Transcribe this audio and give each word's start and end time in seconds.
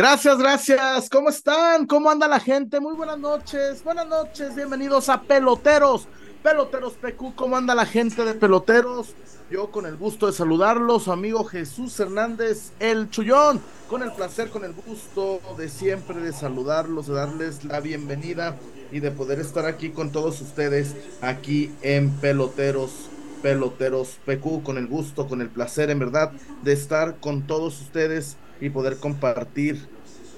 Gracias, 0.00 0.38
gracias. 0.38 1.10
¿Cómo 1.10 1.28
están? 1.28 1.86
¿Cómo 1.86 2.10
anda 2.10 2.26
la 2.26 2.40
gente? 2.40 2.80
Muy 2.80 2.94
buenas 2.94 3.18
noches. 3.18 3.84
Buenas 3.84 4.06
noches. 4.06 4.54
Bienvenidos 4.54 5.10
a 5.10 5.20
Peloteros. 5.20 6.08
Peloteros 6.42 6.94
PQ. 6.94 7.34
¿Cómo 7.36 7.58
anda 7.58 7.74
la 7.74 7.84
gente 7.84 8.24
de 8.24 8.32
Peloteros? 8.32 9.14
Yo 9.50 9.70
con 9.70 9.84
el 9.84 9.98
gusto 9.98 10.26
de 10.26 10.32
saludarlos, 10.32 11.08
amigo 11.08 11.44
Jesús 11.44 12.00
Hernández, 12.00 12.72
el 12.80 13.10
Chullón. 13.10 13.60
Con 13.90 14.02
el 14.02 14.10
placer, 14.12 14.48
con 14.48 14.64
el 14.64 14.72
gusto 14.72 15.38
de 15.58 15.68
siempre 15.68 16.18
de 16.18 16.32
saludarlos, 16.32 17.06
de 17.06 17.12
darles 17.16 17.62
la 17.64 17.80
bienvenida 17.80 18.56
y 18.90 19.00
de 19.00 19.10
poder 19.10 19.38
estar 19.38 19.66
aquí 19.66 19.90
con 19.90 20.12
todos 20.12 20.40
ustedes, 20.40 20.96
aquí 21.20 21.74
en 21.82 22.08
Peloteros 22.08 23.10
peloteros 23.42 24.18
PQ, 24.24 24.62
con 24.62 24.78
el 24.78 24.86
gusto, 24.86 25.26
con 25.26 25.40
el 25.42 25.48
placer 25.48 25.90
en 25.90 25.98
verdad 25.98 26.32
de 26.62 26.72
estar 26.72 27.16
con 27.20 27.46
todos 27.46 27.80
ustedes 27.80 28.36
y 28.60 28.70
poder 28.70 28.98
compartir 28.98 29.88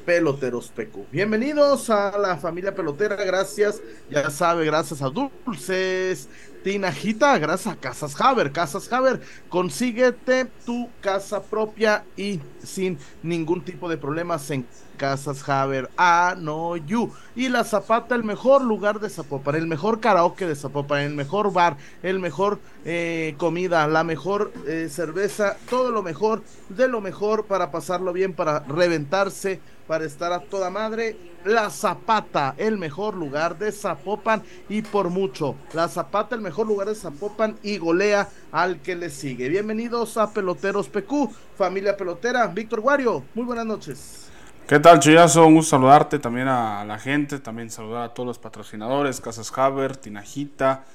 peloteros 0.05 0.69
PQ. 0.69 1.07
Bienvenidos 1.13 1.89
a 1.91 2.17
la 2.19 2.37
familia 2.37 2.75
pelotera, 2.75 3.17
gracias, 3.17 3.80
ya 4.11 4.30
sabe, 4.30 4.65
gracias 4.65 5.01
a 5.01 5.11
Dulces, 5.11 6.29
Tinajita, 6.65 7.39
gracias 7.39 7.75
a 7.75 7.79
Casas 7.79 8.21
Haber, 8.21 8.53
Casas 8.53 8.93
Haber, 8.93 9.21
consíguete 9.49 10.47
tu 10.66 10.89
casa 11.01 11.43
propia 11.43 12.05
y 12.16 12.41
sin 12.65 12.99
ningún 13.23 13.65
tipo 13.65 13.89
de 13.89 13.97
problemas 13.97 14.51
en 14.51 14.66
Casas 15.02 15.48
Haber, 15.48 15.90
a 15.96 16.37
no 16.38 16.77
you. 16.77 17.10
Y 17.35 17.49
La 17.49 17.65
Zapata, 17.65 18.15
el 18.15 18.23
mejor 18.23 18.63
lugar 18.63 19.01
de 19.01 19.10
Zapopan, 19.10 19.57
el 19.57 19.66
mejor 19.66 19.99
karaoke 19.99 20.46
de 20.46 20.54
Zapopan, 20.54 21.01
el 21.01 21.15
mejor 21.15 21.52
bar, 21.52 21.77
el 22.04 22.21
mejor 22.21 22.60
eh, 22.85 23.35
comida, 23.37 23.88
la 23.88 24.04
mejor 24.04 24.52
eh, 24.65 24.87
cerveza, 24.88 25.57
todo 25.68 25.90
lo 25.90 26.04
mejor 26.04 26.45
de 26.68 26.87
lo 26.87 27.01
mejor 27.01 27.46
para 27.46 27.73
pasarlo 27.73 28.12
bien, 28.12 28.32
para 28.32 28.60
reventarse, 28.60 29.60
para 29.88 30.04
estar 30.04 30.32
a 30.32 30.38
toda 30.38 30.71
madre. 30.71 31.16
La 31.45 31.71
Zapata, 31.71 32.55
el 32.57 32.79
mejor 32.79 33.16
lugar 33.16 33.59
de 33.59 33.73
Zapopan 33.73 34.45
y 34.68 34.82
por 34.82 35.10
mucho. 35.10 35.57
La 35.73 35.88
Zapata, 35.88 36.37
el 36.37 36.43
mejor 36.43 36.68
lugar 36.68 36.87
de 36.87 36.95
Zapopan 36.95 37.59
y 37.65 37.77
golea 37.79 38.29
al 38.52 38.80
que 38.80 38.95
le 38.95 39.10
sigue. 39.10 39.49
Bienvenidos 39.49 40.16
a 40.16 40.32
Peloteros 40.32 40.88
PQ, 40.88 41.29
familia 41.59 41.96
pelotera. 41.96 42.46
Víctor 42.46 42.82
Guario, 42.82 43.24
muy 43.34 43.45
buenas 43.45 43.66
noches. 43.66 44.32
¿Qué 44.73 44.80
tal, 44.80 45.01
Chuyazo? 45.01 45.46
Un 45.46 45.56
gusto 45.56 45.76
saludarte 45.76 46.18
también 46.18 46.48
a 46.48 46.82
la 46.87 46.98
gente, 46.98 47.38
también 47.40 47.68
saludar 47.68 48.04
a 48.04 48.15
todos 48.15 48.26
los 48.26 48.38
patrocinadores, 48.38 49.20
Casas 49.20 49.52
Haber, 49.54 49.98
Tinajita, 49.98 50.87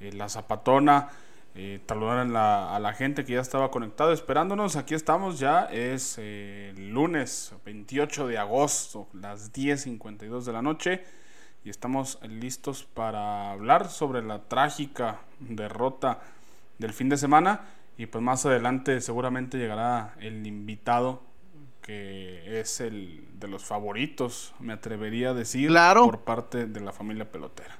eh, 0.00 0.10
La 0.14 0.30
Zapatona, 0.30 1.10
eh, 1.54 1.78
saludar 1.86 2.20
a 2.20 2.78
la, 2.80 2.92
gente 2.94 3.26
que 3.26 3.34
ya 3.34 3.42
estaba 3.42 3.70
conectado 3.70 4.14
esperándonos. 4.14 4.76
Aquí 4.76 4.94
estamos 4.94 5.38
ya, 5.38 5.66
es 5.66 6.16
eh, 6.18 6.72
lunes 6.78 7.52
28 7.66 8.26
de 8.26 8.38
agosto, 8.38 9.06
las 9.12 9.52
10.52 9.52 10.44
de 10.44 10.52
la 10.54 10.62
noche, 10.62 11.04
y 11.62 11.68
estamos 11.68 12.18
listos 12.22 12.84
para 12.84 13.50
hablar 13.50 13.90
sobre 13.90 14.22
la 14.22 14.44
trágica 14.44 15.20
derrota 15.40 16.20
del 16.78 16.94
fin 16.94 17.10
de 17.10 17.18
semana. 17.18 17.66
Y 17.98 18.06
pues 18.06 18.24
más 18.24 18.46
adelante 18.46 18.98
seguramente 19.02 19.58
llegará 19.58 20.14
el 20.20 20.46
invitado 20.46 21.35
que 21.86 22.58
es 22.60 22.80
el 22.80 23.24
de 23.38 23.46
los 23.46 23.64
favoritos, 23.64 24.52
me 24.58 24.72
atrevería 24.72 25.30
a 25.30 25.34
decir, 25.34 25.72
por 25.94 26.18
parte 26.18 26.66
de 26.66 26.80
la 26.80 26.92
familia 26.92 27.30
pelotera. 27.30 27.78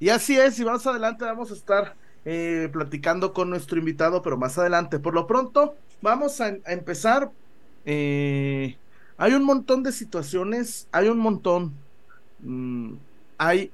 Y 0.00 0.08
así 0.08 0.38
es, 0.38 0.58
y 0.58 0.64
más 0.64 0.86
adelante 0.86 1.24
vamos 1.24 1.50
a 1.50 1.54
estar 1.54 1.94
eh, 2.24 2.70
platicando 2.72 3.34
con 3.34 3.50
nuestro 3.50 3.78
invitado, 3.78 4.22
pero 4.22 4.38
más 4.38 4.56
adelante. 4.56 4.98
Por 4.98 5.12
lo 5.12 5.26
pronto, 5.26 5.76
vamos 6.00 6.40
a, 6.40 6.48
empezar. 6.66 7.30
Eh, 7.84 8.76
hay 9.18 9.34
un 9.34 9.44
montón 9.44 9.82
de 9.82 9.92
situaciones, 9.92 10.88
hay 10.90 11.08
un 11.08 11.18
montón. 11.18 11.74
Mm, 12.40 12.94
hay, 13.36 13.70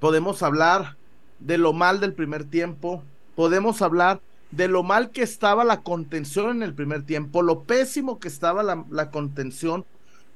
podemos 0.00 0.42
hablar 0.42 0.96
de 1.38 1.58
lo 1.58 1.72
mal 1.72 2.00
del 2.00 2.14
primer 2.14 2.44
tiempo, 2.44 3.04
podemos 3.36 3.80
hablar 3.80 4.20
de 4.56 4.68
lo 4.68 4.82
mal 4.82 5.10
que 5.10 5.22
estaba 5.22 5.64
la 5.64 5.82
contención 5.82 6.50
en 6.50 6.62
el 6.62 6.74
primer 6.74 7.04
tiempo, 7.04 7.42
lo 7.42 7.64
pésimo 7.64 8.18
que 8.18 8.28
estaba 8.28 8.62
la, 8.62 9.10
contención, 9.10 9.84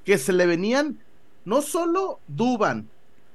que 0.05 0.19
se 0.19 0.35
le 0.35 0.45
venían 0.47 0.99
no 1.47 1.63
solo 1.63 2.21
Duban, 2.29 2.89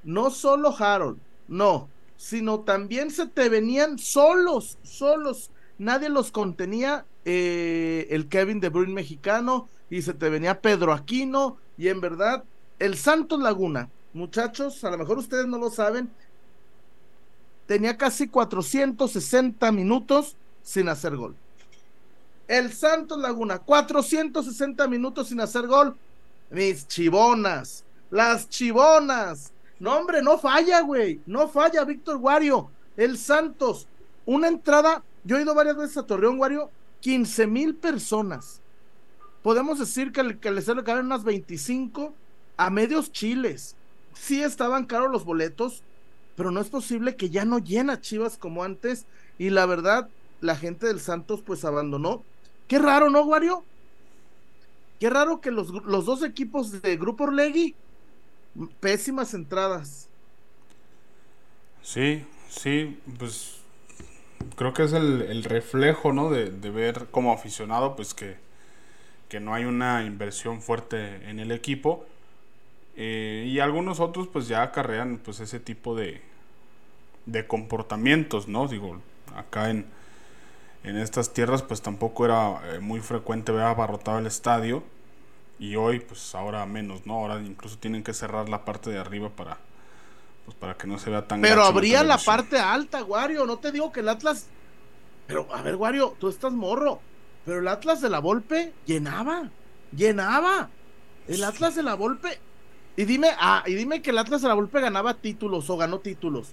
no 0.04 0.30
solo 0.30 0.74
Harold, 0.78 1.18
no, 1.48 1.88
sino 2.16 2.60
también 2.60 3.10
se 3.10 3.26
te 3.26 3.48
venían 3.48 3.98
solos, 3.98 4.78
solos, 4.82 5.50
nadie 5.76 6.08
los 6.08 6.30
contenía, 6.30 7.04
eh, 7.24 8.06
el 8.10 8.28
Kevin 8.28 8.60
de 8.60 8.68
Bruyne 8.68 8.94
mexicano, 8.94 9.68
y 9.90 10.02
se 10.02 10.14
te 10.14 10.28
venía 10.28 10.60
Pedro 10.60 10.92
Aquino, 10.92 11.56
y 11.76 11.88
en 11.88 12.00
verdad, 12.00 12.44
el 12.78 12.96
Santos 12.96 13.40
Laguna, 13.40 13.90
muchachos, 14.12 14.84
a 14.84 14.90
lo 14.90 14.98
mejor 14.98 15.18
ustedes 15.18 15.46
no 15.46 15.58
lo 15.58 15.70
saben, 15.70 16.10
tenía 17.66 17.96
casi 17.96 18.28
460 18.28 19.72
minutos 19.72 20.36
sin 20.66 20.88
hacer 20.88 21.16
gol. 21.16 21.36
El 22.48 22.72
Santos 22.72 23.18
Laguna, 23.18 23.60
460 23.60 24.88
minutos 24.88 25.28
sin 25.28 25.40
hacer 25.40 25.68
gol. 25.68 25.96
Mis 26.50 26.88
chivonas, 26.88 27.84
las 28.10 28.48
chivonas. 28.48 29.52
No, 29.78 29.96
hombre, 29.96 30.22
no 30.22 30.38
falla, 30.38 30.80
güey. 30.80 31.20
No 31.24 31.48
falla, 31.48 31.84
Víctor 31.84 32.18
Guario. 32.18 32.68
El 32.96 33.16
Santos, 33.16 33.86
una 34.24 34.48
entrada. 34.48 35.04
Yo 35.22 35.38
he 35.38 35.42
ido 35.42 35.54
varias 35.54 35.76
veces 35.76 35.98
a 35.98 36.02
Torreón, 36.02 36.36
Guario. 36.36 36.70
15 37.00 37.46
mil 37.46 37.76
personas. 37.76 38.60
Podemos 39.42 39.78
decir 39.78 40.10
que, 40.10 40.24
le, 40.24 40.38
que 40.38 40.50
les 40.50 40.66
caben 40.84 41.06
unas 41.06 41.22
25 41.22 42.12
a 42.56 42.70
medios 42.70 43.12
chiles. 43.12 43.76
Sí 44.14 44.42
estaban 44.42 44.86
caros 44.86 45.12
los 45.12 45.24
boletos, 45.24 45.84
pero 46.34 46.50
no 46.50 46.60
es 46.60 46.68
posible 46.68 47.14
que 47.14 47.30
ya 47.30 47.44
no 47.44 47.60
llena 47.60 48.00
Chivas 48.00 48.36
como 48.36 48.64
antes. 48.64 49.06
Y 49.38 49.50
la 49.50 49.66
verdad, 49.66 50.08
la 50.40 50.56
gente 50.56 50.86
del 50.86 51.00
Santos 51.00 51.42
pues 51.42 51.64
abandonó. 51.64 52.22
Qué 52.68 52.78
raro, 52.78 53.10
¿no, 53.10 53.22
Wario? 53.22 53.64
Qué 55.00 55.10
raro 55.10 55.40
que 55.40 55.50
los, 55.50 55.72
dos 55.84 56.22
equipos 56.22 56.80
de 56.80 56.96
Grupo 56.96 57.24
Orlegui, 57.24 57.74
pésimas 58.80 59.34
entradas. 59.34 60.08
Sí, 61.82 62.24
sí, 62.48 62.98
pues 63.18 63.58
creo 64.56 64.72
que 64.72 64.84
es 64.84 64.92
el, 64.92 65.44
reflejo, 65.44 66.12
¿no? 66.12 66.30
De, 66.30 66.70
ver 66.70 67.06
como 67.10 67.32
aficionado, 67.32 67.94
pues 67.94 68.14
que, 68.14 68.36
que, 69.28 69.38
no 69.38 69.54
hay 69.54 69.64
una 69.64 70.04
inversión 70.04 70.62
fuerte 70.62 71.28
en 71.28 71.40
el 71.40 71.52
equipo. 71.52 72.06
Eh, 72.96 73.44
y 73.46 73.60
algunos 73.60 74.00
otros 74.00 74.26
pues 74.28 74.48
ya 74.48 74.62
acarrean 74.62 75.18
pues 75.18 75.40
ese 75.40 75.60
tipo 75.60 75.94
de, 75.94 76.22
de 77.26 77.46
comportamientos, 77.46 78.48
¿no? 78.48 78.66
Digo, 78.66 79.02
acá 79.34 79.68
en, 79.68 79.84
en 80.86 80.96
estas 80.96 81.32
tierras 81.32 81.62
pues 81.62 81.82
tampoco 81.82 82.24
era 82.24 82.60
eh, 82.72 82.78
muy 82.78 83.00
frecuente 83.00 83.50
ver 83.50 83.64
abarrotado 83.64 84.18
el 84.18 84.26
estadio 84.26 84.84
y 85.58 85.74
hoy 85.74 86.00
pues 86.00 86.34
ahora 86.34 86.64
menos, 86.64 87.06
¿no? 87.06 87.14
Ahora 87.14 87.40
incluso 87.40 87.76
tienen 87.78 88.04
que 88.04 88.14
cerrar 88.14 88.48
la 88.48 88.64
parte 88.64 88.90
de 88.90 88.98
arriba 88.98 89.28
para 89.30 89.58
pues 90.44 90.56
para 90.56 90.76
que 90.76 90.86
no 90.86 90.98
se 90.98 91.10
vea 91.10 91.26
tan 91.26 91.40
Pero 91.40 91.64
habría 91.64 92.04
la, 92.04 92.18
parte 92.18 92.58
alta, 92.58 93.02
Wario, 93.02 93.46
no 93.46 93.58
te 93.58 93.72
digo 93.72 93.90
que 93.90 94.00
el 94.00 94.08
Atlas 94.08 94.46
Pero 95.26 95.48
a 95.52 95.60
ver, 95.60 95.74
Wario, 95.74 96.14
tú 96.20 96.28
estás 96.28 96.52
morro, 96.52 97.00
pero 97.44 97.58
el 97.58 97.68
Atlas 97.68 98.00
de 98.00 98.08
la 98.08 98.20
Volpe 98.20 98.72
llenaba, 98.86 99.50
llenaba. 99.94 100.70
El 101.26 101.42
Atlas 101.42 101.74
de 101.74 101.82
la 101.82 101.94
Volpe 101.94 102.38
y 102.96 103.04
dime, 103.04 103.30
ah, 103.38 103.64
y 103.66 103.74
dime 103.74 104.02
que 104.02 104.10
el 104.10 104.18
Atlas 104.18 104.42
de 104.42 104.48
la 104.48 104.54
Volpe 104.54 104.80
ganaba 104.80 105.14
títulos 105.14 105.68
o 105.68 105.76
ganó 105.76 105.98
títulos. 105.98 106.52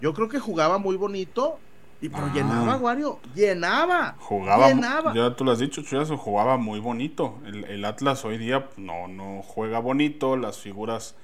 Yo 0.00 0.14
creo 0.14 0.28
que 0.28 0.38
jugaba 0.38 0.78
muy 0.78 0.94
bonito 0.94 1.58
y 2.00 2.08
pero 2.10 2.32
llenaba, 2.32 2.76
Wario, 2.76 3.20
llenaba. 3.34 4.16
Jugaba, 4.18 4.70
ya 5.14 5.34
tú 5.34 5.44
lo 5.44 5.52
has 5.52 5.58
dicho, 5.58 5.82
Chuyazo, 5.82 6.16
jugaba 6.18 6.58
muy 6.58 6.78
bonito. 6.78 7.38
El, 7.46 7.84
Atlas 7.84 8.24
hoy 8.24 8.36
día 8.36 8.66
pues, 8.66 8.78
no, 8.78 9.08
no 9.08 9.42
juega 9.42 9.78
bonito, 9.78 10.36
las 10.36 10.58
figuras 10.58 11.14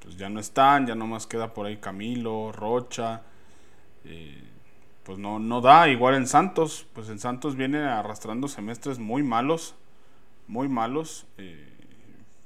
pues 0.00 0.16
ya 0.16 0.28
no 0.28 0.38
están, 0.38 0.86
ya 0.86 0.94
nomás 0.94 1.26
queda 1.26 1.52
por 1.52 1.66
ahí 1.66 1.78
Camilo, 1.78 2.52
Rocha. 2.52 3.22
Eh, 4.04 4.42
pues 5.02 5.18
no, 5.18 5.38
no 5.38 5.60
da, 5.60 5.88
igual 5.88 6.14
en 6.14 6.26
Santos, 6.26 6.86
pues 6.92 7.08
en 7.08 7.18
Santos 7.18 7.56
viene 7.56 7.78
arrastrando 7.78 8.48
semestres 8.48 8.98
muy 8.98 9.22
malos, 9.22 9.74
muy 10.46 10.68
malos, 10.68 11.26
eh, 11.38 11.68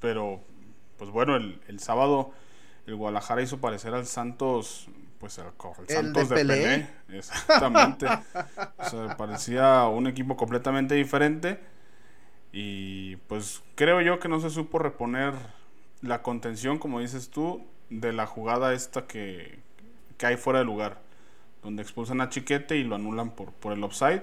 pero 0.00 0.40
pues 0.96 1.10
bueno, 1.10 1.36
el, 1.36 1.60
el 1.68 1.80
sábado 1.80 2.32
el 2.86 2.96
Guadalajara 2.96 3.42
hizo 3.42 3.58
parecer 3.58 3.94
al 3.94 4.06
Santos 4.06 4.88
pues 5.18 5.38
el, 5.38 5.46
Santos 5.88 6.28
de, 6.28 6.34
Pelé. 6.34 6.88
Exactamente. 7.08 8.06
o 8.78 8.84
sea, 8.88 9.16
parecía 9.16 9.84
un 9.86 10.06
equipo 10.06 10.36
completamente 10.36 10.94
diferente. 10.94 11.58
Y 12.52 13.16
pues 13.28 13.62
creo 13.74 14.00
yo 14.00 14.18
que 14.20 14.28
no 14.28 14.40
se 14.40 14.50
supo 14.50 14.78
reponer 14.78 15.34
la 16.00 16.22
contención, 16.22 16.78
como 16.78 17.00
dices 17.00 17.30
tú, 17.30 17.66
de 17.90 18.12
la 18.12 18.26
jugada 18.26 18.72
esta 18.72 19.06
que, 19.06 19.58
que 20.16 20.26
hay 20.26 20.36
fuera 20.36 20.60
de 20.60 20.64
lugar. 20.64 21.00
Donde 21.62 21.82
expulsan 21.82 22.20
a 22.20 22.28
Chiquete 22.28 22.76
y 22.76 22.84
lo 22.84 22.94
anulan 22.94 23.30
por, 23.30 23.52
por 23.52 23.72
el 23.72 23.82
offside. 23.82 24.22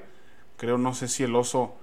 Creo, 0.58 0.78
no 0.78 0.94
sé 0.94 1.08
si 1.08 1.24
el 1.24 1.36
oso 1.36 1.76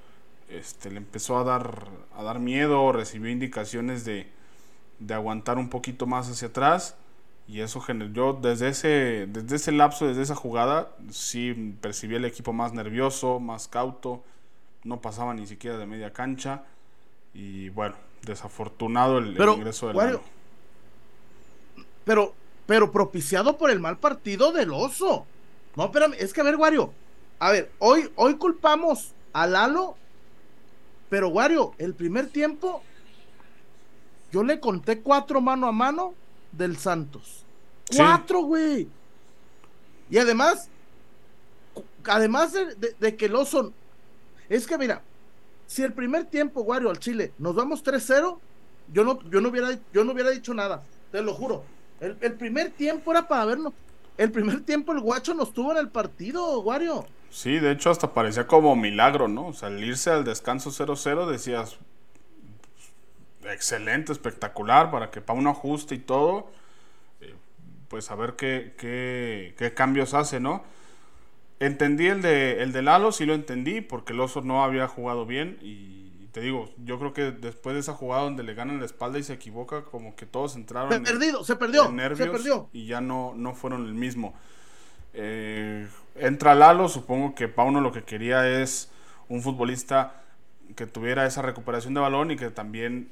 este, 0.49 0.91
le 0.91 0.97
empezó 0.97 1.39
a 1.39 1.45
dar, 1.45 1.89
a 2.15 2.23
dar 2.23 2.39
miedo, 2.39 2.93
recibió 2.93 3.31
indicaciones 3.31 4.05
de, 4.05 4.27
de 4.99 5.15
aguantar 5.15 5.59
un 5.59 5.69
poquito 5.69 6.07
más 6.07 6.31
hacia 6.31 6.49
atrás. 6.49 6.97
Y 7.49 7.61
eso 7.61 7.81
generó, 7.81 8.35
desde 8.35 8.69
ese, 8.69 9.27
desde 9.29 9.57
ese 9.57 9.73
lapso, 9.73 10.07
desde 10.07 10.23
esa 10.23 10.35
jugada, 10.35 10.91
sí 11.11 11.75
percibí 11.81 12.15
el 12.15 12.25
equipo 12.25 12.53
más 12.53 12.73
nervioso, 12.73 13.41
más 13.41 13.69
cauto, 13.69 14.23
no 14.85 15.01
pasaba 15.01 15.35
ni 15.35 15.47
siquiera 15.47 15.77
de 15.77 15.87
media 15.87 16.13
cancha. 16.13 16.63
Y 17.35 17.69
bueno, 17.71 17.97
desafortunado 18.23 19.19
el, 19.19 19.37
ingreso 19.37 19.89
del 19.89 19.97
Wario, 19.97 20.23
Pero, 22.05 22.35
pero 22.67 22.93
propiciado 22.93 23.59
por 23.59 23.71
el 23.71 23.81
mal 23.81 23.99
partido 23.99 24.53
del 24.53 24.73
oso. 24.73 25.27
No, 25.77 25.87
espérame, 25.87 26.15
es 26.19 26.33
que 26.33 26.41
a 26.41 26.45
ver, 26.45 26.57
Wario. 26.57 26.93
A 27.39 27.51
ver, 27.51 27.73
hoy, 27.81 28.11
hoy 28.15 28.37
culpamos 28.37 29.13
a 29.33 29.47
Lalo, 29.47 29.97
pero 31.09 31.29
Wario, 31.29 31.75
el 31.79 31.95
primer 31.95 32.29
tiempo, 32.29 32.83
yo 34.31 34.45
le 34.45 34.61
conté 34.61 35.01
cuatro 35.01 35.41
mano 35.41 35.67
a 35.67 35.73
mano 35.73 36.15
del 36.53 36.77
Santos. 36.77 37.45
Cuatro, 37.95 38.43
güey. 38.43 38.89
Y 40.11 40.19
además, 40.19 40.69
además 42.05 42.53
de, 42.53 43.17
que 43.17 43.27
el 43.27 43.35
oso, 43.35 43.73
es 44.49 44.67
que 44.67 44.79
mira, 44.79 45.03
si 45.67 45.83
el 45.83 45.93
primer 45.93 46.27
tiempo, 46.27 46.63
Wario, 46.63 46.91
al 46.91 46.99
Chile, 46.99 47.33
nos 47.39 47.55
vamos 47.55 47.83
3-0, 47.83 48.39
yo 48.93 49.05
no, 49.05 49.19
yo, 49.31 49.41
no 49.41 49.49
hubiera, 49.49 49.79
yo 49.93 50.05
no 50.05 50.13
hubiera 50.13 50.31
dicho 50.31 50.53
nada, 50.53 50.83
te 51.11 51.23
lo 51.23 51.35
juro. 51.35 51.65
El, 52.01 52.17
el, 52.21 52.35
primer 52.35 52.71
tiempo 52.73 53.13
era 53.13 53.27
para 53.27 53.45
vernos. 53.45 53.73
El 54.19 54.31
primer 54.31 54.63
tiempo 54.63 54.93
el 54.93 55.01
guacho 55.01 55.35
nos 55.35 55.55
tuvo 55.55 55.73
en 55.73 55.79
el 55.79 55.89
partido, 55.89 56.61
Wario. 56.61 57.07
Sí, 57.31 57.59
de 57.59 57.73
hecho 57.73 57.91
hasta 57.91 58.13
parecía 58.13 58.47
como 58.47 58.77
milagro, 58.77 59.27
¿no? 59.27 59.55
Salirse 59.55 60.11
al 60.11 60.25
descanso 60.25 60.71
0-0 60.71 61.31
decías, 61.31 61.79
excelente, 63.45 64.13
espectacular, 64.13 64.91
para 64.91 65.11
que 65.11 65.21
para 65.21 65.39
un 65.39 65.47
ajuste 65.47 65.95
y 65.95 65.99
todo, 65.99 66.51
eh, 67.21 67.35
pues 67.89 68.11
a 68.11 68.15
ver 68.15 68.35
qué, 68.35 68.75
qué, 68.79 69.55
qué, 69.57 69.75
cambios 69.75 70.15
hace, 70.15 70.41
¿no? 70.41 70.65
Entendí 71.61 72.09
el 72.09 72.23
de, 72.23 72.63
el 72.63 72.73
de 72.73 72.83
Lalo, 72.83 73.13
sí 73.13 73.25
lo 73.25 73.35
entendí, 73.35 73.81
porque 73.81 74.13
el 74.13 74.21
oso 74.21 74.41
no 74.43 74.65
había 74.65 74.89
jugado 74.89 75.27
bien 75.27 75.59
y 75.63 76.03
te 76.33 76.41
digo, 76.41 76.71
yo 76.83 76.99
creo 76.99 77.13
que 77.13 77.31
después 77.31 77.75
de 77.75 77.81
esa 77.81 77.93
jugada 77.93 78.23
donde 78.23 78.43
le 78.43 78.55
ganan 78.55 78.81
la 78.81 78.87
espalda 78.87 79.19
y 79.19 79.23
se 79.23 79.35
equivoca, 79.35 79.85
como 79.85 80.17
que 80.17 80.25
todos 80.25 80.57
entraron 80.57 80.91
se 80.91 81.01
perdido, 81.01 81.45
se 81.45 81.57
perdió, 81.57 81.93
nervios 81.93 82.19
se 82.19 82.27
perdió. 82.27 82.71
y 82.73 82.87
ya 82.87 83.03
no, 83.03 83.35
no 83.37 83.55
fueron 83.55 83.85
el 83.85 83.93
mismo. 83.93 84.35
Eh, 85.13 85.87
entra 86.17 86.55
Lalo, 86.55 86.89
supongo 86.89 87.35
que 87.35 87.49
Pauno 87.49 87.83
lo 87.83 87.93
que 87.93 88.03
quería 88.03 88.49
es 88.49 88.91
un 89.29 89.43
futbolista 89.43 90.23
que 90.75 90.87
tuviera 90.87 91.27
esa 91.27 91.43
recuperación 91.43 91.93
de 91.93 92.01
balón 92.01 92.31
y 92.31 92.37
que 92.37 92.49
también 92.49 93.11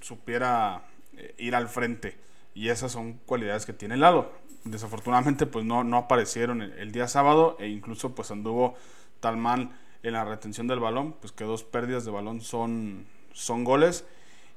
supiera 0.00 0.82
eh, 1.16 1.34
ir 1.38 1.54
al 1.54 1.68
frente. 1.68 2.16
Y 2.54 2.68
esas 2.68 2.92
son 2.92 3.14
cualidades 3.26 3.66
que 3.66 3.72
tiene 3.72 3.96
Lalo. 3.96 4.32
Desafortunadamente 4.64 5.46
pues 5.46 5.64
no, 5.64 5.84
no 5.84 5.96
aparecieron 5.96 6.62
el, 6.62 6.92
día 6.92 7.06
sábado 7.06 7.56
e 7.60 7.68
incluso 7.68 8.14
pues 8.14 8.30
anduvo 8.30 8.74
tal 9.20 9.36
mal 9.36 9.70
en 10.02 10.12
la 10.12 10.24
retención 10.24 10.66
del 10.66 10.80
balón, 10.80 11.14
pues 11.20 11.32
que 11.32 11.44
dos 11.44 11.64
pérdidas 11.64 12.04
de 12.04 12.10
balón 12.10 12.40
son, 12.40 13.06
son 13.32 13.64
goles. 13.64 14.04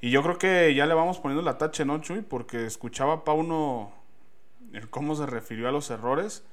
Y 0.01 0.11
yo 0.11 0.23
creo 0.23 0.37
que 0.37 0.73
ya 0.73 0.85
le 0.85 0.93
vamos 0.93 1.19
poniendo 1.19 1.43
la 1.43 1.57
tacha, 1.57 1.85
¿no, 1.85 1.99
Chuy? 1.99 2.21
Porque 2.21 2.65
escuchaba 2.65 3.13
a 3.13 3.23
Pauno 3.23 3.91
el 4.73 4.89
cómo 4.89 5.15
se 5.15 5.25
refirió 5.25 5.67
a 5.67 5.71
los 5.71 5.89
errores 5.89 6.43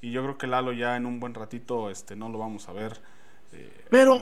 y 0.00 0.10
yo 0.10 0.22
creo 0.22 0.38
que 0.38 0.46
Lalo 0.46 0.72
ya 0.72 0.96
en 0.96 1.06
un 1.06 1.18
buen 1.18 1.34
ratito 1.34 1.90
este, 1.90 2.14
no 2.14 2.28
lo 2.28 2.38
vamos 2.38 2.68
a 2.68 2.72
ver. 2.72 3.00
Eh, 3.52 3.86
pero, 3.90 4.20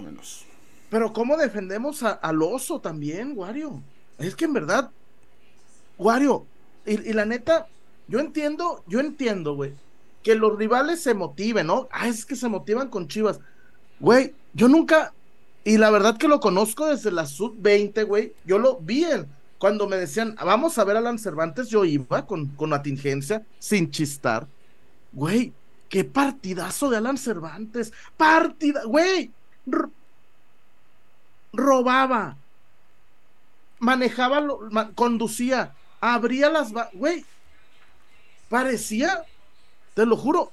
pero 0.90 1.12
¿cómo 1.12 1.36
defendemos 1.36 2.02
al 2.02 2.42
oso 2.42 2.80
también, 2.80 3.32
Wario? 3.36 3.82
Es 4.22 4.36
que 4.36 4.44
en 4.44 4.52
verdad, 4.52 4.90
Wario, 5.98 6.46
y, 6.86 7.12
la 7.12 7.24
neta, 7.24 7.66
yo 8.08 8.20
entiendo, 8.20 8.82
yo 8.86 9.00
entiendo, 9.00 9.54
güey, 9.54 9.74
que 10.22 10.34
los 10.34 10.56
rivales 10.56 11.02
se 11.02 11.14
motiven, 11.14 11.66
¿no? 11.66 11.88
Ah, 11.90 12.08
es 12.08 12.24
que 12.24 12.36
se 12.36 12.48
motivan 12.48 12.88
con 12.88 13.08
Chivas. 13.08 13.40
Güey, 14.00 14.34
yo 14.54 14.68
nunca, 14.68 15.12
y 15.64 15.78
la 15.78 15.90
verdad 15.90 16.16
que 16.16 16.28
lo 16.28 16.40
conozco 16.40 16.86
desde 16.86 17.10
la 17.10 17.26
sub-20, 17.26 18.06
güey, 18.06 18.34
yo 18.44 18.58
lo 18.58 18.78
vi 18.78 19.04
en, 19.04 19.26
cuando 19.58 19.88
me 19.88 19.96
decían, 19.96 20.34
vamos 20.36 20.78
a 20.78 20.84
ver 20.84 20.96
a 20.96 20.98
Alan 21.00 21.18
Cervantes, 21.18 21.68
yo 21.68 21.84
iba 21.84 22.26
con, 22.26 22.48
con 22.48 22.72
atingencia, 22.72 23.44
sin 23.58 23.90
chistar. 23.90 24.46
Güey, 25.12 25.52
Qué 25.92 26.04
partidazo 26.04 26.88
de 26.88 26.96
Alan 26.96 27.18
Cervantes. 27.18 27.92
Partida, 28.16 28.82
güey. 28.86 29.30
robaba. 31.52 32.38
Manejaba, 33.82 34.46
conducía. 34.94 35.74
Abría 36.00 36.48
las... 36.48 36.72
Güey. 36.92 37.24
Parecía, 38.48 39.24
te 39.94 40.06
lo 40.06 40.16
juro, 40.16 40.52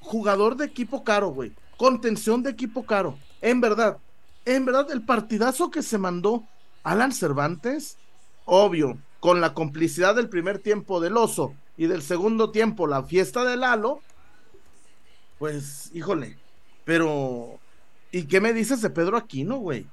jugador 0.00 0.56
de 0.56 0.64
equipo 0.64 1.04
caro, 1.04 1.28
güey. 1.28 1.52
Contención 1.76 2.42
de 2.42 2.50
equipo 2.50 2.84
caro. 2.84 3.16
En 3.42 3.60
verdad, 3.60 3.98
en 4.44 4.64
verdad, 4.64 4.90
el 4.90 5.02
partidazo 5.02 5.70
que 5.70 5.84
se 5.84 5.98
mandó 5.98 6.42
Alan 6.82 7.12
Cervantes, 7.12 7.96
obvio, 8.44 8.98
con 9.20 9.40
la 9.40 9.54
complicidad 9.54 10.16
del 10.16 10.28
primer 10.28 10.58
tiempo 10.58 10.98
del 10.98 11.16
oso 11.16 11.54
y 11.76 11.86
del 11.86 12.02
segundo 12.02 12.50
tiempo 12.50 12.88
la 12.88 13.04
fiesta 13.04 13.44
del 13.44 13.60
Lalo, 13.60 14.00
pues, 15.38 15.90
híjole, 15.94 16.36
pero 16.84 17.60
¿y 18.10 18.24
qué 18.24 18.40
me 18.40 18.52
dices 18.52 18.82
de 18.82 18.90
Pedro 18.90 19.16
Aquino, 19.16 19.58
güey? 19.58 19.86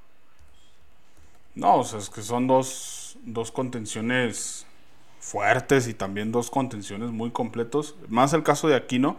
No, 1.56 1.78
o 1.78 1.84
sea, 1.84 2.00
es 2.00 2.10
que 2.10 2.22
son 2.22 2.48
dos, 2.48 3.18
dos 3.24 3.52
contenciones 3.52 4.66
fuertes 5.20 5.88
y 5.88 5.94
también 5.94 6.32
dos 6.32 6.52
contenciones 6.52 7.12
muy 7.12 7.32
completos. 7.32 7.96
Más 8.10 8.34
el 8.34 8.44
caso 8.44 8.68
de 8.68 8.76
Aquino, 8.76 9.18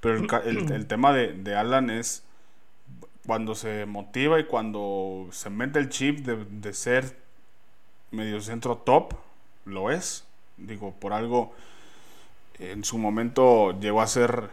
pero 0.00 0.16
el, 0.44 0.86
tema 0.86 1.12
de, 1.12 1.32
de, 1.32 1.54
Alan 1.54 1.88
es 1.90 2.24
cuando 3.26 3.54
se 3.54 3.86
motiva 3.86 4.40
y 4.40 4.44
cuando 4.44 5.28
se 5.30 5.48
mete 5.48 5.78
el 5.78 5.88
chip 5.88 6.18
de, 6.26 6.44
de 6.44 6.72
ser 6.72 7.16
medio 8.10 8.40
centro 8.40 8.76
top, 8.76 9.14
lo 9.64 9.90
es. 9.90 10.24
Digo, 10.56 10.92
por 10.98 11.12
algo 11.12 11.54
en 12.58 12.84
su 12.84 12.98
momento 12.98 13.78
llegó 13.80 14.02
a 14.02 14.06
ser 14.06 14.50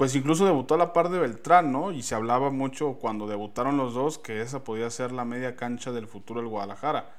pues 0.00 0.14
incluso 0.14 0.46
debutó 0.46 0.76
a 0.76 0.78
la 0.78 0.94
par 0.94 1.10
de 1.10 1.18
Beltrán, 1.18 1.72
¿no? 1.72 1.92
Y 1.92 2.02
se 2.02 2.14
hablaba 2.14 2.48
mucho 2.48 2.94
cuando 2.94 3.26
debutaron 3.26 3.76
los 3.76 3.92
dos 3.92 4.16
que 4.16 4.40
esa 4.40 4.64
podía 4.64 4.88
ser 4.88 5.12
la 5.12 5.26
media 5.26 5.56
cancha 5.56 5.92
del 5.92 6.06
futuro 6.06 6.40
del 6.40 6.48
Guadalajara. 6.48 7.10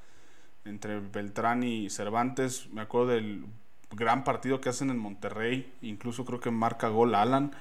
Entre 0.65 0.99
Beltrán 0.99 1.61
y 1.61 1.91
Cervantes, 1.91 2.69
me 2.73 2.81
acuerdo 2.81 3.09
del 3.09 3.45
gran 3.91 4.23
partido 4.23 4.61
que 4.61 4.69
hacen 4.69 4.89
en 4.89 4.97
Monterrey, 4.97 5.71
incluso 5.83 6.25
creo 6.25 6.39
que 6.39 6.49
marca 6.49 6.87
gol 6.87 7.13
Alan, 7.13 7.51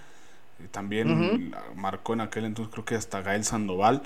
también 0.71 1.55
marcó 1.77 2.15
en 2.15 2.23
aquel 2.23 2.47
entonces 2.47 2.73
creo 2.73 2.87
que 2.87 2.95
hasta 2.95 3.21
Gael 3.21 3.45
Sandoval. 3.45 4.01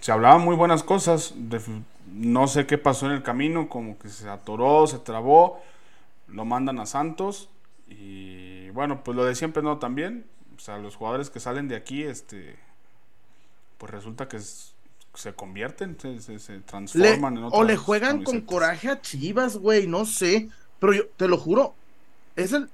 Se 0.00 0.10
hablaban 0.10 0.40
muy 0.40 0.56
buenas 0.56 0.82
cosas, 0.82 1.34
no 2.10 2.46
sé 2.46 2.64
qué 2.66 2.78
pasó 2.78 3.04
en 3.04 3.12
el 3.12 3.22
camino, 3.22 3.68
como 3.68 3.98
que 3.98 4.08
se 4.08 4.26
atoró, 4.30 4.86
se 4.86 5.00
trabó, 5.00 5.62
lo 6.28 6.46
mandan 6.46 6.78
a 6.78 6.86
Santos 6.86 7.50
y 7.90 8.61
bueno, 8.72 9.02
pues 9.04 9.16
lo 9.16 9.24
de 9.24 9.34
siempre 9.34 9.62
no 9.62 9.78
también. 9.78 10.24
O 10.56 10.60
sea, 10.60 10.78
los 10.78 10.96
jugadores 10.96 11.30
que 11.30 11.40
salen 11.40 11.68
de 11.68 11.76
aquí, 11.76 12.02
este, 12.02 12.56
pues 13.78 13.90
resulta 13.90 14.28
que 14.28 14.38
se 14.40 15.34
convierten, 15.34 15.98
se, 16.00 16.60
transforman 16.60 17.36
en 17.36 17.44
otras 17.44 17.60
O 17.60 17.64
le 17.64 17.76
juegan 17.76 18.22
con 18.22 18.40
coraje 18.42 18.88
a 18.88 19.00
Chivas, 19.00 19.56
güey, 19.56 19.86
no 19.86 20.04
sé. 20.04 20.48
Pero 20.78 20.92
yo 20.92 21.06
te 21.16 21.28
lo 21.28 21.38
juro, 21.38 21.74
es 22.36 22.52
el. 22.52 22.68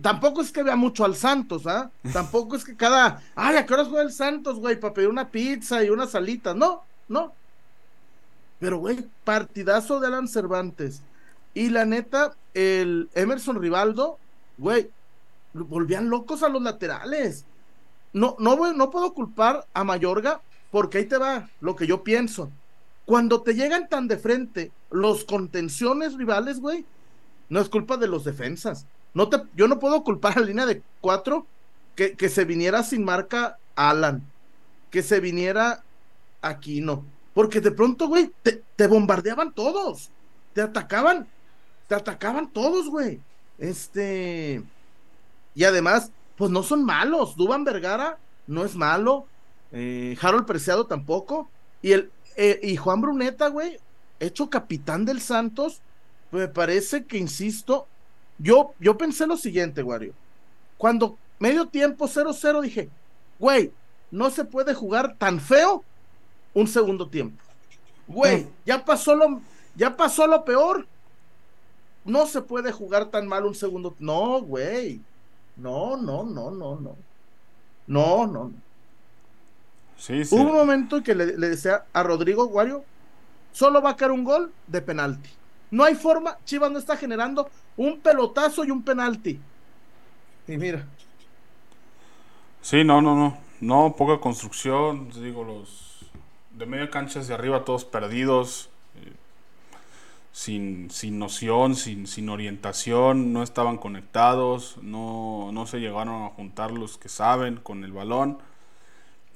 Tampoco 0.00 0.40
es 0.40 0.52
que 0.52 0.62
vea 0.62 0.76
mucho 0.76 1.04
al 1.04 1.16
Santos, 1.16 1.66
¿ah? 1.66 1.90
Tampoco 2.12 2.56
es 2.56 2.64
que 2.64 2.76
cada. 2.76 3.22
Ay, 3.34 3.56
¿a 3.56 3.66
qué 3.66 3.74
horas 3.74 3.88
juega 3.88 4.02
el 4.02 4.12
Santos, 4.12 4.58
güey? 4.58 4.78
Para 4.78 4.94
pedir 4.94 5.08
una 5.08 5.28
pizza 5.28 5.82
y 5.84 5.90
una 5.90 6.06
salita. 6.06 6.54
No, 6.54 6.82
no. 7.08 7.32
Pero, 8.58 8.78
güey, 8.78 9.04
partidazo 9.24 10.00
de 10.00 10.06
Alan 10.06 10.28
Cervantes. 10.28 11.02
Y 11.54 11.70
la 11.70 11.84
neta, 11.84 12.34
el 12.54 13.08
Emerson 13.14 13.60
Rivaldo 13.60 14.18
güey, 14.60 14.90
volvían 15.52 16.10
locos 16.10 16.42
a 16.42 16.48
los 16.48 16.62
laterales. 16.62 17.44
No, 18.12 18.36
no, 18.38 18.72
no 18.72 18.90
puedo 18.90 19.12
culpar 19.14 19.66
a 19.72 19.84
Mayorga 19.84 20.40
porque 20.70 20.98
ahí 20.98 21.04
te 21.06 21.18
va 21.18 21.48
lo 21.60 21.76
que 21.76 21.86
yo 21.86 22.02
pienso. 22.02 22.50
Cuando 23.04 23.42
te 23.42 23.54
llegan 23.54 23.88
tan 23.88 24.08
de 24.08 24.18
frente 24.18 24.72
los 24.90 25.24
contenciones 25.24 26.14
rivales, 26.14 26.60
güey, 26.60 26.84
no 27.48 27.60
es 27.60 27.68
culpa 27.68 27.96
de 27.96 28.08
los 28.08 28.24
defensas. 28.24 28.86
No 29.14 29.28
te, 29.28 29.42
yo 29.56 29.66
no 29.66 29.78
puedo 29.78 30.04
culpar 30.04 30.36
a 30.36 30.40
la 30.40 30.46
línea 30.46 30.66
de 30.66 30.82
cuatro 31.00 31.46
que, 31.96 32.16
que 32.16 32.28
se 32.28 32.44
viniera 32.44 32.82
sin 32.82 33.04
marca 33.04 33.58
Alan, 33.74 34.22
que 34.90 35.02
se 35.02 35.20
viniera 35.20 35.82
Aquino, 36.42 37.04
porque 37.34 37.60
de 37.60 37.70
pronto, 37.70 38.08
güey, 38.08 38.32
te, 38.42 38.62
te 38.76 38.86
bombardeaban 38.86 39.52
todos, 39.52 40.10
te 40.54 40.62
atacaban, 40.62 41.26
te 41.88 41.94
atacaban 41.94 42.50
todos, 42.50 42.88
güey. 42.88 43.20
Este. 43.58 44.62
Y 45.60 45.64
además, 45.64 46.10
pues 46.36 46.50
no 46.50 46.62
son 46.62 46.86
malos. 46.86 47.36
Duban 47.36 47.64
Vergara 47.64 48.16
no 48.46 48.64
es 48.64 48.74
malo. 48.74 49.26
Eh, 49.72 50.16
Harold 50.18 50.46
Preciado 50.46 50.86
tampoco. 50.86 51.50
Y, 51.82 51.92
el, 51.92 52.10
eh, 52.38 52.58
y 52.62 52.76
Juan 52.76 53.02
Bruneta, 53.02 53.48
güey, 53.48 53.78
hecho 54.20 54.48
capitán 54.48 55.04
del 55.04 55.20
Santos, 55.20 55.82
me 56.30 56.48
parece 56.48 57.04
que, 57.04 57.18
insisto, 57.18 57.86
yo, 58.38 58.72
yo 58.80 58.96
pensé 58.96 59.26
lo 59.26 59.36
siguiente, 59.36 59.82
Wario. 59.82 60.14
Cuando 60.78 61.18
medio 61.38 61.68
tiempo 61.68 62.08
0-0 62.08 62.62
dije, 62.62 62.88
güey, 63.38 63.70
no 64.10 64.30
se 64.30 64.46
puede 64.46 64.72
jugar 64.72 65.16
tan 65.18 65.38
feo 65.40 65.84
un 66.54 66.68
segundo 66.68 67.06
tiempo. 67.06 67.36
Güey, 68.08 68.46
ya 68.64 68.82
pasó 68.82 69.14
lo, 69.14 69.42
ya 69.76 69.94
pasó 69.94 70.26
lo 70.26 70.42
peor. 70.42 70.86
No 72.06 72.24
se 72.24 72.40
puede 72.40 72.72
jugar 72.72 73.10
tan 73.10 73.28
mal 73.28 73.44
un 73.44 73.54
segundo. 73.54 73.94
No, 73.98 74.40
güey. 74.40 75.02
No, 75.60 75.96
no, 75.96 76.24
no, 76.24 76.50
no, 76.50 76.76
no. 76.76 76.96
No, 77.86 78.26
no, 78.26 78.44
no. 78.44 78.52
Sí, 79.96 80.24
sí. 80.24 80.34
Hubo 80.34 80.44
un 80.44 80.56
momento 80.56 80.96
en 80.96 81.02
que 81.02 81.14
le, 81.14 81.26
decía 81.26 81.84
a 81.92 82.02
Rodrigo 82.02 82.46
Guario, 82.46 82.82
solo 83.52 83.82
va 83.82 83.90
a 83.90 83.96
caer 83.96 84.12
un 84.12 84.24
gol 84.24 84.52
de 84.66 84.80
penalti. 84.80 85.28
No 85.70 85.84
hay 85.84 85.94
forma, 85.94 86.38
Chivas 86.44 86.70
no 86.70 86.78
está 86.78 86.96
generando 86.96 87.50
un 87.76 88.00
pelotazo 88.00 88.64
y 88.64 88.70
un 88.70 88.82
penalti. 88.82 89.38
Y 90.48 90.56
mira. 90.56 90.86
Sí, 92.62 92.82
no, 92.82 93.02
no, 93.02 93.14
no. 93.14 93.38
No, 93.60 93.94
poca 93.96 94.18
construcción. 94.18 95.10
Digo, 95.10 95.44
los 95.44 96.06
de 96.52 96.64
media 96.64 96.90
cancha 96.90 97.20
hacia 97.20 97.34
arriba, 97.34 97.64
todos 97.64 97.84
perdidos. 97.84 98.69
Sin, 100.32 100.90
sin 100.90 101.18
noción, 101.18 101.74
sin, 101.74 102.06
sin 102.06 102.28
orientación, 102.28 103.32
no 103.32 103.42
estaban 103.42 103.78
conectados, 103.78 104.76
no, 104.80 105.50
no 105.52 105.66
se 105.66 105.80
llegaron 105.80 106.22
a 106.22 106.28
juntar 106.28 106.70
los 106.70 106.98
que 106.98 107.08
saben 107.08 107.56
con 107.56 107.82
el 107.82 107.92
balón 107.92 108.38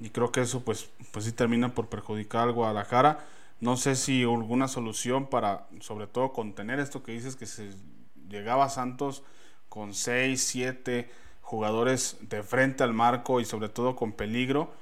y 0.00 0.10
creo 0.10 0.32
que 0.32 0.40
eso 0.40 0.64
pues, 0.64 0.90
pues 1.12 1.24
sí 1.24 1.32
termina 1.32 1.74
por 1.74 1.88
perjudicar 1.88 2.42
al 2.42 2.52
Guadalajara. 2.52 3.24
No 3.60 3.76
sé 3.76 3.94
si 3.94 4.22
alguna 4.22 4.68
solución 4.68 5.26
para, 5.26 5.66
sobre 5.80 6.06
todo, 6.06 6.32
contener 6.32 6.80
esto 6.80 7.02
que 7.02 7.12
dices 7.12 7.36
que 7.36 7.46
se 7.46 7.70
llegaba 8.28 8.68
Santos 8.68 9.22
con 9.68 9.94
6, 9.94 10.42
7 10.42 11.10
jugadores 11.40 12.18
de 12.20 12.42
frente 12.42 12.82
al 12.82 12.92
marco 12.94 13.40
y 13.40 13.44
sobre 13.44 13.68
todo 13.68 13.96
con 13.96 14.12
peligro. 14.12 14.72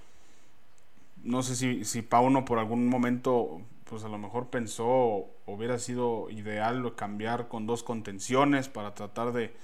No 1.22 1.42
sé 1.42 1.54
si, 1.54 1.84
si 1.84 2.02
Pauno 2.02 2.44
por 2.44 2.58
algún 2.58 2.88
momento, 2.88 3.60
pues 3.84 4.04
a 4.04 4.08
lo 4.08 4.18
mejor 4.18 4.48
pensó 4.48 5.26
hubiera 5.46 5.78
sido 5.78 6.30
ideal 6.30 6.94
cambiar 6.94 7.48
con 7.48 7.66
dos 7.66 7.82
contenciones 7.82 8.68
para 8.68 8.94
tratar 8.94 9.32
de, 9.32 9.54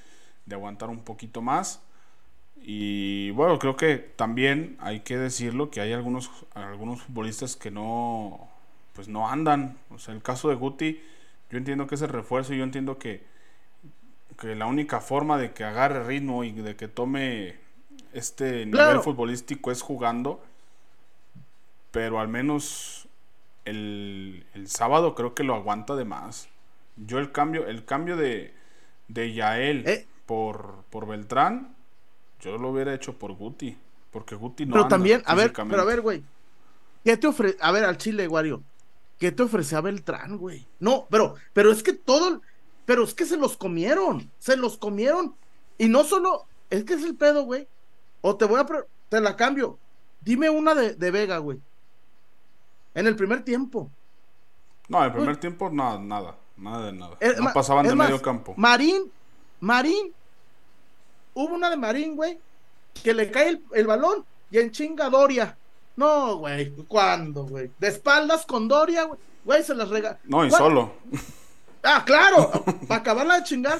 de 0.46 0.54
aguantar 0.54 0.90
un 0.90 1.00
poquito 1.00 1.42
más. 1.42 1.82
Y 2.60 3.30
bueno, 3.30 3.58
creo 3.58 3.76
que 3.76 3.96
también 3.98 4.76
hay 4.80 5.00
que 5.00 5.16
decirlo 5.16 5.70
que 5.70 5.80
hay 5.80 5.92
algunos, 5.92 6.30
algunos 6.54 7.02
futbolistas 7.02 7.56
que 7.56 7.70
no, 7.70 8.48
pues 8.94 9.08
no 9.08 9.28
andan. 9.28 9.78
O 9.90 9.98
sea, 9.98 10.14
el 10.14 10.22
caso 10.22 10.48
de 10.48 10.56
Guti, 10.56 11.00
yo 11.50 11.58
entiendo 11.58 11.86
que 11.86 11.94
es 11.94 12.02
el 12.02 12.08
refuerzo, 12.08 12.54
yo 12.54 12.64
entiendo 12.64 12.98
que, 12.98 13.22
que 14.40 14.54
la 14.54 14.66
única 14.66 15.00
forma 15.00 15.38
de 15.38 15.52
que 15.52 15.64
agarre 15.64 16.04
ritmo 16.04 16.44
y 16.44 16.52
de 16.52 16.76
que 16.76 16.88
tome 16.88 17.56
este 18.12 18.66
nivel 18.66 19.00
futbolístico 19.00 19.70
es 19.70 19.82
jugando. 19.82 20.42
Pero 21.90 22.20
al 22.20 22.28
menos 22.28 23.07
el, 23.68 24.46
el, 24.54 24.68
sábado 24.68 25.14
creo 25.14 25.34
que 25.34 25.44
lo 25.44 25.54
aguanta 25.54 25.96
de 25.96 26.04
más. 26.04 26.48
Yo 26.96 27.18
el 27.18 27.32
cambio, 27.32 27.66
el 27.66 27.84
cambio 27.84 28.16
de, 28.16 28.54
de 29.08 29.32
Yael 29.32 29.86
eh. 29.86 30.06
por, 30.26 30.84
por 30.90 31.06
Beltrán 31.06 31.76
yo 32.40 32.56
lo 32.56 32.70
hubiera 32.70 32.94
hecho 32.94 33.18
por 33.18 33.32
Guti. 33.32 33.76
Porque 34.10 34.34
Guti 34.34 34.66
no. 34.66 34.72
Pero 34.72 34.88
también, 34.88 35.22
a 35.26 35.34
ver, 35.34 35.52
pero 35.52 35.82
a 35.82 35.84
ver, 35.84 36.00
güey. 36.00 36.22
¿Qué 37.04 37.16
te 37.16 37.26
ofrece? 37.26 37.56
A 37.60 37.72
ver, 37.72 37.84
al 37.84 37.98
Chile, 37.98 38.28
Wario. 38.28 38.62
¿Qué 39.18 39.32
te 39.32 39.42
ofrecía 39.42 39.80
Beltrán, 39.80 40.38
güey? 40.38 40.66
No, 40.78 41.06
pero, 41.10 41.34
pero 41.52 41.72
es 41.72 41.82
que 41.82 41.92
todo. 41.92 42.40
Pero 42.86 43.04
es 43.04 43.14
que 43.14 43.26
se 43.26 43.36
los 43.36 43.56
comieron. 43.56 44.30
Se 44.38 44.56
los 44.56 44.78
comieron. 44.78 45.34
Y 45.76 45.88
no 45.88 46.04
solo. 46.04 46.46
Es 46.70 46.84
que 46.84 46.94
es 46.94 47.02
el 47.02 47.16
pedo, 47.16 47.44
güey. 47.44 47.66
O 48.20 48.36
te 48.36 48.44
voy 48.44 48.60
a. 48.60 48.66
Te 49.08 49.20
la 49.20 49.36
cambio. 49.36 49.78
Dime 50.20 50.48
una 50.50 50.74
de, 50.74 50.94
de 50.94 51.10
Vega, 51.10 51.38
güey. 51.38 51.60
En 52.98 53.06
el 53.06 53.14
primer 53.14 53.44
tiempo. 53.44 53.90
No, 54.88 54.98
en 54.98 55.04
el 55.04 55.12
primer 55.12 55.36
tiempo 55.36 55.70
nada, 55.70 56.00
nada. 56.00 56.34
Nada 56.56 56.86
de 56.86 56.92
nada. 56.92 57.16
no 57.38 57.52
pasaban 57.52 57.86
de 57.86 57.94
medio 57.94 58.20
campo. 58.20 58.54
Marín, 58.56 59.12
Marín 59.60 60.12
Hubo 61.34 61.54
una 61.54 61.70
de 61.70 61.76
Marín, 61.76 62.16
güey, 62.16 62.36
que 63.00 63.14
le 63.14 63.30
cae 63.30 63.60
el, 63.72 63.86
balón 63.86 64.24
y 64.50 64.58
en 64.58 64.72
chinga 64.72 65.08
Doria. 65.08 65.56
No, 65.94 66.38
güey, 66.38 66.74
¿cuándo, 66.88 67.44
güey? 67.44 67.70
De 67.78 67.86
espaldas 67.86 68.44
con 68.44 68.66
Doria, 68.66 69.04
güey. 69.04 69.20
Güey, 69.44 69.62
se 69.62 69.76
las 69.76 69.88
rega. 69.88 70.18
No, 70.24 70.44
y 70.44 70.50
solo. 70.50 70.94
Ah, 71.84 72.02
claro, 72.04 72.50
para 72.88 73.00
acabarla 73.00 73.36
de 73.36 73.44
chingar. 73.44 73.78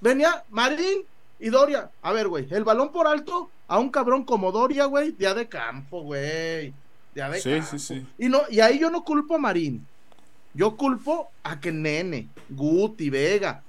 Venía 0.00 0.42
Marín 0.50 1.04
y 1.38 1.48
Doria. 1.50 1.88
A 2.02 2.10
ver, 2.10 2.26
güey, 2.26 2.48
el 2.50 2.64
balón 2.64 2.90
por 2.90 3.06
alto 3.06 3.48
a 3.68 3.78
un 3.78 3.90
cabrón 3.90 4.24
como 4.24 4.50
Doria, 4.50 4.86
güey, 4.86 5.12
día 5.12 5.32
de 5.34 5.48
campo, 5.48 6.02
güey. 6.02 6.74
Sí, 7.40 7.62
Sí, 7.62 7.78
sí. 7.78 8.06
Y, 8.18 8.28
no, 8.28 8.42
y 8.50 8.60
ahí 8.60 8.78
yo 8.78 8.90
no 8.90 9.04
culpo 9.04 9.34
a 9.34 9.38
Marín. 9.38 9.86
Yo 10.54 10.76
culpo 10.76 11.30
a 11.42 11.60
que 11.60 11.72
Nene, 11.72 12.28
Guti, 12.50 13.10
Vega. 13.10 13.62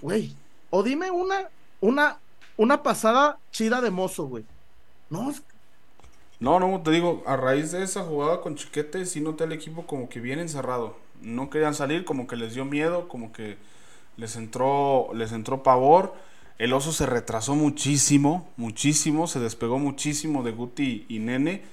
Güey, 0.00 0.34
o 0.70 0.82
dime 0.82 1.10
una, 1.10 1.48
una, 1.80 2.18
una 2.56 2.82
pasada 2.82 3.38
chida 3.50 3.80
de 3.80 3.90
mozo, 3.90 4.26
güey. 4.26 4.44
No, 5.10 5.32
no, 6.40 6.58
no, 6.58 6.82
te 6.82 6.90
digo, 6.90 7.22
a 7.26 7.36
raíz 7.36 7.70
de 7.72 7.82
esa 7.82 8.02
jugada 8.02 8.40
con 8.40 8.56
Chiquete, 8.56 9.04
sí 9.06 9.20
noté 9.20 9.44
el 9.44 9.52
equipo 9.52 9.86
como 9.86 10.08
que 10.08 10.20
bien 10.20 10.38
encerrado. 10.38 10.96
No 11.20 11.50
querían 11.50 11.74
salir, 11.74 12.04
como 12.04 12.26
que 12.26 12.36
les 12.36 12.54
dio 12.54 12.64
miedo, 12.64 13.08
como 13.08 13.32
que 13.32 13.58
les 14.16 14.36
entró, 14.36 15.10
les 15.14 15.32
entró 15.32 15.62
pavor. 15.62 16.14
El 16.62 16.74
oso 16.74 16.92
se 16.92 17.06
retrasó 17.06 17.56
muchísimo, 17.56 18.48
muchísimo, 18.56 19.26
se 19.26 19.40
despegó 19.40 19.80
muchísimo 19.80 20.44
de 20.44 20.52
Guti 20.52 21.06
y 21.08 21.18
Nene. 21.18 21.64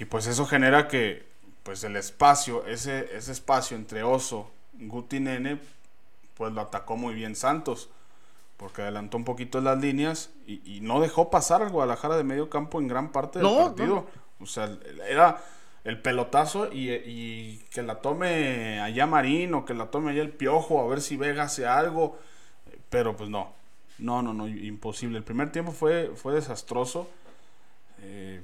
Y 0.00 0.04
pues 0.04 0.26
eso 0.26 0.46
genera 0.46 0.88
que, 0.88 1.28
pues 1.62 1.84
el 1.84 1.94
espacio, 1.94 2.66
ese, 2.66 3.16
ese 3.16 3.30
espacio 3.30 3.76
entre 3.76 4.02
oso, 4.02 4.50
Guti 4.72 5.18
y 5.18 5.20
Nene, 5.20 5.60
pues 6.34 6.52
lo 6.52 6.60
atacó 6.60 6.96
muy 6.96 7.14
bien 7.14 7.36
Santos 7.36 7.88
porque 8.56 8.82
adelantó 8.82 9.16
un 9.16 9.24
poquito 9.24 9.60
las 9.60 9.80
líneas 9.80 10.30
y, 10.44 10.80
no 10.82 11.00
dejó 11.00 11.30
pasar 11.30 11.62
al 11.62 11.70
Guadalajara 11.70 12.16
de 12.16 12.24
medio 12.24 12.50
campo 12.50 12.80
en 12.80 12.88
gran 12.88 13.12
parte 13.12 13.38
del 13.38 13.48
partido. 13.48 14.08
O 14.40 14.46
sea, 14.46 14.76
era 15.08 15.40
el 15.84 16.02
pelotazo 16.02 16.68
y, 16.72 17.58
que 17.70 17.82
la 17.82 18.00
tome 18.00 18.80
allá 18.80 19.06
Marín 19.06 19.54
o 19.54 19.64
que 19.64 19.72
la 19.72 19.86
tome 19.86 20.10
allá 20.10 20.22
el 20.22 20.30
Piojo 20.30 20.80
a 20.80 20.88
ver 20.88 21.00
si 21.00 21.16
Vega 21.16 21.44
hace 21.44 21.64
algo. 21.64 22.18
Pero 22.90 23.16
pues 23.16 23.30
no, 23.30 23.59
no, 24.00 24.22
no, 24.22 24.34
no, 24.34 24.48
imposible. 24.48 25.18
El 25.18 25.24
primer 25.24 25.52
tiempo 25.52 25.72
fue, 25.72 26.12
fue 26.14 26.34
desastroso. 26.34 27.08
Eh, 28.02 28.42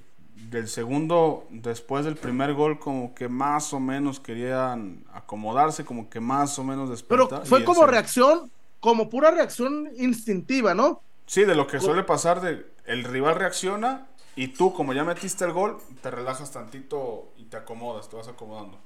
del 0.50 0.68
segundo, 0.68 1.46
después 1.50 2.04
del 2.04 2.16
primer 2.16 2.52
gol, 2.54 2.78
como 2.78 3.14
que 3.14 3.28
más 3.28 3.72
o 3.72 3.80
menos 3.80 4.20
querían 4.20 5.04
acomodarse, 5.12 5.84
como 5.84 6.10
que 6.10 6.20
más 6.20 6.58
o 6.58 6.64
menos 6.64 6.90
despertar. 6.90 7.28
Pero 7.28 7.46
fue 7.46 7.64
como 7.64 7.86
reacción 7.86 8.50
como 8.80 9.08
pura 9.08 9.30
reacción 9.30 9.90
instintiva, 9.96 10.74
¿no? 10.74 11.00
Sí, 11.26 11.44
de 11.44 11.54
lo 11.54 11.66
que 11.66 11.80
suele 11.80 12.04
pasar 12.04 12.40
de 12.40 12.66
el 12.84 13.04
rival 13.04 13.34
reacciona 13.34 14.06
y 14.36 14.48
tú 14.48 14.72
como 14.72 14.92
ya 14.92 15.02
metiste 15.02 15.44
el 15.44 15.52
gol, 15.52 15.78
te 16.02 16.10
relajas 16.10 16.52
tantito 16.52 17.32
y 17.36 17.44
te 17.44 17.56
acomodas, 17.56 18.08
te 18.08 18.16
vas 18.16 18.28
acomodando. 18.28 18.78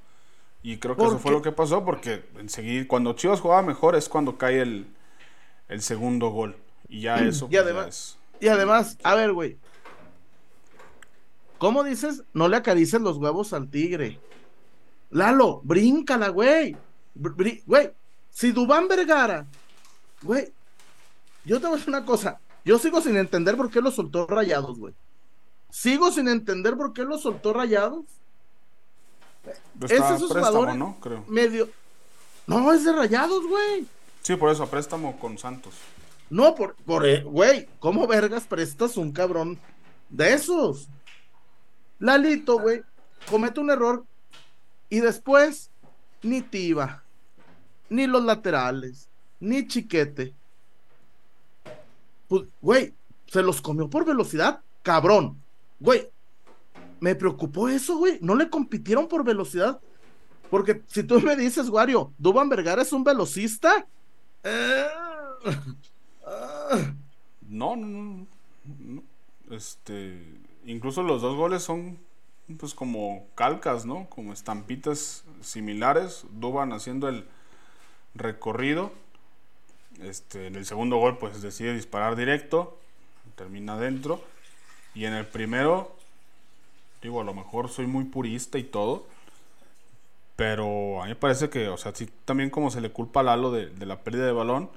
Y 0.62 0.78
creo 0.78 0.96
que 0.96 1.04
eso 1.04 1.18
fue 1.18 1.32
lo 1.32 1.42
que 1.42 1.52
pasó 1.52 1.84
porque 1.84 2.24
enseguida 2.38 2.86
cuando 2.86 3.12
Chivas 3.14 3.40
jugaba 3.40 3.62
mejor 3.62 3.96
es 3.96 4.08
cuando 4.08 4.38
cae 4.38 4.60
el, 4.60 4.86
el 5.70 5.80
segundo 5.80 6.28
gol 6.28 6.56
y 6.88 7.02
ya 7.02 7.16
eso 7.26 7.46
y 7.46 7.54
pues, 7.54 7.62
además, 7.62 8.18
y 8.40 8.48
además, 8.48 8.98
a 9.02 9.14
ver, 9.14 9.32
güey. 9.32 9.56
¿Cómo 11.58 11.84
dices? 11.84 12.24
No 12.32 12.48
le 12.48 12.56
acarices 12.56 13.00
los 13.00 13.18
huevos 13.18 13.52
al 13.52 13.68
tigre. 13.68 14.18
Lalo, 15.10 15.60
bríncala, 15.62 16.28
güey. 16.28 16.74
Güey, 17.14 17.92
si 18.30 18.52
Dubán 18.52 18.88
Vergara 18.88 19.46
Güey, 20.22 20.52
yo 21.44 21.60
te 21.60 21.66
voy 21.66 21.74
a 21.74 21.76
decir 21.76 21.88
una 21.88 22.04
cosa. 22.04 22.40
Yo 22.64 22.78
sigo 22.78 23.00
sin 23.00 23.16
entender 23.16 23.56
por 23.56 23.70
qué 23.70 23.80
lo 23.80 23.90
soltó 23.90 24.26
rayados, 24.26 24.78
güey. 24.78 24.94
Sigo 25.70 26.10
sin 26.10 26.28
entender 26.28 26.76
por 26.76 26.92
qué 26.92 27.04
lo 27.04 27.18
soltó 27.18 27.52
rayados. 27.52 28.04
es 29.82 29.90
esos 29.92 30.28
jugadores 30.28 30.76
¿no? 30.76 30.96
Creo. 31.00 31.24
medio. 31.28 31.68
No, 32.46 32.72
es 32.72 32.84
de 32.84 32.92
rayados, 32.92 33.46
güey. 33.46 33.86
Sí, 34.22 34.36
por 34.36 34.50
eso, 34.50 34.62
a 34.62 34.70
préstamo 34.70 35.18
con 35.18 35.38
Santos. 35.38 35.74
No, 36.28 36.54
por, 36.54 36.74
por, 36.76 37.06
eh, 37.06 37.22
güey, 37.22 37.68
¿cómo 37.78 38.06
vergas 38.06 38.44
prestas 38.44 38.96
un 38.96 39.12
cabrón 39.12 39.58
de 40.08 40.34
esos? 40.34 40.88
Lalito, 41.98 42.58
güey, 42.58 42.82
comete 43.28 43.60
un 43.60 43.70
error 43.70 44.04
y 44.88 45.00
después 45.00 45.70
ni 46.22 46.42
Tiba, 46.42 47.02
ni 47.88 48.06
los 48.06 48.22
laterales, 48.22 49.08
ni 49.40 49.66
Chiquete. 49.66 50.34
Pues, 52.28 52.44
güey, 52.60 52.94
se 53.26 53.42
los 53.42 53.60
comió 53.60 53.88
por 53.90 54.04
velocidad, 54.04 54.60
cabrón. 54.82 55.42
güey, 55.80 56.08
me 57.00 57.14
preocupó 57.14 57.68
eso, 57.68 57.96
güey. 57.96 58.18
No 58.20 58.34
le 58.34 58.48
compitieron 58.48 59.08
por 59.08 59.24
velocidad. 59.24 59.80
Porque 60.50 60.82
si 60.86 61.02
tú 61.02 61.20
me 61.20 61.34
dices, 61.34 61.68
Wario, 61.68 62.12
Duban 62.18 62.48
Vergara 62.48 62.82
es 62.82 62.92
un 62.92 63.02
velocista. 63.02 63.86
Ah. 64.44 65.34
no, 67.42 67.76
no, 67.76 68.26
no. 68.64 69.02
Este, 69.50 70.22
incluso 70.64 71.02
los 71.02 71.22
dos 71.22 71.36
goles 71.36 71.62
son 71.62 71.98
pues 72.58 72.74
como 72.74 73.26
calcas, 73.34 73.84
¿no? 73.84 74.06
Como 74.08 74.32
estampitas 74.32 75.24
similares. 75.40 76.24
Duban 76.32 76.72
haciendo 76.72 77.08
el 77.08 77.26
recorrido. 78.14 78.92
Este, 80.00 80.46
en 80.46 80.56
el 80.56 80.66
segundo 80.66 80.96
gol 80.96 81.18
pues 81.18 81.42
decide 81.42 81.74
disparar 81.74 82.16
directo. 82.16 82.78
Termina 83.36 83.74
adentro. 83.74 84.22
Y 84.94 85.04
en 85.04 85.12
el 85.12 85.26
primero, 85.26 85.96
digo, 87.02 87.20
a 87.20 87.24
lo 87.24 87.34
mejor 87.34 87.68
soy 87.68 87.86
muy 87.86 88.04
purista 88.04 88.58
y 88.58 88.64
todo. 88.64 89.06
Pero 90.40 91.02
a 91.02 91.04
mí 91.04 91.10
me 91.10 91.16
parece 91.16 91.50
que, 91.50 91.68
o 91.68 91.76
sea, 91.76 91.94
sí, 91.94 92.08
también 92.24 92.48
como 92.48 92.70
se 92.70 92.80
le 92.80 92.90
culpa 92.90 93.20
a 93.20 93.24
Lalo 93.24 93.52
de, 93.52 93.66
de 93.66 93.84
la 93.84 94.00
pérdida 94.00 94.24
de 94.24 94.32
balón, 94.32 94.70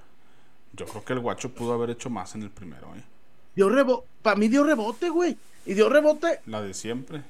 yo 0.74 0.86
creo 0.86 1.05
que 1.05 1.13
el 1.13 1.22
guacho 1.22 1.53
pudo 1.53 1.72
haber 1.72 1.91
hecho 1.91 2.10
más 2.10 2.36
en 2.36 2.43
el 2.43 2.50
primero, 2.50 2.93
¿eh? 2.98 3.03
Dio 3.55 3.70
rebote, 3.70 4.05
para 4.22 4.36
mí 4.36 4.50
dio 4.50 4.65
rebote, 4.65 5.08
güey. 5.08 5.38
Y 5.65 5.74
dio 5.74 5.88
rebote. 5.88 6.41
La 6.48 6.62
de 6.62 6.74
siempre. 6.74 7.22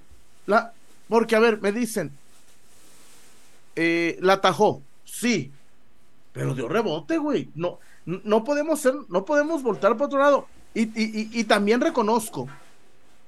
La, 0.47 0.73
porque, 1.07 1.35
a 1.35 1.39
ver, 1.39 1.61
me 1.61 1.71
dicen, 1.71 2.11
eh, 3.75 4.17
la 4.19 4.33
atajó, 4.33 4.81
sí, 5.05 5.51
pero 6.31 6.55
dio 6.55 6.67
rebote, 6.67 7.19
güey. 7.19 7.49
No, 7.53 7.77
no 8.07 8.43
podemos 8.43 8.79
ser, 8.79 8.95
no 9.09 9.25
podemos 9.25 9.61
voltar 9.61 9.91
para 9.91 10.05
otro 10.07 10.17
lado. 10.17 10.47
Y, 10.73 10.89
y, 11.39 11.43
también 11.43 11.81
reconozco 11.81 12.49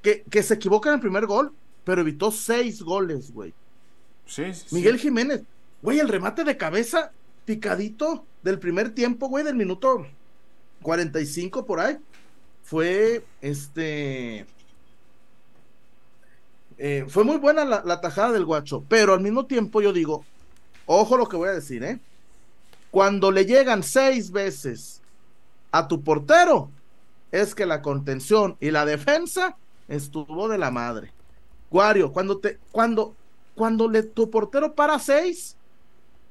que, 0.02 0.24
que, 0.32 0.42
se 0.42 0.56
equivoca 0.56 0.90
en 0.90 0.96
el 0.96 1.00
primer 1.00 1.28
gol, 1.28 1.54
pero 1.84 2.02
evitó 2.02 2.32
seis 2.32 2.82
goles, 2.82 3.32
güey. 3.32 3.54
Sí, 4.26 4.44
Miguel 4.72 4.98
Jiménez, 4.98 5.44
güey, 5.82 6.00
el 6.00 6.10
remate 6.10 6.44
de 6.44 6.58
cabeza 6.58 7.12
picadito 7.46 8.26
del 8.44 8.60
primer 8.60 8.94
tiempo, 8.94 9.28
güey, 9.28 9.44
del 9.44 9.56
minuto 9.56 10.08
45 10.82 11.66
por 11.66 11.80
ahí, 11.80 11.98
fue 12.64 13.24
este 13.42 14.46
eh, 16.78 17.06
fue 17.08 17.24
muy 17.24 17.38
buena 17.38 17.64
la, 17.64 18.02
tajada 18.02 18.34
del 18.34 18.46
guacho, 18.46 18.84
pero 18.90 19.14
al 19.14 19.22
mismo 19.22 19.46
tiempo 19.46 19.82
yo 19.82 19.94
digo, 19.94 20.26
ojo 20.86 21.18
lo 21.18 21.28
que 21.28 21.38
voy 21.38 21.50
a 21.50 21.54
decir, 21.54 21.84
¿eh? 21.84 22.00
Cuando 22.92 23.32
le 23.32 23.46
llegan 23.46 23.84
seis 23.84 24.32
veces 24.32 25.02
a 25.72 25.88
tu 25.88 26.02
portero, 26.02 26.70
es 27.32 27.56
que 27.56 27.66
la 27.66 27.82
contención 27.82 28.58
y 28.60 28.72
la 28.72 28.86
defensa 28.86 29.58
estuvo 29.88 30.48
de 30.48 30.58
la 30.58 30.72
madre. 30.72 31.12
Guario, 31.70 32.12
cuando 32.12 32.40
te, 32.40 32.60
cuando, 32.72 33.16
cuando 33.56 33.90
le, 33.90 34.04
tu 34.04 34.30
portero 34.30 34.76
para 34.76 35.00
seis, 35.00 35.58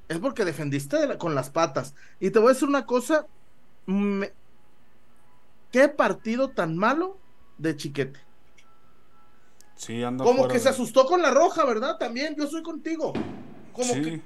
es 0.08 0.18
porque 0.18 0.44
defendiste 0.44 1.18
con 1.18 1.34
las 1.34 1.50
patas. 1.50 1.94
Y 2.20 2.30
te 2.30 2.38
voy 2.38 2.50
a 2.50 2.52
decir 2.52 2.68
una 2.68 2.86
cosa, 2.86 3.26
qué 5.72 5.88
partido 5.88 6.50
tan 6.50 6.76
malo 6.76 7.18
de 7.58 7.76
chiquete. 7.76 8.20
Sí, 9.76 10.02
anda 10.02 10.24
Como 10.24 10.46
que 10.46 10.60
se 10.60 10.68
asustó 10.68 11.06
con 11.06 11.20
la 11.20 11.30
roja, 11.30 11.64
¿verdad? 11.64 11.98
También, 11.98 12.36
yo 12.36 12.46
soy 12.46 12.62
contigo. 12.62 13.12
Como 13.72 13.92
sí. 13.92 14.02
que. 14.02 14.22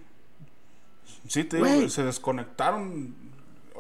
Sí, 1.26 1.44
te 1.44 1.56
digo, 1.56 1.88
se 1.88 2.02
desconectaron. 2.02 3.14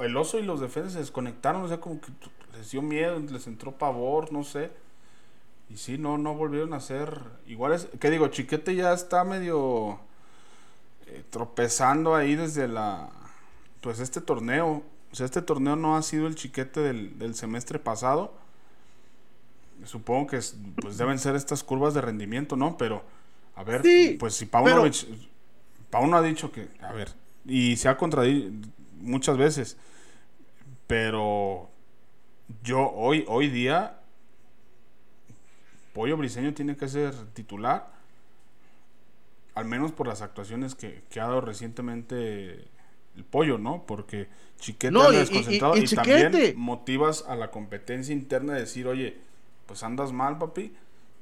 El 0.00 0.16
oso 0.16 0.38
y 0.38 0.42
los 0.42 0.60
defensas 0.60 0.92
se 0.94 1.00
desconectaron, 1.00 1.62
o 1.62 1.68
sea, 1.68 1.80
como 1.80 2.00
que 2.00 2.12
les 2.56 2.70
dio 2.70 2.82
miedo, 2.82 3.18
les 3.18 3.46
entró 3.46 3.76
pavor, 3.76 4.32
no 4.32 4.44
sé. 4.44 4.70
Y 5.70 5.76
sí, 5.76 5.98
no, 5.98 6.18
no 6.18 6.34
volvieron 6.34 6.72
a 6.72 6.80
ser. 6.80 7.20
Igual 7.46 7.72
es. 7.72 7.88
¿Qué 8.00 8.10
digo? 8.10 8.28
Chiquete 8.28 8.74
ya 8.74 8.92
está 8.92 9.24
medio. 9.24 10.00
Eh, 11.06 11.24
tropezando 11.30 12.14
ahí 12.14 12.34
desde 12.34 12.68
la. 12.68 13.10
Pues 13.80 14.00
este 14.00 14.20
torneo. 14.20 14.82
O 15.10 15.14
sea, 15.14 15.26
este 15.26 15.42
torneo 15.42 15.76
no 15.76 15.96
ha 15.96 16.02
sido 16.02 16.26
el 16.26 16.34
chiquete 16.34 16.80
del, 16.80 17.18
del 17.18 17.34
semestre 17.34 17.78
pasado 17.78 18.32
supongo 19.84 20.26
que 20.28 20.40
pues 20.80 20.98
deben 20.98 21.18
ser 21.18 21.36
estas 21.36 21.62
curvas 21.62 21.94
de 21.94 22.00
rendimiento, 22.00 22.56
¿no? 22.56 22.76
Pero, 22.76 23.02
a 23.54 23.62
ver, 23.62 23.82
pues 24.18 24.34
si 24.34 24.46
Paunovic, 24.46 25.06
Pauno 25.90 26.16
ha 26.16 26.22
dicho 26.22 26.50
que, 26.50 26.68
a 26.80 26.92
ver, 26.92 27.12
y 27.44 27.76
se 27.76 27.88
ha 27.88 27.96
contradicho 27.96 28.50
muchas 29.00 29.36
veces, 29.36 29.76
pero 30.86 31.70
yo 32.62 32.90
hoy, 32.90 33.24
hoy 33.28 33.48
día, 33.48 33.97
Pollo 35.92 36.16
Briseño 36.16 36.54
tiene 36.54 36.76
que 36.76 36.88
ser 36.88 37.14
titular, 37.32 37.90
al 39.54 39.64
menos 39.64 39.92
por 39.92 40.06
las 40.06 40.22
actuaciones 40.22 40.74
que, 40.74 41.02
ha 41.16 41.24
dado 41.24 41.40
recientemente 41.40 42.64
el 43.16 43.24
pollo, 43.28 43.58
¿no? 43.58 43.84
Porque 43.86 44.28
Chiquete 44.58 44.92
no, 44.92 45.10
desconcentrado 45.10 45.76
y, 45.76 45.84
también 45.84 46.54
motivas 46.56 47.24
a 47.26 47.34
la 47.34 47.50
competencia 47.50 48.12
interna 48.12 48.54
de 48.54 48.60
decir, 48.60 48.86
oye, 48.86 49.18
pues 49.66 49.82
andas 49.82 50.12
mal, 50.12 50.38
papi, 50.38 50.72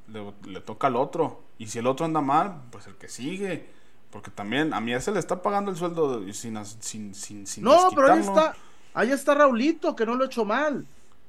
le, 0.08 0.60
toca 0.60 0.86
al 0.86 0.96
otro. 0.96 1.42
Y 1.58 1.66
si 1.66 1.78
el 1.78 1.86
otro 1.86 2.06
anda 2.06 2.20
mal, 2.20 2.62
pues 2.70 2.86
el 2.86 2.96
que 2.96 3.08
sigue. 3.08 3.66
Porque 4.10 4.30
también 4.30 4.72
a 4.72 4.80
mí 4.80 4.92
a 4.92 4.98
ese 4.98 5.10
le 5.12 5.18
está 5.18 5.42
pagando 5.42 5.70
el 5.70 5.76
sueldo 5.76 6.22
sin, 6.32 6.64
sin, 6.64 7.14
sin, 7.14 7.46
sin 7.46 7.64
No, 7.64 7.90
pero 7.94 8.12
ahí 8.12 8.20
está, 8.20 8.54
ahí 8.94 9.10
está 9.10 9.34
Raulito, 9.34 9.96
que 9.96 10.06
no 10.06 10.14
lo 10.14 10.24
ha 10.24 10.26
hecho 10.26 10.44
mal. 10.44 10.86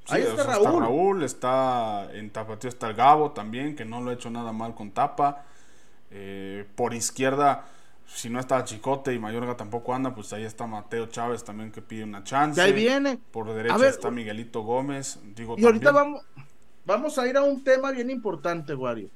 Ahí 0.09 0.23
está, 0.23 0.43
Raúl. 0.43 0.65
está 0.65 0.79
Raúl. 0.79 1.23
Está 1.23 2.07
en 2.13 2.29
Tapatío 2.29 2.69
está 2.69 2.89
el 2.89 2.95
Gabo 2.95 3.31
también, 3.31 3.75
que 3.75 3.85
no 3.85 4.01
lo 4.01 4.11
ha 4.11 4.13
hecho 4.13 4.29
nada 4.29 4.51
mal 4.51 4.75
con 4.75 4.91
Tapa. 4.91 5.45
Eh, 6.11 6.65
por 6.75 6.93
izquierda, 6.93 7.65
si 8.05 8.29
no 8.29 8.39
está 8.39 8.63
Chicote 8.63 9.13
y 9.13 9.19
Mayorga 9.19 9.57
tampoco 9.57 9.93
anda, 9.93 10.15
pues 10.15 10.31
ahí 10.33 10.43
está 10.43 10.65
Mateo 10.65 11.07
Chávez 11.07 11.43
también 11.43 11.71
que 11.71 11.81
pide 11.81 12.03
una 12.03 12.23
chance. 12.23 12.61
ahí 12.61 12.73
viene. 12.73 13.19
Por 13.31 13.53
derecha 13.53 13.87
está 13.87 14.09
Miguelito 14.11 14.61
Gómez. 14.61 15.19
Digo, 15.35 15.55
y 15.57 15.65
ahorita 15.65 15.91
vamos, 15.91 16.23
Vamos 16.87 17.17
a 17.17 17.27
ir 17.27 17.35
a 17.35 17.43
un 17.43 17.65
tema 17.65 17.91
bien 17.91 18.09
importante, 18.09 18.73
Wario. 18.73 19.09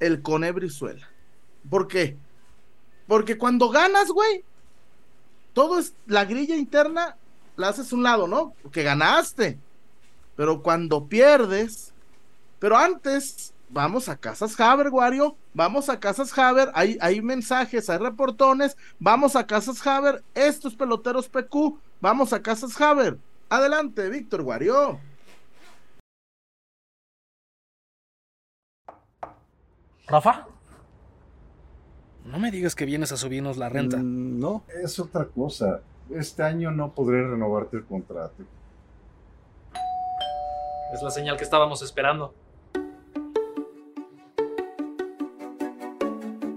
El 0.00 0.20
Conebrizuela. 0.20 1.08
¿Por 1.70 1.86
qué? 1.86 2.16
Porque 3.06 3.38
cuando 3.38 3.68
ganas, 3.68 4.08
güey, 4.08 4.42
todo 5.52 5.78
es 5.78 5.94
la 6.06 6.24
grilla 6.24 6.56
interna, 6.56 7.16
la 7.56 7.68
haces 7.68 7.92
un 7.92 8.02
lado, 8.02 8.26
¿no? 8.26 8.54
Porque 8.62 8.82
ganaste. 8.82 9.58
Pero 10.36 10.62
cuando 10.62 11.06
pierdes, 11.06 11.92
pero 12.58 12.76
antes, 12.76 13.52
vamos 13.68 14.08
a 14.08 14.16
Casas 14.16 14.58
Haber, 14.60 14.88
Wario, 14.88 15.36
vamos 15.54 15.88
a 15.88 15.98
Casas 15.98 16.36
Haber, 16.38 16.70
hay, 16.74 16.96
hay 17.00 17.20
mensajes, 17.20 17.90
hay 17.90 17.98
reportones, 17.98 18.76
vamos 18.98 19.36
a 19.36 19.46
Casas 19.46 19.84
Haber, 19.86 20.22
estos 20.34 20.74
peloteros 20.74 21.28
PQ, 21.28 21.78
vamos 22.00 22.32
a 22.32 22.42
Casas 22.42 22.80
Haber. 22.80 23.18
Adelante, 23.48 24.08
Víctor 24.08 24.42
Wario. 24.42 25.00
Rafa. 30.06 30.46
No 32.24 32.38
me 32.38 32.50
digas 32.50 32.74
que 32.74 32.84
vienes 32.84 33.12
a 33.12 33.16
subirnos 33.16 33.56
la 33.56 33.68
renta. 33.68 33.96
Mm, 33.96 34.38
no, 34.38 34.62
es 34.82 34.98
otra 34.98 35.26
cosa. 35.26 35.80
Este 36.14 36.42
año 36.42 36.70
no 36.70 36.92
podré 36.92 37.26
renovarte 37.26 37.78
el 37.78 37.84
contrato. 37.84 38.42
Es 40.92 41.02
la 41.02 41.10
señal 41.10 41.36
que 41.36 41.44
estábamos 41.44 41.82
esperando. 41.82 42.34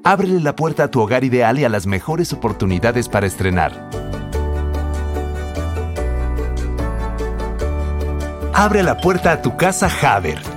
Ábrele 0.04 0.40
la 0.42 0.56
puerta 0.56 0.84
a 0.84 0.92
tu 0.92 1.02
hogar 1.02 1.24
ideal 1.24 1.58
y 1.58 1.64
a 1.64 1.70
las 1.70 1.88
mejores 1.88 2.34
oportunidades 2.34 3.10
para 3.10 3.26
estrenar. 3.26 3.72
Abre 8.54 8.84
la 8.84 8.98
puerta 8.98 9.32
a 9.32 9.42
tu 9.42 9.58
casa 9.58 9.90
Haber 10.02 10.55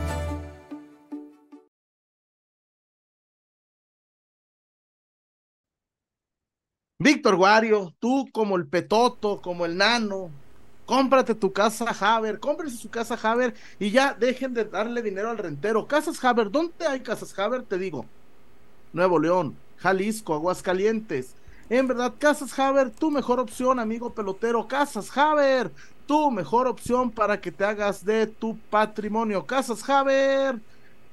Víctor 7.01 7.37
Guario, 7.37 7.95
tú 8.01 8.29
como 8.33 8.57
el 8.57 8.67
Petoto, 8.67 9.41
como 9.41 9.65
el 9.65 9.77
Nano, 9.77 10.33
cómprate 10.85 11.37
tu 11.37 11.53
casa 11.53 11.95
Haber, 12.01 12.41
cómprese 12.41 12.77
su 12.77 12.91
casa 12.91 13.17
Haber 13.23 13.55
y 13.79 13.93
ya 13.93 14.15
dejen 14.15 14.53
de 14.53 14.65
darle 14.65 15.01
dinero 15.01 15.31
al 15.31 15.39
rentero. 15.39 15.87
Casas 15.87 16.25
Haber, 16.25 16.51
¿dónde 16.51 16.89
hay 16.89 16.99
casas 16.99 17.39
Haber? 17.39 17.63
Te 17.63 17.79
digo, 17.79 18.05
Nuevo 18.93 19.21
León, 19.21 19.57
Jalisco, 19.77 20.35
Aguascalientes. 20.35 21.37
En 21.71 21.87
verdad, 21.87 22.15
Casas 22.19 22.59
Haber, 22.59 22.91
tu 22.91 23.13
mejor 23.13 23.39
opción, 23.39 23.79
amigo 23.79 24.13
pelotero. 24.13 24.67
Casas 24.67 25.17
Haber, 25.17 25.71
tu 26.07 26.33
mejor 26.33 26.67
opción 26.67 27.13
para 27.13 27.41
que 27.41 27.53
te 27.53 27.65
hagas 27.65 28.05
de 28.05 28.27
tu 28.27 28.59
patrimonio. 28.71 29.47
Casas 29.47 29.89
Haber 29.89 30.59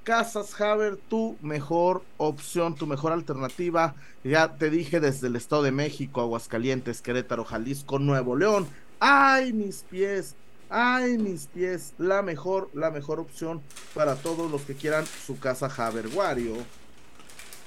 Casas 0.06 0.62
Haber, 0.62 0.98
tu 0.98 1.36
mejor 1.41 2.04
opción, 2.18 2.76
tu 2.76 2.86
mejor 2.86 3.12
alternativa. 3.12 3.96
Ya 4.24 4.56
te 4.56 4.70
dije 4.70 5.00
desde 5.00 5.28
el 5.28 5.36
Estado 5.36 5.63
de 5.63 5.72
México, 5.72 6.22
Aguascalientes, 6.22 7.02
Querétaro, 7.02 7.44
Jalisco, 7.44 7.98
Nuevo 7.98 8.36
León. 8.36 8.68
¡Ay, 9.00 9.52
mis 9.52 9.84
pies! 9.89 10.36
Ay, 10.70 11.18
mis 11.18 11.48
pies, 11.48 11.94
la 11.98 12.22
mejor, 12.22 12.70
la 12.74 12.91
mejor 12.91 13.20
opción 13.20 13.62
para 13.96 14.15
todos 14.15 14.50
los 14.52 14.62
que 14.62 14.76
quieran 14.76 15.06
su 15.06 15.39
casa 15.39 15.72
Haber 15.76 16.08
Wario. 16.10 16.54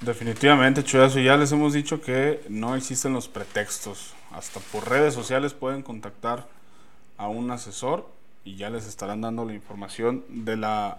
Definitivamente, 0.01 0.85
Chuyazo, 0.85 1.19
ya 1.19 1.37
les 1.37 1.51
hemos 1.51 1.73
dicho 1.73 2.01
que 2.01 2.41
no 2.49 2.77
existen 2.77 3.13
los 3.15 3.27
pretextos. 3.27 4.15
Hasta 4.31 4.61
por 4.61 4.89
redes 4.89 5.13
sociales 5.13 5.55
pueden 5.55 5.83
contactar 5.83 6.47
a 7.17 7.27
un 7.27 7.51
asesor 7.51 8.09
y 8.45 8.55
ya 8.55 8.71
les 8.71 8.87
estarán 8.87 9.23
dando 9.23 9.45
la 9.45 9.55
información 9.55 10.25
de 10.29 10.57
la 10.57 10.99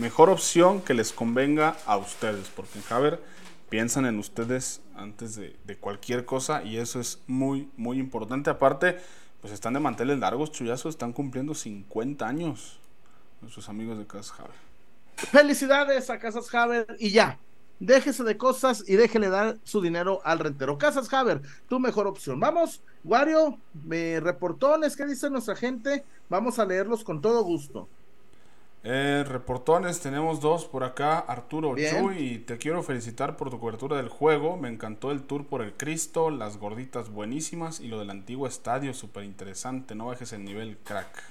mejor 0.00 0.30
opción 0.30 0.80
que 0.80 0.94
les 0.94 1.12
convenga 1.12 1.76
a 1.86 1.98
ustedes, 1.98 2.48
porque 2.48 2.78
en 2.78 2.84
Haber 2.88 3.20
piensan 3.68 4.06
en 4.06 4.18
ustedes 4.18 4.80
antes 4.96 5.36
de, 5.36 5.54
cualquier 5.78 6.24
cosa 6.24 6.64
y 6.64 6.78
eso 6.78 7.00
es 7.00 7.20
muy, 7.26 7.70
muy 7.76 7.98
importante. 7.98 8.50
Aparte, 8.50 8.98
pues 9.40 9.52
están 9.52 9.74
de 9.74 9.80
manteles 9.80 10.18
largos, 10.18 10.50
Chuyazo, 10.52 10.88
están 10.88 11.12
cumpliendo 11.12 11.54
50 11.54 12.26
años 12.26 12.80
nuestros 13.40 13.68
amigos 13.68 13.98
de 13.98 14.06
Casas 14.06 14.38
Haber. 14.40 14.56
Felicidades 15.16 16.10
a 16.10 16.18
Casas 16.18 16.52
Haber 16.54 16.86
y 16.98 17.10
ya. 17.10 17.38
Déjese 17.78 18.24
de 18.24 18.36
cosas 18.36 18.84
y 18.86 18.96
déjele 18.96 19.30
dar 19.30 19.56
su 19.64 19.80
dinero 19.80 20.20
al 20.24 20.38
rentero. 20.38 20.76
Casas 20.76 21.12
Haber, 21.12 21.40
tu 21.68 21.78
mejor 21.78 22.06
opción. 22.06 22.40
Vamos, 22.40 22.82
Wario, 23.04 23.58
reportones, 23.86 24.96
¿qué 24.96 25.06
dice 25.06 25.30
nuestra 25.30 25.56
gente? 25.56 26.04
Vamos 26.28 26.58
a 26.58 26.66
leerlos 26.66 27.04
con 27.04 27.22
todo 27.22 27.42
gusto. 27.42 27.88
Eh, 28.82 29.24
reportones, 29.28 30.00
tenemos 30.00 30.40
dos 30.40 30.64
por 30.64 30.84
acá. 30.84 31.18
Arturo. 31.18 31.74
Chuy, 31.76 32.16
y 32.18 32.38
te 32.38 32.56
quiero 32.56 32.82
felicitar 32.82 33.36
por 33.36 33.50
tu 33.50 33.60
cobertura 33.60 33.96
del 33.98 34.08
juego. 34.08 34.56
Me 34.56 34.68
encantó 34.68 35.10
el 35.10 35.22
tour 35.22 35.44
por 35.44 35.60
el 35.62 35.74
Cristo, 35.74 36.30
las 36.30 36.56
gorditas 36.56 37.10
buenísimas 37.10 37.80
y 37.80 37.88
lo 37.88 37.98
del 37.98 38.08
antiguo 38.10 38.46
estadio, 38.46 38.94
súper 38.94 39.24
interesante. 39.24 39.94
No 39.94 40.06
bajes 40.06 40.32
el 40.32 40.44
nivel, 40.44 40.78
crack. 40.82 41.22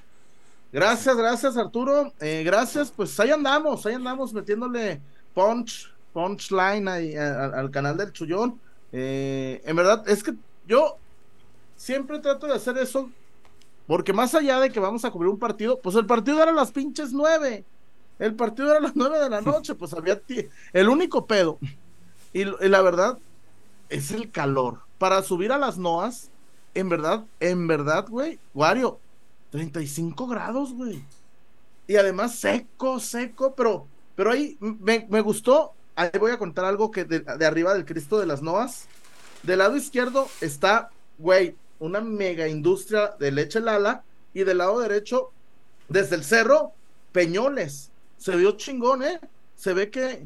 Gracias, 0.71 1.17
gracias 1.17 1.57
Arturo. 1.57 2.13
Eh, 2.19 2.43
gracias, 2.45 2.91
pues 2.91 3.19
ahí 3.19 3.31
andamos, 3.31 3.83
ahí 3.87 3.95
andamos 3.95 4.31
metiéndole 4.31 5.01
punch, 5.33 5.91
punchline 6.13 6.87
ahí, 6.87 7.15
a- 7.15 7.45
a- 7.45 7.59
al 7.59 7.71
canal 7.71 7.97
del 7.97 8.11
Chullón. 8.13 8.59
Eh, 8.91 9.59
en 9.65 9.75
verdad, 9.75 10.07
es 10.07 10.21
que 10.21 10.35
yo 10.67 10.97
siempre 11.75 12.19
trato 12.19 12.45
de 12.45 12.53
hacer 12.53 12.77
eso, 12.77 13.09
porque 13.89 14.13
más 14.13 14.35
allá 14.35 14.59
de 14.59 14.69
que 14.69 14.79
vamos 14.79 15.03
a 15.03 15.09
cubrir 15.09 15.31
un 15.31 15.39
partido, 15.39 15.79
pues 15.81 15.95
el 15.95 16.05
partido 16.05 16.39
era 16.43 16.51
a 16.51 16.53
las 16.53 16.71
pinches 16.71 17.11
nueve. 17.11 17.65
El 18.19 18.35
partido 18.35 18.69
era 18.69 18.77
a 18.77 18.81
las 18.81 18.95
nueve 18.95 19.17
de 19.17 19.31
la 19.31 19.41
noche, 19.51 19.73
pues 19.73 19.95
había 19.95 20.21
el 20.73 20.89
único 20.89 21.25
pedo. 21.25 21.57
Y, 22.31 22.41
y 22.41 22.69
la 22.69 22.83
verdad, 22.83 23.17
es 23.89 24.11
el 24.11 24.29
calor. 24.29 24.81
Para 24.99 25.23
subir 25.23 25.51
a 25.51 25.57
las 25.57 25.79
Noas, 25.79 26.29
en 26.75 26.87
verdad, 26.87 27.25
en 27.39 27.65
verdad, 27.65 28.05
güey, 28.07 28.37
Wario, 28.53 28.99
35 29.49 30.27
grados, 30.27 30.71
güey. 30.71 31.03
Y 31.87 31.95
además 31.95 32.35
seco, 32.35 32.99
seco, 32.99 33.55
pero, 33.55 33.87
pero 34.15 34.29
ahí 34.29 34.55
me, 34.59 35.07
me 35.09 35.21
gustó. 35.21 35.73
Ahí 35.95 36.11
voy 36.19 36.29
a 36.29 36.37
contar 36.37 36.65
algo 36.65 36.91
que 36.91 37.05
de, 37.05 37.21
de 37.21 37.45
arriba 37.47 37.73
del 37.73 37.85
Cristo 37.85 38.19
de 38.19 38.27
las 38.27 38.43
Noas. 38.43 38.85
Del 39.41 39.57
lado 39.57 39.75
izquierdo 39.75 40.27
está, 40.41 40.91
güey, 41.17 41.55
una 41.79 42.01
mega 42.01 42.47
industria 42.47 43.15
de 43.19 43.31
leche 43.31 43.59
Lala. 43.59 44.03
Y 44.33 44.43
del 44.43 44.59
lado 44.59 44.79
derecho, 44.79 45.31
desde 45.87 46.15
el 46.15 46.23
cerro, 46.23 46.73
Peñoles. 47.11 47.89
Se 48.17 48.35
vio 48.35 48.51
chingón, 48.51 49.01
¿eh? 49.01 49.19
Se 49.55 49.73
ve 49.73 49.89
que, 49.89 50.25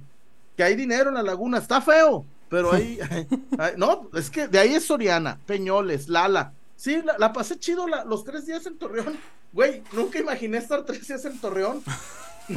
que 0.58 0.64
hay 0.64 0.76
dinero 0.76 1.08
en 1.10 1.16
la 1.16 1.24
laguna. 1.24 1.58
Está 1.60 1.80
feo, 1.82 2.26
pero 2.50 2.74
ahí. 2.74 3.00
no, 3.78 4.10
es 4.14 4.30
que 4.30 4.48
de 4.50 4.60
ahí 4.60 4.76
es 4.76 4.86
Soriana, 4.86 5.40
Peñoles, 5.46 6.10
Lala. 6.10 6.54
Sí, 6.76 7.02
la, 7.02 7.18
la 7.18 7.32
pasé 7.32 7.58
chido 7.58 7.88
la- 7.88 8.04
los 8.04 8.26
tres 8.26 8.46
días 8.46 8.66
en 8.66 8.78
Torreón. 8.78 9.18
Güey, 9.54 9.84
nunca 9.94 10.20
imaginé 10.20 10.58
estar 10.58 10.84
tres 10.84 11.08
días 11.08 11.24
en 11.24 11.40
Torreón. 11.40 11.82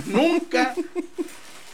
nunca. 0.06 0.74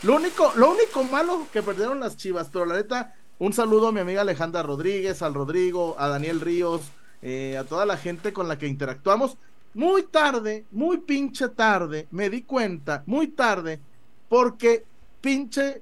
Lo 0.03 0.17
único, 0.17 0.53
lo 0.57 0.73
único 0.73 1.05
malo 1.05 1.47
que 1.53 1.63
perdieron 1.63 2.01
las 2.01 2.17
chivas, 2.17 2.49
pero 2.53 2.67
la 2.67 2.75
neta, 2.75 3.15
un 3.39 3.53
saludo 3.53 3.89
a 3.89 3.93
mi 3.93 4.01
amiga 4.01 4.21
Alejandra 4.23 4.63
Rodríguez, 4.63 5.23
al 5.23 5.35
Rodrigo, 5.35 5.97
a 5.99 6.09
Daniel 6.09 6.41
Ríos, 6.41 6.83
eh, 7.23 7.57
a 7.57 7.65
toda 7.65 7.87
la 7.87 7.97
gente 7.97 8.33
con 8.33 8.49
la 8.49 8.59
que 8.59 8.67
interactuamos. 8.67 9.39
Muy 9.75 10.03
tarde, 10.03 10.67
muy 10.71 10.99
pinche 10.99 11.49
tarde, 11.49 12.07
me 12.11 12.29
di 12.29 12.43
cuenta, 12.43 13.03
muy 13.07 13.29
tarde, 13.29 13.81
porque 14.29 14.85
pinche 15.21 15.81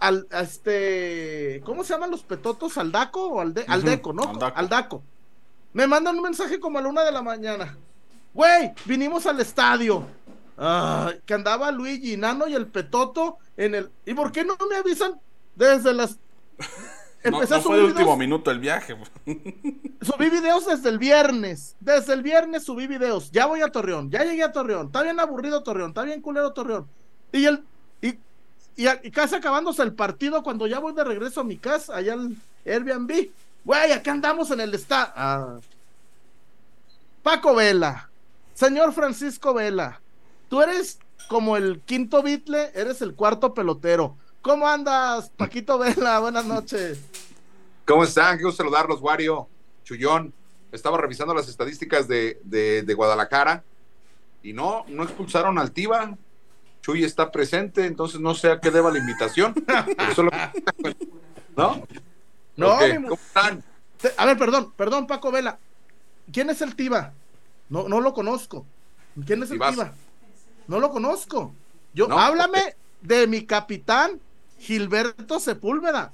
al 0.00 0.26
a 0.30 0.40
este 0.40 1.62
¿cómo 1.64 1.84
se 1.84 1.94
llaman 1.94 2.10
los 2.10 2.22
petotos? 2.22 2.76
¿Aldaco 2.76 3.28
o 3.28 3.40
alde, 3.40 3.64
Aldeco, 3.68 4.12
no? 4.12 4.24
Aldaco. 4.24 4.58
Aldaco. 4.58 5.02
Me 5.72 5.86
mandan 5.86 6.16
un 6.16 6.22
mensaje 6.22 6.58
como 6.58 6.78
a 6.78 6.82
la 6.82 6.88
una 6.88 7.04
de 7.04 7.12
la 7.12 7.22
mañana. 7.22 7.78
Güey, 8.34 8.72
vinimos 8.84 9.26
al 9.26 9.40
estadio. 9.40 10.04
Ah, 10.58 11.12
que 11.24 11.32
andaba 11.32 11.70
Luigi, 11.70 12.16
Nano 12.16 12.46
y 12.46 12.54
el 12.54 12.66
Petoto 12.66 13.38
en 13.56 13.74
el. 13.74 13.90
¿Y 14.04 14.14
por 14.14 14.30
qué 14.30 14.44
no 14.44 14.56
me 14.68 14.76
avisan 14.76 15.18
desde 15.54 15.94
las. 15.94 16.18
No, 17.24 17.38
fue 17.38 17.46
de 17.46 17.62
subir 17.62 17.82
último 17.84 18.16
minuto 18.16 18.50
el 18.50 18.60
viaje. 18.60 18.96
Subí 20.00 20.30
videos 20.30 20.66
desde 20.66 20.88
el 20.88 20.98
viernes. 20.98 21.76
Desde 21.80 22.14
el 22.14 22.22
viernes 22.22 22.64
subí 22.64 22.86
videos. 22.86 23.30
Ya 23.30 23.44
voy 23.44 23.60
a 23.60 23.68
Torreón. 23.68 24.10
Ya 24.10 24.24
llegué 24.24 24.42
a 24.42 24.52
Torreón. 24.52 24.86
Está 24.86 25.02
bien 25.02 25.20
aburrido 25.20 25.62
Torreón. 25.62 25.90
Está 25.90 26.02
bien 26.04 26.22
culero 26.22 26.52
Torreón. 26.52 26.88
Y 27.32 27.44
el. 27.44 27.62
Y, 28.00 28.18
y, 28.76 29.10
casi 29.10 29.34
acabándose 29.34 29.82
el 29.82 29.92
partido 29.92 30.42
cuando 30.42 30.66
ya 30.66 30.78
voy 30.78 30.94
de 30.94 31.04
regreso 31.04 31.42
a 31.42 31.44
mi 31.44 31.58
casa, 31.58 31.96
allá 31.96 32.14
al 32.14 32.36
Airbnb. 32.64 33.28
Güey, 33.64 33.92
acá 33.92 34.12
andamos 34.12 34.50
en 34.50 34.60
el 34.60 34.72
está. 34.72 35.12
Ah. 35.14 35.58
Paco 37.22 37.54
Vela. 37.54 38.08
Señor 38.54 38.94
Francisco 38.94 39.52
Vela. 39.52 40.00
Tú 40.48 40.62
eres 40.62 40.98
como 41.28 41.56
el 41.56 41.80
quinto 41.80 42.22
bitle, 42.22 42.70
eres 42.74 43.02
el 43.02 43.14
cuarto 43.14 43.52
pelotero. 43.52 44.16
¿Cómo 44.42 44.66
andas, 44.66 45.30
Paquito 45.36 45.78
Vela? 45.78 46.18
Buenas 46.20 46.44
noches. 46.46 46.98
¿Cómo 47.86 48.04
están? 48.04 48.38
Gusto 48.40 48.58
saludarlos, 48.62 49.00
Wario, 49.00 49.48
Chullón. 49.84 50.32
Estaba 50.72 50.96
revisando 50.98 51.34
las 51.34 51.48
estadísticas 51.48 52.06
de, 52.08 52.40
de- 52.44 52.82
de 52.82 52.94
Guadalajara 52.94 53.64
y 54.42 54.52
no, 54.52 54.84
no 54.88 55.02
expulsaron 55.02 55.58
al 55.58 55.72
Tiva. 55.72 56.16
Chuy 56.80 57.04
está 57.04 57.30
presente, 57.30 57.84
entonces 57.84 58.20
no 58.20 58.34
sé 58.34 58.50
a 58.52 58.60
qué 58.60 58.70
deba 58.70 58.90
la 58.90 58.98
invitación. 58.98 59.54
solo- 60.14 60.30
¿No? 61.56 61.82
No, 62.56 62.74
Ok, 62.74 62.82
mi 62.98 63.02
¿Cómo 63.08 63.14
están? 63.14 63.62
A 64.16 64.24
ver, 64.24 64.38
perdón, 64.38 64.72
perdón, 64.76 65.06
Paco 65.06 65.30
Vela. 65.30 65.58
¿Quién 66.32 66.48
es 66.48 66.62
el 66.62 66.74
Tiva? 66.76 67.12
No, 67.68 67.88
no 67.88 68.00
lo 68.00 68.14
conozco. 68.14 68.64
¿Quién 69.26 69.42
es 69.42 69.50
el. 69.50 69.58
Tiva? 69.58 69.92
No 70.68 70.78
lo 70.80 70.90
conozco. 70.90 71.52
Yo, 71.92 72.06
No, 72.08 72.18
háblame 72.18 72.76
de 73.02 73.26
mi 73.26 73.44
capitán 73.44 74.20
Gilberto 74.60 75.40
Sepúlveda. 75.40 76.12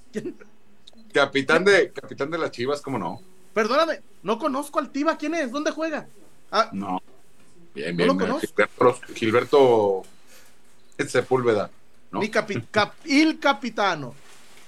Capitán 1.13 1.65
de, 1.65 1.91
capitán 1.93 2.31
de 2.31 2.39
las 2.39 2.51
Chivas, 2.51 2.81
¿cómo 2.81 2.99
no? 2.99 3.21
Perdóname, 3.55 4.01
no 4.23 4.39
conozco 4.39 4.79
al 4.79 4.91
Tiva. 4.91 5.17
¿Quién 5.17 5.35
es? 5.35 5.51
¿Dónde 5.51 5.71
juega? 5.71 6.07
Ah, 6.51 6.71
No. 6.73 7.03
Bien, 7.75 7.91
¿No 7.91 7.97
bien. 7.97 8.09
lo 8.09 8.15
bien. 8.15 8.31
conozco? 8.31 8.47
Gilberto, 8.47 9.01
Gilberto 9.15 10.03
Sepúlveda. 11.09 11.71
¿no? 12.11 12.21
mi 12.21 12.31
capi, 12.31 12.63
cap- 12.71 12.95
il 13.05 13.39
capitano. 13.39 14.15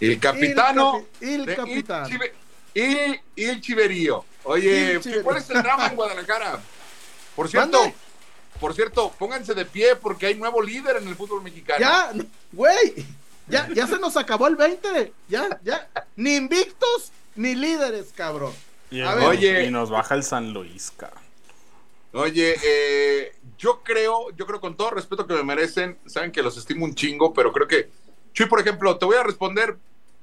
El 0.00 0.18
capitano. 0.18 1.06
Il, 1.20 1.44
capi- 1.46 1.56
capitano. 1.56 2.08
Il, 2.74 3.20
Il 3.36 3.60
Chiverío. 3.60 4.24
Oye, 4.44 4.92
Il 4.94 5.00
Chiverío. 5.00 5.22
¿cuál 5.24 5.38
es 5.38 5.48
el 5.50 5.62
drama 5.62 5.86
en 5.86 5.96
Guadalajara? 5.96 6.60
Por 7.34 7.48
cierto, 7.48 7.92
por 8.60 8.74
cierto, 8.74 9.12
pónganse 9.18 9.54
de 9.54 9.64
pie 9.64 9.96
porque 9.96 10.26
hay 10.26 10.34
nuevo 10.34 10.60
líder 10.60 10.96
en 10.96 11.08
el 11.08 11.14
fútbol 11.14 11.42
mexicano. 11.42 11.78
Ya, 11.80 12.10
no, 12.14 12.24
güey. 12.52 12.94
Ya, 13.48 13.68
ya 13.74 13.86
se 13.86 13.98
nos 13.98 14.16
acabó 14.16 14.46
el 14.46 14.56
20. 14.56 15.12
Ya, 15.28 15.58
ya. 15.64 15.88
Ni 16.16 16.36
invictos 16.36 17.12
ni 17.36 17.54
líderes, 17.54 18.12
cabrón. 18.14 18.52
Y, 18.90 19.00
A 19.00 19.06
nos- 19.06 19.16
ver. 19.16 19.24
Oye. 19.28 19.64
y 19.64 19.70
nos 19.70 19.90
baja 19.90 20.14
el 20.14 20.22
San 20.24 20.52
Luis, 20.52 20.92
cabrón. 20.96 21.22
Oye, 22.12 22.56
eh, 22.64 23.32
yo 23.58 23.82
creo, 23.82 24.30
yo 24.36 24.46
creo 24.46 24.60
con 24.60 24.76
todo 24.76 24.90
respeto 24.90 25.26
que 25.26 25.34
me 25.34 25.42
merecen, 25.44 25.98
saben 26.06 26.32
que 26.32 26.42
los 26.42 26.56
estimo 26.56 26.84
un 26.84 26.94
chingo, 26.94 27.34
pero 27.34 27.52
creo 27.52 27.68
que, 27.68 27.90
Chuy, 28.32 28.46
por 28.46 28.60
ejemplo, 28.60 28.96
te 28.98 29.04
voy 29.04 29.16
a 29.16 29.22
responder 29.22 29.76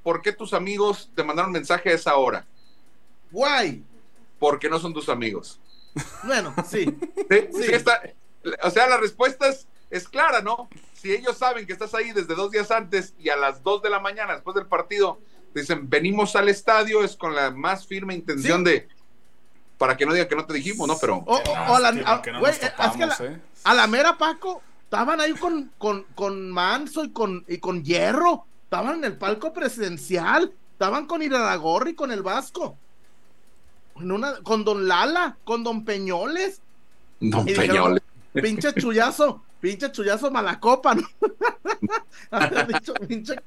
por 0.04 0.22
qué 0.22 0.32
tus 0.34 0.54
amigos 0.54 1.10
te 1.16 1.24
mandaron 1.24 1.52
mensaje 1.52 1.90
a 1.90 1.94
esa 1.94 2.16
hora. 2.16 2.46
Guay. 3.32 3.84
Porque 4.40 4.70
no 4.70 4.80
son 4.80 4.94
tus 4.94 5.10
amigos. 5.10 5.60
Bueno, 6.24 6.54
sí. 6.70 6.86
Sí, 7.30 7.48
Sí. 7.54 7.64
sí 7.64 7.72
está- 7.74 8.02
o 8.64 8.70
sea, 8.70 8.88
la 8.88 8.98
respuesta 8.98 9.48
es, 9.48 9.66
es 9.96 10.08
clara, 10.08 10.42
¿no? 10.42 10.70
Si 10.94 11.12
ellos 11.12 11.38
saben 11.38 11.66
que 11.66 11.74
estás 11.74 11.94
ahí 11.94 12.12
desde 12.12 12.36
dos 12.36 12.52
días 12.52 12.72
antes 12.72 13.14
y 13.20 13.30
a 13.30 13.36
las 13.36 13.64
dos 13.64 13.82
de 13.82 13.90
la 13.90 14.00
mañana 14.00 14.34
después 14.34 14.56
del 14.56 14.66
partido 14.68 15.20
dicen 15.54 15.90
venimos 15.90 16.36
al 16.36 16.50
estadio, 16.50 17.04
es 17.04 17.16
con 17.16 17.34
la 17.36 17.52
más 17.52 17.86
firme 17.88 18.14
intención 18.14 18.66
Sí. 18.66 18.72
de 18.72 18.88
para 19.78 19.96
que 19.98 20.06
no 20.06 20.14
digan 20.14 20.28
que 20.30 20.36
no 20.36 20.46
te 20.46 20.54
dijimos, 20.54 20.88
¿no? 20.88 20.98
Pero 21.00 21.18
O, 21.18 21.36
o- 21.36 21.42
o 21.42 21.76
a 21.76 21.80
la, 21.80 21.92
Lástima 21.92 22.14
a- 22.14 22.22
que 22.22 22.32
no 22.32 22.40
güey, 22.40 22.52
nos 22.52 22.62
es 22.64 22.70
que 22.70 22.74
a 22.74 22.76
topamos, 22.92 23.20
la- 23.20 23.26
¿eh? 23.26 23.42
a 23.64 23.74
la 23.74 23.88
mera 23.88 24.18
Paco, 24.18 24.62
estaban 24.84 25.20
ahí 25.22 25.34
con, 25.34 25.72
con, 25.78 26.04
con 26.16 26.50
Manso 26.52 27.04
y 27.04 27.12
con, 27.12 27.44
y 27.48 27.58
con 27.58 27.84
Hierro, 27.84 28.46
estaban 28.64 28.96
en 29.00 29.04
el 29.04 29.18
palco 29.18 29.52
presidencial, 29.54 30.54
estaban 30.72 31.06
con 31.08 31.22
Iraragorri, 31.22 31.94
con 31.96 32.12
el 32.12 32.22
Vasco, 32.24 32.78
en 33.98 34.12
una, 34.12 34.36
con 34.44 34.64
Don 34.66 34.88
Lala, 34.88 35.38
con 35.44 35.64
Don 35.64 35.84
Peñoles, 35.86 36.62
No, 37.20 37.42
Y 37.42 37.46
dijeron, 37.54 37.68
Peñoles. 37.68 38.04
pinche 38.34 38.74
chullazo, 38.74 39.42
pinche 39.60 39.92
chullazo 39.92 40.30
malacopa, 40.32 40.96
¿no? 40.96 41.08
Dicho, 42.68 42.94
pinche- 43.08 43.42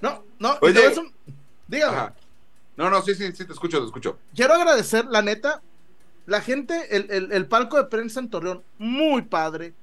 No, 0.00 0.24
no, 0.38 0.58
Oye. 0.62 0.88
un- 0.98 1.12
dígame. 1.66 1.96
Ajá. 1.96 2.14
No, 2.76 2.90
no, 2.90 3.02
sí, 3.02 3.14
sí, 3.14 3.32
sí, 3.32 3.44
te 3.44 3.52
escucho, 3.52 3.80
te 3.80 3.86
escucho. 3.86 4.18
quiero 4.34 4.54
agradecer, 4.54 5.04
la 5.06 5.20
neta, 5.22 5.62
la 6.26 6.40
gente, 6.40 6.96
el, 6.96 7.10
el- 7.10 7.32
el 7.32 7.46
palco 7.46 7.76
de 7.76 7.84
prensa 7.84 8.20
en 8.20 8.30
Torreón, 8.30 8.62
muy 8.78 9.22
padre, 9.22 9.74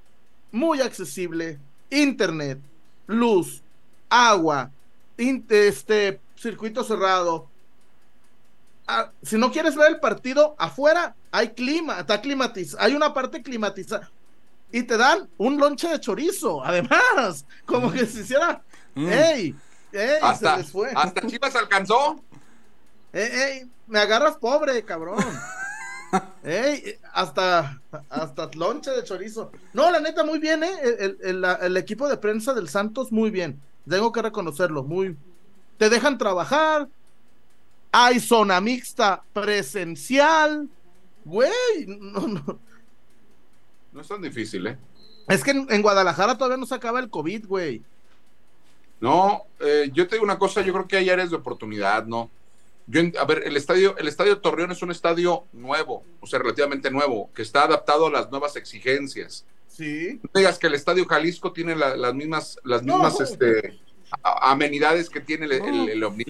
muy 0.52 0.80
accesible, 0.80 1.58
internet, 1.90 2.58
luz, 3.06 3.62
agua, 4.08 4.70
in- 5.18 5.44
este, 5.50 6.20
circuito 6.36 6.84
cerrado. 6.84 7.48
Ah, 8.86 9.10
si 9.22 9.36
no 9.36 9.50
quieres 9.50 9.74
ver 9.74 9.88
el 9.90 10.00
partido 10.00 10.54
afuera, 10.58 11.14
hay 11.32 11.50
clima, 11.50 11.98
está 12.00 12.20
climatizado, 12.20 12.82
hay 12.82 12.94
una 12.94 13.12
parte 13.12 13.42
climatizada. 13.42 14.10
Y 14.72 14.82
te 14.82 14.96
dan 14.96 15.28
un 15.38 15.58
lonche 15.58 15.88
de 15.88 16.00
chorizo, 16.00 16.62
además, 16.64 17.46
como 17.64 17.90
que 17.92 18.06
se 18.06 18.20
hiciera, 18.20 18.62
Mm. 18.94 19.08
¡ey! 19.12 19.54
¡ey! 19.92 20.18
Hasta, 20.22 20.52
se 20.56 20.62
les 20.62 20.70
fue. 20.72 20.90
hasta 20.94 21.26
Chivas 21.26 21.54
alcanzó. 21.54 22.18
¡Ey, 23.12 23.28
ey! 23.32 23.70
Me 23.86 23.98
agarras 23.98 24.36
pobre, 24.38 24.82
cabrón. 24.84 25.18
¡Ey! 26.42 26.98
Hasta, 27.12 27.80
hasta 28.08 28.50
lonche 28.54 28.90
de 28.90 29.04
chorizo. 29.04 29.50
No, 29.74 29.90
la 29.90 30.00
neta, 30.00 30.24
muy 30.24 30.38
bien, 30.38 30.62
¿eh? 30.64 30.70
El, 30.82 30.94
el- 30.98 31.18
el- 31.22 31.40
la- 31.40 31.54
el 31.54 31.76
equipo 31.76 32.08
de 32.08 32.16
prensa 32.16 32.54
del 32.54 32.68
Santos, 32.68 33.12
muy 33.12 33.30
bien. 33.30 33.60
Tengo 33.88 34.10
que 34.12 34.22
reconocerlo, 34.22 34.82
muy. 34.82 35.16
Te 35.78 35.90
dejan 35.90 36.16
trabajar. 36.16 36.88
Hay 37.92 38.18
zona 38.20 38.60
mixta 38.60 39.22
presencial. 39.32 40.68
Güey, 41.24 41.50
no, 41.86 42.20
no. 42.28 42.58
No 43.96 44.02
es 44.02 44.08
tan 44.08 44.20
difícil, 44.20 44.66
¿eh? 44.66 44.76
Es 45.26 45.42
que 45.42 45.52
en, 45.52 45.66
en 45.70 45.80
Guadalajara 45.80 46.36
todavía 46.36 46.58
no 46.58 46.66
se 46.66 46.74
acaba 46.74 47.00
el 47.00 47.08
COVID, 47.08 47.46
güey. 47.46 47.82
No, 49.00 49.44
eh, 49.60 49.90
yo 49.92 50.06
te 50.06 50.16
digo 50.16 50.24
una 50.24 50.38
cosa, 50.38 50.60
yo 50.60 50.72
creo 50.74 50.86
que 50.86 50.96
hay 50.98 51.08
áreas 51.10 51.30
de 51.30 51.36
oportunidad, 51.36 52.04
¿no? 52.06 52.30
Yo, 52.86 53.00
a 53.18 53.24
ver, 53.24 53.42
el 53.46 53.56
estadio, 53.56 53.96
el 53.98 54.06
estadio 54.06 54.38
Torreón 54.38 54.70
es 54.70 54.82
un 54.82 54.90
estadio 54.90 55.44
nuevo, 55.54 56.04
o 56.20 56.26
sea, 56.26 56.38
relativamente 56.38 56.90
nuevo, 56.90 57.30
que 57.34 57.40
está 57.42 57.64
adaptado 57.64 58.06
a 58.06 58.10
las 58.10 58.30
nuevas 58.30 58.54
exigencias. 58.56 59.44
Sí. 59.66 60.20
No 60.22 60.30
digas 60.40 60.58
que 60.58 60.66
el 60.68 60.74
estadio 60.74 61.06
Jalisco 61.06 61.52
tiene 61.52 61.74
la- 61.74 61.96
las 61.96 62.14
mismas, 62.14 62.58
las 62.64 62.82
No. 62.82 62.94
mismas 62.98 63.18
este, 63.20 63.78
a- 64.22 64.50
amenidades 64.52 65.08
que 65.10 65.20
tiene 65.20 65.46
el, 65.46 65.52
el, 65.52 65.88
el 65.88 66.04
Omni. 66.04 66.24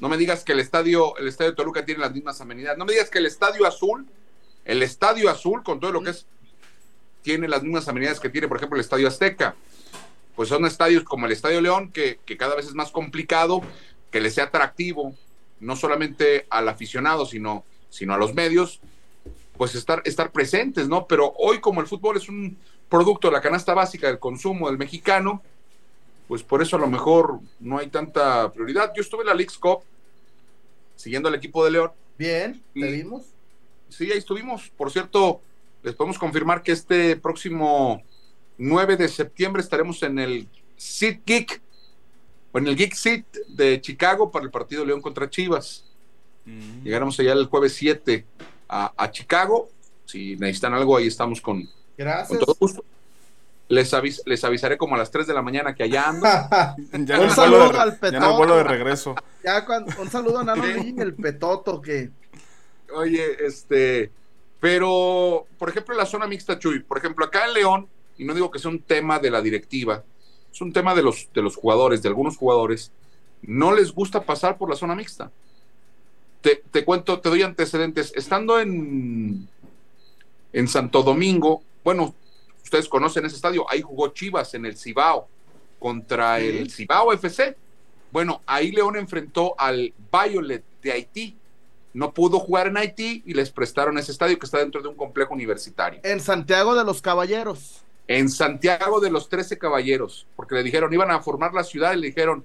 No 0.00 0.08
me 0.08 0.16
digas 0.16 0.44
que 0.44 0.52
el 0.52 0.60
estadio, 0.60 1.16
el 1.18 1.28
estadio 1.28 1.54
Toluca 1.54 1.84
tiene 1.84 2.00
las 2.00 2.12
mismas 2.14 2.40
amenidades. 2.40 2.78
No 2.78 2.84
me 2.84 2.92
digas 2.92 3.10
que 3.10 3.18
el 3.18 3.26
estadio 3.26 3.66
azul, 3.66 4.06
el 4.64 4.82
estadio 4.82 5.28
azul, 5.30 5.62
con 5.62 5.78
todo 5.78 5.92
lo 5.92 6.02
que 6.02 6.10
es, 6.10 6.26
tiene 7.24 7.48
las 7.48 7.62
mismas 7.62 7.88
amenidades 7.88 8.20
que 8.20 8.28
tiene, 8.28 8.46
por 8.46 8.58
ejemplo, 8.58 8.76
el 8.76 8.82
estadio 8.82 9.08
Azteca. 9.08 9.56
Pues 10.36 10.50
son 10.50 10.66
estadios 10.66 11.04
como 11.04 11.26
el 11.26 11.32
Estadio 11.32 11.60
León, 11.60 11.90
que, 11.90 12.20
que 12.26 12.36
cada 12.36 12.54
vez 12.54 12.66
es 12.66 12.74
más 12.74 12.90
complicado 12.90 13.62
que 14.10 14.20
le 14.20 14.30
sea 14.30 14.44
atractivo, 14.44 15.14
no 15.58 15.74
solamente 15.74 16.46
al 16.50 16.68
aficionado, 16.68 17.24
sino, 17.24 17.64
sino 17.88 18.14
a 18.14 18.18
los 18.18 18.34
medios, 18.34 18.80
pues 19.56 19.74
estar, 19.74 20.02
estar 20.04 20.32
presentes, 20.32 20.86
¿no? 20.86 21.06
Pero 21.06 21.32
hoy 21.38 21.60
como 21.60 21.80
el 21.80 21.86
fútbol 21.86 22.18
es 22.18 22.28
un 22.28 22.58
producto 22.90 23.28
de 23.28 23.32
la 23.32 23.40
canasta 23.40 23.72
básica 23.72 24.08
del 24.08 24.18
consumo 24.18 24.68
del 24.68 24.76
mexicano, 24.76 25.42
pues 26.28 26.42
por 26.42 26.60
eso 26.60 26.76
a 26.76 26.80
lo 26.80 26.88
mejor 26.88 27.40
no 27.58 27.78
hay 27.78 27.86
tanta 27.86 28.52
prioridad. 28.52 28.92
Yo 28.94 29.00
estuve 29.00 29.22
en 29.22 29.28
la 29.28 29.34
League's 29.34 29.56
Cup 29.56 29.80
siguiendo 30.94 31.28
al 31.28 31.34
equipo 31.36 31.64
de 31.64 31.70
León. 31.70 31.92
Bien, 32.18 32.62
te 32.74 32.90
vimos. 32.90 33.24
Sí, 33.88 34.10
ahí 34.12 34.18
estuvimos. 34.18 34.70
Por 34.76 34.90
cierto, 34.90 35.40
les 35.84 35.94
podemos 35.94 36.18
confirmar 36.18 36.62
que 36.62 36.72
este 36.72 37.14
próximo 37.16 38.02
9 38.58 38.96
de 38.96 39.08
septiembre 39.08 39.62
estaremos 39.62 40.02
en 40.02 40.18
el 40.18 40.48
Seat 40.76 41.20
Geek, 41.24 41.60
o 42.52 42.58
en 42.58 42.66
el 42.66 42.76
Geek 42.76 42.94
Seat 42.94 43.24
de 43.48 43.80
Chicago 43.80 44.30
para 44.30 44.44
el 44.44 44.50
partido 44.50 44.84
León 44.84 45.00
contra 45.00 45.28
Chivas. 45.30 45.84
Mm. 46.46 46.82
Llegaremos 46.84 47.18
allá 47.20 47.32
el 47.34 47.46
jueves 47.46 47.74
7 47.74 48.24
a, 48.68 48.92
a 48.96 49.10
Chicago. 49.10 49.68
Si 50.06 50.36
necesitan 50.36 50.74
algo, 50.74 50.96
ahí 50.96 51.06
estamos 51.06 51.40
con, 51.40 51.68
todo 52.38 52.56
gusto. 52.58 52.84
Les, 53.68 53.92
avis- 53.94 54.20
les 54.26 54.44
avisaré 54.44 54.76
como 54.76 54.94
a 54.94 54.98
las 54.98 55.10
3 55.10 55.26
de 55.26 55.32
la 55.34 55.40
mañana 55.42 55.74
que 55.74 55.84
allá 55.84 56.08
ando. 56.08 56.26
Ya 57.06 57.18
Un 57.20 57.30
saludo 57.30 57.72
de, 57.72 57.78
al 57.78 57.90
re- 57.92 57.96
ya 58.02 58.10
Petoto. 58.20 58.36
vuelo 58.36 58.56
de 58.56 58.64
regreso. 58.64 59.14
Ya 59.42 59.64
cuando- 59.64 59.92
un 60.00 60.10
saludo 60.10 60.38
a 60.40 60.44
Nano 60.44 60.64
y 60.66 60.94
el 61.00 61.14
petoto 61.14 61.80
que 61.80 62.10
Oye, 62.94 63.44
este, 63.44 64.10
pero, 64.64 65.46
por 65.58 65.68
ejemplo, 65.68 65.94
la 65.94 66.06
zona 66.06 66.26
mixta, 66.26 66.58
Chuy, 66.58 66.78
por 66.78 66.96
ejemplo, 66.96 67.22
acá 67.26 67.44
en 67.44 67.52
León, 67.52 67.86
y 68.16 68.24
no 68.24 68.32
digo 68.32 68.50
que 68.50 68.58
sea 68.58 68.70
un 68.70 68.80
tema 68.80 69.18
de 69.18 69.30
la 69.30 69.42
directiva, 69.42 70.02
es 70.50 70.58
un 70.62 70.72
tema 70.72 70.94
de 70.94 71.02
los, 71.02 71.28
de 71.34 71.42
los 71.42 71.54
jugadores, 71.54 72.00
de 72.00 72.08
algunos 72.08 72.38
jugadores, 72.38 72.90
no 73.42 73.74
les 73.74 73.92
gusta 73.92 74.22
pasar 74.22 74.56
por 74.56 74.70
la 74.70 74.76
zona 74.76 74.94
mixta. 74.94 75.30
Te, 76.40 76.62
te 76.70 76.82
cuento, 76.82 77.20
te 77.20 77.28
doy 77.28 77.42
antecedentes. 77.42 78.14
Estando 78.16 78.58
en, 78.58 79.46
en 80.54 80.68
Santo 80.68 81.02
Domingo, 81.02 81.62
bueno, 81.84 82.14
ustedes 82.62 82.88
conocen 82.88 83.26
ese 83.26 83.36
estadio, 83.36 83.70
ahí 83.70 83.82
jugó 83.82 84.14
Chivas 84.14 84.54
en 84.54 84.64
el 84.64 84.78
Cibao 84.78 85.28
contra 85.78 86.38
Sí. 86.38 86.46
el 86.46 86.70
Cibao 86.70 87.12
FC. 87.12 87.54
Bueno, 88.10 88.40
ahí 88.46 88.72
León 88.72 88.96
enfrentó 88.96 89.54
al 89.58 89.92
Violet 90.10 90.64
de 90.82 90.90
Haití. 90.92 91.36
No 91.94 92.12
pudo 92.12 92.38
jugar 92.40 92.66
en 92.66 92.76
Haití 92.76 93.22
y 93.24 93.32
les 93.34 93.50
prestaron 93.50 93.96
ese 93.98 94.12
estadio 94.12 94.38
que 94.38 94.44
está 94.46 94.58
dentro 94.58 94.82
de 94.82 94.88
un 94.88 94.96
complejo 94.96 95.32
universitario. 95.32 96.00
en 96.02 96.20
Santiago 96.20 96.74
de 96.74 96.84
los 96.84 97.00
Caballeros. 97.00 97.82
En 98.08 98.28
Santiago 98.28 99.00
de 99.00 99.10
los 99.10 99.28
Trece 99.30 99.56
Caballeros, 99.56 100.26
porque 100.36 100.56
le 100.56 100.62
dijeron, 100.62 100.92
iban 100.92 101.10
a 101.10 101.22
formar 101.22 101.54
la 101.54 101.64
ciudad 101.64 101.94
y 101.94 102.00
le 102.00 102.08
dijeron, 102.08 102.44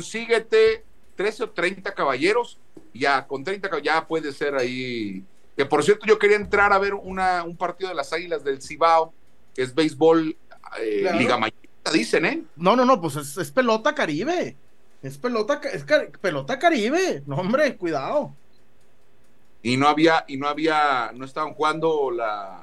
consíguete 0.00 0.84
13 1.16 1.44
o 1.44 1.50
30 1.50 1.94
caballeros, 1.94 2.58
ya 2.92 3.26
con 3.26 3.42
30 3.44 3.70
cab- 3.70 3.82
ya 3.82 4.06
puede 4.06 4.32
ser 4.32 4.54
ahí. 4.56 5.22
Que 5.56 5.64
por 5.64 5.82
cierto, 5.84 6.06
yo 6.06 6.18
quería 6.18 6.36
entrar 6.36 6.72
a 6.72 6.78
ver 6.78 6.92
una, 6.94 7.44
un 7.44 7.56
partido 7.56 7.88
de 7.88 7.94
las 7.96 8.12
Águilas 8.12 8.44
del 8.44 8.60
Cibao, 8.60 9.12
que 9.54 9.62
es 9.62 9.74
béisbol, 9.74 10.36
eh, 10.80 10.98
Claro. 11.02 11.18
Liga 11.18 11.38
Mayorita, 11.38 11.90
dicen, 11.92 12.24
¿eh? 12.26 12.42
No, 12.56 12.76
no, 12.76 12.84
no, 12.84 13.00
pues 13.00 13.16
es, 13.16 13.36
es 13.38 13.50
pelota 13.50 13.94
caribe. 13.94 14.56
Es 15.02 15.16
pelota, 15.18 15.60
es 15.72 15.84
pelota 16.20 16.58
caribe. 16.58 17.22
No, 17.26 17.36
hombre, 17.36 17.76
cuidado. 17.76 18.34
Y 19.68 19.76
no 19.76 19.88
había 19.88 20.24
y 20.28 20.36
no 20.36 20.46
había 20.48 21.10
no 21.14 21.24
estaban 21.24 21.52
jugando 21.54 22.10
la 22.10 22.62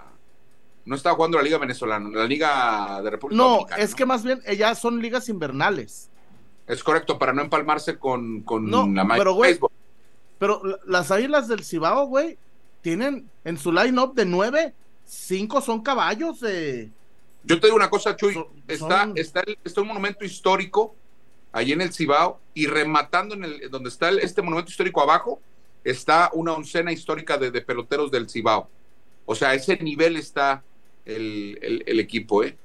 no 0.85 0.95
estaba 0.95 1.15
jugando 1.15 1.37
la 1.37 1.43
liga 1.43 1.57
venezolana 1.57 2.09
la 2.09 2.25
liga 2.25 3.01
de 3.03 3.09
República 3.09 3.37
No, 3.37 3.49
Dominicana, 3.49 3.83
es 3.83 3.95
que 3.95 4.05
más 4.05 4.23
bien 4.23 4.41
ellas 4.45 4.79
son 4.79 5.01
ligas 5.01 5.27
invernales. 5.29 6.09
es 6.67 6.83
correcto 6.83 7.17
para 7.19 7.33
no 7.33 7.41
empalmarse 7.41 7.97
con, 7.99 8.41
con 8.41 8.69
No, 8.69 8.87
la 8.87 9.05
pero, 9.17 9.33
güey. 9.33 9.59
Pero 10.39 10.61
la- 10.63 10.79
las 10.85 11.11
águilas 11.11 11.47
del 11.47 11.63
Cibao, 11.63 12.05
güey, 12.07 12.37
tienen 12.81 13.29
en 13.43 13.57
su 13.57 13.71
line-up 13.71 14.13
de 14.13 14.25
nueve, 14.25 14.73
cinco 15.05 15.59
son 15.61 15.81
caballos 15.81 16.39
de. 16.39 16.89
yo 17.43 17.59
te 17.59 17.67
digo 17.67 17.75
una 17.75 17.89
cosa 17.89 18.15
Chuy 18.15 18.33
Son- 18.33 18.47
está 18.67 19.01
son- 19.03 19.17
está 19.17 19.41
el- 19.41 19.57
está 19.63 19.81
un 19.81 19.87
monumento 19.89 20.23
histórico 20.25 20.95
ahí 21.51 21.71
en 21.73 21.81
el 21.81 21.91
Cibao 21.93 22.39
y 22.53 22.65
rematando 22.67 23.35
en 23.35 23.43
el 23.43 23.69
donde 23.69 23.89
está 23.89 24.07
el- 24.09 24.19
este 24.19 24.41
monumento 24.41 24.69
histórico 24.71 25.01
abajo 25.01 25.39
está 25.83 26.29
una 26.33 26.53
oncena 26.53 26.91
histórica 26.91 27.37
de, 27.37 27.51
de 27.51 27.61
peloteros 27.61 28.09
del 28.11 28.29
Cibao 28.29 28.69
o 29.25 29.35
sea 29.35 29.49
a 29.49 29.53
ese 29.55 29.77
nivel 29.77 30.15
está 30.17 30.63
el, 31.05 31.57
el- 31.61 31.83
el 31.85 31.99
equipo 31.99 32.43
eh 32.43 32.57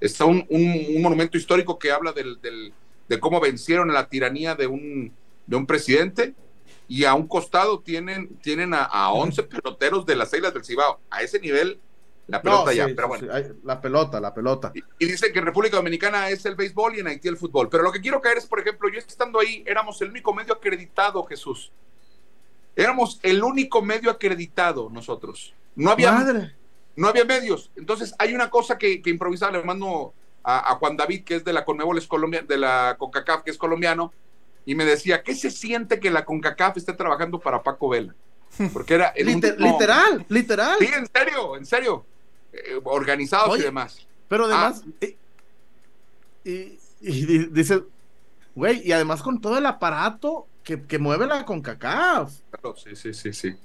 está 0.00 0.24
un, 0.24 0.46
un- 0.48 0.86
un 0.96 1.02
monumento 1.02 1.36
histórico 1.36 1.78
que 1.78 1.90
habla 1.92 2.12
del, 2.12 2.40
del- 2.40 2.72
de 3.08 3.18
cómo 3.20 3.40
vencieron 3.40 3.92
la 3.92 4.08
tiranía 4.08 4.54
de 4.54 4.66
un, 4.66 5.12
de 5.46 5.56
un 5.56 5.66
presidente 5.66 6.34
y 6.88 7.04
a 7.04 7.14
un 7.14 7.26
costado 7.28 7.80
tienen, 7.80 8.28
tienen 8.42 8.72
a, 8.74 8.84
a 8.84 9.12
11 9.12 9.42
peloteros 9.44 10.06
de 10.06 10.16
las 10.16 10.32
Islas 10.32 10.54
del 10.54 10.64
Cibao. 10.64 11.00
A 11.10 11.22
ese 11.22 11.38
nivel, 11.38 11.78
la 12.28 12.40
pelota 12.40 12.64
No, 12.66 12.72
ya. 12.72 12.86
pero 12.86 13.08
bueno, 13.08 13.32
sí, 13.32 13.52
la 13.64 13.80
pelota, 13.80 14.20
la 14.20 14.32
pelota. 14.34 14.72
y, 14.74 14.82
y 15.04 15.06
dicen 15.08 15.32
que 15.32 15.38
en 15.40 15.46
República 15.46 15.76
Dominicana 15.76 16.30
es 16.30 16.44
el 16.46 16.54
béisbol 16.56 16.96
y 16.96 17.00
en 17.00 17.08
Haití 17.08 17.28
el 17.28 17.36
fútbol. 17.36 17.68
Pero 17.68 17.82
lo 17.82 17.92
que 17.92 18.00
quiero 18.00 18.20
caer 18.20 18.38
es, 18.38 18.46
por 18.46 18.60
ejemplo, 18.60 18.88
yo 18.88 18.98
estando 18.98 19.38
ahí, 19.40 19.62
éramos 19.66 20.00
el 20.02 20.10
único 20.10 20.32
medio 20.32 20.54
acreditado, 20.54 21.22
Jesús. 21.24 21.70
Éramos 22.76 23.18
el 23.22 23.42
único 23.42 23.82
medio 23.82 24.10
acreditado 24.10 24.88
nosotros. 24.90 25.54
No 25.76 25.90
había 25.90 26.12
Madre. 26.12 26.54
no 26.96 27.08
había 27.08 27.24
medios. 27.24 27.70
Entonces, 27.76 28.14
hay 28.18 28.34
una 28.34 28.50
cosa 28.50 28.78
que, 28.78 29.00
que 29.02 29.10
improvisaba, 29.10 29.52
le 29.58 29.64
mando 29.64 30.12
a, 30.42 30.70
a 30.72 30.74
Juan 30.76 30.96
David, 30.96 31.24
que 31.24 31.36
es 31.36 31.44
de 31.44 31.52
la 31.52 31.64
Conmebol, 31.64 32.00
de 32.46 32.56
la 32.58 32.96
CONCACAF, 32.98 33.42
que 33.42 33.50
es 33.50 33.58
colombiano, 33.58 34.12
y 34.66 34.74
me 34.74 34.84
decía, 34.84 35.22
¿qué 35.22 35.34
se 35.34 35.50
siente 35.50 36.00
que 36.00 36.10
la 36.10 36.24
CONCACAF 36.24 36.76
esté 36.76 36.92
trabajando 36.92 37.38
para 37.40 37.62
Paco 37.62 37.88
Vela? 37.88 38.14
Porque 38.72 38.94
era 38.94 39.08
el 39.08 39.26
Liter- 39.28 39.58
Literal, 39.58 40.26
literal. 40.28 40.76
Sí, 40.80 40.86
en 40.92 41.06
serio, 41.12 41.56
en 41.56 41.64
serio. 41.66 42.04
Eh, 42.52 42.80
organizados 42.84 43.50
Oye, 43.50 43.62
y 43.62 43.66
demás. 43.66 44.06
Pero 44.28 44.46
Ah. 44.46 44.48
además, 44.48 44.84
y, 45.00 46.50
y- 46.50 46.78
y 47.00 47.26
di- 47.26 47.46
dice, 47.46 47.82
güey, 48.54 48.86
y 48.86 48.92
además 48.92 49.22
con 49.22 49.40
todo 49.40 49.56
el 49.58 49.66
aparato 49.66 50.46
que, 50.64 50.82
que 50.82 50.98
mueve 50.98 51.26
la 51.26 51.44
CONCACAF. 51.44 52.32
Claro, 52.50 52.76
Sí, 52.76 52.94
sí, 52.96 53.14
sí, 53.14 53.32
sí. 53.32 53.56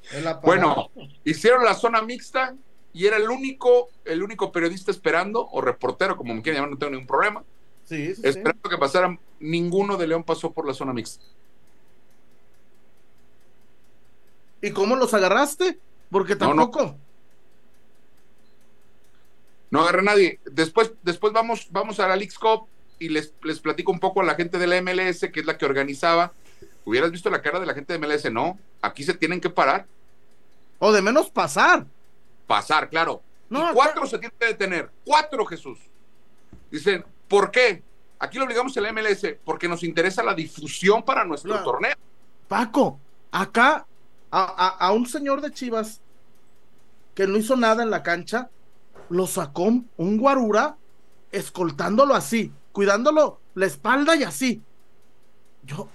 Bueno, 0.43 0.91
hicieron 1.23 1.63
la 1.63 1.73
zona 1.75 2.01
mixta 2.01 2.55
y 2.93 3.05
era 3.05 3.17
el 3.17 3.29
único, 3.29 3.89
el 4.05 4.23
único 4.23 4.51
periodista 4.51 4.91
esperando, 4.91 5.45
o 5.51 5.61
reportero, 5.61 6.15
como 6.15 6.33
me 6.33 6.41
quieran 6.41 6.61
llamar, 6.61 6.71
no 6.71 6.77
tengo 6.77 6.91
ningún 6.91 7.07
problema, 7.07 7.43
Sí, 7.83 8.15
sí, 8.15 8.21
sí. 8.21 8.27
esperando 8.29 8.69
que 8.69 8.77
pasaran. 8.77 9.19
Ninguno 9.39 9.97
de 9.97 10.07
León 10.07 10.23
pasó 10.23 10.51
por 10.51 10.65
la 10.65 10.73
zona 10.73 10.93
mixta. 10.93 11.23
¿Y 14.61 14.71
cómo 14.71 14.95
los 14.95 15.13
agarraste? 15.13 15.77
Porque 16.09 16.35
No, 16.35 16.53
no. 16.53 16.63
tampoco. 16.69 16.97
No 19.69 19.81
agarré 19.81 19.99
a 19.99 20.03
nadie. 20.03 20.39
Después, 20.45 20.93
después 21.03 21.33
vamos, 21.33 21.67
vamos 21.71 21.99
a 21.99 22.07
la 22.07 22.15
Leagues 22.15 22.39
Cup 22.39 22.67
y 22.97 23.09
les, 23.09 23.33
les 23.43 23.59
platico 23.59 23.91
un 23.91 23.99
poco 23.99 24.21
a 24.21 24.23
la 24.23 24.35
gente 24.35 24.57
de 24.57 24.67
la 24.67 24.81
MLS, 24.81 25.29
que 25.31 25.41
es 25.41 25.45
la 25.45 25.57
que 25.57 25.65
organizaba. 25.65 26.33
Hubieras 26.85 27.11
visto 27.11 27.29
la 27.29 27.41
cara 27.41 27.59
de 27.59 27.65
la 27.65 27.73
gente 27.73 27.93
de 27.93 27.99
MLS, 27.99 28.31
no. 28.31 28.57
Aquí 28.81 29.03
se 29.03 29.13
tienen 29.13 29.41
que 29.41 29.49
parar. 29.49 29.85
O 30.79 30.91
de 30.91 31.01
menos 31.01 31.29
pasar. 31.29 31.85
Pasar, 32.47 32.89
claro. 32.89 33.21
No, 33.49 33.59
y 33.59 33.63
acá- 33.63 33.73
cuatro 33.73 34.05
se 34.05 34.19
tienen 34.19 34.37
que 34.39 34.45
detener. 34.47 34.91
Cuatro, 35.03 35.45
Jesús. 35.45 35.79
Dicen, 36.69 37.03
¿por 37.27 37.49
qué? 37.51 37.81
Aquí 38.19 38.37
lo 38.37 38.45
obligamos 38.45 38.75
a 38.77 38.81
la 38.81 38.89
MLS 38.91 39.37
porque 39.43 39.67
nos 39.67 39.83
interesa 39.83 40.23
la 40.23 40.33
difusión 40.33 41.03
para 41.03 41.23
nuestro 41.25 41.51
Claro. 41.51 41.65
torneo. 41.65 41.95
Paco, 42.47 42.99
acá 43.31 43.85
a, 44.31 44.43
a- 44.43 44.87
a 44.87 44.91
un 44.91 45.05
señor 45.07 45.41
de 45.41 45.51
Chivas 45.51 46.01
que 47.13 47.25
no 47.27 47.37
hizo 47.37 47.55
nada 47.55 47.81
en 47.83 47.89
la 47.89 48.03
cancha, 48.03 48.49
lo 49.09 49.25
sacó 49.27 49.63
un 49.97 50.17
guarura 50.17 50.75
escoltándolo 51.31 52.13
así, 52.13 52.51
cuidándolo 52.71 53.39
la 53.55 53.65
espalda 53.65 54.15
y 54.15 54.23
así. 54.23 54.61
Yo, 55.63 55.87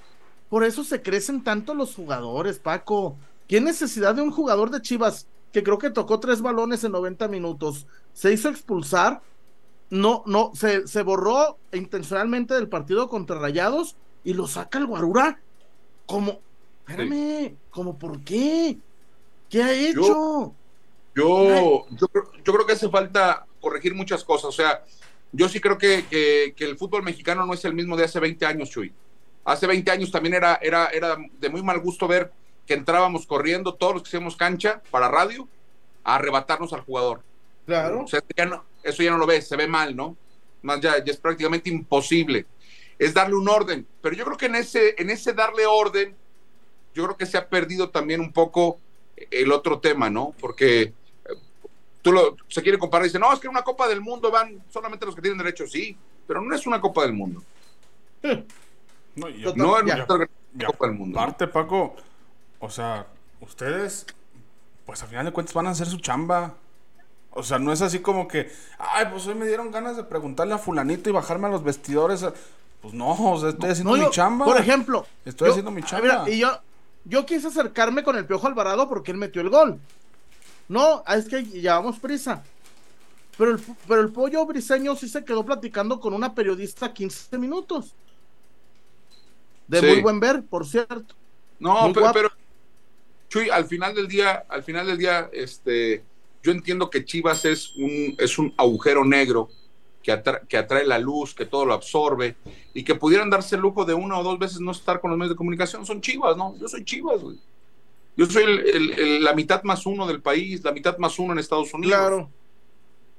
por 0.51 0.65
eso 0.65 0.85
se 0.85 1.01
crecen 1.01 1.43
tanto 1.43 1.73
los 1.75 1.95
jugadores, 1.95 2.59
Paco. 2.59 3.17
¿Qué 3.49 3.61
necesidad 3.63 4.15
de 4.15 4.23
un 4.23 4.31
jugador 4.31 4.71
de 4.71 4.83
Chivas 4.83 5.27
que 5.53 5.63
creo 5.63 5.79
que 5.79 5.91
tocó 5.91 6.21
tres 6.21 6.43
balones 6.43 6.85
en 6.85 6.93
90 6.93 7.27
minutos? 7.29 7.87
Se 8.13 8.33
hizo 8.33 8.49
expulsar, 8.51 9.23
no, 9.89 10.23
no, 10.27 10.51
se, 10.55 10.87
se 10.87 11.03
borró 11.03 11.57
intencionalmente 11.73 12.55
del 12.55 12.69
partido 12.69 13.09
contra 13.09 13.39
Rayados 13.39 13.97
y 14.25 14.35
lo 14.35 14.47
saca 14.47 14.79
el 14.79 14.87
guarura 14.87 15.41
como, 16.07 16.41
espérame, 16.87 17.57
como 17.71 17.99
por 17.99 18.21
qué? 18.23 18.77
¿Qué 19.49 19.63
ha 19.63 19.73
hecho? 19.73 20.55
Yo, 21.15 21.87
yo, 21.91 22.09
creo- 22.09 22.33
yo 22.45 22.53
creo 22.53 22.67
que 22.67 22.73
hace 22.75 22.89
falta 22.89 23.47
corregir 23.61 23.95
muchas 23.95 24.23
cosas. 24.25 24.47
O 24.47 24.53
sea, 24.53 24.85
yo 25.33 25.49
sí 25.49 25.61
creo 25.61 25.79
que, 25.79 26.05
que- 26.09 26.55
que 26.57 26.65
el 26.65 26.77
fútbol 26.77 27.03
mexicano 27.03 27.47
no 27.47 27.55
es 27.55 27.65
el 27.65 27.75
mismo 27.75 27.97
de 27.97 28.05
hace 28.05 28.21
20 28.21 28.47
años, 28.47 28.71
Chuy. 28.71 28.93
Hace 29.45 29.67
20 29.67 29.91
años 29.91 30.11
también 30.11 30.35
era, 30.35 30.59
era, 30.63 30.87
era 30.89 31.17
de 31.39 31.49
muy 31.49 31.63
mal 31.63 31.81
gusto 31.81 32.07
ver 32.07 32.31
que 32.67 32.75
entrábamos 32.75 33.27
corriendo 33.27 33.75
todos 33.75 33.95
los 33.95 34.03
que 34.03 34.09
hacíamos 34.09 34.37
cancha 34.37 34.83
para 34.91 35.09
radio 35.09 35.49
a 36.05 36.17
arrebatarnos 36.17 36.73
al 36.73 36.83
jugador. 36.83 37.23
Claro. 37.67 38.03
O 38.05 38.07
sea, 38.07 38.23
ya 38.37 38.47
no- 38.47 38.65
eso 38.83 39.03
ya 39.03 39.11
no 39.11 39.19
lo 39.19 39.27
ves, 39.27 39.49
se 39.49 39.57
ve 39.57 39.67
mal, 39.67 39.95
¿no? 39.97 40.17
Más 40.63 40.81
ya, 40.81 41.03
ya 41.05 41.13
es 41.13 41.17
prácticamente 41.19 41.71
imposible. 41.71 42.47
Es 42.99 43.15
darle 43.15 43.35
un 43.35 43.49
orden. 43.49 43.87
Pero 44.03 44.15
yo 44.15 44.25
creo 44.25 44.37
que 44.37 44.47
en 44.47 44.57
ese, 44.57 44.95
en 44.99 45.11
ese 45.11 45.33
darle 45.33 45.67
orden, 45.67 46.15
yo 46.95 47.05
creo 47.05 47.17
que 47.17 47.27
se 47.27 47.39
ha 47.39 47.49
perdido 47.49 47.91
también 47.91 48.21
un 48.21 48.33
poco 48.33 48.79
el 49.31 49.53
otro 49.53 49.81
tema, 49.81 50.11
¿no? 50.11 50.35
Porque 50.41 50.83
eh, 50.83 50.93
tú 52.03 52.13
lo, 52.13 52.37
se 52.49 52.63
quiere 52.63 52.79
comparar 52.79 53.07
y 53.07 53.09
dice, 53.09 53.19
no, 53.19 53.33
es 53.33 53.39
que 53.41 53.47
en 53.47 53.53
una 53.53 53.63
Copa 53.63 53.89
del 53.89 54.01
Mundo 54.01 54.31
van 54.31 54.63
solamente 54.71 55.07
los 55.07 55.15
que 55.15 55.23
tienen 55.23 55.39
derecho, 55.39 55.67
sí, 55.67 55.97
pero 56.27 56.41
no 56.43 56.55
es 56.55 56.67
una 56.67 56.81
Copa 56.81 57.03
del 57.03 57.15
Mundo. 57.15 57.43
No, 59.21 59.29
y- 59.29 59.43
Total. 59.43 59.59
No 59.59 59.87
Ya. 59.87 59.97
nuestra 59.97 60.29
y 60.59 60.65
Copa 60.65 60.87
del 60.87 60.97
Mundo. 60.97 61.17
¿no? 61.17 61.23
aparte, 61.23 61.47
Paco, 61.47 61.95
o 62.59 62.71
sea, 62.71 63.07
ustedes, 63.41 64.07
pues 64.87 65.03
al 65.03 65.09
final 65.09 65.27
de 65.27 65.33
cuentas 65.33 65.55
van 65.55 65.67
a 65.67 65.71
hacer 65.71 65.87
su 65.87 65.99
chamba. 65.99 66.55
O 67.33 67.45
sea, 67.45 67.59
no 67.61 67.73
es 67.73 67.81
así 67.81 68.01
como 68.01 68.27
que, 68.27 68.51
ay, 68.79 69.07
pues 69.13 69.27
hoy 69.29 69.37
me 69.37 69.47
dieron 69.47 69.71
ganas 69.71 69.97
de 69.97 70.03
preguntarle 70.03 70.55
a 70.55 70.59
fulanito 70.59 71.09
y 71.09 71.13
bajarme 71.13 71.47
a 71.47 71.51
los 71.51 71.63
vestidores. 71.63 72.27
Pues 72.83 72.93
no, 72.95 73.11
o 73.33 73.39
sea, 73.39 73.51
estoy 73.51 73.71
haciendo 73.71 73.93
No, 73.93 73.99
mi 73.99 74.05
yo, 74.07 74.11
chamba. 74.11 74.45
Por 74.47 74.57
ejemplo, 74.59 75.07
Estoy 75.25 75.47
yo- 75.47 75.53
haciendo 75.53 75.71
mi 75.71 75.83
a 75.83 75.85
chamba. 75.85 76.25
ver, 76.25 76.35
y 76.35 76.39
yo, 76.41 76.59
yo 77.05 77.25
quise 77.27 77.47
acercarme 77.49 78.03
con 78.03 78.17
el 78.17 78.27
Piojo 78.27 78.47
Alvarado 78.49 78.89
porque 78.89 79.13
él 79.13 79.19
metió 79.19 79.43
el 79.43 79.51
gol. 79.51 79.79
No, 80.69 81.05
es 81.07 81.27
que 81.29 81.45
llevamos 81.45 81.99
prisa. 82.01 82.43
Pero 83.39 83.53
el, 83.53 83.61
pero 83.87 84.01
el 84.03 84.11
pollo 84.13 84.45
briseño 84.45 84.97
sí 84.97 85.09
se 85.09 85.25
quedó 85.25 85.45
platicando 85.45 86.01
con 86.01 86.13
una 86.15 86.35
periodista 86.35 86.93
15 86.93 87.39
minutos. 87.39 87.95
De 89.71 89.81
Sí. 89.81 89.87
muy 89.87 90.01
buen 90.01 90.19
ver, 90.21 90.43
por 90.43 90.67
cierto. 90.67 91.15
No, 91.61 91.93
pero, 91.95 92.11
pero, 92.13 92.31
Chuy, 93.29 93.51
al 93.51 93.67
final 93.67 93.95
del 93.95 94.09
día, 94.09 94.45
al 94.49 94.63
final 94.65 94.87
del 94.87 94.99
día, 94.99 95.31
este, 95.33 96.03
yo 96.43 96.51
entiendo 96.53 96.91
que 96.91 97.05
Chivas 97.05 97.45
es 97.45 97.75
un, 97.77 98.17
es 98.19 98.39
un 98.39 98.53
agujero 98.57 99.05
negro 99.05 99.49
que, 100.03 100.13
atra- 100.13 100.41
que 100.49 100.57
atrae 100.57 100.85
la 100.87 100.99
luz, 100.99 101.35
que 101.35 101.47
todo 101.47 101.65
lo 101.67 101.75
absorbe, 101.75 102.35
y 102.75 102.83
que 102.83 102.95
pudieran 102.97 103.31
darse 103.31 103.55
el 103.55 103.61
lujo 103.63 103.85
de 103.85 103.95
una 103.95 104.19
o 104.19 104.25
dos 104.25 104.39
veces 104.39 104.59
no 104.61 104.73
estar 104.73 105.01
con 105.01 105.11
los 105.11 105.19
medios 105.19 105.35
de 105.35 105.37
comunicación, 105.37 105.87
son 105.87 106.01
Chivas, 106.01 106.37
¿no? 106.37 106.57
Yo 106.59 106.67
soy 106.67 106.85
Chivas, 106.85 107.21
güey. 107.23 107.39
Yo 108.17 108.27
soy 108.27 108.43
el- 108.43 108.59
el- 108.69 108.99
el- 108.99 109.25
la 109.25 109.35
mitad 109.35 109.63
más 109.63 109.87
uno 109.87 110.07
del 110.07 110.21
país, 110.21 110.65
la 110.65 110.73
mitad 110.73 110.99
más 110.99 111.17
uno 111.19 111.33
en 111.33 111.39
Estados 111.39 111.73
Unidos. 111.73 111.97
Claro. 111.97 112.31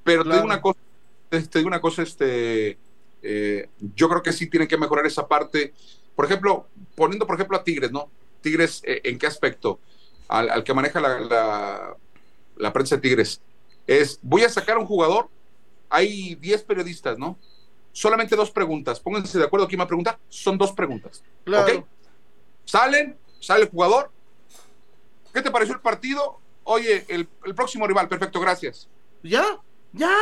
Pero 0.04 0.24
te 0.24 0.32
digo 0.34 0.44
una 0.44 0.62
cosa, 0.62 0.80
te 1.30 1.42
te 1.44 1.60
digo 1.60 1.68
una 1.68 1.80
cosa, 1.80 2.02
este, 2.02 2.78
eh, 3.22 3.70
yo 3.96 4.10
creo 4.10 4.22
que 4.24 4.34
sí 4.34 4.48
tienen 4.50 4.68
que 4.68 4.78
mejorar 4.78 5.06
esa 5.06 5.28
parte. 5.28 5.74
Por 6.16 6.26
ejemplo, 6.26 6.68
poniendo 6.96 7.26
por 7.26 7.36
ejemplo 7.36 7.58
a 7.58 7.64
Tigres, 7.64 7.92
¿no? 7.92 8.10
Tigres, 8.42 8.82
eh, 8.86 9.02
¿en 9.04 9.18
qué 9.18 9.28
aspecto? 9.28 9.80
Al, 10.28 10.50
al 10.50 10.64
que 10.64 10.74
maneja 10.74 11.00
la, 11.00 11.20
la, 11.20 11.98
la 12.58 12.74
prensa 12.74 12.96
de 12.96 13.02
Tigres. 13.02 13.42
Es, 13.88 14.20
voy 14.22 14.44
a 14.44 14.50
sacar 14.50 14.78
a 14.78 14.80
un 14.80 14.86
jugador, 14.86 15.30
hay 15.90 16.36
10 16.36 16.64
periodistas, 16.64 17.18
¿no? 17.18 17.38
Solamente 17.92 18.36
dos 18.36 18.52
preguntas. 18.52 19.00
Pónganse 19.00 19.38
de 19.38 19.44
acuerdo 19.46 19.68
quién 19.68 19.80
va 19.80 19.84
a 19.84 19.88
preguntar. 19.88 20.18
Son 20.30 20.58
dos 20.58 20.72
preguntas. 20.72 21.24
Claro. 21.44 21.80
¿ok? 21.80 21.86
Salen, 22.64 23.18
sale 23.40 23.64
el 23.64 23.70
jugador. 23.70 24.12
¿Qué 25.34 25.42
te 25.42 25.52
pareció 25.52 25.76
el 25.76 25.82
partido? 25.82 26.40
Oye, 26.64 27.06
el, 27.10 27.28
el 27.44 27.56
próximo 27.56 27.86
rival, 27.88 28.08
perfecto, 28.08 28.40
gracias. 28.40 28.88
¿Ya? 29.24 29.44
¿Ya? 29.92 30.14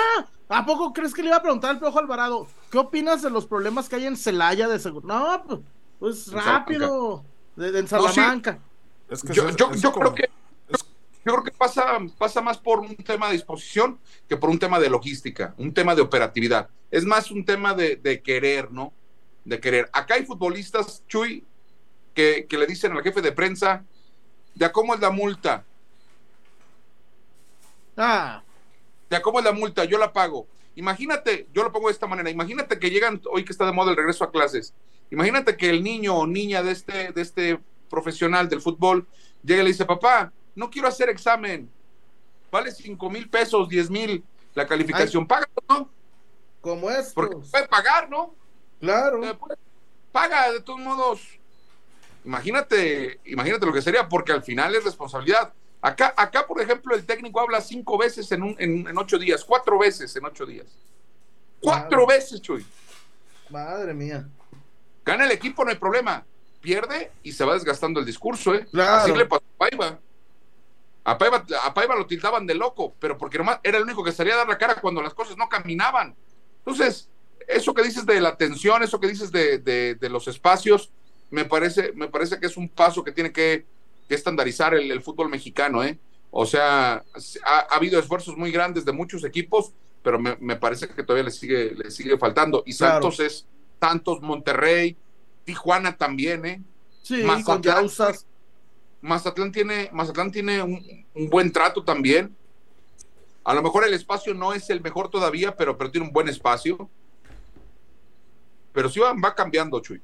¿A 0.47 0.65
poco 0.65 0.93
crees 0.93 1.13
que 1.13 1.21
le 1.21 1.27
iba 1.27 1.37
a 1.37 1.41
preguntar 1.41 1.71
al 1.71 1.79
Piojo 1.79 1.99
Alvarado? 1.99 2.47
¿Qué 2.71 2.79
opinas 2.79 3.21
de 3.21 3.29
los 3.29 3.45
problemas 3.45 3.87
que 3.87 3.97
hay 3.97 4.07
en 4.07 4.17
Celaya 4.17 4.67
de 4.67 4.79
seguro? 4.79 5.07
No, 5.07 5.63
pues, 5.99 6.27
En 6.29 6.33
rápido. 6.35 7.23
De, 7.55 7.71
de 7.71 7.79
en 7.79 7.85
No, 7.91 8.07
sí. 8.07 8.13
Salamanca. 8.15 8.59
Es 9.09 9.21
que 9.21 9.33
yo, 9.33 9.47
es- 9.49 9.55
yo- 9.55 9.71
es 9.71 9.81
yo 9.81 9.91
como- 9.91 10.13
creo 10.13 10.15
que 10.15 10.29
es- 10.69 10.85
yo 11.25 11.31
creo 11.33 11.43
que 11.43 11.51
pasa, 11.51 11.97
pasa 12.17 12.41
más 12.41 12.57
por 12.57 12.79
un 12.79 12.95
tema 12.95 13.27
de 13.27 13.33
disposición 13.33 13.99
que 14.27 14.37
por 14.37 14.49
un 14.49 14.59
tema 14.59 14.79
de 14.79 14.89
logística, 14.89 15.53
un 15.57 15.73
tema 15.73 15.95
de 15.95 16.01
operatividad. 16.01 16.69
Es 16.91 17.05
más 17.05 17.29
un 17.31 17.43
tema 17.45 17.73
de, 17.73 17.97
de 17.97 18.21
querer, 18.21 18.71
¿no? 18.71 18.93
De 19.45 19.59
querer. 19.59 19.89
Acá 19.93 20.15
hay 20.15 20.25
futbolistas, 20.25 21.03
Chuy, 21.07 21.43
que, 22.13 22.45
que 22.47 22.57
le 22.57 22.65
dicen 22.67 22.91
al 22.93 23.03
jefe 23.03 23.21
de 23.21 23.31
prensa, 23.31 23.83
¿ya 24.55 24.71
cómo 24.71 24.93
es 24.93 24.99
la 24.99 25.09
multa? 25.11 25.63
Ah, 27.97 28.41
¿Ya 29.09 29.21
cómo 29.21 29.39
es 29.39 29.45
la 29.45 29.51
multa? 29.51 29.83
Yo 29.85 29.97
la 29.97 30.13
pago. 30.13 30.47
Imagínate, 30.79 31.47
yo 31.53 31.63
lo 31.63 31.71
pongo 31.71 31.87
de 31.87 31.93
esta 31.93 32.07
manera, 32.07 32.29
imagínate 32.29 32.79
que 32.79 32.89
llegan, 32.89 33.21
hoy 33.29 33.43
que 33.43 33.51
está 33.51 33.65
de 33.65 33.73
moda 33.73 33.91
el 33.91 33.97
regreso 33.97 34.23
a 34.23 34.31
clases, 34.31 34.73
imagínate 35.11 35.57
que 35.57 35.69
el 35.69 35.83
niño 35.83 36.15
o 36.15 36.25
niña 36.25 36.63
de 36.63 36.71
este, 36.71 37.11
de 37.11 37.21
este 37.21 37.59
profesional 37.89 38.47
del 38.47 38.61
fútbol 38.61 39.05
llega 39.43 39.61
y 39.61 39.65
le 39.65 39.71
dice, 39.71 39.85
papá, 39.85 40.31
no 40.55 40.69
quiero 40.69 40.87
hacer 40.87 41.09
examen, 41.09 41.69
vale 42.49 42.71
cinco 42.71 43.09
mil 43.09 43.29
pesos, 43.29 43.67
diez 43.67 43.89
mil 43.89 44.23
la 44.55 44.65
calificación, 44.65 45.27
paga, 45.27 45.49
¿no? 45.67 45.89
como 46.61 46.89
es. 46.89 47.11
Porque 47.13 47.35
puede 47.35 47.67
pagar, 47.67 48.09
¿no? 48.09 48.33
Claro. 48.79 49.23
Eh, 49.23 49.35
pues, 49.35 49.57
Paga, 50.11 50.51
de 50.51 50.61
todos 50.61 50.79
modos. 50.79 51.21
Imagínate, 52.25 53.19
imagínate 53.25 53.65
lo 53.65 53.73
que 53.73 53.81
sería, 53.81 54.07
porque 54.07 54.31
al 54.31 54.43
final 54.43 54.75
es 54.75 54.83
responsabilidad. 54.83 55.53
Acá, 55.81 56.13
acá 56.17 56.45
por 56.45 56.59
ejemplo, 56.61 56.93
el 56.95 57.05
técnico 57.05 57.39
habla 57.39 57.61
cinco 57.61 57.97
veces 57.97 58.29
en, 58.31 58.43
un, 58.43 58.55
en, 58.59 58.87
en 58.87 58.97
ocho 58.97 59.17
días, 59.17 59.45
cuatro 59.45 59.79
veces 59.79 60.13
en 60.15 60.25
ocho 60.25 60.45
días. 60.45 60.67
Cuatro 61.61 62.05
veces, 62.05 62.41
Chuy. 62.41 62.65
Madre 63.49 63.93
mía. 63.93 64.27
Gana 65.05 65.25
el 65.25 65.31
equipo, 65.31 65.63
no 65.63 65.71
hay 65.71 65.77
problema. 65.77 66.25
Pierde 66.61 67.11
y 67.23 67.31
se 67.31 67.45
va 67.45 67.53
desgastando 67.53 67.99
el 67.99 68.05
discurso, 68.05 68.53
¿eh? 68.53 68.67
Claro. 68.71 69.03
Así 69.03 69.11
le 69.13 69.25
pasó 69.25 69.43
a 69.55 69.57
Paiva. 69.57 69.99
A 71.05 71.17
Paiva, 71.17 71.45
a 71.63 71.73
Paiva 71.73 71.95
lo 71.95 72.05
tildaban 72.05 72.45
de 72.45 72.53
loco, 72.53 72.93
pero 72.99 73.17
porque 73.17 73.37
nomás 73.37 73.59
era 73.63 73.77
el 73.77 73.83
único 73.83 74.03
que 74.03 74.11
salía 74.11 74.33
a 74.33 74.37
dar 74.39 74.47
la 74.49 74.57
cara 74.57 74.75
cuando 74.81 75.01
las 75.01 75.13
cosas 75.13 75.37
no 75.37 75.47
caminaban. 75.47 76.13
Entonces, 76.59 77.09
eso 77.47 77.73
que 77.73 77.81
dices 77.83 78.05
de 78.05 78.19
la 78.19 78.29
atención, 78.29 78.83
eso 78.83 78.99
que 78.99 79.07
dices 79.07 79.31
de, 79.31 79.57
de- 79.59 79.95
de 79.95 80.09
los 80.09 80.27
espacios, 80.27 80.91
me 81.31 81.45
parece, 81.45 81.93
me 81.93 82.09
parece 82.09 82.39
que 82.39 82.47
es 82.47 82.57
un 82.57 82.67
paso 82.69 83.03
que 83.03 83.11
tiene 83.13 83.31
que, 83.31 83.65
que 84.09 84.15
estandarizar 84.15 84.73
el, 84.73 84.91
el 84.91 85.01
fútbol 85.01 85.29
mexicano, 85.29 85.83
¿eh? 85.83 85.97
O 86.31 86.45
sea, 86.45 86.95
ha, 87.45 87.59
ha 87.59 87.75
habido 87.75 87.99
esfuerzos 87.99 88.35
muy 88.35 88.51
grandes 88.51 88.83
de 88.83 88.91
muchos 88.91 89.23
equipos, 89.23 89.71
pero 90.03 90.19
me, 90.19 90.35
me 90.39 90.57
parece 90.57 90.89
que 90.89 91.03
todavía 91.03 91.23
le 91.25 91.31
sigue, 91.31 91.73
le 91.75 91.91
sigue 91.91 92.17
faltando. 92.17 92.63
Y 92.65 92.75
Claro. 92.75 92.93
Santos 93.03 93.19
es 93.19 93.45
Santos, 93.79 94.21
Monterrey, 94.21 94.97
Tijuana 95.45 95.95
también, 95.95 96.45
¿eh? 96.45 96.61
Sí, 97.01 97.23
Mazatlán. 97.23 97.87
con. 97.87 98.15
Mazatlán 99.01 99.51
tiene, 99.51 99.89
Mazatlán 99.93 100.31
tiene 100.31 100.61
un, 100.61 101.05
un 101.13 101.29
buen 101.29 101.51
trato 101.51 101.83
también. 101.83 102.35
A 103.43 103.53
lo 103.53 103.61
mejor 103.63 103.85
el 103.85 103.93
espacio 103.93 104.33
no 104.33 104.53
es 104.53 104.69
el 104.69 104.81
mejor 104.81 105.09
todavía, 105.09 105.55
pero, 105.55 105.77
pero 105.77 105.89
tiene 105.89 106.07
un 106.07 106.13
buen 106.13 106.27
espacio. 106.27 106.89
Pero 108.73 108.89
sí 108.89 108.99
va, 108.99 109.13
va 109.13 109.33
cambiando, 109.33 109.79
Chuy. 109.79 110.01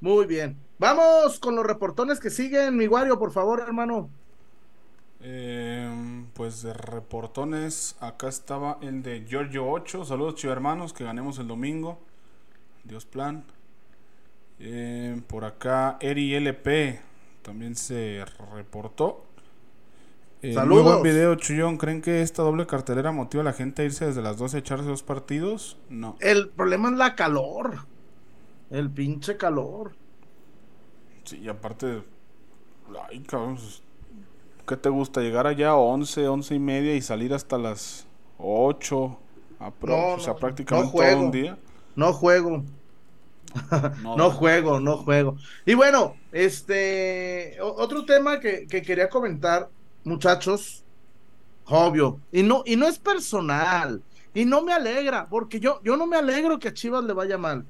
Muy 0.00 0.26
bien. 0.26 0.56
Vamos 0.78 1.40
con 1.40 1.56
los 1.56 1.66
reportones 1.66 2.20
que 2.20 2.30
siguen, 2.30 2.76
mi 2.76 2.86
Wario, 2.86 3.18
por 3.18 3.32
favor, 3.32 3.60
hermano. 3.60 4.10
Eh, 5.20 6.24
pues 6.34 6.62
de 6.62 6.72
reportones, 6.72 7.96
acá 7.98 8.28
estaba 8.28 8.78
el 8.80 9.02
de 9.02 9.24
Giorgio 9.28 9.68
8. 9.68 10.04
Saludos, 10.04 10.36
chivo 10.36 10.52
hermanos, 10.52 10.92
que 10.92 11.02
ganemos 11.02 11.40
el 11.40 11.48
domingo. 11.48 11.98
Dios 12.84 13.04
plan. 13.04 13.44
Eh, 14.60 15.20
por 15.26 15.44
acá, 15.44 15.98
Eri 16.00 16.34
LP 16.36 17.00
también 17.42 17.74
se 17.74 18.24
reportó. 18.54 19.24
Eh, 20.42 20.54
Saludos. 20.54 20.84
Muy 20.84 20.92
buen 20.92 21.02
video, 21.02 21.34
Chuyón. 21.34 21.76
¿Creen 21.76 22.00
que 22.00 22.22
esta 22.22 22.44
doble 22.44 22.68
cartelera 22.68 23.10
motiva 23.10 23.40
a 23.40 23.44
la 23.44 23.52
gente 23.52 23.82
a 23.82 23.84
irse 23.84 24.06
desde 24.06 24.22
las 24.22 24.38
12 24.38 24.56
a 24.56 24.60
echarse 24.60 24.84
dos 24.84 25.02
partidos? 25.02 25.76
No. 25.88 26.16
El 26.20 26.50
problema 26.50 26.88
es 26.90 26.96
la 26.96 27.16
calor. 27.16 27.86
El 28.70 28.90
pinche 28.90 29.36
calor. 29.36 29.96
Sí, 31.28 31.38
y 31.42 31.48
aparte, 31.48 32.02
ay, 33.10 33.20
cabrón, 33.22 33.56
pues, 33.56 33.82
¿qué 34.66 34.76
te 34.76 34.88
gusta? 34.88 35.20
Llegar 35.22 35.46
allá 35.46 35.70
a 35.70 35.76
11, 35.76 36.28
11 36.28 36.54
y 36.54 36.58
media 36.58 36.94
y 36.96 37.02
salir 37.02 37.34
hasta 37.34 37.58
las 37.58 38.06
8, 38.38 39.18
a 39.60 39.70
pro- 39.72 39.94
No, 39.96 40.14
o 40.16 40.20
sea, 40.20 40.34
no, 40.34 40.40
prácticamente 40.40 40.90
no 40.92 40.96
todo 40.96 41.20
un 41.20 41.30
día. 41.32 41.58
No 41.96 42.12
juego. 42.12 42.64
No, 44.14 44.30
juego, 44.30 44.80
no 44.80 44.98
juego. 44.98 45.36
Y 45.64 45.74
bueno, 45.74 46.22
este, 46.30 47.56
otro 47.60 48.04
tema 48.04 48.40
que, 48.40 48.66
que 48.66 48.82
quería 48.82 49.08
comentar, 49.08 49.70
muchachos, 50.04 50.86
obvio, 51.64 52.22
y 52.32 52.42
no, 52.44 52.62
y 52.66 52.76
no 52.76 52.88
es 52.88 52.98
personal, 53.00 54.04
y 54.34 54.44
no 54.46 54.62
me 54.62 54.74
alegra, 54.74 55.28
porque 55.28 55.60
yo, 55.60 55.80
yo 55.84 55.96
no 55.96 56.06
me 56.06 56.16
alegro 56.18 56.58
que 56.58 56.68
a 56.68 56.74
Chivas 56.74 57.04
le 57.04 57.14
vaya 57.14 57.38
mal. 57.38 57.68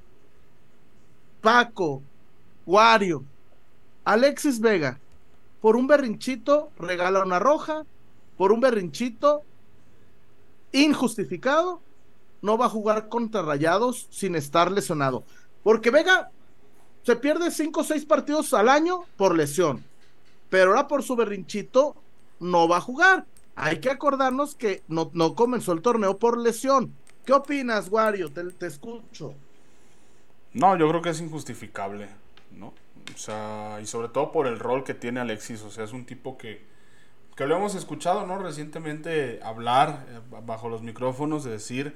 Paco, 1.40 2.06
Wario, 2.66 3.26
Alexis 4.08 4.60
Vega, 4.60 4.98
por 5.60 5.76
un 5.76 5.86
berrinchito 5.86 6.70
regala 6.78 7.22
una 7.22 7.38
roja, 7.38 7.84
por 8.38 8.52
un 8.52 8.60
berrinchito 8.60 9.42
injustificado, 10.72 11.82
no 12.40 12.56
va 12.56 12.64
a 12.64 12.70
jugar 12.70 13.10
contra 13.10 13.42
Rayados 13.42 14.08
sin 14.10 14.34
estar 14.34 14.72
lesionado. 14.72 15.24
Porque 15.62 15.90
Vega 15.90 16.30
se 17.02 17.16
pierde 17.16 17.50
cinco 17.50 17.82
o 17.82 17.84
seis 17.84 18.06
partidos 18.06 18.54
al 18.54 18.70
año 18.70 19.04
por 19.18 19.36
lesión. 19.36 19.84
Pero 20.48 20.70
ahora 20.70 20.88
por 20.88 21.02
su 21.02 21.14
berrinchito 21.14 21.94
no 22.40 22.66
va 22.66 22.78
a 22.78 22.80
jugar. 22.80 23.26
Hay 23.56 23.78
que 23.78 23.90
acordarnos 23.90 24.54
que 24.54 24.82
no, 24.88 25.10
no 25.12 25.34
comenzó 25.34 25.72
el 25.72 25.82
torneo 25.82 26.18
por 26.18 26.38
lesión. 26.38 26.94
¿Qué 27.26 27.34
opinas, 27.34 27.90
Wario? 27.90 28.32
Te 28.32 28.66
escucho. 28.66 29.34
No, 30.54 30.78
yo 30.78 30.88
creo 30.88 31.02
que 31.02 31.10
es 31.10 31.20
injustificable, 31.20 32.08
¿no? 32.56 32.72
O 33.14 33.18
sea, 33.18 33.78
y 33.82 33.86
sobre 33.86 34.08
todo 34.08 34.32
por 34.32 34.46
el 34.46 34.58
rol 34.58 34.84
que 34.84 34.94
tiene 34.94 35.20
Alexis, 35.20 35.62
o 35.62 35.70
sea, 35.70 35.84
es 35.84 35.92
un 35.92 36.06
tipo 36.06 36.38
que, 36.38 36.64
que 37.36 37.46
lo 37.46 37.56
hemos 37.56 37.74
escuchado, 37.74 38.26
¿no? 38.26 38.38
Recientemente 38.38 39.40
hablar 39.42 40.06
eh, 40.08 40.20
bajo 40.44 40.68
los 40.68 40.82
micrófonos, 40.82 41.44
de 41.44 41.52
decir 41.52 41.94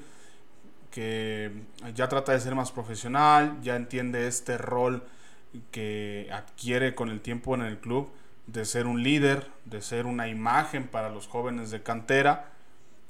que 0.91 1.51
ya 1.95 2.09
trata 2.09 2.33
de 2.33 2.41
ser 2.41 2.55
más 2.55 2.71
profesional, 2.71 3.59
ya 3.63 3.77
entiende 3.77 4.27
este 4.27 4.59
rol 4.59 5.03
que 5.71 6.29
adquiere 6.33 6.95
con 6.95 7.09
el 7.09 7.21
tiempo 7.21 7.55
en 7.55 7.63
el 7.63 7.79
club, 7.79 8.11
de 8.47 8.65
ser 8.65 8.87
un 8.87 9.03
líder, 9.03 9.51
de 9.65 9.81
ser 9.81 10.07
una 10.07 10.29
imagen 10.29 10.87
para 10.89 11.09
los 11.09 11.27
jóvenes 11.27 11.71
de 11.71 11.83
cantera. 11.83 12.53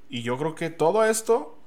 Y 0.08 0.22
yo 0.22 0.38
creo 0.38 0.54
que 0.54 0.70
todo 0.70 1.04
esto 1.04 1.58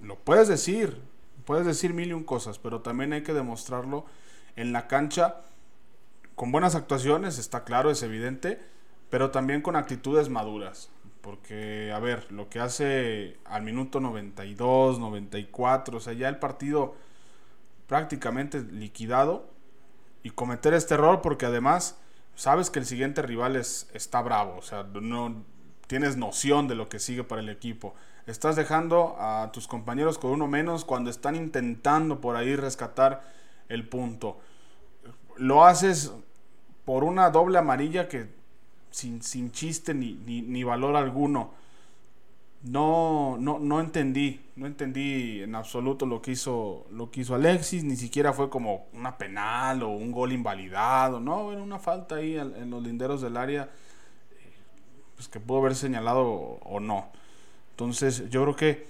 lo 0.00 0.16
puedes 0.16 0.46
decir, 0.46 1.00
puedes 1.44 1.66
decir 1.66 1.92
mil 1.92 2.08
y 2.08 2.12
un 2.12 2.24
cosas, 2.24 2.58
pero 2.58 2.80
también 2.80 3.12
hay 3.12 3.22
que 3.22 3.34
demostrarlo 3.34 4.06
en 4.54 4.72
la 4.72 4.86
cancha 4.86 5.40
con 6.38 6.52
buenas 6.52 6.76
actuaciones, 6.76 7.36
está 7.36 7.64
claro, 7.64 7.90
es 7.90 8.00
evidente, 8.04 8.60
pero 9.10 9.32
también 9.32 9.60
con 9.60 9.74
actitudes 9.74 10.28
maduras. 10.28 10.88
Porque, 11.20 11.90
a 11.92 11.98
ver, 11.98 12.30
lo 12.30 12.48
que 12.48 12.60
hace 12.60 13.36
al 13.44 13.62
minuto 13.62 13.98
92, 13.98 15.00
94, 15.00 15.96
o 15.96 16.00
sea, 16.00 16.12
ya 16.12 16.28
el 16.28 16.38
partido 16.38 16.94
prácticamente 17.88 18.60
liquidado 18.60 19.50
y 20.22 20.30
cometer 20.30 20.74
este 20.74 20.94
error 20.94 21.22
porque 21.22 21.44
además 21.44 21.98
sabes 22.36 22.70
que 22.70 22.78
el 22.78 22.86
siguiente 22.86 23.20
rival 23.20 23.56
es, 23.56 23.90
está 23.92 24.22
bravo, 24.22 24.58
o 24.58 24.62
sea, 24.62 24.84
no 24.84 25.42
tienes 25.88 26.16
noción 26.16 26.68
de 26.68 26.76
lo 26.76 26.88
que 26.88 27.00
sigue 27.00 27.24
para 27.24 27.42
el 27.42 27.48
equipo. 27.48 27.96
Estás 28.26 28.54
dejando 28.54 29.16
a 29.18 29.50
tus 29.52 29.66
compañeros 29.66 30.18
con 30.18 30.30
uno 30.30 30.46
menos 30.46 30.84
cuando 30.84 31.10
están 31.10 31.34
intentando 31.34 32.20
por 32.20 32.36
ahí 32.36 32.54
rescatar 32.54 33.24
el 33.68 33.88
punto. 33.88 34.38
Lo 35.36 35.64
haces 35.64 36.12
por 36.88 37.04
una 37.04 37.28
doble 37.28 37.58
amarilla 37.58 38.08
que 38.08 38.28
sin, 38.90 39.20
sin 39.20 39.52
chiste 39.52 39.92
ni, 39.92 40.14
ni, 40.14 40.64
valor 40.64 40.96
alguno. 40.96 41.50
No, 42.62 43.36
no, 43.38 43.58
no 43.58 43.80
entendí, 43.80 44.40
no 44.56 44.66
entendí 44.66 45.42
en 45.42 45.54
absoluto 45.54 46.06
lo 46.06 46.22
que 46.22 46.30
hizo, 46.30 46.86
lo 46.90 47.10
que 47.10 47.20
hizo 47.20 47.34
Alexis, 47.34 47.84
ni 47.84 47.94
siquiera 47.94 48.32
fue 48.32 48.48
como 48.48 48.86
una 48.94 49.18
penal 49.18 49.82
o 49.82 49.90
un 49.90 50.10
gol 50.12 50.32
invalidado, 50.32 51.20
no, 51.20 51.52
era 51.52 51.62
una 51.62 51.78
falta 51.78 52.14
ahí 52.14 52.38
en, 52.38 52.70
los 52.70 52.82
linderos 52.82 53.20
del 53.20 53.36
área, 53.36 53.68
pues 55.14 55.28
que 55.28 55.40
pudo 55.40 55.58
haber 55.58 55.74
señalado 55.74 56.24
o 56.24 56.80
no. 56.80 57.10
Entonces, 57.72 58.30
yo 58.30 58.44
creo 58.44 58.56
que, 58.56 58.86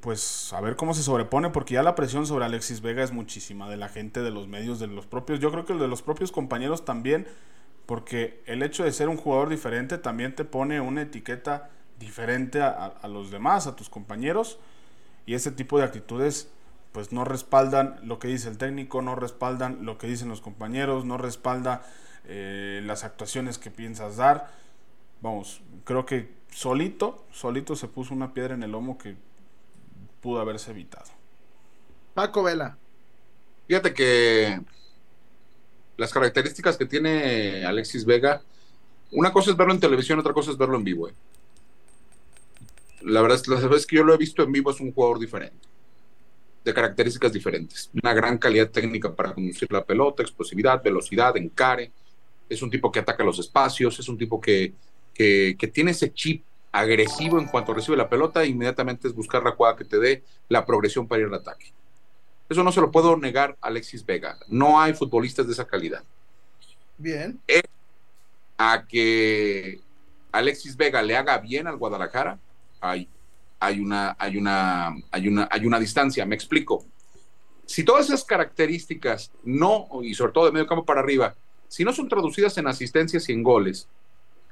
pues, 0.00 0.52
a 0.52 0.60
ver 0.60 0.76
cómo 0.76 0.94
se 0.94 1.02
sobrepone, 1.02 1.50
porque 1.50 1.74
ya 1.74 1.82
la 1.82 1.94
presión 1.94 2.26
sobre 2.26 2.44
Alexis 2.44 2.80
Vega 2.80 3.02
es 3.02 3.12
muchísima 3.12 3.68
de 3.68 3.76
la 3.76 3.88
gente, 3.88 4.22
de 4.22 4.30
los 4.30 4.48
medios, 4.48 4.78
de 4.78 4.86
los 4.86 5.06
propios, 5.06 5.40
yo 5.40 5.50
creo 5.50 5.64
que 5.64 5.74
de 5.74 5.88
los 5.88 6.02
propios 6.02 6.32
compañeros 6.32 6.84
también, 6.84 7.26
porque 7.86 8.42
el 8.46 8.62
hecho 8.62 8.84
de 8.84 8.92
ser 8.92 9.08
un 9.08 9.16
jugador 9.16 9.48
diferente 9.48 9.98
también 9.98 10.34
te 10.34 10.44
pone 10.44 10.80
una 10.80 11.02
etiqueta 11.02 11.70
diferente 11.98 12.60
a, 12.60 12.70
a, 12.86 13.08
los 13.08 13.30
demás, 13.30 13.66
a 13.66 13.76
tus 13.76 13.88
compañeros, 13.88 14.58
y 15.26 15.34
ese 15.34 15.50
tipo 15.50 15.78
de 15.78 15.84
actitudes 15.84 16.50
pues 16.92 17.12
no 17.12 17.24
respaldan 17.24 18.00
lo 18.02 18.18
que 18.18 18.28
dice 18.28 18.48
el 18.48 18.58
técnico, 18.58 19.02
no 19.02 19.14
respaldan 19.14 19.84
lo 19.84 19.98
que 19.98 20.06
dicen 20.06 20.28
los 20.28 20.40
compañeros, 20.40 21.04
no 21.04 21.18
respalda 21.18 21.82
eh, 22.24 22.82
las 22.84 23.04
actuaciones 23.04 23.58
que 23.58 23.70
piensas 23.70 24.16
dar. 24.16 24.50
Vamos, 25.20 25.62
creo 25.84 26.06
que 26.06 26.34
solito, 26.50 27.26
solito 27.30 27.76
se 27.76 27.88
puso 27.88 28.14
una 28.14 28.34
piedra 28.34 28.54
en 28.54 28.62
el 28.62 28.72
lomo 28.72 28.98
que 28.98 29.16
pudo 30.20 30.40
haberse 30.40 30.70
evitado. 30.70 31.10
Paco 32.14 32.42
Vela. 32.42 32.76
Fíjate 33.66 33.92
que 33.94 34.60
las 35.96 36.12
características 36.12 36.76
que 36.76 36.86
tiene 36.86 37.64
Alexis 37.64 38.04
Vega, 38.04 38.42
una 39.12 39.32
cosa 39.32 39.50
es 39.50 39.56
verlo 39.56 39.72
en 39.74 39.80
televisión, 39.80 40.18
otra 40.18 40.32
cosa 40.32 40.50
es 40.50 40.56
verlo 40.56 40.76
en 40.76 40.84
vivo. 40.84 41.08
eh. 41.08 41.14
La 43.02 43.22
verdad 43.22 43.36
es 43.36 43.42
que 43.42 43.50
las 43.50 43.68
veces 43.68 43.86
que 43.86 43.96
yo 43.96 44.04
lo 44.04 44.14
he 44.14 44.18
visto 44.18 44.42
en 44.42 44.52
vivo 44.52 44.70
es 44.70 44.80
un 44.80 44.92
jugador 44.92 45.18
diferente, 45.18 45.68
de 46.64 46.74
características 46.74 47.32
diferentes. 47.32 47.90
Una 48.02 48.14
gran 48.14 48.38
calidad 48.38 48.70
técnica 48.70 49.14
para 49.14 49.32
conducir 49.32 49.70
la 49.70 49.84
pelota, 49.84 50.22
explosividad, 50.22 50.82
velocidad, 50.82 51.36
encare. 51.36 51.92
Es 52.48 52.62
un 52.62 52.70
tipo 52.70 52.90
que 52.90 53.00
ataca 53.00 53.22
los 53.22 53.38
espacios, 53.38 53.98
es 53.98 54.08
un 54.08 54.18
tipo 54.18 54.40
que, 54.40 54.72
que, 55.14 55.56
que 55.58 55.68
tiene 55.68 55.92
ese 55.92 56.12
chip 56.12 56.42
agresivo 56.72 57.38
en 57.38 57.46
cuanto 57.46 57.74
recibe 57.74 57.96
la 57.96 58.08
pelota, 58.08 58.44
inmediatamente 58.44 59.08
es 59.08 59.14
buscar 59.14 59.42
la 59.42 59.52
jugada 59.52 59.76
que 59.76 59.84
te 59.84 59.98
dé 59.98 60.24
la 60.48 60.64
progresión 60.64 61.06
para 61.06 61.22
ir 61.22 61.28
al 61.28 61.34
ataque. 61.34 61.72
Eso 62.48 62.62
no 62.62 62.72
se 62.72 62.80
lo 62.80 62.90
puedo 62.90 63.16
negar 63.16 63.56
a 63.60 63.68
Alexis 63.68 64.04
Vega. 64.04 64.38
No 64.48 64.80
hay 64.80 64.94
futbolistas 64.94 65.46
de 65.46 65.52
esa 65.52 65.66
calidad. 65.66 66.02
Bien. 66.96 67.40
A 68.56 68.84
que 68.86 69.80
Alexis 70.32 70.76
Vega 70.76 71.02
le 71.02 71.16
haga 71.16 71.38
bien 71.38 71.66
al 71.66 71.76
Guadalajara, 71.76 72.38
hay, 72.80 73.08
hay, 73.60 73.80
una, 73.80 74.16
hay, 74.18 74.36
una, 74.36 74.96
hay, 75.10 75.28
una, 75.28 75.48
hay 75.50 75.66
una 75.66 75.78
distancia. 75.78 76.24
Me 76.24 76.34
explico. 76.34 76.84
Si 77.66 77.84
todas 77.84 78.06
esas 78.06 78.24
características 78.24 79.30
no, 79.44 79.88
y 80.02 80.14
sobre 80.14 80.32
todo 80.32 80.46
de 80.46 80.52
medio 80.52 80.66
campo 80.66 80.86
para 80.86 81.00
arriba, 81.00 81.34
si 81.68 81.84
no 81.84 81.92
son 81.92 82.08
traducidas 82.08 82.56
en 82.56 82.66
asistencias 82.66 83.28
y 83.28 83.32
en 83.32 83.42
goles, 83.42 83.88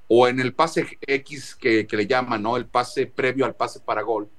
o 0.09 0.29
en 0.29 0.41
el 0.41 0.55
pase 0.55 0.99
X 1.01 1.55
que, 1.55 1.87
que 1.87 1.97
le 1.97 2.07
llaman, 2.07 2.43
¿no? 2.43 2.57
El 2.57 2.67
pase 2.67 3.07
previo 3.07 3.45
al 3.45 3.55
pase 3.55 3.81
para 3.81 4.03
gol, 4.03 4.31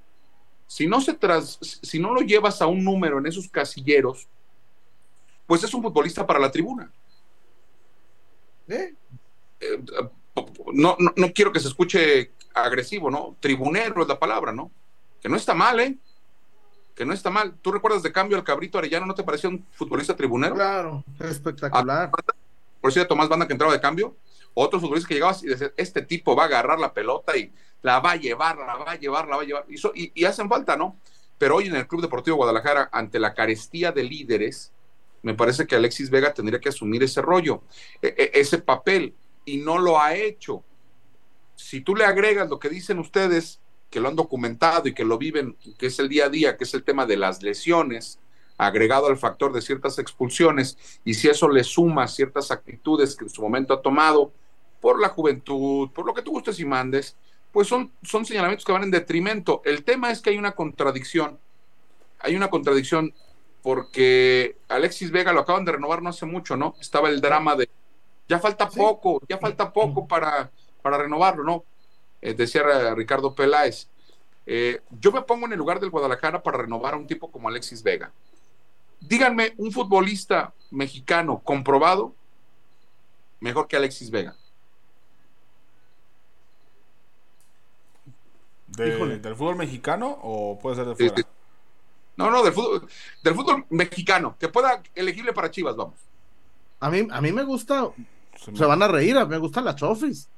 si 0.67 0.85
no, 0.85 0.99
se 0.99 1.13
tras, 1.13 1.57
si 1.61 1.97
no 1.97 2.13
lo 2.13 2.21
llevas 2.21 2.61
a 2.61 2.67
un 2.67 2.83
número 2.83 3.17
en 3.19 3.25
esos 3.25 3.47
casilleros, 3.47 4.27
pues 5.47 5.63
es 5.63 5.73
un 5.73 5.81
futbolista 5.81 6.27
para 6.27 6.39
la 6.39 6.51
tribuna. 6.51 6.91
¿Eh? 8.67 8.93
Eh, 9.61 9.81
no, 10.73 10.97
no, 10.99 11.13
no, 11.15 11.33
quiero 11.33 11.53
que 11.53 11.61
se 11.61 11.69
escuche 11.69 12.33
agresivo, 12.53 13.09
¿no? 13.09 13.37
Tribunero 13.39 14.01
es 14.01 14.07
la 14.09 14.19
palabra, 14.19 14.51
¿no? 14.51 14.69
Que 15.21 15.29
no 15.29 15.37
está 15.37 15.53
mal, 15.53 15.79
¿eh? 15.79 15.97
Que 16.93 17.05
no 17.05 17.13
está 17.13 17.29
mal. 17.29 17.55
¿Tú 17.61 17.71
recuerdas 17.71 18.03
de 18.03 18.11
cambio 18.11 18.35
al 18.35 18.43
Cabrito 18.43 18.77
Arellano? 18.77 19.05
¿No 19.05 19.15
te 19.15 19.23
parecía 19.23 19.49
un 19.49 19.65
futbolista 19.71 20.17
tribunero? 20.17 20.55
Claro, 20.55 21.03
espectacular. 21.19 22.11
Por 22.81 22.91
eso 22.91 23.07
Tomás 23.07 23.29
Banda 23.29 23.47
que 23.47 23.53
entraba 23.53 23.73
de 23.73 23.79
cambio. 23.79 24.17
Otros 24.59 24.81
futbolistas 24.81 25.07
que 25.07 25.13
llegabas 25.13 25.43
y 25.43 25.47
decías, 25.47 25.71
este 25.77 26.01
tipo 26.01 26.35
va 26.35 26.43
a 26.43 26.45
agarrar 26.47 26.79
la 26.79 26.91
pelota 26.91 27.37
y 27.37 27.51
la 27.83 27.99
va 27.99 28.13
a 28.13 28.15
llevar, 28.15 28.57
la 28.57 28.75
va 28.75 28.91
a 28.93 28.95
llevar, 28.95 29.27
la 29.27 29.35
va 29.35 29.43
a 29.43 29.45
llevar. 29.45 29.65
Y, 29.69 30.11
y, 30.15 30.25
hacen 30.25 30.49
falta, 30.49 30.75
¿no? 30.75 30.97
Pero 31.37 31.57
hoy 31.57 31.67
en 31.67 31.75
el 31.75 31.85
Club 31.87 32.01
Deportivo 32.01 32.37
Guadalajara, 32.37 32.89
ante 32.91 33.19
la 33.19 33.35
carestía 33.35 33.91
de 33.91 34.03
líderes, 34.03 34.71
me 35.21 35.35
parece 35.35 35.67
que 35.67 35.75
Alexis 35.75 36.09
Vega 36.09 36.33
tendría 36.33 36.59
que 36.59 36.69
asumir 36.69 37.03
ese 37.03 37.21
rollo, 37.21 37.61
e, 38.01 38.15
e, 38.17 38.31
ese 38.33 38.57
papel, 38.57 39.13
y 39.45 39.57
no 39.57 39.77
lo 39.77 40.01
ha 40.01 40.15
hecho. 40.15 40.63
Si 41.55 41.81
tú 41.81 41.95
le 41.95 42.05
agregas 42.05 42.49
lo 42.49 42.57
que 42.57 42.69
dicen 42.69 42.97
ustedes, 42.97 43.59
que 43.91 43.99
lo 43.99 44.09
han 44.09 44.15
documentado 44.15 44.87
y 44.87 44.95
que 44.95 45.05
lo 45.05 45.19
viven, 45.19 45.55
que 45.77 45.85
es 45.85 45.99
el 45.99 46.09
día 46.09 46.25
a 46.25 46.29
día, 46.29 46.57
que 46.57 46.63
es 46.63 46.73
el 46.73 46.83
tema 46.83 47.05
de 47.05 47.17
las 47.17 47.43
lesiones, 47.43 48.17
agregado 48.57 49.05
al 49.05 49.17
factor 49.17 49.53
de 49.53 49.61
ciertas 49.61 49.99
expulsiones, 49.99 50.79
y 51.05 51.13
si 51.13 51.27
eso 51.27 51.47
le 51.47 51.63
suma 51.63 52.07
ciertas 52.07 52.49
actitudes 52.49 53.15
que 53.15 53.25
en 53.25 53.29
su 53.29 53.43
momento 53.43 53.75
ha 53.75 53.83
tomado 53.83 54.33
por 54.81 54.99
la 54.99 55.09
juventud, 55.09 55.89
por 55.91 56.05
lo 56.05 56.13
que 56.13 56.21
tú 56.21 56.31
gustes 56.31 56.59
y 56.59 56.65
mandes, 56.65 57.15
pues 57.51 57.67
son, 57.67 57.91
son 58.03 58.25
señalamientos 58.25 58.65
que 58.65 58.71
van 58.71 58.83
en 58.83 58.91
detrimento. 58.91 59.61
El 59.65 59.83
tema 59.83 60.11
es 60.11 60.21
que 60.21 60.29
hay 60.29 60.37
una 60.37 60.51
contradicción, 60.51 61.39
hay 62.19 62.35
una 62.35 62.49
contradicción 62.49 63.13
porque 63.63 64.57
Alexis 64.69 65.11
Vega 65.11 65.33
lo 65.33 65.41
acaban 65.41 65.65
de 65.65 65.73
renovar 65.73 66.01
no 66.01 66.09
hace 66.09 66.25
mucho, 66.25 66.55
¿no? 66.55 66.75
Estaba 66.79 67.09
el 67.09 67.19
drama 67.19 67.55
de, 67.55 67.69
ya 68.27 68.39
falta 68.39 68.69
poco, 68.69 69.21
ya 69.27 69.37
falta 69.37 69.73
poco 69.73 70.07
para, 70.07 70.51
para 70.81 70.97
renovarlo, 70.97 71.43
¿no? 71.43 71.63
Eh, 72.21 72.33
decía 72.33 72.63
Ricardo 72.95 73.33
Peláez. 73.35 73.87
Eh, 74.45 74.81
yo 75.01 75.11
me 75.11 75.21
pongo 75.21 75.45
en 75.45 75.53
el 75.53 75.57
lugar 75.57 75.79
del 75.79 75.89
Guadalajara 75.89 76.41
para 76.41 76.59
renovar 76.59 76.93
a 76.93 76.97
un 76.97 77.07
tipo 77.07 77.31
como 77.31 77.49
Alexis 77.49 77.83
Vega. 77.83 78.11
Díganme, 79.01 79.53
un 79.57 79.71
futbolista 79.71 80.53
mexicano 80.71 81.41
comprobado 81.43 82.13
mejor 83.39 83.67
que 83.67 83.75
Alexis 83.75 84.09
Vega. 84.09 84.35
¿Del 88.77 89.35
fútbol 89.35 89.55
mexicano 89.55 90.19
o 90.21 90.59
puede 90.59 90.75
ser 90.75 90.85
de 90.85 90.95
fuera? 90.95 91.27
No, 92.15 92.31
no, 92.31 92.43
del 92.43 92.53
fútbol, 92.53 92.87
del 93.23 93.35
fútbol 93.35 93.65
mexicano, 93.69 94.35
que 94.39 94.49
pueda 94.49 94.81
elegirle 94.95 95.33
para 95.33 95.51
Chivas, 95.51 95.75
vamos. 95.75 95.95
A 96.79 96.89
mí, 96.89 97.07
a 97.09 97.21
mí 97.21 97.31
me 97.31 97.43
gusta, 97.43 97.89
se, 98.35 98.65
van 98.65 98.83
a 98.83 98.87
reír, 98.87 99.17
a 99.17 99.25
mí 99.25 99.31
me 99.31 99.37
gustan 99.37 99.65
las 99.65 99.75
Chofis. 99.75 100.29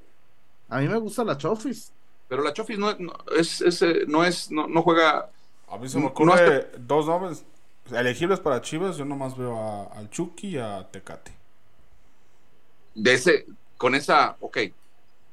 A 0.70 0.80
mí 0.80 0.88
me 0.88 0.98
gusta 0.98 1.24
la 1.24 1.38
Chofis. 1.38 1.92
Pero 2.28 2.44
la 2.44 2.54
Chofis 2.54 2.78
no, 2.78 2.96
es, 3.36 3.62
es, 3.62 3.82
eh, 3.82 4.04
no 4.08 4.24
es, 4.24 4.52
no, 4.52 4.68
no 4.68 4.82
juega. 4.84 5.30
A 5.68 5.78
mí 5.78 5.90
se 5.90 6.00
me 6.00 6.08
ocurre 6.08 6.70
dos 6.78 7.08
nombres 7.08 7.44
elegibles 7.92 8.40
para 8.40 8.62
Chivas. 8.62 8.98
Yo 8.98 9.06
nomás 9.06 9.38
veo 9.38 9.58
a, 9.58 9.84
al 9.98 10.10
Chucky 10.10 10.50
y 10.50 10.58
a 10.58 10.88
Tecate. 10.90 11.34
De 12.96 13.14
ese, 13.14 13.46
con 13.78 13.96
esa, 13.96 14.38
ok. 14.40 14.58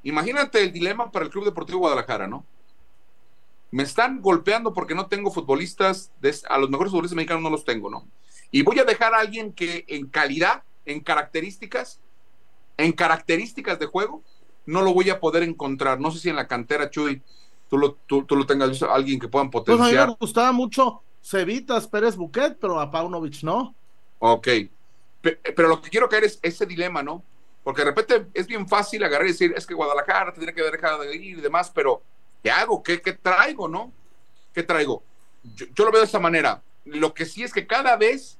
Imagínate 0.03 0.63
el 0.63 0.71
dilema 0.71 1.11
para 1.11 1.25
el 1.25 1.31
Club 1.31 1.45
Deportivo 1.45 1.79
Guadalajara, 1.79 2.27
¿no? 2.27 2.45
Me 3.71 3.83
están 3.83 4.21
golpeando 4.21 4.73
porque 4.73 4.95
no 4.95 5.07
tengo 5.07 5.31
futbolistas, 5.31 6.11
a 6.49 6.57
los 6.57 6.69
mejores 6.69 6.91
futbolistas 6.91 7.15
mexicanos 7.15 7.43
no 7.43 7.49
los 7.49 7.65
tengo, 7.65 7.89
¿no? 7.89 8.07
Y 8.51 8.61
voy 8.61 8.79
a 8.79 8.85
dejar 8.85 9.13
a 9.13 9.19
alguien 9.19 9.51
que 9.51 9.83
en 9.87 10.07
calidad, 10.07 10.63
en 10.85 11.01
características, 11.01 11.99
en 12.77 12.93
características 12.93 13.77
de 13.79 13.87
juego, 13.87 14.23
no 14.65 14.81
lo 14.81 14.93
voy 14.93 15.09
a 15.09 15.19
poder 15.19 15.43
encontrar. 15.43 15.99
No 15.99 16.11
sé 16.11 16.19
si 16.19 16.29
en 16.29 16.35
la 16.35 16.47
cantera, 16.47 16.89
Chuy, 16.89 17.21
tú 17.69 17.77
lo, 17.77 17.93
tú, 18.05 18.25
lo 18.29 18.45
tengas 18.45 18.81
alguien 18.83 19.19
que 19.19 19.27
puedan 19.27 19.49
potenciar. 19.49 19.89
Pues 19.89 19.97
a 19.97 20.05
mí 20.05 20.11
me 20.11 20.17
gustaba 20.19 20.51
mucho 20.51 21.01
Cevitas, 21.21 21.87
Pérez 21.87 22.15
Buquet, 22.15 22.57
pero 22.59 22.79
a 22.79 22.89
Paunovic 22.89 23.43
no. 23.43 23.75
Ok. 24.19 24.47
Pero 25.21 25.67
lo 25.67 25.81
que 25.81 25.89
quiero 25.89 26.07
caer 26.07 26.23
es 26.23 26.39
ese 26.41 26.65
dilema, 26.65 27.03
¿no? 27.03 27.23
Porque 27.63 27.81
de 27.81 27.89
repente 27.91 28.27
es 28.33 28.47
bien 28.47 28.67
fácil 28.67 29.03
agarrar 29.03 29.27
y 29.27 29.31
decir, 29.31 29.53
es 29.55 29.65
que 29.65 29.73
Guadalajara 29.73 30.31
tendría 30.31 30.53
que 30.53 30.61
haber 30.61 30.73
dejado 30.73 31.01
de 31.01 31.13
ir 31.15 31.37
y 31.37 31.41
demás, 31.41 31.69
pero 31.69 32.01
¿qué 32.47 32.51
hago? 32.51 32.81
¿Qué, 32.81 33.01
qué 33.01 33.11
traigo, 33.11 33.67
no? 33.67 33.91
¿Qué 34.53 34.63
traigo? 34.63 35.03
Yo, 35.55 35.65
yo, 35.75 35.83
lo 35.83 35.91
veo 35.91 35.99
de 35.99 36.05
esta 36.05 36.19
manera. 36.19 36.61
Lo 36.85 37.13
que 37.13 37.25
sí 37.25 37.43
es 37.43 37.51
que 37.51 37.67
cada 37.67 37.97
vez, 37.97 38.37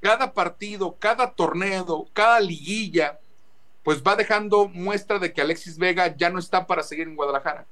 cada 0.00 0.32
partido, 0.32 0.96
cada 0.98 1.30
torneo, 1.32 2.08
cada 2.14 2.40
liguilla, 2.40 3.18
pues 3.82 4.02
va 4.02 4.16
dejando 4.16 4.66
muestra 4.68 5.18
de 5.18 5.30
que 5.30 5.42
Alexis 5.42 5.76
Vega 5.76 6.16
ya 6.16 6.30
no 6.30 6.38
está 6.38 6.66
para 6.66 6.82
seguir 6.82 7.06
en 7.06 7.16
Guadalajara. 7.16 7.66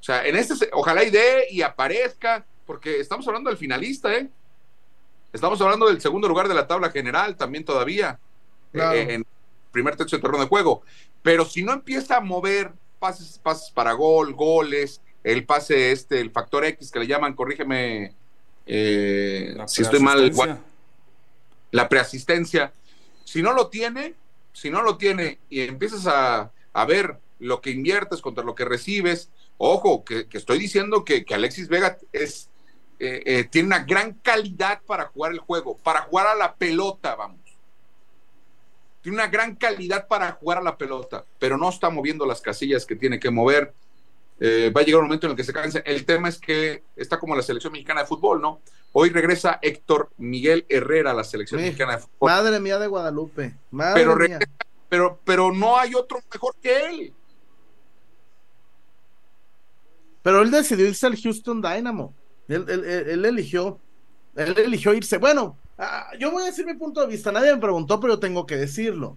O 0.00 0.04
sea, 0.04 0.24
en 0.24 0.36
este, 0.36 0.70
ojalá 0.72 1.02
y 1.02 1.10
dé 1.10 1.48
y 1.50 1.62
aparezca, 1.62 2.44
porque 2.64 3.00
estamos 3.00 3.26
hablando 3.26 3.50
del 3.50 3.58
finalista, 3.58 4.14
¿eh? 4.14 4.28
Estamos 5.32 5.60
hablando 5.60 5.88
del 5.88 6.00
segundo 6.00 6.28
lugar 6.28 6.46
de 6.46 6.54
la 6.54 6.68
tabla 6.68 6.90
general 6.90 7.36
también 7.36 7.64
todavía, 7.64 8.20
eh, 8.72 9.06
en 9.10 9.26
primer 9.72 9.96
tercio 9.96 10.16
de 10.16 10.22
terreno 10.22 10.44
de 10.44 10.48
juego. 10.48 10.82
Pero 11.22 11.44
si 11.44 11.64
no 11.64 11.72
empieza 11.72 12.18
a 12.18 12.20
mover 12.20 12.72
pases, 12.98 13.38
pases 13.38 13.70
para 13.70 13.92
gol, 13.92 14.34
goles, 14.34 15.00
el 15.24 15.44
pase 15.44 15.92
este, 15.92 16.20
el 16.20 16.30
factor 16.30 16.64
X 16.64 16.90
que 16.90 17.00
le 17.00 17.06
llaman, 17.06 17.34
corrígeme 17.34 18.14
eh, 18.66 19.56
si 19.66 19.82
estoy 19.82 20.00
mal, 20.00 20.30
la 21.70 21.88
preasistencia, 21.88 22.72
si 23.24 23.42
no 23.42 23.52
lo 23.52 23.68
tiene, 23.68 24.14
si 24.52 24.70
no 24.70 24.82
lo 24.82 24.98
tiene 24.98 25.38
y 25.48 25.62
empiezas 25.62 26.06
a, 26.06 26.52
ver 26.86 27.18
lo 27.40 27.60
que 27.60 27.70
inviertes 27.70 28.20
contra 28.20 28.44
lo 28.44 28.54
que 28.54 28.64
recibes, 28.64 29.30
ojo, 29.56 30.04
que, 30.04 30.26
estoy 30.30 30.58
diciendo 30.58 31.04
que, 31.04 31.24
Alexis 31.30 31.68
Vega 31.68 31.98
es, 32.12 32.50
eh, 33.00 33.22
eh, 33.26 33.44
tiene 33.44 33.66
una 33.66 33.80
gran 33.80 34.12
calidad 34.22 34.80
para 34.86 35.06
jugar 35.06 35.32
el 35.32 35.40
juego, 35.40 35.76
para 35.78 36.02
jugar 36.02 36.28
a 36.28 36.34
la 36.34 36.54
pelota, 36.54 37.16
vamos. 37.16 37.37
Tiene 39.08 39.22
una 39.22 39.30
gran 39.30 39.54
calidad 39.54 40.06
para 40.06 40.32
jugar 40.32 40.58
a 40.58 40.62
la 40.62 40.76
pelota, 40.76 41.24
pero 41.38 41.56
no 41.56 41.70
está 41.70 41.88
moviendo 41.88 42.26
las 42.26 42.42
casillas 42.42 42.84
que 42.84 42.94
tiene 42.94 43.18
que 43.18 43.30
mover. 43.30 43.72
Eh, 44.38 44.70
va 44.76 44.82
a 44.82 44.84
llegar 44.84 45.00
un 45.00 45.06
momento 45.06 45.26
en 45.26 45.30
el 45.30 45.36
que 45.38 45.44
se 45.44 45.52
canse. 45.54 45.82
El 45.86 46.04
tema 46.04 46.28
es 46.28 46.36
que 46.36 46.82
está 46.94 47.18
como 47.18 47.34
la 47.34 47.40
selección 47.40 47.72
mexicana 47.72 48.02
de 48.02 48.06
fútbol, 48.06 48.42
¿no? 48.42 48.60
Hoy 48.92 49.08
regresa 49.08 49.60
Héctor 49.62 50.10
Miguel 50.18 50.66
Herrera 50.68 51.12
a 51.12 51.14
la 51.14 51.24
selección 51.24 51.62
mexicana 51.62 51.92
de 51.92 52.02
fútbol. 52.02 52.30
Madre 52.30 52.60
mía 52.60 52.78
de 52.78 52.86
Guadalupe. 52.86 53.54
Madre 53.70 54.02
pero, 54.02 54.16
mía. 54.16 54.38
pero, 54.90 55.18
pero 55.24 55.52
no 55.54 55.78
hay 55.78 55.94
otro 55.94 56.20
mejor 56.30 56.54
que 56.60 56.76
él. 56.78 57.14
Pero 60.22 60.42
él 60.42 60.50
decidió 60.50 60.86
irse 60.86 61.06
al 61.06 61.18
Houston 61.18 61.62
Dynamo. 61.62 62.12
Él, 62.46 63.24
eligió, 63.24 63.80
él 64.36 64.54
eligió 64.58 64.92
irse. 64.92 65.16
Bueno, 65.16 65.56
yo 66.18 66.30
voy 66.30 66.42
a 66.42 66.46
decir 66.46 66.66
mi 66.66 66.74
punto 66.74 67.00
de 67.00 67.06
vista. 67.06 67.32
Nadie 67.32 67.54
me 67.54 67.60
preguntó, 67.60 67.98
pero 68.00 68.18
tengo 68.18 68.46
que 68.46 68.56
decirlo. 68.56 69.16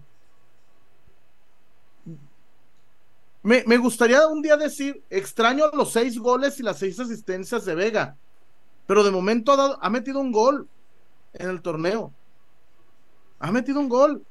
Me, 3.42 3.64
me, 3.66 3.76
gustaría 3.76 4.26
un 4.28 4.40
día 4.40 4.56
decir, 4.56 5.02
extraño 5.10 5.64
los 5.72 5.92
seis 5.92 6.16
goles 6.18 6.60
y 6.60 6.62
las 6.62 6.78
seis 6.78 7.00
asistencias 7.00 7.64
de 7.64 7.74
Vega 7.74 8.16
pero 8.86 9.04
de 9.04 9.10
momento 9.10 9.52
ha, 9.52 9.90
metido 9.90 10.20
un 10.20 10.32
gol 10.32 10.68
en 11.34 11.48
el 11.48 11.62
torneo. 11.62 12.12
Ha 13.38 13.50
metido 13.50 13.80
un 13.80 13.88
gol. 13.88 14.22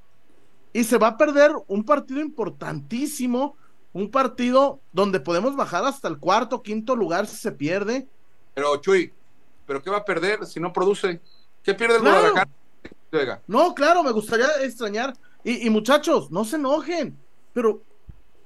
Y 0.73 0.83
se 0.83 0.97
va 0.97 1.07
a 1.07 1.17
perder 1.17 1.51
un 1.67 1.83
partido 1.83 2.21
importantísimo, 2.21 3.57
un 3.91 4.09
partido 4.09 4.79
donde 4.93 5.19
podemos 5.19 5.55
bajar 5.55 5.83
hasta 5.83 6.07
el 6.07 6.17
cuarto, 6.17 6.61
quinto 6.61 6.95
lugar 6.95 7.27
si 7.27 7.35
se 7.35 7.51
pierde. 7.51 8.07
Pero 8.53 8.77
Chuy, 8.77 9.11
¿pero 9.65 9.81
qué 9.81 9.89
va 9.89 9.97
a 9.97 10.05
perder 10.05 10.45
si 10.45 10.59
no 10.59 10.71
produce? 10.71 11.19
¿Qué 11.63 11.73
pierde 11.73 11.97
el 11.97 12.01
Guadalajara? 12.01 12.49
No, 13.47 13.73
claro, 13.73 14.03
me 14.03 14.11
gustaría 14.11 14.47
extrañar. 14.61 15.13
Y, 15.43 15.67
y, 15.67 15.69
muchachos, 15.69 16.31
no 16.31 16.45
se 16.45 16.55
enojen, 16.55 17.17
pero 17.53 17.81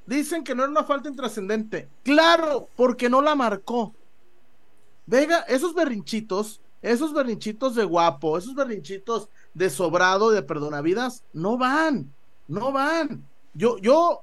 dicen 0.05 0.43
que 0.43 0.55
no 0.55 0.63
era 0.63 0.72
una 0.72 0.84
falta 0.84 1.09
intrascendente. 1.09 1.89
Claro, 2.03 2.70
porque 2.76 3.09
no 3.09 3.22
la 3.22 3.36
marcó. 3.36 3.93
Vega, 5.05 5.39
esos 5.47 5.74
berrinchitos, 5.74 6.61
esos 6.82 7.13
berrinchitos 7.13 7.76
de 7.76 7.84
guapo, 7.84 8.38
esos 8.38 8.55
berrinchitos 8.55 9.30
de 9.53 9.70
sobrado, 9.70 10.32
de 10.32 10.41
perdonavidas, 10.41 11.24
no 11.34 11.57
van, 11.57 12.11
no 12.47 12.72
van. 12.72 13.24
Yo, 13.53 13.78
yo 13.78 14.22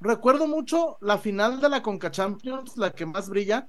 recuerdo 0.00 0.46
mucho 0.46 0.98
la 1.00 1.18
final 1.18 1.60
de 1.60 1.68
la 1.68 1.82
Conca 1.82 2.10
Champions, 2.10 2.76
la 2.76 2.90
que 2.90 3.06
más 3.06 3.28
brilla. 3.28 3.68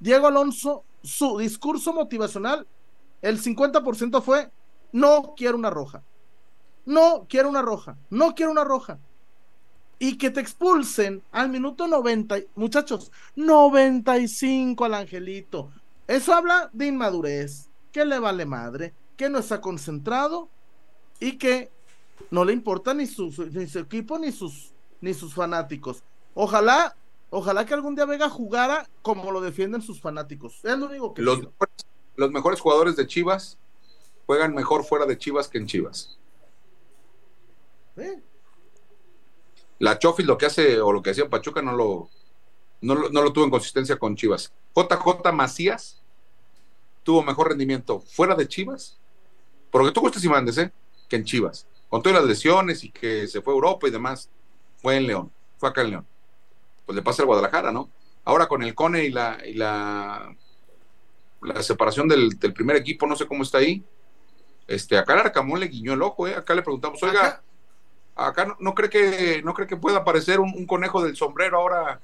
Diego 0.00 0.26
Alonso, 0.28 0.84
su 1.02 1.38
discurso 1.38 1.92
motivacional, 1.92 2.66
el 3.22 3.40
50% 3.40 4.22
fue, 4.22 4.50
no 4.92 5.34
quiero 5.36 5.56
una 5.56 5.70
roja, 5.70 6.02
no 6.86 7.26
quiero 7.28 7.48
una 7.48 7.62
roja, 7.62 7.96
no 8.10 8.34
quiero 8.34 8.52
una 8.52 8.64
roja. 8.64 8.98
Y 10.00 10.16
que 10.16 10.30
te 10.30 10.40
expulsen 10.40 11.22
al 11.32 11.48
minuto 11.48 11.88
90, 11.88 12.36
muchachos, 12.54 13.10
95 13.34 14.84
al 14.84 14.94
angelito, 14.94 15.70
eso 16.06 16.32
habla 16.32 16.70
de 16.72 16.86
inmadurez, 16.86 17.68
que 17.92 18.04
le 18.04 18.18
vale 18.18 18.46
madre, 18.46 18.94
que 19.16 19.28
no 19.28 19.38
está 19.38 19.60
concentrado 19.60 20.48
y 21.18 21.32
que 21.32 21.70
no 22.30 22.44
le 22.44 22.52
importa 22.52 22.94
ni 22.94 23.06
su, 23.06 23.32
equipo 23.74 24.18
ni 24.18 24.32
sus, 24.32 24.72
ni 25.00 25.14
sus 25.14 25.34
fanáticos. 25.34 26.02
Ojalá, 26.34 26.96
ojalá 27.30 27.66
que 27.66 27.74
algún 27.74 27.94
día 27.94 28.06
Vega 28.06 28.28
jugara 28.28 28.88
como 29.02 29.32
lo 29.32 29.40
defienden 29.40 29.82
sus 29.82 30.00
fanáticos. 30.00 30.64
Es 30.64 30.78
lo 30.78 30.86
único 30.86 31.12
que 31.12 31.22
los, 31.22 31.40
los 32.18 32.30
mejores 32.32 32.60
jugadores 32.60 32.96
de 32.96 33.06
Chivas 33.06 33.58
juegan 34.26 34.54
mejor 34.54 34.84
fuera 34.84 35.06
de 35.06 35.16
Chivas 35.16 35.48
que 35.48 35.58
en 35.58 35.66
Chivas. 35.66 36.18
La 39.78 39.98
Chofis 39.98 40.26
lo 40.26 40.36
que 40.38 40.46
hace 40.46 40.80
o 40.80 40.92
lo 40.92 41.02
que 41.02 41.10
hacía 41.10 41.28
Pachuca 41.28 41.62
no 41.62 41.72
lo 41.74 42.10
No, 42.80 42.94
lo- 42.94 43.10
no 43.10 43.22
lo 43.22 43.32
tuvo 43.32 43.44
en 43.44 43.50
consistencia 43.50 43.96
con 43.98 44.14
Chivas. 44.16 44.52
JJ 44.76 45.32
Macías 45.32 46.00
tuvo 47.02 47.24
mejor 47.24 47.48
rendimiento 47.48 48.00
fuera 48.00 48.36
de 48.36 48.46
Chivas, 48.46 48.98
porque 49.72 49.90
tú 49.92 50.00
gustes 50.00 50.24
y 50.24 50.28
mandes, 50.28 50.58
¿eh? 50.58 50.72
Que 51.08 51.16
en 51.16 51.24
Chivas. 51.24 51.66
Con 51.88 52.02
todas 52.02 52.20
las 52.20 52.28
lesiones 52.28 52.84
y 52.84 52.90
que 52.92 53.26
se 53.26 53.42
fue 53.42 53.52
a 53.52 53.56
Europa 53.56 53.88
y 53.88 53.90
demás, 53.90 54.30
fue 54.76 54.96
en 54.96 55.08
León, 55.08 55.32
fue 55.56 55.68
acá 55.70 55.82
en 55.82 55.90
León. 55.90 56.06
Pues 56.86 56.94
le 56.96 57.02
pasa 57.02 57.22
al 57.22 57.26
Guadalajara, 57.26 57.72
¿no? 57.72 57.90
Ahora 58.24 58.46
con 58.46 58.62
el 58.62 58.74
Cone 58.76 59.04
y 59.04 59.10
la, 59.10 59.38
y 59.44 59.54
la, 59.54 60.36
la 61.42 61.62
separación 61.62 62.08
del, 62.08 62.30
del 62.38 62.52
primer 62.54 62.76
equipo, 62.76 63.06
no 63.06 63.16
sé 63.16 63.26
cómo 63.26 63.42
está 63.42 63.58
ahí. 63.58 63.84
Este, 64.66 64.98
acá 64.98 65.14
el 65.14 65.20
Arcamón 65.20 65.60
le 65.60 65.68
guiñó 65.68 65.94
el 65.94 66.02
ojo, 66.02 66.28
¿eh? 66.28 66.34
Acá 66.36 66.54
le 66.54 66.62
preguntamos, 66.62 67.02
oiga, 67.02 67.26
Acá- 67.28 67.44
acá 68.16 68.46
no, 68.46 68.56
no 68.60 68.74
cree 68.74 68.90
que 68.90 69.42
no 69.42 69.54
cree 69.54 69.68
que 69.68 69.76
pueda 69.76 69.98
aparecer 69.98 70.40
un, 70.40 70.52
un 70.54 70.66
conejo 70.66 71.02
del 71.04 71.16
sombrero 71.16 71.58
ahora 71.58 72.00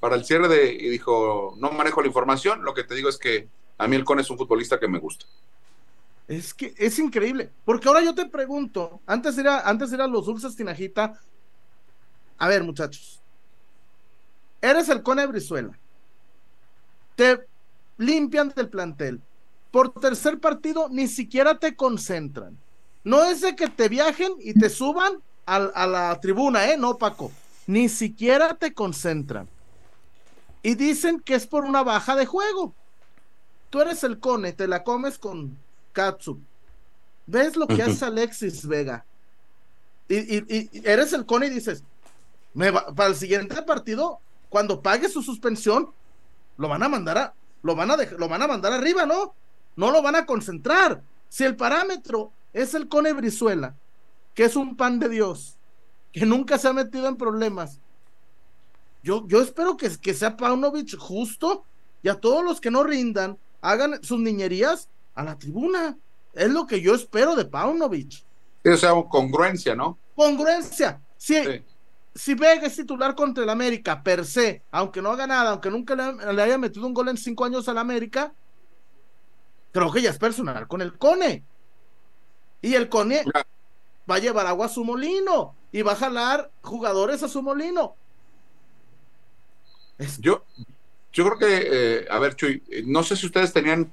para 0.00 0.16
el 0.16 0.24
cierre 0.24 0.48
de 0.48 0.72
y 0.72 0.88
dijo 0.90 1.54
no 1.58 1.72
manejo 1.72 2.00
la 2.02 2.08
información 2.08 2.64
lo 2.64 2.74
que 2.74 2.84
te 2.84 2.94
digo 2.94 3.08
es 3.08 3.18
que 3.18 3.48
a 3.78 3.88
mí 3.88 3.96
el 3.96 4.04
Cone 4.04 4.22
es 4.22 4.30
un 4.30 4.38
futbolista 4.38 4.80
que 4.80 4.88
me 4.88 4.98
gusta 4.98 5.26
Es 6.28 6.54
que 6.54 6.74
es 6.76 6.98
increíble. 6.98 7.52
Porque 7.64 7.88
ahora 7.88 8.02
yo 8.02 8.14
te 8.14 8.26
pregunto, 8.26 9.00
antes 9.06 9.38
era, 9.38 9.60
antes 9.68 9.92
eran 9.92 10.10
los 10.12 10.26
dulces 10.26 10.56
tinajita. 10.56 11.20
A 12.38 12.48
ver, 12.48 12.64
muchachos. 12.64 13.22
Eres 14.60 14.88
el 14.90 15.02
Cone 15.02 15.26
Brizuela. 15.26 15.78
Te 17.14 17.38
limpian 17.98 18.48
del 18.54 18.68
plantel. 18.68 19.20
Por 19.70 19.92
tercer 19.92 20.38
partido 20.38 20.88
ni 20.90 21.06
siquiera 21.08 21.58
te 21.58 21.74
concentran. 21.76 22.56
No 23.04 23.24
es 23.24 23.40
de 23.40 23.54
que 23.54 23.68
te 23.68 23.88
viajen 23.88 24.32
y 24.40 24.54
te 24.54 24.68
suban 24.70 25.14
al- 25.44 25.72
a, 25.74 25.86
la 25.86 26.18
tribuna, 26.20 26.70
¿eh? 26.70 26.76
No, 26.76 26.96
Paco. 26.98 27.30
Ni 27.66 27.88
siquiera 27.88 28.54
te 28.54 28.72
concentran. 28.72 29.48
Y 30.62 30.74
dicen 30.74 31.20
que 31.20 31.34
es 31.34 31.46
por 31.46 31.64
una 31.64 31.82
baja 31.82 32.16
de 32.16 32.26
juego. 32.26 32.74
Tú 33.70 33.80
eres 33.80 34.02
el 34.04 34.18
Cone, 34.18 34.52
te 34.52 34.66
la 34.66 34.82
comes 34.82 35.18
con 35.18 35.56
Katsu. 35.92 36.40
¿Ves 37.26 37.56
lo 37.56 37.66
que 37.66 37.74
Ujú. 37.82 37.90
hace 37.90 38.04
Alexis 38.04 38.66
Vega? 38.66 39.04
Y, 40.08 40.36
y- 40.36 40.44
y 40.72 40.82
eres 40.84 41.12
el 41.12 41.26
Cone 41.26 41.46
y 41.46 41.50
dices, 41.50 41.82
me 42.54 42.70
va- 42.70 42.92
para 42.94 43.10
el 43.10 43.16
siguiente 43.16 43.60
partido, 43.62 44.20
cuando 44.48 44.80
pague 44.80 45.08
su 45.08 45.22
suspensión, 45.22 45.90
lo 46.56 46.68
van 46.68 46.82
a 46.82 46.88
mandar 46.88 47.18
a, 47.18 47.34
lo 47.66 47.74
van 47.74 47.90
a 47.90 47.96
lo 47.96 48.28
van 48.28 48.42
a 48.42 48.46
mandar 48.46 48.72
arriba, 48.72 49.04
¿no? 49.04 49.34
No 49.74 49.90
lo 49.90 50.00
van 50.00 50.14
a 50.14 50.24
concentrar. 50.24 51.02
Si 51.28 51.44
el 51.44 51.56
parámetro 51.56 52.30
es 52.52 52.74
el 52.74 52.88
Cone 52.88 53.12
Brizuela, 53.12 53.74
que 54.34 54.44
es 54.44 54.54
un 54.56 54.76
pan 54.76 54.98
de 55.00 55.08
Dios, 55.08 55.56
que 56.12 56.24
nunca 56.24 56.58
se 56.58 56.68
ha 56.68 56.72
metido 56.72 57.08
en 57.08 57.16
problemas, 57.16 57.80
yo, 59.02 59.26
yo 59.26 59.42
espero 59.42 59.76
que, 59.76 59.90
que 59.98 60.14
sea 60.14 60.36
Paunovic 60.36 60.96
justo 60.96 61.64
y 62.02 62.08
a 62.08 62.20
todos 62.20 62.44
los 62.44 62.60
que 62.60 62.70
no 62.70 62.84
rindan, 62.84 63.36
hagan 63.60 64.02
sus 64.02 64.20
niñerías 64.20 64.88
a 65.14 65.24
la 65.24 65.36
tribuna. 65.36 65.98
Es 66.32 66.50
lo 66.50 66.66
que 66.66 66.80
yo 66.80 66.94
espero 66.94 67.34
de 67.34 67.46
Paunovic. 67.46 68.10
Sí, 68.10 68.70
o 68.70 68.76
sea 68.76 68.92
congruencia 69.08 69.74
no 69.74 69.98
Congruencia. 70.14 71.00
Si, 71.16 71.34
Sí. 71.34 71.64
Si 72.16 72.34
Vega 72.34 72.66
es 72.66 72.76
titular 72.76 73.14
contra 73.14 73.44
el 73.44 73.50
América, 73.50 74.02
per 74.02 74.24
se, 74.26 74.64
aunque 74.72 75.02
no 75.02 75.10
haga 75.10 75.26
nada, 75.26 75.50
aunque 75.52 75.70
nunca 75.70 75.94
le, 75.94 76.34
le 76.34 76.42
haya 76.42 76.58
metido 76.58 76.86
un 76.86 76.94
gol 76.94 77.08
en 77.10 77.16
cinco 77.18 77.44
años 77.44 77.68
al 77.68 77.78
América, 77.78 78.34
creo 79.72 79.92
que 79.92 80.02
ya 80.02 80.10
es 80.10 80.18
personal 80.18 80.66
con 80.68 80.80
el 80.82 80.96
Cone. 80.98 81.44
Y 82.62 82.74
el 82.74 82.88
Cone 82.88 83.22
va 84.10 84.16
a 84.16 84.18
llevar 84.18 84.46
agua 84.46 84.66
a 84.66 84.70
su 84.70 84.84
molino 84.84 85.54
y 85.72 85.82
va 85.82 85.92
a 85.92 85.96
jalar 85.96 86.52
jugadores 86.62 87.22
a 87.22 87.28
su 87.28 87.42
molino. 87.42 87.96
Es- 89.98 90.18
yo 90.20 90.44
yo 91.12 91.24
creo 91.24 91.38
que 91.38 91.68
eh, 92.02 92.06
a 92.10 92.18
ver 92.18 92.36
Chuy 92.36 92.62
eh, 92.70 92.82
no 92.86 93.02
sé 93.02 93.16
si 93.16 93.26
ustedes 93.26 93.52
tenían 93.52 93.90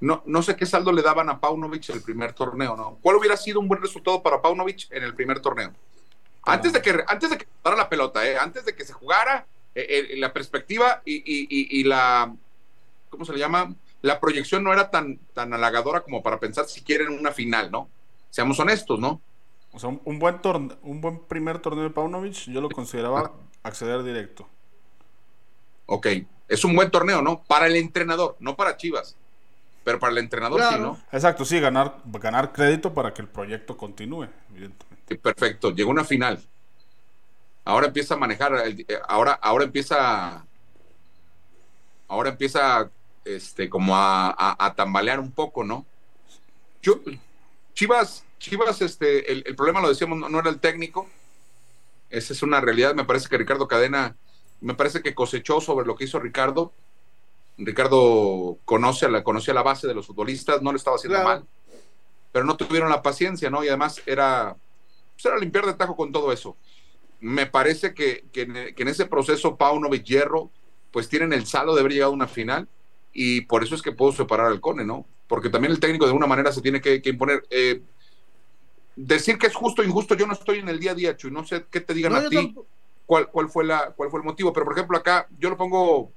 no, 0.00 0.22
no 0.26 0.42
sé 0.42 0.56
qué 0.56 0.66
saldo 0.66 0.90
le 0.92 1.02
daban 1.02 1.28
a 1.30 1.40
Paunovic 1.40 1.88
el 1.90 2.02
primer 2.02 2.32
torneo 2.32 2.76
no 2.76 2.98
cuál 3.00 3.16
hubiera 3.16 3.36
sido 3.36 3.60
un 3.60 3.68
buen 3.68 3.80
resultado 3.80 4.22
para 4.22 4.42
Paunovic 4.42 4.90
en 4.90 5.04
el 5.04 5.14
primer 5.14 5.40
torneo 5.40 5.72
antes 6.46 6.72
de 6.72 6.82
que 6.82 7.04
antes 7.08 7.30
de 7.30 7.38
que 7.38 7.46
jugara 7.62 7.76
la 7.82 7.88
pelota 7.88 8.26
eh, 8.28 8.36
antes 8.38 8.64
de 8.64 8.74
que 8.74 8.84
se 8.84 8.92
jugara 8.92 9.46
eh, 9.74 9.86
eh, 10.12 10.16
la 10.18 10.32
perspectiva 10.32 11.02
y, 11.04 11.16
y- 11.16 11.46
y- 11.48 11.80
y 11.80 11.84
la 11.84 12.34
cómo 13.10 13.24
se 13.24 13.32
le 13.32 13.38
llama 13.38 13.74
la 14.02 14.20
proyección 14.20 14.62
no 14.64 14.72
era 14.72 14.90
tan 14.90 15.18
tan 15.34 15.52
halagadora 15.54 16.00
como 16.02 16.22
para 16.22 16.38
pensar 16.40 16.66
si 16.66 16.82
quieren 16.82 17.08
una 17.08 17.32
final 17.32 17.70
no 17.70 17.88
seamos 18.30 18.58
honestos 18.60 18.98
no 19.00 19.20
O 19.72 19.78
sea, 19.80 19.88
un, 19.88 20.00
un 20.04 20.18
buen 20.18 20.40
torne- 20.40 20.76
un 20.82 21.00
buen 21.00 21.18
primer 21.20 21.58
torneo 21.58 21.84
de 21.84 21.90
Paunovic, 21.90 22.48
yo 22.48 22.60
lo 22.60 22.68
consideraba 22.70 23.32
acceder 23.64 24.02
directo. 24.04 24.46
Ok, 25.86 26.06
es 26.48 26.64
un 26.64 26.74
buen 26.76 26.90
torneo, 26.90 27.22
¿no? 27.22 27.42
Para 27.42 27.66
el 27.66 27.76
entrenador, 27.76 28.36
no 28.38 28.54
para 28.56 28.76
Chivas. 28.76 29.16
Pero 29.84 29.98
para 29.98 30.12
el 30.12 30.18
entrenador 30.18 30.62
sí. 30.62 30.78
¿no? 30.78 30.98
Exacto, 31.12 31.44
sí, 31.44 31.60
ganar, 31.60 31.98
ganar 32.04 32.52
crédito 32.52 32.94
para 32.94 33.12
que 33.12 33.20
el 33.20 33.28
proyecto 33.28 33.76
continúe, 33.76 34.28
evidentemente. 34.50 34.93
Sí, 35.08 35.16
perfecto, 35.16 35.70
llegó 35.74 35.90
una 35.90 36.04
final. 36.04 36.42
Ahora 37.64 37.86
empieza 37.86 38.14
a 38.14 38.18
manejar, 38.18 38.54
el- 38.66 38.80
eh, 38.88 38.98
ahora, 39.08 39.32
ahora 39.32 39.64
empieza, 39.64 40.44
ahora 42.08 42.30
empieza, 42.30 42.90
este, 43.24 43.68
como 43.68 43.96
a, 43.96 44.28
a- 44.30 44.56
a 44.66 44.74
tambalear 44.74 45.20
un 45.20 45.30
poco, 45.32 45.64
¿no? 45.64 45.84
Yo, 46.82 47.00
Chivas, 47.74 48.24
Chivas, 48.38 48.82
este, 48.82 49.32
el, 49.32 49.42
el 49.46 49.56
problema 49.56 49.80
lo 49.80 49.88
decíamos, 49.88 50.18
no, 50.18 50.28
no 50.28 50.38
era 50.40 50.50
el 50.50 50.60
técnico. 50.60 51.08
Esa 52.10 52.32
es 52.34 52.42
una 52.42 52.60
realidad. 52.60 52.94
Me 52.94 53.04
parece 53.04 53.28
que 53.28 53.38
Ricardo 53.38 53.66
Cadena, 53.66 54.14
me 54.60 54.74
parece 54.74 55.02
que 55.02 55.14
cosechó 55.14 55.60
sobre 55.62 55.86
lo 55.86 55.96
que 55.96 56.04
hizo 56.04 56.20
Ricardo. 56.20 56.72
Ricardo 57.56 58.58
conoce 58.66 59.06
a 59.06 59.08
la, 59.08 59.24
conocía 59.24 59.54
la 59.54 59.62
base 59.62 59.86
de 59.86 59.94
los 59.94 60.06
futbolistas, 60.06 60.60
no 60.60 60.72
lo 60.72 60.76
estaba 60.76 60.96
haciendo 60.96 61.18
Claro. 61.20 61.28
mal, 61.40 61.48
pero 62.32 62.44
no 62.44 62.56
tuvieron 62.56 62.90
la 62.90 63.00
paciencia, 63.02 63.48
¿no? 63.48 63.64
Y 63.64 63.68
además 63.68 64.02
era, 64.06 64.56
era 65.22 65.38
limpiar 65.38 65.66
de 65.66 65.74
tajo 65.74 65.96
con 65.96 66.12
todo 66.12 66.32
eso. 66.32 66.56
Me 67.20 67.46
parece 67.46 67.94
que, 67.94 68.24
que 68.32 68.42
en, 68.42 68.52
que 68.74 68.82
en 68.82 68.88
ese 68.88 69.06
proceso 69.06 69.56
Paunovic 69.56 70.04
Hierro, 70.04 70.50
pues 70.90 71.08
tienen 71.08 71.32
el 71.32 71.46
saldo 71.46 71.74
de 71.74 71.80
haber 71.80 71.92
llegado 71.92 72.12
a 72.12 72.14
una 72.14 72.28
final 72.28 72.68
y 73.12 73.42
por 73.42 73.62
eso 73.64 73.74
es 73.74 73.82
que 73.82 73.92
puedo 73.92 74.12
separar 74.12 74.46
al 74.46 74.60
Cone, 74.60 74.84
¿no? 74.84 75.06
Porque 75.26 75.48
también 75.48 75.72
el 75.72 75.80
técnico 75.80 76.04
de 76.04 76.10
alguna 76.10 76.26
manera 76.26 76.52
se 76.52 76.60
tiene 76.60 76.80
que, 76.80 77.00
que 77.00 77.10
imponer. 77.10 77.44
Eh, 77.50 77.80
decir 78.96 79.38
que 79.38 79.46
es 79.46 79.54
justo 79.54 79.82
o 79.82 79.84
injusto, 79.84 80.14
yo 80.14 80.26
no 80.26 80.34
estoy 80.34 80.58
en 80.58 80.68
el 80.68 80.78
día 80.78 80.92
a 80.92 80.94
día, 80.94 81.16
Chuy, 81.16 81.30
no 81.30 81.44
sé 81.44 81.64
qué 81.70 81.80
te 81.80 81.94
digan 81.94 82.12
No, 82.12 82.18
a 82.18 82.28
ti 82.28 82.36
tampoco- 82.36 82.66
cuál, 83.06 83.28
cuál, 83.28 83.48
fue 83.48 83.64
la, 83.64 83.92
cuál 83.92 84.10
fue 84.10 84.20
el 84.20 84.24
motivo. 84.26 84.52
Pero, 84.52 84.64
por 84.66 84.74
ejemplo, 84.74 84.96
acá 84.98 85.26
yo 85.38 85.50
lo 85.50 85.56
pongo, 85.56 86.12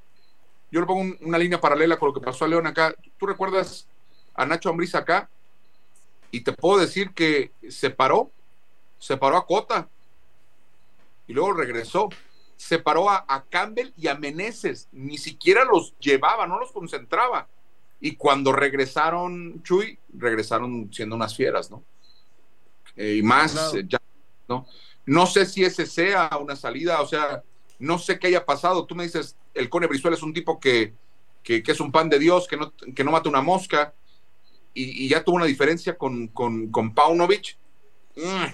yo 0.71 0.81
lo 0.81 0.87
pongo 0.87 1.01
un- 1.01 1.17
una 1.21 1.37
línea 1.37 1.59
paralela 1.61 1.97
con 1.97 2.09
lo 2.09 2.13
que 2.13 2.21
pasó 2.21 2.45
a 2.45 2.47
León 2.47 2.67
acá. 2.67 2.93
¿Tú 3.17 3.25
recuerdas 3.25 3.87
a 4.35 4.45
Nacho 4.45 4.69
Ambriz 4.69 4.93
acá? 4.95 5.29
Y 6.29 6.41
te 6.41 6.51
puedo 6.53 6.79
decir 6.79 7.11
que 7.13 7.51
se 7.69 7.89
paró, 7.89 8.31
se 8.99 9.17
paró 9.17 9.37
a 9.37 9.45
Cota 9.45 9.89
y 11.27 11.33
luego 11.33 11.53
regresó. 11.53 12.09
Se 12.55 12.79
paró 12.79 13.09
a, 13.09 13.23
a 13.27 13.43
Campbell 13.43 13.91
y 13.95 14.07
a 14.07 14.15
Meneses, 14.15 14.87
ni 14.91 15.17
siquiera 15.19 15.63
los 15.63 15.93
llevaba, 15.99 16.47
no 16.47 16.59
los 16.59 16.71
concentraba. 16.71 17.47
Y 18.01 18.15
cuando 18.15 18.51
regresaron, 18.51 19.61
Chuy, 19.63 19.99
regresaron 20.13 20.91
siendo 20.91 21.15
unas 21.15 21.35
fieras, 21.35 21.69
¿no? 21.69 21.83
Eh, 22.95 23.17
y 23.17 23.21
más, 23.23 23.51
Claro. 23.53 23.77
eh, 23.77 23.85
ya, 23.87 23.99
¿no? 24.47 24.65
No 25.05 25.27
sé 25.27 25.45
si 25.45 25.63
ese 25.63 25.85
sea 25.85 26.29
una 26.41 26.55
salida, 26.55 27.01
o 27.01 27.07
sea, 27.07 27.43
no 27.79 27.99
sé 27.99 28.17
qué 28.17 28.27
haya 28.27 28.45
pasado. 28.45 28.85
Tú 28.85 28.95
me 28.95 29.03
dices, 29.03 29.35
el 29.53 29.69
Cone 29.69 29.85
Brizuela 29.87 30.17
es 30.17 30.23
un 30.23 30.33
tipo 30.33 30.59
que, 30.59 30.93
que, 31.43 31.61
que 31.61 31.71
es 31.71 31.79
un 31.79 31.91
pan 31.91 32.09
de 32.09 32.17
Dios, 32.17 32.47
que 32.47 32.57
no, 32.57 32.73
que 32.73 33.03
no 33.03 33.11
mata 33.11 33.29
una 33.29 33.41
mosca, 33.41 33.93
y, 34.73 35.05
y 35.05 35.09
ya 35.09 35.23
tuvo 35.23 35.35
una 35.35 35.45
diferencia 35.45 35.95
con, 35.95 36.27
con, 36.29 36.71
con 36.71 36.93
Paunovic. 36.93 37.55
Mm. 38.15 38.45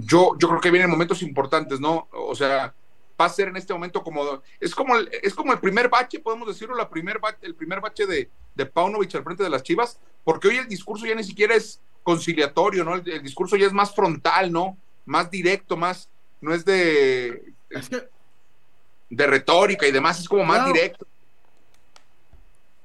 Yo, 0.00 0.36
yo 0.38 0.48
creo 0.48 0.60
que 0.60 0.70
vienen 0.70 0.90
momentos 0.90 1.22
importantes, 1.22 1.80
¿no? 1.80 2.08
O 2.12 2.34
sea, 2.34 2.74
va 3.20 3.24
a 3.24 3.28
ser 3.30 3.48
en 3.48 3.56
este 3.56 3.72
momento 3.72 4.02
como 4.02 4.42
es 4.60 4.74
como 4.74 4.96
el, 4.96 5.08
es 5.22 5.34
como 5.34 5.52
el 5.52 5.58
primer 5.60 5.88
bache, 5.88 6.18
podemos 6.20 6.48
decirlo, 6.48 6.74
la 6.74 6.88
primer 6.88 7.18
bache, 7.18 7.38
el 7.42 7.54
primer 7.54 7.80
bache 7.80 8.06
de, 8.06 8.30
de 8.54 8.66
Paunovic 8.66 9.14
al 9.14 9.24
frente 9.24 9.42
de 9.42 9.50
las 9.50 9.62
Chivas, 9.62 9.98
porque 10.24 10.48
hoy 10.48 10.56
el 10.58 10.68
discurso 10.68 11.06
ya 11.06 11.14
ni 11.14 11.24
siquiera 11.24 11.54
es 11.54 11.80
conciliatorio, 12.02 12.84
¿no? 12.84 12.94
El, 12.94 13.08
el 13.08 13.22
discurso 13.22 13.56
ya 13.56 13.66
es 13.66 13.72
más 13.72 13.94
frontal, 13.94 14.52
¿no? 14.52 14.76
Más 15.04 15.30
directo, 15.30 15.76
más, 15.76 16.08
no 16.40 16.54
es 16.54 16.64
de, 16.64 17.54
Es 17.70 17.88
que, 17.88 18.08
de 19.10 19.26
retórica 19.26 19.86
y 19.86 19.92
demás, 19.92 20.20
es 20.20 20.28
como 20.28 20.44
más 20.44 20.58
Claro. 20.58 20.72
directo. 20.72 21.06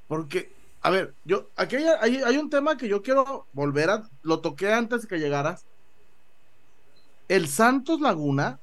porque, 0.07 0.51
a 0.81 0.89
ver, 0.89 1.15
yo, 1.23 1.49
aquí 1.55 1.77
hay, 1.77 1.85
hay- 2.01 2.21
hay 2.23 2.37
un 2.37 2.49
tema 2.49 2.75
que 2.77 2.87
yo 2.87 3.01
quiero 3.01 3.47
volver 3.53 3.89
a, 3.89 4.03
lo 4.23 4.41
toqué 4.41 4.71
antes 4.73 5.03
de 5.03 5.07
que 5.07 5.19
llegaras. 5.19 5.65
El 7.31 7.47
Santos 7.47 8.01
Laguna 8.01 8.59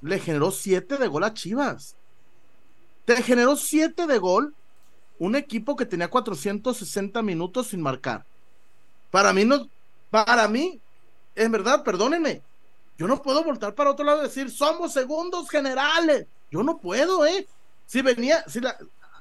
le 0.00 0.18
generó 0.18 0.50
7 0.50 0.96
de 0.96 1.06
gol 1.06 1.22
a 1.22 1.34
Chivas. 1.34 1.96
Te 3.04 3.22
generó 3.22 3.56
7 3.56 4.06
de 4.06 4.16
gol 4.16 4.54
un 5.18 5.36
equipo 5.36 5.76
que 5.76 5.84
tenía 5.84 6.08
460 6.08 7.20
minutos 7.20 7.66
sin 7.66 7.82
marcar. 7.82 8.24
Para 9.10 9.34
mí 9.34 9.44
no, 9.44 9.68
para 10.08 10.48
mí, 10.48 10.80
en 11.34 11.52
verdad, 11.52 11.84
perdónenme, 11.84 12.40
yo 12.96 13.06
no 13.06 13.20
puedo 13.20 13.44
voltar 13.44 13.74
para 13.74 13.90
otro 13.90 14.06
lado 14.06 14.20
y 14.20 14.28
decir, 14.28 14.50
somos 14.50 14.94
segundos 14.94 15.50
generales. 15.50 16.26
Yo 16.50 16.62
no 16.62 16.78
puedo, 16.78 17.26
¿eh? 17.26 17.46
Si 17.84 18.00
venía, 18.00 18.42
si 18.48 18.60
la, 18.60 18.78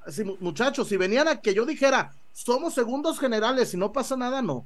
si, 0.08 0.24
muchachos, 0.24 0.88
si 0.88 0.96
venían 0.96 1.28
a 1.28 1.42
que 1.42 1.54
yo 1.54 1.66
dijera, 1.66 2.14
somos 2.32 2.74
segundos 2.74 3.20
generales 3.20 3.74
y 3.74 3.78
no 3.78 3.92
pasa 3.92 4.16
nada, 4.16 4.42
no. 4.42 4.66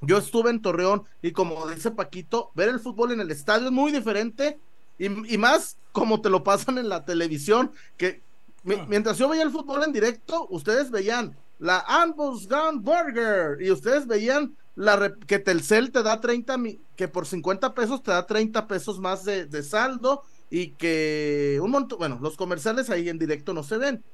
Yo 0.00 0.18
estuve 0.18 0.50
en 0.50 0.62
Torreón 0.62 1.02
y 1.22 1.32
como 1.32 1.66
dice 1.68 1.90
Paquito, 1.90 2.50
ver 2.54 2.68
el 2.68 2.80
fútbol 2.80 3.12
en 3.12 3.20
el 3.20 3.30
estadio 3.30 3.66
es 3.66 3.72
muy 3.72 3.90
diferente 3.92 4.58
y, 4.98 5.06
y 5.34 5.38
más 5.38 5.76
como 5.92 6.20
te 6.20 6.30
lo 6.30 6.44
pasan 6.44 6.78
en 6.78 6.88
la 6.88 7.04
televisión, 7.04 7.72
que 7.96 8.22
Ah. 8.68 8.84
mientras 8.88 9.16
yo 9.18 9.28
veía 9.28 9.44
el 9.44 9.50
fútbol 9.52 9.82
en 9.84 9.92
directo, 9.92 10.46
ustedes 10.50 10.90
veían 10.90 11.36
la 11.58 11.78
Ambos 11.86 12.48
Gun 12.48 12.82
Burger 12.82 13.62
y 13.62 13.70
ustedes 13.70 14.06
veían 14.06 14.56
la 14.74 15.14
que 15.26 15.38
Telcel 15.38 15.90
te 15.90 16.02
da 16.02 16.20
30, 16.20 16.58
mi- 16.58 16.78
que 16.96 17.08
por 17.08 17.26
50 17.26 17.72
pesos 17.74 18.02
te 18.02 18.10
da 18.10 18.26
30 18.26 18.66
pesos 18.66 18.98
más 19.00 19.24
de, 19.24 19.46
de 19.46 19.62
saldo 19.62 20.22
y 20.50 20.70
que 20.72 21.58
un 21.62 21.70
montón, 21.70 21.98
bueno, 21.98 22.18
los 22.20 22.36
comerciales 22.36 22.90
ahí 22.90 23.08
en 23.08 23.18
directo 23.18 23.54
no 23.54 23.62
se 23.62 23.78
ven. 23.78 24.04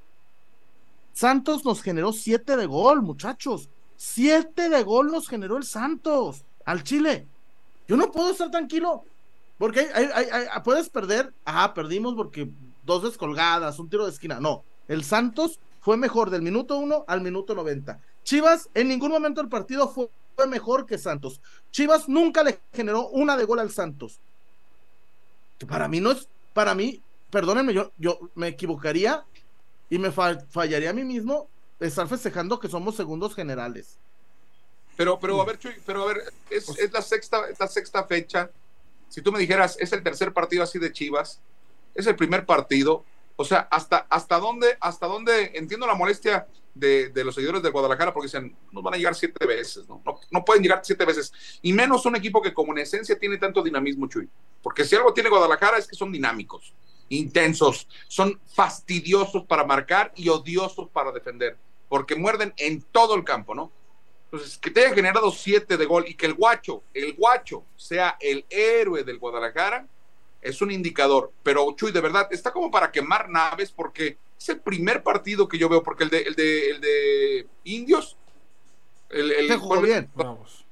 Santos 1.13 1.65
nos 1.65 1.83
generó 1.83 2.13
7 2.13 2.57
de 2.57 2.67
gol, 2.67 3.03
muchachos. 3.03 3.69
7 3.97 4.69
de 4.69 4.83
gol 4.83 5.11
nos 5.11 5.29
generó 5.29 5.57
el 5.57 5.65
Santos 5.65 6.45
al 6.65 6.83
Chile. 6.83 7.27
Yo 7.89 7.97
no 7.97 8.11
puedo 8.13 8.31
estar 8.31 8.51
tranquilo. 8.51 9.05
Porque 9.59 9.81
hay- 9.95 10.09
hay- 10.13 10.27
hay- 10.33 10.47
puedes 10.65 10.89
perder. 10.89 11.33
Ah, 11.45 11.73
perdimos 11.75 12.15
porque 12.15 12.49
dos 12.85 13.03
descolgadas, 13.03 13.79
un 13.79 13.89
tiro 13.89 14.05
de 14.05 14.11
esquina. 14.13 14.41
No. 14.41 14.65
El 14.89 15.05
Santos 15.05 15.61
fue 15.81 15.97
mejor 15.97 16.31
del 16.31 16.43
minuto 16.43 16.77
1 16.79 17.05
al 17.07 17.21
minuto 17.21 17.55
90. 17.55 18.01
Chivas 18.25 18.69
en 18.75 18.89
ningún 18.89 19.11
momento 19.11 19.41
del 19.41 19.51
partido 19.51 19.89
fue, 19.89 20.09
mejor 20.49 20.85
que 20.87 20.99
Santos. 20.99 21.41
Chivas 21.71 22.09
nunca 22.09 22.43
le 22.43 22.59
generó 22.73 23.09
una 23.09 23.37
de 23.37 23.45
gol 23.45 23.61
al 23.61 23.71
Santos. 23.71 24.19
Para 25.69 25.89
mí 25.89 26.01
no 26.01 26.11
es. 26.11 26.29
Para 26.53 26.75
mí, 26.75 27.01
perdónenme, 27.31 27.73
yo, 27.75 27.93
yo 27.99 28.19
me 28.35 28.49
equivocaría 28.49 29.25
y 29.91 29.99
me 29.99 30.11
fa- 30.11 30.39
fallaría 30.51 30.91
a 30.91 30.93
mí 30.93 31.05
mismo 31.05 31.49
estar 31.89 32.09
festejando 32.09 32.61
que 32.61 32.69
somos 32.69 32.97
segundos 32.97 33.35
generales. 33.35 33.99
Pero, 34.97 35.19
pero 35.19 35.41
a 35.41 35.45
ver, 35.45 35.59
Chuy, 35.59 35.75
pero 35.85 36.03
a 36.03 36.07
ver, 36.07 36.23
es, 36.51 36.69
es 36.79 36.93
la 36.93 37.03
sexta, 37.03 37.49
es 37.51 37.59
la 37.59 37.67
sexta 37.67 38.05
fecha. 38.05 38.51
Si 39.09 39.23
tú 39.23 39.33
me 39.33 39.39
dijeras, 39.39 39.77
es 39.81 39.93
el 39.93 40.03
tercer 40.03 40.33
partido 40.33 40.63
así 40.63 40.79
de 40.79 40.93
Chivas, 40.93 41.41
es 41.95 42.07
el 42.07 42.17
primer 42.17 42.47
partido. 42.47 43.05
O 43.37 43.45
sea, 43.45 43.69
hasta, 43.71 44.07
hasta 44.09 44.39
dónde, 44.39 44.77
hasta 44.81 45.07
dónde 45.07 45.53
entiendo 45.55 45.87
la 45.87 45.95
molestia 45.95 46.47
de, 46.75 47.09
de 47.11 47.25
los 47.25 47.35
seguidores 47.35 47.63
de 47.63 47.71
Guadalajara 47.71 48.13
porque 48.13 48.27
dicen, 48.27 48.55
nos 48.71 48.83
van 48.83 48.95
a 48.95 48.97
llegar 48.97 49.15
siete 49.15 49.45
veces, 49.47 49.89
¿no? 49.89 50.01
¿no? 50.05 50.21
No 50.31 50.45
pueden 50.45 50.63
llegar 50.63 50.81
siete 50.85 51.05
veces. 51.05 51.33
Y 51.63 51.73
menos 51.73 52.07
un 52.07 52.17
equipo 52.17 52.41
que 52.41 52.55
como 52.55 52.73
en 52.73 52.79
esencia 52.79 53.19
tiene 53.19 53.39
tanto 53.39 53.63
dinamismo, 53.63 54.09
Chuy. 54.09 54.29
Porque 54.63 54.85
si 54.85 54.95
algo 54.95 55.13
tiene 55.13 55.31
Guadalajara 55.31 55.79
es 55.79 55.87
que 55.87 55.97
son 55.97 56.13
dinámicos, 56.13 56.73
intensos, 57.09 57.89
son 58.09 58.41
fastidiosos 58.55 59.45
para 59.45 59.65
marcar 59.65 60.13
y 60.17 60.29
odiosos 60.29 60.89
para 60.91 61.13
defender. 61.13 61.57
Porque 61.95 62.17
muerden 62.17 62.53
en 62.57 62.83
todo 62.83 63.15
el 63.15 63.23
campo, 63.23 63.55
¿no? 63.55 63.71
Entonces, 64.25 64.59
que 64.59 64.69
te 64.69 64.85
haya 64.85 64.93
generado 64.97 65.31
siete 65.31 65.77
de 65.77 65.85
gol 65.87 66.07
y 66.09 66.15
que 66.17 66.27
el 66.27 66.35
guacho, 66.35 66.83
el 66.93 67.13
guacho 67.15 67.65
sea 67.77 68.17
el 68.19 68.45
héroe 68.51 69.05
del 69.05 69.19
Guadalajara, 69.21 69.87
es 70.43 70.61
un 70.61 70.73
indicador. 70.73 71.31
Pero, 71.45 71.71
Chuy, 71.77 71.93
de 71.93 72.01
verdad, 72.01 72.27
está 72.33 72.53
como 72.53 72.69
para 72.69 72.91
quemar 72.91 73.29
naves 73.31 73.71
porque 73.71 74.19
es 74.37 74.49
el 74.49 74.59
primer 74.59 75.05
partido 75.05 75.47
que 75.47 75.57
yo 75.57 75.69
veo, 75.69 75.85
porque 75.85 76.03
el 76.03 76.11
de, 76.11 76.23
el 76.23 76.35
de, 76.35 76.71
el 76.71 76.81
de 76.81 77.47
Indios, 77.63 78.17
el, 79.11 79.31
el, 79.31 79.47
Se 79.47 79.57
jugó 79.57 79.81
bien. 79.81 80.11
Bravos. 80.17 80.65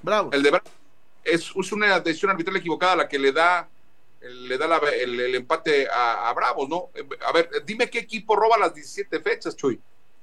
Bravo. 0.00 0.30
el 0.32 0.42
de 0.42 0.50
Bra- 0.52 0.62
es, 1.24 1.52
es 1.54 1.72
una 1.72 2.00
decisión 2.00 2.30
arbitral 2.30 2.56
equivocada 2.56 2.96
la 2.96 3.06
que 3.06 3.18
le 3.18 3.32
da 3.32 3.68
el- 4.22 4.48
le 4.48 4.56
da 4.56 4.66
la- 4.66 4.78
el, 4.78 5.20
el 5.20 5.34
empate 5.34 5.86
a, 5.90 6.30
a 6.30 6.32
Bravos, 6.32 6.66
¿no? 6.70 6.88
A 7.26 7.32
ver, 7.32 7.50
dime 7.66 7.90
qué 7.90 7.98
equipo 7.98 8.34
roba 8.34 8.56
las 8.56 8.72
17 8.74 9.20
fechas, 9.20 9.54
Chuy. 9.54 9.78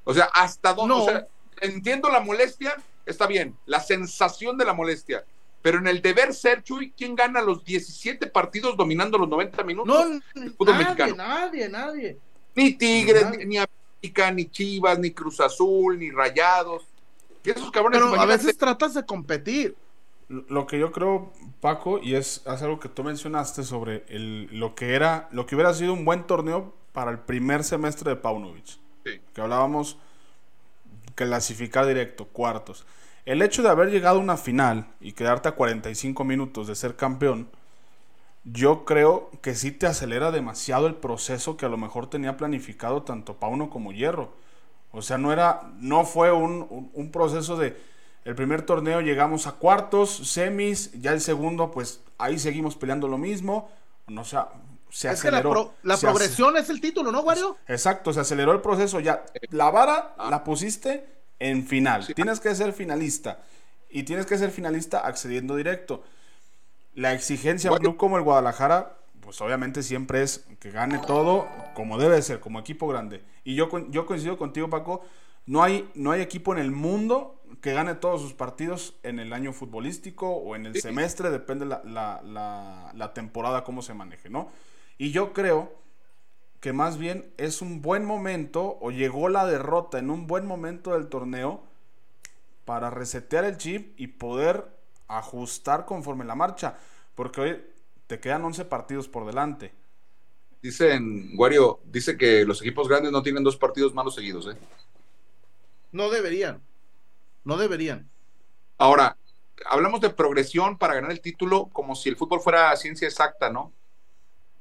O 0.06 0.14
sea, 0.14 0.26
hasta 0.34 0.74
dónde, 0.74 0.96
No. 0.96 1.04
o 1.04 1.06
sea, 1.10 1.28
entiendo 1.62 2.10
la 2.10 2.22
molestia, 2.22 2.76
está 3.06 3.28
bien, 3.28 3.56
la 3.66 3.80
sensación 3.82 4.58
de 4.58 4.66
la 4.66 4.74
molestia, 4.74 5.26
pero 5.62 5.80
en 5.80 5.88
el 5.88 6.02
deber 6.02 6.34
ser, 6.34 6.64
Chuy, 6.64 6.94
¿quién 6.96 7.16
gana 7.16 7.42
los 7.42 7.66
17 7.66 8.28
partidos 8.28 8.78
dominando 8.78 9.18
los 9.18 9.28
90 9.28 9.64
minutos? 9.64 10.08
No, 10.36 10.52
fútbol 10.58 10.74
nadie, 10.74 10.86
mexicano. 10.86 11.16
nadie, 11.16 11.70
nadie. 11.70 12.18
Ni 12.56 12.74
Tigres, 12.74 13.24
Nadie. 13.26 13.38
ni, 13.40 13.46
ni 13.46 13.58
América, 13.58 14.32
ni 14.32 14.46
Chivas, 14.46 14.98
ni 15.00 15.12
Cruz 15.12 15.40
Azul, 15.42 16.00
ni 16.00 16.10
Rayados. 16.12 16.84
Y 17.44 17.50
esos 17.50 17.70
cabrones, 17.72 18.00
Pero 18.02 18.20
a 18.20 18.26
veces 18.26 18.58
tratas 18.58 18.94
de 18.94 19.06
competir. 19.06 19.76
Lo 20.30 20.66
que 20.66 20.80
yo 20.80 20.92
creo, 20.92 21.32
Paco, 21.62 22.00
y 22.00 22.16
es, 22.16 22.42
es 22.46 22.62
algo 22.62 22.80
que 22.80 22.90
tú 22.90 23.04
mencionaste 23.04 23.64
sobre 23.64 24.06
el, 24.08 24.48
lo 24.58 24.74
que 24.74 24.96
era, 24.96 25.28
lo 25.32 25.46
que 25.46 25.56
hubiera 25.56 25.74
sido 25.74 25.94
un 25.94 26.06
buen 26.06 26.26
torneo 26.26 26.74
para 26.94 27.12
el 27.12 27.20
primer 27.20 27.64
semestre 27.64 28.10
de 28.12 28.16
Paunovic. 28.16 28.80
Que 29.06 29.42
hablábamos 29.42 29.98
clasificar 31.16 31.86
directo, 31.86 32.26
cuartos. 32.26 32.86
El 33.26 33.42
hecho 33.42 33.64
de 33.64 33.70
haber 33.70 33.90
llegado 33.90 34.18
a 34.18 34.22
una 34.24 34.38
final 34.38 34.88
y 35.00 35.14
quedarte 35.14 35.50
a 35.50 35.54
45 35.54 36.24
minutos 36.24 36.68
de 36.68 36.76
ser 36.76 36.96
campeón, 36.96 37.48
yo 38.44 38.86
creo 38.86 39.32
que 39.42 39.56
sí 39.56 39.72
te 39.72 39.88
acelera 39.88 40.32
demasiado 40.32 40.88
el 40.88 40.96
proceso 40.96 41.58
que 41.58 41.66
a 41.66 41.70
lo 41.70 41.78
mejor 41.78 42.10
tenía 42.10 42.38
planificado 42.38 43.04
tanto 43.04 43.36
Pauno 43.38 43.70
como 43.70 43.92
Hierro. 43.94 44.34
O 44.92 45.02
sea, 45.02 45.18
no 45.18 45.34
era, 45.34 45.72
no 45.80 46.06
fue 46.06 46.32
un, 46.32 46.92
un- 46.94 47.12
proceso 47.12 47.58
de 47.58 47.78
el 48.26 48.36
primer 48.36 48.64
torneo 48.64 49.02
llegamos 49.02 49.48
a 49.48 49.54
cuartos, 49.54 50.10
semis, 50.30 50.92
ya 51.02 51.14
el 51.14 51.22
segundo, 51.22 51.72
pues 51.72 52.02
ahí 52.18 52.40
seguimos 52.40 52.76
peleando 52.76 53.08
lo 53.08 53.18
mismo. 53.18 53.70
O 54.18 54.24
sea, 54.26 54.50
se 54.96 55.12
es 55.12 55.22
que 55.22 55.30
la, 55.30 55.40
aceleró. 55.40 55.52
pro- 55.52 55.74
la 55.84 55.98
progresión 55.98 56.56
es 56.56 56.70
el 56.70 56.80
título, 56.80 57.12
¿no, 57.12 57.20
Wario? 57.22 57.58
Exacto, 57.68 58.14
se 58.14 58.22
aceleró 58.22 58.54
el 58.54 58.62
proceso. 58.62 59.00
Ya, 59.02 59.26
la 59.50 59.70
vara 59.70 60.16
la 60.30 60.44
pusiste 60.44 61.06
en 61.40 61.66
final. 61.68 62.08
Tienes 62.16 62.40
que 62.40 62.56
ser 62.56 62.72
finalista. 62.72 63.40
Y 63.90 64.04
tienes 64.04 64.26
que 64.26 64.38
ser 64.38 64.52
finalista 64.52 65.00
accediendo 65.06 65.56
directo. 65.58 66.04
La 66.94 67.14
exigencia 67.14 67.70
a 67.70 67.74
un 67.74 67.80
club 67.80 67.98
como 67.98 68.16
el 68.18 68.24
Guadalajara, 68.24 68.98
pues 69.20 69.42
obviamente 69.42 69.84
siempre 69.84 70.22
es 70.24 70.46
que 70.60 70.72
gane 70.72 71.00
todo 71.00 71.46
como 71.74 71.98
debe 71.98 72.22
ser, 72.22 72.40
como 72.40 72.60
equipo 72.60 72.88
grande. 72.88 73.22
Y 73.44 73.56
yo, 73.56 73.70
yo 73.90 74.06
coincido 74.06 74.38
contigo, 74.38 74.70
Paco. 74.70 75.02
No 75.46 75.62
hay, 75.62 75.90
no 75.94 76.12
hay 76.12 76.22
equipo 76.22 76.54
en 76.54 76.60
el 76.60 76.72
mundo 76.72 77.42
que 77.62 77.74
gane 77.74 77.96
todos 77.96 78.22
sus 78.22 78.34
partidos 78.34 78.96
en 79.04 79.20
el 79.20 79.32
año 79.34 79.54
futbolístico 79.54 80.30
o 80.30 80.56
en 80.56 80.66
el 80.66 80.74
Sí. 80.74 80.82
semestre, 80.82 81.30
depende 81.30 81.66
la, 81.66 81.82
la, 81.84 82.22
la, 82.24 82.92
la 82.96 83.14
temporada, 83.14 83.64
cómo 83.64 83.82
se 83.82 83.94
maneje, 83.94 84.30
¿no? 84.30 84.50
Y 84.98 85.12
yo 85.12 85.34
creo 85.34 85.74
que 86.60 86.74
más 86.74 86.98
bien 86.98 87.32
es 87.38 87.62
un 87.62 87.82
buen 87.82 88.06
momento 88.06 88.78
o 88.82 88.92
llegó 88.92 89.30
la 89.30 89.46
derrota 89.46 90.00
en 90.00 90.10
un 90.10 90.28
buen 90.28 90.46
momento 90.46 90.94
del 90.94 91.08
torneo 91.08 91.64
para 92.66 92.90
resetear 92.90 93.46
el 93.46 93.58
chip 93.58 94.00
y 94.00 94.08
poder 94.08 94.66
ajustar 95.08 95.86
conforme 95.86 96.26
la 96.26 96.36
marcha. 96.36 96.78
Porque 97.14 97.42
hoy 97.42 97.64
te 98.08 98.20
quedan 98.20 98.44
11 98.44 98.66
partidos 98.66 99.08
por 99.08 99.26
delante. 99.26 99.74
Dicen, 100.62 101.34
Wario, 101.38 101.80
dice 101.86 102.18
que 102.18 102.44
los 102.44 102.62
equipos 102.62 102.88
grandes 102.88 103.12
no 103.12 103.22
tienen 103.22 103.44
dos 103.44 103.58
partidos 103.58 103.94
malos 103.94 104.16
seguidos, 104.16 104.48
¿eh? 104.48 104.58
No 105.92 106.10
deberían. 106.10 106.62
No 107.44 107.58
deberían. 107.58 108.10
Ahora, 108.78 109.18
hablamos 109.68 110.02
de 110.02 110.10
progresión 110.10 110.78
para 110.78 110.96
ganar 110.96 111.12
el 111.12 111.22
título 111.22 111.70
como 111.72 111.96
si 111.96 112.10
el 112.10 112.18
fútbol 112.18 112.42
fuera 112.42 112.76
ciencia 112.76 113.08
exacta, 113.08 113.52
¿no? 113.52 113.72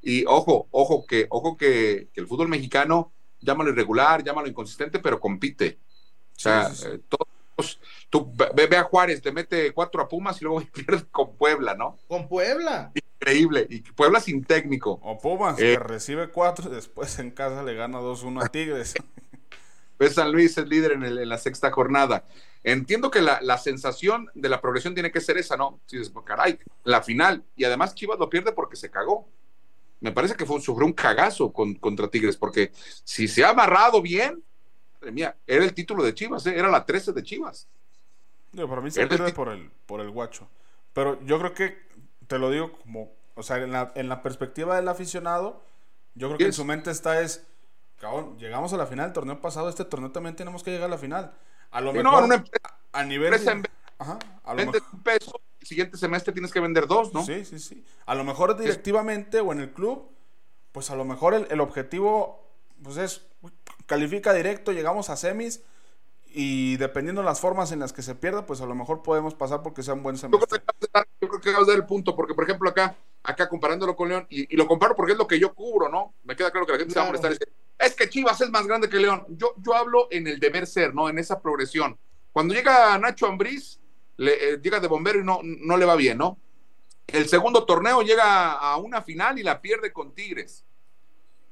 Y 0.05 0.24
ojo, 0.26 0.68
ojo 0.70 1.07
que, 1.07 1.26
ojo 1.30 1.57
que, 1.57 2.09
que 2.12 2.20
el 2.20 2.26
fútbol 2.26 2.48
mexicano, 2.48 3.12
llámalo 3.40 3.70
irregular, 3.70 4.22
llámalo 4.22 4.46
inconsistente, 4.48 4.98
pero 4.98 5.18
compite. 5.18 5.78
O 6.36 6.38
sea, 6.38 6.68
Sí, 6.70 6.76
sí, 6.76 6.82
sí. 6.82 6.88
eh, 6.94 7.00
todos, 7.09 7.80
tú 8.11 8.30
ve, 8.55 8.66
ve 8.66 8.76
a 8.76 8.82
Juárez, 8.82 9.24
le 9.24 9.32
mete 9.32 9.72
cuatro 9.72 10.02
a 10.02 10.09
Pumas 10.09 10.40
y 10.40 10.44
luego 10.44 10.61
pierde 10.72 11.05
con 11.11 11.36
Puebla, 11.36 11.74
¿no? 11.74 11.98
Con 12.09 12.28
Puebla. 12.28 12.92
Increíble. 13.20 13.66
Y 13.70 13.80
Puebla 13.80 14.20
sin 14.20 14.44
técnico. 14.44 15.00
O 15.02 15.18
Pumas, 15.18 15.59
Eh. 15.59 15.74
que 15.74 15.78
recibe 15.78 16.28
4 16.30 16.70
y 16.70 16.74
después 16.74 17.18
en 17.18 17.30
casa 17.30 17.62
le 17.62 17.74
gana 17.74 18.00
2-1 18.00 18.44
a 18.44 18.48
Tigres. 18.48 18.94
Pues 19.96 20.14
San 20.14 20.32
Luis 20.32 20.59
es 20.59 20.66
líder 20.66 20.90
en, 20.92 21.05
el- 21.05 21.18
en 21.18 21.28
la 21.28 21.38
sexta 21.38 21.70
jornada. 21.70 22.24
Entiendo 22.64 23.12
que 23.12 23.22
la, 23.22 23.40
la 23.42 23.59
sensación 23.59 24.28
de 24.34 24.48
la 24.48 24.61
progresión 24.61 24.92
tiene 24.92 25.12
que 25.12 25.20
ser 25.20 25.38
esa, 25.38 25.57
¿no? 25.57 25.78
Si 25.86 25.96
dices, 25.96 26.12
"Pues, 26.12 26.24
caray, 26.26 26.59
la 26.82 27.00
final. 27.00 27.44
Y 27.55 27.62
además 27.62 27.94
Chivas 27.94 28.18
lo 28.18 28.28
pierde 28.28 28.50
porque 28.52 28.74
se 28.74 28.90
cagó. 28.90 29.28
Me 30.05 30.12
parece 30.12 30.34
que 30.34 30.44
fue, 30.44 30.61
sufrió 30.61 30.86
un 30.86 30.92
cagazo 30.92 31.50
con- 31.50 31.74
contra 31.76 32.09
Tigres, 32.09 32.36
porque 32.36 32.70
si 33.05 33.26
se 33.26 33.42
ha 33.42 33.48
amarrado 33.50 34.02
bien, 34.02 34.42
madre 35.00 35.12
mía, 35.12 35.34
era 35.46 35.64
el 35.64 35.72
título 35.72 36.05
de 36.05 36.12
Chivas, 36.14 36.44
¿eh? 36.46 36.59
era 36.59 36.68
la 36.68 36.84
13 36.84 37.12
de 37.14 37.22
Chivas. 37.22 37.66
Digo, 38.52 38.68
para 38.68 38.82
mí 38.82 38.90
se 38.90 39.07
pierde 39.07 39.32
por 39.32 39.48
el, 39.48 39.70
por 39.86 40.00
el 40.02 40.11
guacho. 40.11 40.46
Pero 40.92 41.18
yo 41.24 41.38
creo 41.38 41.55
que, 41.55 41.78
te 42.26 42.38
lo 42.38 42.50
digo 42.50 42.72
como, 42.78 43.12
o 43.34 43.42
sea, 43.42 43.57
en 43.57 43.72
la, 43.72 43.92
en 43.94 44.11
la 44.11 44.22
perspectiva 44.22 44.76
del 44.76 44.88
aficionado, 44.88 45.62
yo 46.14 46.28
creo 46.28 46.38
que 46.38 46.44
en 46.44 46.52
su 46.52 46.66
mente 46.66 46.90
está 46.90 47.22
es, 47.22 47.46
cabrón, 47.98 48.38
llegamos 48.38 48.74
a 48.74 48.76
la 48.76 48.86
final 48.86 49.07
del 49.07 49.14
torneo 49.14 49.40
pasado, 49.40 49.70
este 49.70 49.86
torneo 49.86 50.12
también 50.12 50.36
tenemos 50.36 50.62
que 50.62 50.70
llegar 50.70 50.86
a 50.88 50.90
la 50.90 50.98
final. 50.98 51.32
A 51.70 51.80
lo 51.80 51.92
Sí, 51.92 51.96
mejor, 51.98 52.12
no, 52.12 52.18
en 52.18 52.24
una 52.26 52.34
empresa, 52.36 52.78
a 52.92 53.05
nivel... 53.05 53.32
empresa 53.32 53.52
en- 53.52 53.64
Ajá, 53.98 54.18
a 54.44 54.50
lo 54.52 54.57
vendes 54.59 54.82
mejor... 54.82 54.88
un 54.92 55.02
peso, 55.02 55.40
siguiente 55.64 55.96
semestre 55.96 56.32
tienes 56.32 56.52
que 56.52 56.60
vender 56.60 56.86
dos, 56.86 57.12
¿no? 57.14 57.24
Sí, 57.24 57.44
sí, 57.44 57.58
sí. 57.58 57.84
A 58.06 58.14
lo 58.14 58.24
mejor 58.24 58.56
directivamente 58.58 59.40
o 59.40 59.52
en 59.52 59.60
el 59.60 59.70
club 59.72 60.10
pues 60.72 60.90
a 60.90 60.96
lo 60.96 61.04
mejor 61.04 61.34
el, 61.34 61.46
el 61.50 61.60
objetivo 61.60 62.42
pues 62.82 62.96
es 62.96 63.26
califica 63.86 64.32
directo, 64.32 64.72
llegamos 64.72 65.08
a 65.10 65.16
semis 65.16 65.62
y 66.36 66.76
dependiendo 66.78 67.20
de 67.22 67.26
las 67.26 67.40
formas 67.40 67.70
en 67.70 67.78
las 67.78 67.92
que 67.92 68.02
se 68.02 68.16
pierda, 68.16 68.44
pues 68.44 68.60
a 68.60 68.66
lo 68.66 68.74
mejor 68.74 69.02
podemos 69.04 69.34
pasar 69.34 69.62
porque 69.62 69.84
sea 69.84 69.94
un 69.94 70.02
buen 70.02 70.16
semestre. 70.18 70.58
yo 71.20 71.28
creo 71.28 71.40
que 71.40 71.50
acabas 71.50 71.66
de 71.68 71.72
dar 71.74 71.80
el 71.80 71.86
punto, 71.86 72.16
porque 72.16 72.34
por 72.34 72.42
ejemplo 72.44 72.68
acá, 72.68 72.96
acá 73.22 73.48
comparándolo 73.48 73.94
con 73.94 74.08
León, 74.08 74.26
y, 74.28 74.52
y 74.52 74.56
lo 74.56 74.66
comparo 74.66 74.96
porque 74.96 75.12
es 75.12 75.18
lo 75.18 75.28
que 75.28 75.38
yo 75.38 75.54
cubro, 75.54 75.88
¿no? 75.88 76.14
Me 76.24 76.34
queda 76.34 76.50
claro 76.50 76.66
que 76.66 76.72
la 76.72 76.78
gente 76.78 76.92
se 76.92 76.98
va 76.98 77.06
a 77.06 77.10
Claro. 77.10 77.22
molestar. 77.22 77.30
y 77.30 77.34
dice, 77.50 77.52
Es 77.78 77.94
que 77.94 78.08
Chivas 78.10 78.40
es 78.40 78.50
más 78.50 78.66
grande 78.66 78.88
que 78.88 78.96
León. 78.96 79.24
Yo, 79.28 79.54
yo 79.58 79.74
hablo 79.74 80.08
en 80.10 80.26
el 80.26 80.40
deber 80.40 80.66
ser, 80.66 80.92
¿no? 80.92 81.08
En 81.08 81.18
esa 81.20 81.40
progresión. 81.40 81.96
Cuando 82.32 82.52
llega 82.52 82.98
Nacho 82.98 83.28
Ambriz, 83.28 83.78
le, 84.16 84.54
eh, 84.54 84.60
llega 84.62 84.80
de 84.80 84.88
bombero 84.88 85.20
y 85.20 85.24
no, 85.24 85.40
no 85.42 85.76
le 85.76 85.84
va 85.84 85.96
bien, 85.96 86.18
¿no? 86.18 86.38
El 87.06 87.28
segundo 87.28 87.64
torneo 87.64 88.02
llega 88.02 88.52
a 88.52 88.76
una 88.78 89.02
final 89.02 89.38
y 89.38 89.42
la 89.42 89.60
pierde 89.60 89.92
con 89.92 90.14
Tigres. 90.14 90.64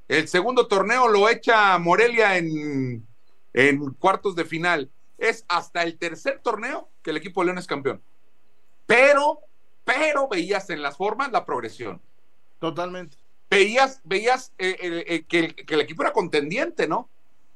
El 0.09 0.29
segundo 0.29 0.67
torneo 0.67 1.09
lo 1.09 1.29
echa 1.29 1.79
Morelia 1.79 2.37
en, 2.37 3.07
en 3.53 3.95
cuartos 3.95 4.35
de 4.35 4.45
final. 4.45 4.91
Es 5.19 5.45
hasta 5.49 5.83
el 5.83 5.99
tercer 5.99 6.41
torneo 6.43 6.89
que 7.03 7.11
el 7.11 7.17
equipo 7.17 7.41
de 7.41 7.47
León 7.47 7.59
es 7.59 7.67
campeón. 7.67 8.03
Pero, 8.87 9.41
pero 9.85 10.29
veías 10.29 10.69
en 10.71 10.83
las 10.83 10.97
formas 10.97 11.31
la 11.33 11.45
progresión. 11.45 12.01
Totalmente. 12.59 13.17
Veías, 13.51 14.01
veías 14.05 14.53
eh, 14.59 14.77
eh, 14.81 15.05
eh, 15.07 15.25
que, 15.25 15.39
el, 15.39 15.55
que 15.55 15.75
el 15.75 15.81
equipo 15.83 16.03
era 16.03 16.13
contendiente, 16.13 16.89
¿no? 16.89 17.09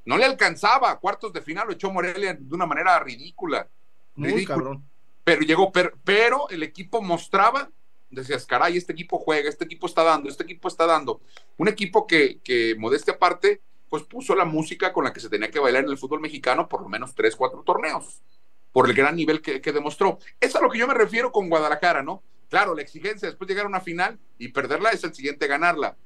No 0.05 0.17
le 0.19 0.25
alcanzaba 0.25 0.91
a 0.91 0.99
cuartos 0.99 1.33
de 1.33 1.41
final, 1.43 1.67
lo 1.67 1.73
echó 1.73 1.91
Morelia 1.91 2.35
de 2.35 2.55
una 2.55 2.67
manera 2.67 2.99
ridícula. 3.01 3.69
Muy 4.15 4.31
Ridículo. 4.33 4.57
cabrón. 4.57 4.91
Pero 5.27 5.41
llegó, 5.43 5.73
pero, 5.73 5.91
pero 6.05 6.49
el 6.51 6.63
equipo 6.63 7.03
mostraba, 7.03 7.69
decías, 8.11 8.47
caray, 8.47 8.77
este 8.77 8.93
equipo 8.93 9.19
juega, 9.19 9.49
este 9.49 9.65
equipo 9.65 9.89
está 9.89 10.05
dando, 10.05 10.29
este 10.29 10.45
equipo 10.45 10.69
está 10.69 10.87
dando. 10.87 11.21
Un 11.57 11.67
equipo 11.67 12.07
que, 12.07 12.39
que 12.45 12.77
modestia 12.79 13.15
aparte, 13.15 13.61
pues 13.89 14.05
puso 14.05 14.37
la 14.37 14.45
música 14.45 14.93
con 14.93 15.03
la 15.03 15.13
que 15.13 15.19
se 15.19 15.29
tenía 15.29 15.51
que 15.51 15.59
bailar 15.59 15.83
en 15.83 15.91
el 15.91 15.99
fútbol 15.99 16.21
mexicano 16.21 16.69
por 16.69 16.81
lo 16.81 16.89
menos 16.89 17.13
tres, 17.17 17.35
cuatro 17.35 17.65
torneos, 17.65 18.23
por 18.71 18.89
el 18.89 18.95
gran 18.95 19.17
nivel 19.17 19.43
que, 19.43 19.61
que 19.61 19.73
demostró. 19.73 20.21
Es 20.39 20.55
a 20.55 20.61
lo 20.61 20.71
que 20.71 20.79
yo 20.79 20.87
me 20.87 20.95
refiero 20.95 21.33
con 21.33 21.49
Guadalajara, 21.49 22.05
¿no? 22.05 22.23
Claro, 22.49 22.77
la 22.77 22.83
exigencia 22.83 23.27
después 23.27 23.49
de 23.49 23.55
llegar 23.55 23.67
a 23.67 23.71
una 23.71 23.81
final 23.81 24.21
y 24.39 24.47
perderla 24.47 24.91
es 24.91 25.03
el 25.03 25.13
siguiente 25.13 25.49
ganarla. 25.49 25.97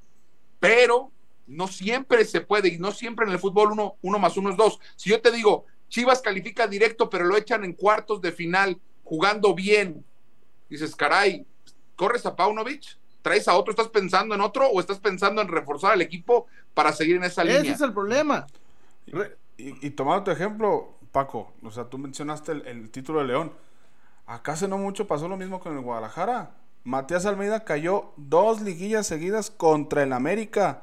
Pero 0.61 1.13
no 1.47 1.69
siempre 1.69 2.25
se 2.25 2.41
puede 2.41 2.71
y 2.71 2.79
no 2.79 2.91
siempre 2.91 3.27
en 3.27 3.33
el 3.33 3.39
fútbol 3.39 3.73
uno, 3.73 3.97
uno 4.01 4.19
más 4.19 4.39
uno 4.39 4.49
es 4.49 4.57
dos. 4.57 4.81
Si 4.97 5.11
yo 5.11 5.21
te 5.21 5.31
digo, 5.31 5.67
Chivas 5.91 6.23
califica 6.23 6.67
directo, 6.67 7.11
pero 7.11 7.27
lo 7.27 7.37
echan 7.37 7.65
en 7.65 7.75
cuartos 7.75 8.23
de 8.23 8.33
final, 8.33 8.81
jugando 9.11 9.55
bien, 9.57 10.05
dices, 10.69 10.95
caray, 10.95 11.45
¿corres 11.97 12.25
a 12.27 12.37
Paunovic? 12.37 12.97
¿Traes 13.23 13.49
a 13.49 13.57
otro? 13.57 13.73
¿Estás 13.73 13.89
pensando 13.89 14.37
en 14.37 14.41
otro 14.41 14.69
o 14.69 14.79
estás 14.79 15.01
pensando 15.01 15.43
en 15.43 15.49
reforzar 15.49 15.93
al 15.93 16.01
equipo 16.01 16.47
para 16.75 16.93
seguir 16.93 17.17
en 17.17 17.25
esa 17.25 17.43
Ese 17.43 17.53
línea? 17.59 17.75
es 17.75 17.81
el 17.81 17.93
problema. 17.93 18.47
Y, 19.59 19.87
y 19.87 19.91
tomando 19.91 20.23
tu 20.23 20.31
ejemplo, 20.31 20.95
Paco, 21.11 21.53
o 21.65 21.73
sea, 21.73 21.87
tú 21.87 21.99
mencionaste 21.99 22.53
el, 22.53 22.67
el 22.69 22.91
título 22.91 23.19
de 23.19 23.27
León. 23.27 23.53
Acá 24.27 24.53
hace 24.53 24.69
no 24.69 24.79
mucho 24.79 25.09
pasó 25.09 25.27
lo 25.29 25.37
mismo 25.37 25.59
con 25.59 25.77
el 25.77 25.83
Guadalajara. 25.83 26.53
Matías 26.85 27.27
Almeida 27.27 27.65
cayó 27.65 28.13
dos 28.17 28.61
liguillas 28.61 29.09
seguidas 29.09 29.51
contra 29.51 30.05
el 30.05 30.13
América. 30.13 30.83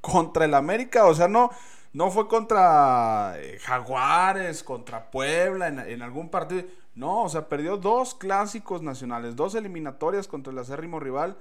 Contra 0.00 0.46
el 0.46 0.54
América, 0.54 1.04
o 1.04 1.14
sea, 1.14 1.28
no, 1.28 1.50
no 1.92 2.10
fue 2.10 2.28
contra 2.28 3.34
eh, 3.38 3.58
Jaguares, 3.60 4.62
contra 4.62 5.10
Puebla 5.10 5.68
en, 5.68 5.78
en 5.78 6.02
algún 6.02 6.28
partido. 6.30 6.64
No, 6.94 7.22
o 7.22 7.28
sea, 7.28 7.48
perdió 7.48 7.76
dos 7.76 8.14
clásicos 8.14 8.82
nacionales, 8.82 9.36
dos 9.36 9.54
eliminatorias 9.54 10.26
contra 10.28 10.52
el 10.52 10.58
acérrimo 10.58 10.98
rival 11.00 11.38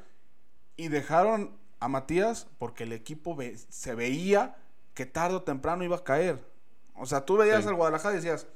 y 0.75 0.87
dejaron 0.89 1.57
a 1.79 1.87
Matías 1.87 2.47
porque 2.59 2.83
el 2.83 2.93
equipo 2.93 3.35
ve- 3.35 3.57
se 3.69 3.95
veía 3.95 4.55
que 4.93 5.05
tarde 5.05 5.35
o 5.37 5.43
temprano 5.43 5.83
iba 5.83 5.97
a 5.97 6.03
caer. 6.03 6.43
O 6.95 7.05
sea, 7.05 7.25
tú 7.25 7.37
veías 7.37 7.63
Sí. 7.63 7.69
al 7.69 7.75
Guadalajara 7.75 8.13
y 8.13 8.17
decías, 8.17 8.47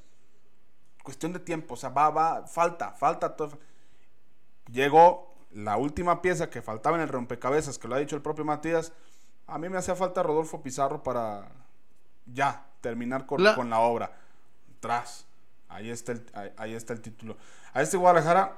cuestión 1.04 1.34
de 1.34 1.40
tiempo, 1.40 1.74
o 1.74 1.78
sea, 1.78 1.90
va, 1.90 2.10
va, 2.10 2.48
falta, 2.48 2.92
falta. 2.94 3.36
todo. 3.36 3.58
Llegó 4.72 5.34
la 5.52 5.78
última 5.78 6.22
pieza 6.22 6.50
que 6.50 6.62
faltaba 6.62 6.96
en 6.98 7.04
el 7.04 7.10
rompecabezas, 7.10 7.78
que 7.78 7.88
lo 7.88 7.96
ha 7.96 8.00
dicho 8.00 8.16
el 8.16 8.22
propio 8.22 8.46
Matías. 8.46 8.94
A 9.48 9.58
mí 9.58 9.68
me 9.70 9.78
hacía 9.78 9.96
falta 9.96 10.24
Rodolfo 10.24 10.62
Pizarro 10.62 11.04
para 11.04 11.50
ya 12.26 12.66
terminar 12.82 13.26
con 13.26 13.44
La- 13.44 13.56
con 13.56 13.70
la 13.70 13.80
obra. 13.80 14.18
Tras. 14.80 15.26
Ahí 15.70 15.90
está 15.90 16.12
el, 16.14 16.26
ahí, 16.34 16.52
ahí 16.58 16.74
está 16.74 16.94
el 16.94 17.02
título. 17.02 17.38
A 17.74 17.82
este 17.82 17.98
Guadalajara, 17.98 18.58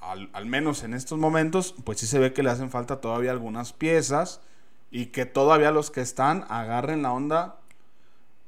al, 0.00 0.30
al 0.32 0.46
menos 0.46 0.82
en 0.84 0.94
estos 0.94 1.18
momentos, 1.18 1.74
pues 1.84 1.98
sí 1.98 2.06
se 2.06 2.18
ve 2.18 2.32
que 2.32 2.42
le 2.42 2.50
hacen 2.50 2.70
falta 2.70 3.00
todavía 3.00 3.30
algunas 3.32 3.72
piezas 3.72 4.40
y 4.90 5.06
que 5.06 5.26
todavía 5.26 5.70
los 5.72 5.90
que 5.90 6.00
están 6.00 6.44
agarren 6.48 7.02
la 7.02 7.12
onda 7.12 7.56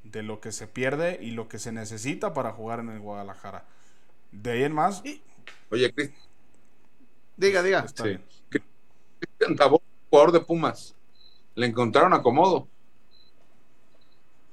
de 0.04 0.22
lo 0.22 0.40
que 0.40 0.52
se 0.52 0.66
pierde 0.66 1.18
y 1.20 1.32
lo 1.32 1.48
que 1.48 1.58
se 1.58 1.72
necesita 1.72 2.32
para 2.34 2.52
jugar 2.52 2.80
en 2.80 2.90
el 2.90 3.00
Guadalajara. 3.00 3.64
De 4.32 4.52
ahí 4.52 4.62
en 4.64 4.72
más, 4.72 5.02
Y- 5.04 5.20
Oye, 5.70 5.92
Cristian 5.92 6.20
Diga, 7.36 7.62
diga. 7.62 7.80
está 7.80 8.04
Sí. 8.04 8.08
bien. 8.10 9.56
Tabó, 9.56 9.82
jugador 10.10 10.32
de 10.32 10.40
Pumas, 10.40 10.94
le 11.54 11.66
encontraron 11.66 12.12
acomodo. 12.12 12.68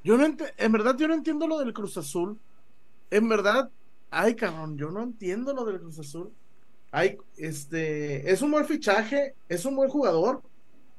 Yo 0.07 0.15
no 0.17 0.25
ent- 0.25 0.53
en 0.55 0.71
verdad 0.71 0.95
yo 0.97 1.05
no 1.09 1.13
entiendo 1.15 1.47
lo 1.47 1.59
del 1.59 1.73
Cruz 1.73 1.97
Azul. 1.97 2.39
En 3.11 3.27
verdad, 3.27 3.69
ay 4.09 4.37
cabrón, 4.37 4.77
yo 4.77 4.89
no 4.89 5.03
entiendo 5.03 5.53
lo 5.53 5.65
del 5.65 5.81
Cruz 5.81 5.99
Azul. 5.99 6.31
Ay, 6.91 7.17
este, 7.35 8.31
es 8.31 8.41
un 8.41 8.51
buen 8.51 8.63
fichaje, 8.63 9.35
es 9.49 9.65
un 9.65 9.75
buen 9.75 9.89
jugador. 9.89 10.41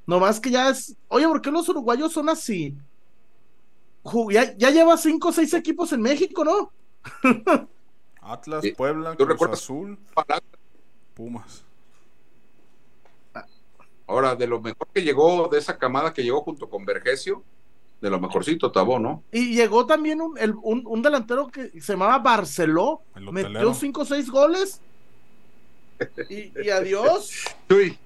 Nomás 0.05 0.39
que 0.39 0.51
ya 0.51 0.69
es, 0.69 0.95
oye, 1.07 1.25
¿por 1.27 1.41
qué 1.41 1.49
los 1.49 1.67
uruguayos 1.69 2.13
son 2.13 2.29
así? 2.29 2.77
Ya, 4.29 4.55
ya 4.55 4.69
lleva 4.69 4.95
cinco 4.95 5.29
o 5.29 5.31
seis 5.31 5.55
equipos 5.55 5.91
en 5.91 6.01
México, 6.01 6.45
¿no? 6.45 6.71
Atlas. 8.21 8.63
Puebla, 8.77 9.15
¿Tú 9.15 9.25
Cruz? 9.25 9.41
Azul, 9.53 9.97
Pumas. 11.15 11.63
Ahora, 14.05 14.35
de 14.35 14.45
lo 14.45 14.61
mejor 14.61 14.87
que 14.93 15.01
llegó, 15.01 15.47
de 15.47 15.57
esa 15.57 15.79
camada 15.79 16.13
que 16.13 16.21
llegó 16.21 16.41
junto 16.41 16.69
con 16.69 16.85
Vergesio, 16.85 17.43
de 18.01 18.09
lo 18.09 18.19
mejorcito 18.19 18.71
Tabó, 18.71 18.97
¿no? 18.99 19.23
Y 19.31 19.53
llegó 19.55 19.85
también 19.85 20.21
un, 20.21 20.37
el- 20.37 20.55
un, 20.61 20.83
un 20.85 21.01
delantero 21.01 21.47
que 21.47 21.69
se 21.81 21.93
llamaba 21.93 22.19
Barceló, 22.19 23.01
El 23.15 23.23
metió 23.31 23.49
hotelero. 23.49 23.73
cinco 23.73 24.01
o 24.01 24.05
seis 24.05 24.29
goles. 24.29 24.81
Y, 26.29 26.51
y 26.63 26.69
adiós. 26.69 27.31
Uy, 27.69 27.97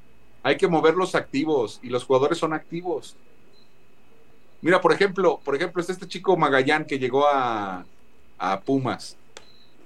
hay 0.41 0.57
que 0.57 0.67
mover 0.67 0.95
los 0.95 1.13
activos 1.15 1.79
y 1.83 1.89
los 1.89 2.03
jugadores 2.05 2.37
son 2.39 2.53
activos. 2.53 3.15
Mira, 4.61 4.81
por 4.81 4.93
ejemplo, 4.93 5.39
por 5.43 5.55
ejemplo, 5.55 5.81
está 5.81 5.93
este 5.93 6.07
chico 6.07 6.35
Magallán 6.37 6.85
que 6.85 6.97
llegó 6.97 7.27
a, 7.27 7.85
a 8.39 8.59
Pumas. 8.61 9.17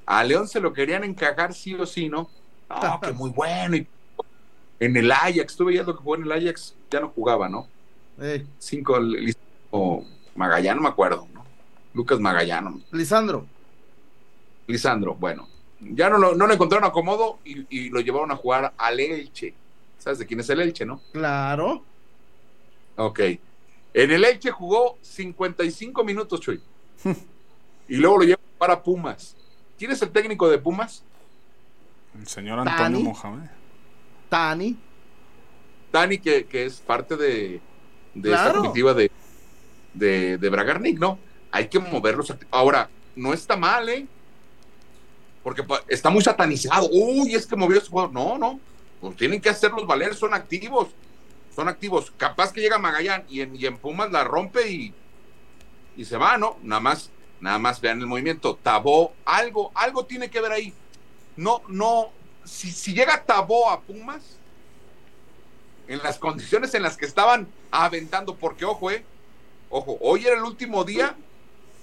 A 0.06 0.24
León 0.24 0.48
se 0.48 0.62
lo 0.62 0.72
querían 0.72 1.04
encajar 1.04 1.54
sí 1.54 1.74
o 1.74 1.86
sí, 1.86 2.08
¿no? 2.08 2.30
No, 2.70 3.00
que 3.02 3.12
muy 3.12 3.32
bueno. 3.32 3.76
Y 3.76 3.88
en 4.80 4.96
el 4.96 5.12
Ajax, 5.12 5.58
tú 5.58 5.66
veías 5.66 5.86
lo 5.86 5.96
que 5.98 6.04
jugó 6.04 6.16
en 6.16 6.24
el 6.24 6.32
Ajax, 6.32 6.76
ya 6.90 7.00
no 7.02 7.10
jugaba, 7.10 7.50
¿no? 7.50 7.68
Eh, 8.22 8.46
Cinco, 8.60 9.00
o 9.72 10.04
Magallán, 10.36 10.78
no 10.78 10.84
me 10.84 10.90
acuerdo, 10.90 11.28
¿no? 11.34 11.46
Lucas 11.94 12.20
Magallán, 12.20 12.84
Lisandro. 12.92 13.46
Lisandro, 14.68 15.16
bueno, 15.16 15.48
ya 15.80 16.10
no 16.10 16.18
lo, 16.18 16.36
no 16.36 16.46
lo 16.48 16.54
encontraron 16.54 16.88
acomodo 16.88 17.40
y, 17.46 17.66
y 17.70 17.90
lo 17.90 18.00
llevaron 18.02 18.32
a 18.32 18.36
jugar 18.36 18.74
al 18.78 19.00
Elche. 19.00 19.54
¿Sabes 19.98 20.20
de 20.20 20.26
quién 20.26 20.40
es 20.40 20.50
el 20.50 20.62
Elche, 20.62 20.86
no? 20.86 21.02
Claro. 21.12 21.84
Ok. 22.98 23.20
En 23.94 24.12
el 24.12 24.24
Elche 24.26 24.52
jugó 24.52 24.98
55 25.02 26.04
minutos, 26.04 26.40
Chuy. 26.42 26.62
y 27.88 27.96
luego 27.98 28.18
lo 28.20 28.24
llevan 28.24 28.40
para 28.58 28.82
Pumas. 28.84 29.36
¿Quién 29.78 29.92
es 29.92 30.02
el 30.02 30.10
técnico 30.10 30.50
de 30.50 30.58
Pumas? 30.58 31.04
El 32.20 32.28
señor 32.28 32.60
Antonio. 32.60 33.00
Mohamed. 33.00 33.50
Tani. 34.30 34.78
Dani, 35.92 36.18
que, 36.20 36.46
que 36.46 36.66
es 36.66 36.80
parte 36.80 37.16
de, 37.16 37.62
de 38.14 38.30
esta 38.32 38.44
Claro. 38.44 38.62
comitiva 38.62 38.94
de, 38.94 39.10
de, 39.98 40.38
de 40.38 40.50
Bragarnik, 40.50 41.00
¿no? 41.00 41.20
Hay 41.52 41.68
que 41.68 41.80
moverlos. 41.80 42.34
Ahora, 42.52 42.90
no 43.16 43.34
está 43.34 43.56
mal, 43.56 43.90
¿eh? 43.90 44.06
Porque 45.44 45.64
está 45.88 46.10
muy 46.10 46.24
satanizado. 46.24 46.90
Uy, 46.92 47.34
es 47.34 47.46
que 47.46 47.56
movió 47.56 47.78
ese 47.78 47.90
jugador. 47.90 48.14
No, 48.14 48.38
no. 48.38 48.60
Pues 49.00 49.16
tienen 49.16 49.42
que 49.42 49.50
hacerlos 49.50 49.88
valer, 49.88 50.14
son 50.16 50.34
activos. 50.34 50.90
Son 51.56 51.68
activos. 51.68 52.12
Capaz 52.18 52.52
que 52.52 52.62
llega 52.62 52.78
Magallán 52.78 53.24
y 53.30 53.42
en, 53.42 53.56
y 53.56 53.66
en 53.66 53.78
Pumas 53.78 54.12
la 54.12 54.24
rompe 54.24 54.70
y, 54.70 54.94
y 55.96 56.06
se 56.06 56.18
va, 56.18 56.38
¿no? 56.38 56.58
Nada 56.64 56.82
más, 56.82 57.10
nada 57.40 57.58
más 57.60 57.80
vean 57.82 58.00
el 58.00 58.08
movimiento. 58.08 58.60
Tabó, 58.62 59.14
algo, 59.26 59.72
algo 59.74 60.06
tiene 60.06 60.30
que 60.30 60.42
ver 60.42 60.52
ahí. 60.52 60.74
No, 61.36 61.62
no. 61.68 62.10
Si, 62.44 62.72
si 62.72 62.94
llega 62.94 63.24
Tabó 63.24 63.70
a 63.70 63.82
Pumas, 63.82 64.38
en 65.88 66.00
las 66.00 66.20
condiciones 66.20 66.74
en 66.74 66.84
las 66.84 66.98
que 66.98 67.06
estaban 67.06 67.48
aventando, 67.72 68.36
porque 68.36 68.66
ojo, 68.66 68.92
eh, 68.92 69.06
ojo, 69.70 69.98
hoy 70.02 70.26
era 70.26 70.36
el 70.38 70.44
último 70.44 70.84
día 70.84 71.16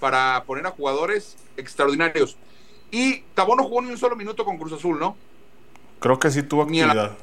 para 0.00 0.42
poner 0.44 0.66
a 0.66 0.70
jugadores 0.70 1.36
extraordinarios. 1.56 2.36
Y 2.90 3.20
Tabó 3.34 3.56
no 3.56 3.64
jugó 3.64 3.80
ni 3.82 3.90
un 3.90 3.98
solo 3.98 4.16
minuto 4.16 4.44
con 4.44 4.58
Cruz 4.58 4.72
Azul, 4.72 4.98
¿no? 4.98 5.16
Creo 6.00 6.18
que 6.18 6.30
sí 6.30 6.42
tuvo 6.42 6.62
la- 6.62 6.66
actividad. 6.68 7.16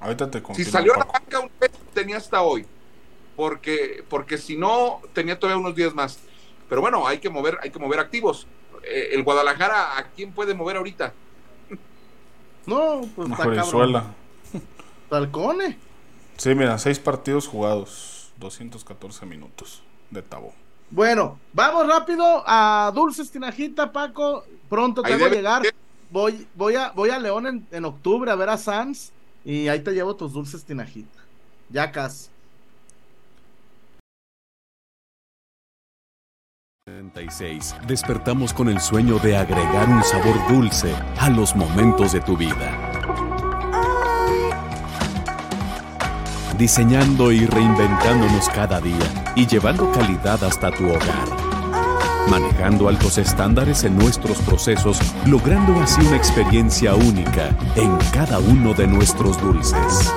Ahorita 0.00 0.30
te 0.30 0.38
Si 0.38 0.44
confirmo. 0.44 0.72
salió 0.72 0.94
a 0.94 0.98
la 0.98 1.04
banca 1.04 1.40
un 1.40 1.50
vez, 1.58 1.70
tenía 1.94 2.16
hasta 2.18 2.42
hoy. 2.42 2.66
porque, 3.36 4.04
porque 4.08 4.38
si 4.38 4.56
no, 4.56 5.00
tenía 5.12 5.36
todavía 5.38 5.60
unos 5.60 5.74
días 5.74 5.92
más. 5.92 6.20
Pero 6.68 6.80
bueno, 6.80 7.04
hay 7.08 7.18
que 7.18 7.28
mover, 7.30 7.58
hay 7.62 7.70
que 7.70 7.80
mover 7.80 7.98
activos. 7.98 8.46
Eh, 8.84 9.08
el 9.12 9.24
Guadalajara, 9.24 9.98
¿a 9.98 10.04
quién 10.10 10.30
puede 10.32 10.54
mover 10.54 10.76
ahorita? 10.76 11.12
No, 12.66 13.00
pues 13.16 13.28
está 13.30 13.42
cabrón. 13.54 14.04
Talcone. 15.10 15.78
Sí, 16.36 16.54
mira, 16.54 16.78
seis 16.78 16.98
partidos 17.00 17.46
jugados, 17.46 18.13
214 18.38 19.26
minutos 19.26 19.82
de 20.10 20.22
Tabo. 20.22 20.52
Bueno, 20.90 21.38
vamos 21.52 21.86
rápido 21.86 22.44
a 22.46 22.92
Dulces 22.94 23.30
Tinajita, 23.30 23.90
Paco. 23.92 24.44
Pronto 24.68 25.02
tengo 25.02 25.18
que 25.18 25.24
debe- 25.24 25.36
llegar. 25.36 25.62
Voy, 26.10 26.46
voy, 26.54 26.76
a, 26.76 26.90
voy 26.92 27.10
a 27.10 27.18
León 27.18 27.46
en, 27.46 27.66
en 27.70 27.84
octubre 27.84 28.30
a 28.30 28.34
ver 28.36 28.48
a 28.50 28.56
Sans 28.58 29.12
y 29.44 29.68
ahí 29.68 29.80
te 29.80 29.92
llevo 29.92 30.14
tus 30.14 30.32
Dulces 30.32 30.64
Tinajita. 30.64 31.18
Ya 31.70 31.90
casi. 31.90 32.28
36. 36.86 37.74
Despertamos 37.86 38.52
con 38.52 38.68
el 38.68 38.78
sueño 38.80 39.18
de 39.18 39.36
agregar 39.36 39.88
un 39.88 40.02
sabor 40.04 40.36
dulce 40.48 40.94
a 41.18 41.30
los 41.30 41.56
momentos 41.56 42.12
de 42.12 42.20
tu 42.20 42.36
vida. 42.36 42.83
Diseñando 46.58 47.32
y 47.32 47.46
reinventándonos 47.46 48.48
cada 48.48 48.80
día 48.80 49.32
y 49.34 49.44
llevando 49.44 49.90
calidad 49.90 50.42
hasta 50.44 50.70
tu 50.70 50.84
hogar. 50.84 51.28
Manejando 52.30 52.88
altos 52.88 53.18
estándares 53.18 53.82
en 53.82 53.98
nuestros 53.98 54.38
procesos, 54.38 54.98
logrando 55.26 55.80
así 55.80 56.00
una 56.06 56.16
experiencia 56.16 56.94
única 56.94 57.48
en 57.74 57.96
cada 58.12 58.38
uno 58.38 58.72
de 58.72 58.86
nuestros 58.86 59.40
dulces. 59.40 60.12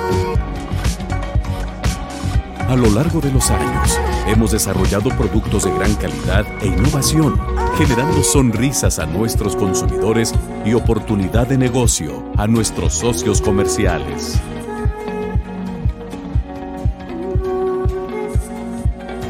A 2.68 2.76
lo 2.76 2.88
largo 2.90 3.20
de 3.20 3.32
los 3.32 3.50
años, 3.50 3.98
hemos 4.28 4.52
desarrollado 4.52 5.10
productos 5.10 5.64
de 5.64 5.72
gran 5.72 5.94
calidad 5.96 6.46
e 6.62 6.66
innovación, 6.66 7.36
generando 7.76 8.22
sonrisas 8.22 9.00
a 9.00 9.06
nuestros 9.06 9.56
consumidores 9.56 10.32
y 10.64 10.74
oportunidad 10.74 11.48
de 11.48 11.58
negocio 11.58 12.30
a 12.36 12.46
nuestros 12.46 12.94
socios 12.94 13.40
comerciales. 13.40 14.40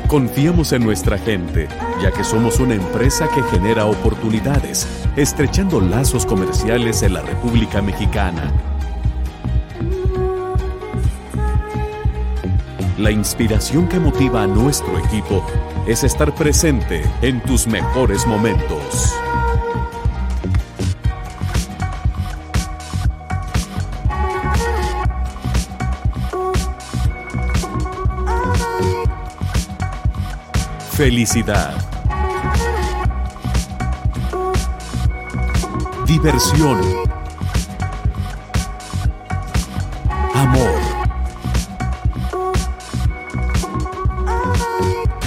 Confiamos 0.09 0.72
en 0.72 0.84
nuestra 0.84 1.18
gente, 1.18 1.68
ya 2.02 2.11
que 2.11 2.24
somos 2.24 2.61
una 2.61 2.74
empresa 2.74 3.28
que 3.28 3.42
genera 3.42 3.84
oportunidades, 3.84 4.88
estrechando 5.16 5.82
lazos 5.82 6.24
comerciales 6.24 7.02
en 7.02 7.12
la 7.12 7.20
República 7.20 7.82
Mexicana. 7.82 8.50
La 12.96 13.11
inspiración 13.11 13.86
que 13.86 14.00
motiva 14.00 14.44
a 14.44 14.46
nuestro 14.46 14.98
equipo 14.98 15.44
es 15.86 16.02
estar 16.02 16.34
presente 16.34 17.02
en 17.20 17.42
tus 17.42 17.66
mejores 17.66 18.26
momentos. 18.26 19.12
Felicidad. 30.99 31.76
Diversión. 36.05 36.80
Amor. 40.34 40.80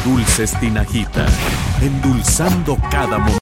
Dulces 0.03 0.59
Tinajita, 0.59 1.25
endulzando 1.81 2.77
cada 2.91 3.17
momento. 3.17 3.40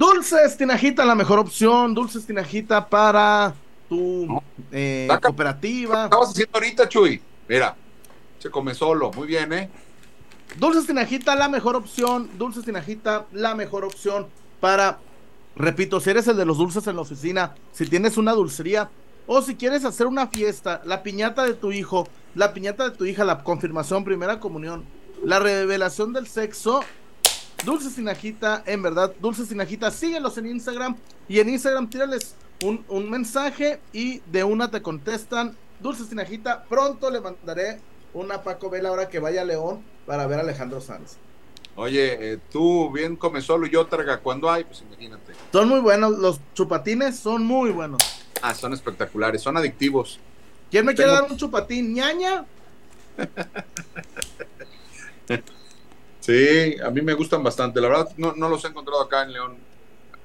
Dulces 0.00 0.56
Tinajita, 0.56 1.04
la 1.04 1.14
mejor 1.14 1.38
opción. 1.38 1.92
Dulces 1.92 2.24
Tinajita 2.24 2.88
para 2.88 3.52
tu 3.86 4.40
eh, 4.72 5.06
Saca- 5.10 5.28
cooperativa. 5.28 6.04
estabas 6.04 6.30
haciendo 6.30 6.52
ahorita, 6.54 6.88
Chuy? 6.88 7.20
Mira, 7.46 7.76
se 8.38 8.48
come 8.50 8.74
solo. 8.74 9.10
Muy 9.12 9.26
bien, 9.26 9.52
¿eh? 9.52 9.68
Dulces 10.56 10.86
Tinajita, 10.86 11.34
la 11.34 11.50
mejor 11.50 11.76
opción. 11.76 12.30
Dulces 12.38 12.64
Tinajita, 12.64 13.26
la 13.32 13.54
mejor 13.54 13.84
opción 13.84 14.26
para, 14.58 15.00
repito, 15.54 16.00
si 16.00 16.08
eres 16.08 16.26
el 16.28 16.38
de 16.38 16.46
los 16.46 16.56
dulces 16.56 16.86
en 16.86 16.96
la 16.96 17.02
oficina, 17.02 17.54
si 17.70 17.84
tienes 17.84 18.16
una 18.16 18.32
dulcería 18.32 18.88
o 19.26 19.42
si 19.42 19.54
quieres 19.54 19.84
hacer 19.84 20.06
una 20.06 20.28
fiesta, 20.28 20.80
la 20.86 21.02
piñata 21.02 21.44
de 21.44 21.52
tu 21.52 21.72
hijo, 21.72 22.08
la 22.34 22.54
piñata 22.54 22.88
de 22.88 22.96
tu 22.96 23.04
hija, 23.04 23.22
la 23.26 23.44
confirmación, 23.44 24.02
primera 24.04 24.40
comunión, 24.40 24.82
la 25.22 25.40
revelación 25.40 26.14
del 26.14 26.26
sexo. 26.26 26.82
Dulces 27.64 27.94
Tinajita, 27.94 28.62
en 28.66 28.82
verdad, 28.82 29.12
Dulces 29.20 29.48
Tinajita, 29.48 29.90
síguelos 29.90 30.38
en 30.38 30.46
Instagram 30.46 30.96
y 31.28 31.40
en 31.40 31.50
Instagram 31.50 31.90
tírales 31.90 32.34
un, 32.64 32.84
un 32.88 33.10
mensaje 33.10 33.80
y 33.92 34.20
de 34.26 34.44
una 34.44 34.70
te 34.70 34.80
contestan. 34.80 35.56
Dulces 35.80 36.08
Tinajita, 36.08 36.64
pronto 36.64 37.10
le 37.10 37.20
mandaré 37.20 37.80
una 38.14 38.42
Paco 38.42 38.70
Vela 38.70 38.88
ahora 38.88 39.08
que 39.08 39.18
vaya 39.18 39.42
a 39.42 39.44
León 39.44 39.82
para 40.06 40.26
ver 40.26 40.38
a 40.38 40.42
Alejandro 40.42 40.80
Sanz. 40.80 41.16
Oye, 41.76 42.32
eh, 42.32 42.38
tú 42.50 42.90
bien 42.90 43.16
come 43.16 43.40
solo 43.40 43.66
y 43.66 43.70
yo 43.70 43.86
traga 43.86 44.18
cuando 44.18 44.50
hay, 44.50 44.64
pues 44.64 44.82
imagínate. 44.82 45.32
Son 45.52 45.68
muy 45.68 45.80
buenos, 45.80 46.18
los 46.18 46.40
chupatines 46.54 47.18
son 47.18 47.44
muy 47.44 47.70
buenos. 47.70 48.00
Ah, 48.42 48.54
son 48.54 48.72
espectaculares, 48.72 49.42
son 49.42 49.56
adictivos. 49.56 50.18
¿Quién 50.70 50.86
me 50.86 50.94
quiere 50.94 51.12
dar 51.12 51.30
un 51.30 51.36
chupatín? 51.36 51.94
¿Ñaña? 51.94 52.44
Sí, 56.30 56.76
a 56.80 56.90
mí 56.90 57.00
me 57.02 57.14
gustan 57.14 57.42
bastante. 57.42 57.80
La 57.80 57.88
verdad, 57.88 58.08
no, 58.16 58.34
no 58.36 58.48
los 58.48 58.64
he 58.64 58.68
encontrado 58.68 59.02
acá 59.02 59.22
en 59.24 59.32
León. 59.32 59.56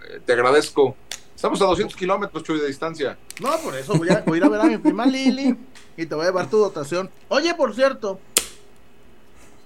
Eh, 0.10 0.20
te 0.26 0.34
agradezco. 0.34 0.96
Estamos 1.36 1.62
a 1.62 1.66
200 1.66 1.96
kilómetros, 1.96 2.44
Chuy, 2.44 2.60
de 2.60 2.68
distancia. 2.68 3.18
No, 3.42 3.58
por 3.58 3.76
eso 3.76 3.94
voy 3.96 4.10
a, 4.10 4.22
voy 4.26 4.36
a 4.36 4.38
ir 4.38 4.44
a 4.46 4.50
ver 4.50 4.62
a 4.62 4.64
mi 4.66 4.78
prima 4.78 5.06
Lili 5.06 5.58
y 5.98 6.06
te 6.06 6.16
voy 6.16 6.24
a 6.26 6.28
llevar 6.30 6.50
tu 6.50 6.58
dotación. 6.58 7.10
Oye, 7.28 7.54
por 7.56 7.74
cierto, 7.76 8.20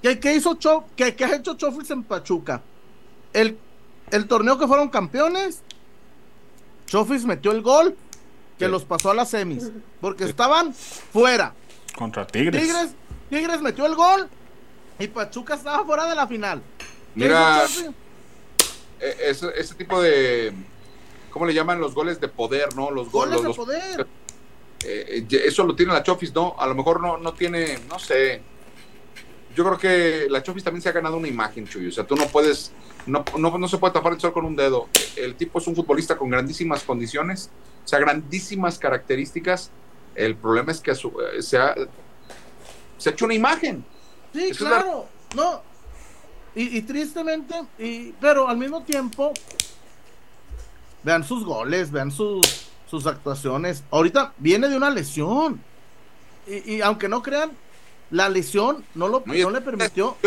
¿qué, 0.02 0.20
qué 0.20 0.34
hizo 0.36 0.56
Cho, 0.56 0.86
qué, 0.96 1.16
qué 1.16 1.26
ha 1.26 1.36
hecho 1.36 1.56
Chofis 1.56 1.92
en 1.92 2.04
Pachuca? 2.04 2.62
El, 3.34 3.58
el 4.12 4.28
torneo 4.28 4.58
que 4.58 4.66
fueron 4.68 4.90
campeones, 4.90 5.62
Chofis 6.88 7.26
metió 7.26 7.52
el 7.52 7.62
gol 7.62 7.96
que 8.58 8.66
Sí. 8.66 8.72
los 8.72 8.84
pasó 8.84 9.12
a 9.12 9.14
las 9.14 9.30
semis, 9.30 9.72
porque 10.02 10.24
estaban 10.26 10.74
fuera. 10.74 11.54
Contra 11.96 12.26
Tigres. 12.26 12.62
Tigres, 12.62 12.90
Tigres 13.30 13.62
metió 13.62 13.86
el 13.86 13.96
gol 13.96 14.28
y 15.00 15.08
Pachuca 15.08 15.56
estaba 15.56 15.86
fuera 15.86 16.06
de 16.08 16.16
la 16.16 16.28
final. 16.28 16.62
¿Qué 17.16 17.22
Mira, 17.26 17.66
eh, 19.00 19.16
ese, 19.26 19.48
ese 19.56 19.76
tipo 19.76 20.02
de. 20.02 20.54
¿Cómo 21.32 21.46
le 21.46 21.54
llaman 21.54 21.80
los 21.80 21.94
goles 21.94 22.20
de 22.20 22.28
poder, 22.28 22.76
no? 22.76 22.92
Los 22.92 23.10
goles 23.12 23.42
goles. 23.42 23.42
de 23.42 23.48
los- 23.48 23.58
poder. 23.58 24.08
eh, 24.86 25.26
eh, 25.32 25.42
eso 25.46 25.64
lo 25.64 25.76
tiene 25.76 25.94
la 25.94 26.04
Chofis, 26.04 26.34
¿no? 26.34 26.56
A 26.60 26.68
lo 26.68 26.76
mejor 26.76 27.02
no, 27.02 27.18
no 27.18 27.34
tiene, 27.34 27.80
no 27.88 27.98
sé. 28.00 28.42
Yo 29.56 29.64
creo 29.66 29.78
que 29.78 30.28
la 30.30 30.44
Chofis 30.44 30.64
también 30.64 30.82
se 30.82 30.90
ha 30.90 30.92
ganado 30.92 31.18
una 31.18 31.28
imagen, 31.28 31.68
Chuy. 31.68 31.88
O 31.88 31.92
sea, 31.92 32.06
tú 32.06 32.16
no 32.16 32.28
puedes, 32.28 32.72
no, 33.06 33.24
no, 33.38 33.58
no 33.58 33.68
se 33.68 33.78
puede 33.78 33.94
tapar 33.94 34.14
el 34.14 34.20
sol 34.20 34.34
con 34.34 34.46
un 34.46 34.56
dedo. 34.56 34.88
El 35.16 35.36
tipo 35.36 35.60
es 35.60 35.68
un 35.68 35.76
futbolista 35.76 36.18
con 36.18 36.30
grandísimas 36.30 36.84
condiciones, 36.84 37.50
o 37.84 37.88
sea, 37.88 38.00
grandísimas 38.00 38.78
características. 38.78 39.72
El 40.16 40.36
problema 40.36 40.72
es 40.72 40.80
que 40.82 40.94
su- 40.96 41.14
se, 41.40 41.58
ha, 41.58 41.76
se 42.98 43.10
ha 43.10 43.12
hecho 43.14 43.26
una 43.26 43.34
imagen. 43.34 43.84
Sí, 44.34 44.52
claro. 44.52 45.08
No. 45.36 45.62
Y, 46.56 46.78
y 46.78 46.82
tristemente, 46.82 47.56
y, 47.78 48.12
pero 48.20 48.48
al 48.48 48.58
mismo 48.58 48.84
tiempo, 48.84 49.34
vean 51.04 51.24
sus 51.24 51.44
goles, 51.46 51.92
vean 51.92 52.12
sus, 52.12 52.68
sus 52.90 53.06
actuaciones. 53.06 53.84
Ahorita 53.92 54.34
viene 54.38 54.68
de 54.68 54.78
una 54.78 54.90
lesión. 54.90 55.62
Y, 56.48 56.76
y 56.76 56.82
aunque 56.82 57.08
no 57.08 57.22
crean, 57.22 57.52
la 58.12 58.30
lesión 58.30 58.84
no, 58.96 59.08
lo, 59.08 59.24
No, 59.26 59.50
le 59.52 59.62
permitió. 59.62 60.18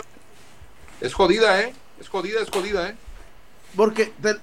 Es 1.01 1.15
jodida, 1.15 1.61
¿eh? 1.63 1.75
Es 2.01 2.09
jodida, 2.09 2.41
es 2.41 2.49
jodida, 2.51 2.89
¿eh? 2.91 2.97
Porque 3.77 4.13
te- 4.23 4.39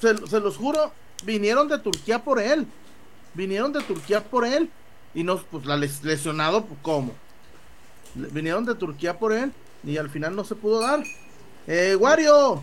se, 0.00 0.26
se 0.26 0.40
los 0.40 0.56
juro, 0.56 0.92
vinieron 1.24 1.66
de 1.68 1.78
Turquía 1.78 2.22
por 2.22 2.40
él. 2.40 2.66
Vinieron 3.34 3.72
de 3.72 3.82
Turquía 3.82 4.22
por 4.22 4.44
él. 4.44 4.70
Y 5.12 5.24
no, 5.24 5.38
pues 5.38 5.66
la 5.66 5.76
les- 5.76 6.04
lesionado, 6.04 6.64
pues, 6.64 6.78
¿cómo? 6.82 7.12
Vinieron 8.14 8.64
de 8.64 8.74
Turquía 8.74 9.18
por 9.18 9.32
él. 9.32 9.52
Y 9.84 9.96
al 9.98 10.10
final 10.10 10.34
no 10.34 10.44
se 10.44 10.54
pudo 10.54 10.80
dar. 10.80 11.02
Eh, 11.66 11.96
Wario, 11.98 12.62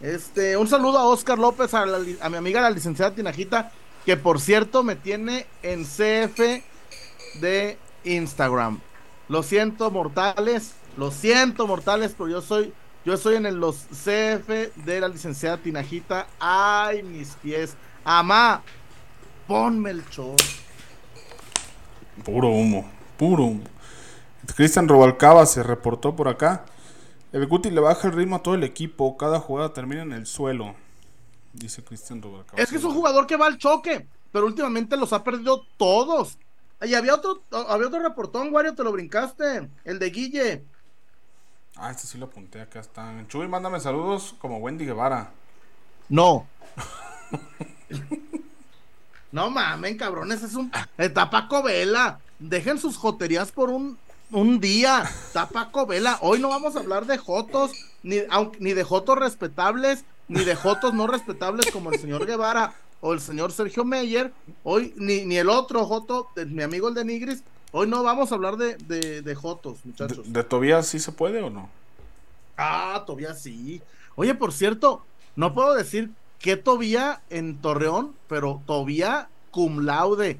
este, 0.00 0.56
un 0.56 0.68
saludo 0.68 0.98
a 0.98 1.04
Oscar 1.04 1.38
López, 1.38 1.72
a 1.74 1.86
mi 2.28 2.36
amiga 2.36 2.60
la 2.60 2.70
licenciada 2.70 3.14
Tinajita, 3.14 3.72
que 4.04 4.16
por 4.16 4.40
cierto 4.40 4.82
me 4.82 4.96
tiene 4.96 5.46
en 5.62 5.84
CF 5.84 6.62
de 7.40 7.78
Instagram. 8.04 8.80
Lo 9.28 9.42
siento, 9.42 9.90
mortales. 9.90 10.74
Lo 10.96 11.10
siento, 11.10 11.66
mortales, 11.66 12.14
pero 12.16 12.28
yo 12.28 12.42
soy, 12.42 12.72
yo 13.04 13.16
soy 13.16 13.36
en 13.36 13.46
el, 13.46 13.56
los 13.56 13.86
CF 13.90 14.74
de 14.84 15.00
la 15.00 15.08
licenciada 15.08 15.58
Tinajita. 15.58 16.26
Ay, 16.40 17.02
mis 17.02 17.30
pies. 17.42 17.76
Amá, 18.04 18.62
ponme 19.46 19.90
el 19.90 20.08
show. 20.08 20.34
Puro 22.24 22.48
humo, 22.48 22.90
puro 23.16 23.44
humo. 23.44 23.64
Cristian 24.54 24.88
Robalcaba 24.88 25.46
se 25.46 25.62
reportó 25.62 26.16
por 26.16 26.28
acá. 26.28 26.64
El 27.32 27.46
Guti 27.46 27.70
le 27.70 27.80
baja 27.80 28.08
el 28.08 28.14
ritmo 28.14 28.36
a 28.36 28.42
todo 28.42 28.54
el 28.54 28.64
equipo. 28.64 29.16
Cada 29.16 29.40
jugada 29.40 29.72
termina 29.72 30.02
en 30.02 30.12
el 30.12 30.26
suelo. 30.26 30.74
Dice 31.52 31.84
Cristian 31.84 32.22
Robalcaba. 32.22 32.62
Es 32.62 32.70
que 32.70 32.76
es 32.76 32.84
un 32.84 32.94
jugador 32.94 33.26
que 33.26 33.36
va 33.36 33.46
al 33.46 33.58
choque, 33.58 34.06
pero 34.32 34.46
últimamente 34.46 34.96
los 34.96 35.12
ha 35.12 35.22
perdido 35.22 35.64
todos. 35.76 36.38
Y 36.82 36.94
había 36.94 37.14
otro, 37.14 37.42
había 37.68 37.88
otro 37.88 38.00
reportón, 38.00 38.52
Wario, 38.52 38.74
te 38.74 38.84
lo 38.84 38.92
brincaste. 38.92 39.68
El 39.84 39.98
de 39.98 40.10
Guille. 40.10 40.64
Ah, 41.76 41.90
este 41.90 42.06
sí 42.06 42.18
lo 42.18 42.26
apunté, 42.26 42.60
acá 42.60 42.80
está. 42.80 43.12
Chuy, 43.28 43.48
mándame 43.48 43.80
saludos 43.80 44.34
como 44.40 44.58
Wendy 44.58 44.84
Guevara. 44.84 45.30
No. 46.08 46.46
no 49.32 49.50
mamen, 49.50 49.96
cabrones, 49.96 50.42
es 50.42 50.54
un. 50.54 50.72
Está 50.96 51.30
Paco 51.30 51.62
Vela. 51.62 52.20
Dejen 52.38 52.78
sus 52.78 52.96
joterías 52.96 53.50
por 53.50 53.70
un, 53.70 53.98
un 54.30 54.60
día. 54.60 55.02
Está 55.02 55.48
Paco 55.48 55.86
Vela. 55.86 56.18
Hoy 56.22 56.38
no 56.40 56.48
vamos 56.48 56.76
a 56.76 56.80
hablar 56.80 57.06
de 57.06 57.18
jotos, 57.18 57.72
ni, 58.02 58.18
ni 58.58 58.72
de 58.72 58.84
jotos 58.84 59.18
respetables, 59.18 60.04
ni 60.28 60.44
de 60.44 60.54
jotos 60.54 60.94
no 60.94 61.06
respetables 61.06 61.70
como 61.70 61.92
el 61.92 61.98
señor 61.98 62.26
Guevara 62.26 62.74
o 63.00 63.12
el 63.12 63.20
señor 63.20 63.52
Sergio 63.52 63.84
Meyer. 63.84 64.32
Hoy, 64.64 64.92
ni, 64.96 65.24
ni 65.24 65.36
el 65.36 65.48
otro 65.48 65.84
joto, 65.86 66.28
mi 66.46 66.62
amigo 66.62 66.88
el 66.88 66.94
de 66.94 67.04
Nigris. 67.04 67.42
Hoy 67.70 67.86
no 67.86 68.02
vamos 68.02 68.32
a 68.32 68.34
hablar 68.34 68.56
de, 68.56 68.76
de, 69.22 69.34
jotos, 69.34 69.78
muchachos. 69.84 70.24
¿De, 70.24 70.40
¿De 70.40 70.44
Tobías 70.44 70.86
sí 70.86 70.98
se 70.98 71.12
puede 71.12 71.42
o 71.42 71.50
no? 71.50 71.68
Ah, 72.56 73.04
Tobías 73.06 73.42
sí. 73.42 73.82
Oye, 74.16 74.34
por 74.34 74.52
cierto, 74.52 75.04
no 75.36 75.52
puedo 75.52 75.74
decir 75.74 76.10
que 76.38 76.56
Tobía 76.56 77.20
en 77.28 77.58
Torreón, 77.58 78.14
pero 78.26 78.62
Tobía 78.66 79.28
cum 79.50 79.84
laude, 79.84 80.38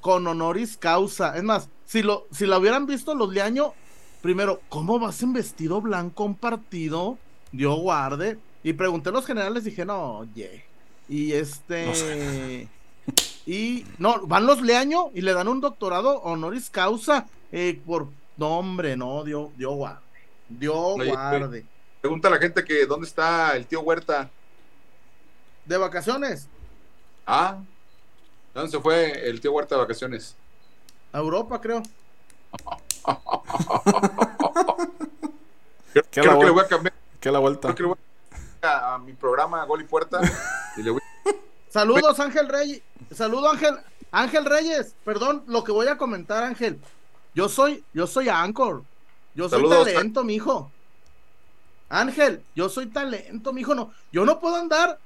con 0.00 0.26
honoris 0.26 0.76
causa. 0.76 1.36
Es 1.36 1.44
más, 1.44 1.68
si 1.88 2.02
lo, 2.02 2.26
si 2.30 2.44
la 2.44 2.58
hubieran 2.58 2.86
visto 2.86 3.14
los 3.14 3.32
Leaño, 3.32 3.72
primero, 4.20 4.60
¿cómo 4.68 4.98
vas 4.98 5.22
en 5.22 5.32
vestido 5.32 5.80
blanco 5.80 6.24
un 6.24 6.34
partido? 6.34 7.16
Dios 7.50 7.78
guarde. 7.80 8.36
Y 8.62 8.74
pregunté 8.74 9.08
a 9.08 9.12
los 9.12 9.24
generales, 9.24 9.64
dije, 9.64 9.86
no, 9.86 10.18
oye. 10.18 10.66
Y 11.08 11.32
este. 11.32 12.68
Y 13.46 13.86
no, 13.96 14.26
van 14.26 14.44
los 14.44 14.60
Leaño 14.60 15.10
y 15.14 15.22
le 15.22 15.32
dan 15.32 15.48
un 15.48 15.62
doctorado 15.62 16.20
honoris 16.20 16.68
causa 16.68 17.26
eh, 17.50 17.80
por. 17.86 18.08
No, 18.36 18.58
hombre, 18.58 18.94
no, 18.94 19.24
Dios, 19.24 19.48
Dios 19.56 19.74
guarde. 19.74 20.02
Dios 20.46 20.94
guarde. 21.06 21.64
Pregunta 22.02 22.28
a 22.28 22.32
la 22.32 22.38
gente 22.38 22.62
que 22.62 22.84
dónde 22.84 23.06
está 23.06 23.56
el 23.56 23.66
tío 23.66 23.80
Huerta. 23.80 24.28
De 25.64 25.78
vacaciones. 25.78 26.48
Ah, 27.26 27.62
¿dónde 28.52 28.70
se 28.70 28.78
fue 28.78 29.26
el 29.26 29.40
tío 29.40 29.52
Huerta 29.52 29.74
de 29.74 29.80
vacaciones? 29.80 30.36
A 31.12 31.18
Europa, 31.18 31.60
creo. 31.60 31.82
¿Qué 35.92 36.02
creo 36.20 36.38
que 36.38 36.44
le 36.44 36.50
voy 36.50 36.64
a 36.64 36.68
cambiar. 36.68 36.94
¿Qué 37.20 37.32
la 37.32 37.38
vuelta? 37.38 37.74
Creo 37.74 37.94
que 37.94 38.00
a, 38.66 38.98
mi 38.98 39.12
programa 39.12 39.64
Gol 39.64 39.82
y 39.82 39.84
Puerta. 39.84 40.20
y 40.76 40.82
le 40.82 40.90
voy... 40.90 41.00
Saludos, 41.68 42.18
Ángel 42.20 42.48
Reyes. 42.48 42.82
Saludos, 43.12 43.52
Ángel. 43.52 43.78
Ángel 44.10 44.44
Reyes. 44.44 44.94
Perdón, 45.04 45.44
lo 45.46 45.64
que 45.64 45.72
voy 45.72 45.86
a 45.88 45.98
comentar, 45.98 46.42
Ángel. 46.42 46.80
Yo 47.34 47.48
soy, 47.48 47.84
yo 47.92 48.06
soy 48.06 48.28
Anchor. 48.28 48.82
Yo 49.34 49.48
soy 49.48 49.68
talento, 49.68 50.24
mijo. 50.24 50.70
Ángel, 51.88 52.42
yo 52.54 52.68
soy 52.68 52.86
talento, 52.86 53.52
mijo. 53.52 53.74
No, 53.74 53.92
yo 54.12 54.24
no 54.24 54.40
puedo 54.40 54.56
andar 54.56 54.98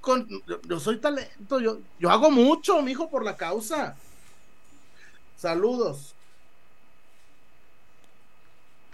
con. 0.00 0.28
Yo, 0.64 0.80
soy 0.80 0.98
talento. 0.98 1.60
Yo, 1.60 1.78
yo 1.98 2.10
hago 2.10 2.30
mucho, 2.30 2.80
mijo, 2.82 3.10
por 3.10 3.24
la 3.24 3.36
causa. 3.36 3.96
Saludos. 5.40 6.14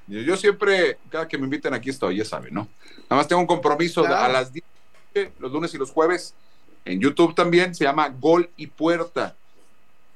Yo, 0.07 0.37
siempre, 0.37 0.97
cada 1.11 1.27
que 1.27 1.37
me 1.37 1.43
inviten 1.43 1.75
aquí 1.75 1.91
estoy, 1.91 2.19
ya 2.19 2.25
saben, 2.25 2.55
¿no? 2.55 2.69
Nada 3.11 3.17
más 3.17 3.27
tengo 3.27 3.41
un 3.41 3.49
compromiso 3.49 4.07
a 4.07 4.29
las 4.29 4.53
10, 4.53 4.65
los 5.41 5.51
lunes 5.51 5.75
y 5.75 5.79
los 5.79 5.91
jueves, 5.91 6.35
en 6.85 7.01
YouTube 7.01 7.35
también, 7.35 7.75
se 7.75 7.83
llama 7.83 8.09
Gol 8.11 8.49
y 8.57 8.69
Puerta, 8.69 9.35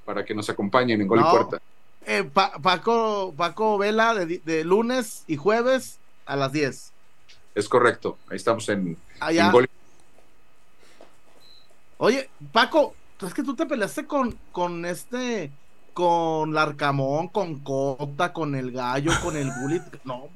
para 0.05 0.25
que 0.25 0.33
nos 0.33 0.49
acompañen 0.49 1.01
en 1.01 1.09
Gol 1.09 1.19
y 1.19 1.25
Puerta. 1.25 1.61
Eh, 2.07 2.23
Paco, 2.33 3.35
Paco 3.37 3.79
Vela 3.79 4.15
de, 4.15 4.65
lunes 4.65 5.25
y 5.27 5.37
jueves 5.37 5.99
a 6.27 6.37
las 6.37 6.53
10. 6.53 6.93
Es 7.57 7.69
correcto, 7.69 8.19
ahí 8.29 8.37
estamos 8.37 8.69
en, 8.69 8.97
Gol 9.51 9.65
y... 9.65 9.69
Oye, 11.99 12.31
Paco, 12.53 12.95
es 13.21 13.35
que 13.35 13.43
tú 13.43 13.57
te 13.57 13.67
peleaste 13.67 14.07
con, 14.07 14.39
con 14.53 14.85
este 14.85 15.51
con 16.01 16.55
Larcamón, 16.55 17.29
con 17.29 17.61
Cota, 17.61 18.33
con 18.33 18.55
el 18.55 18.73
Gallo, 18.73 19.13
con 19.23 19.37
el 19.37 19.51
Bullet. 19.61 19.83
No, 20.05 20.29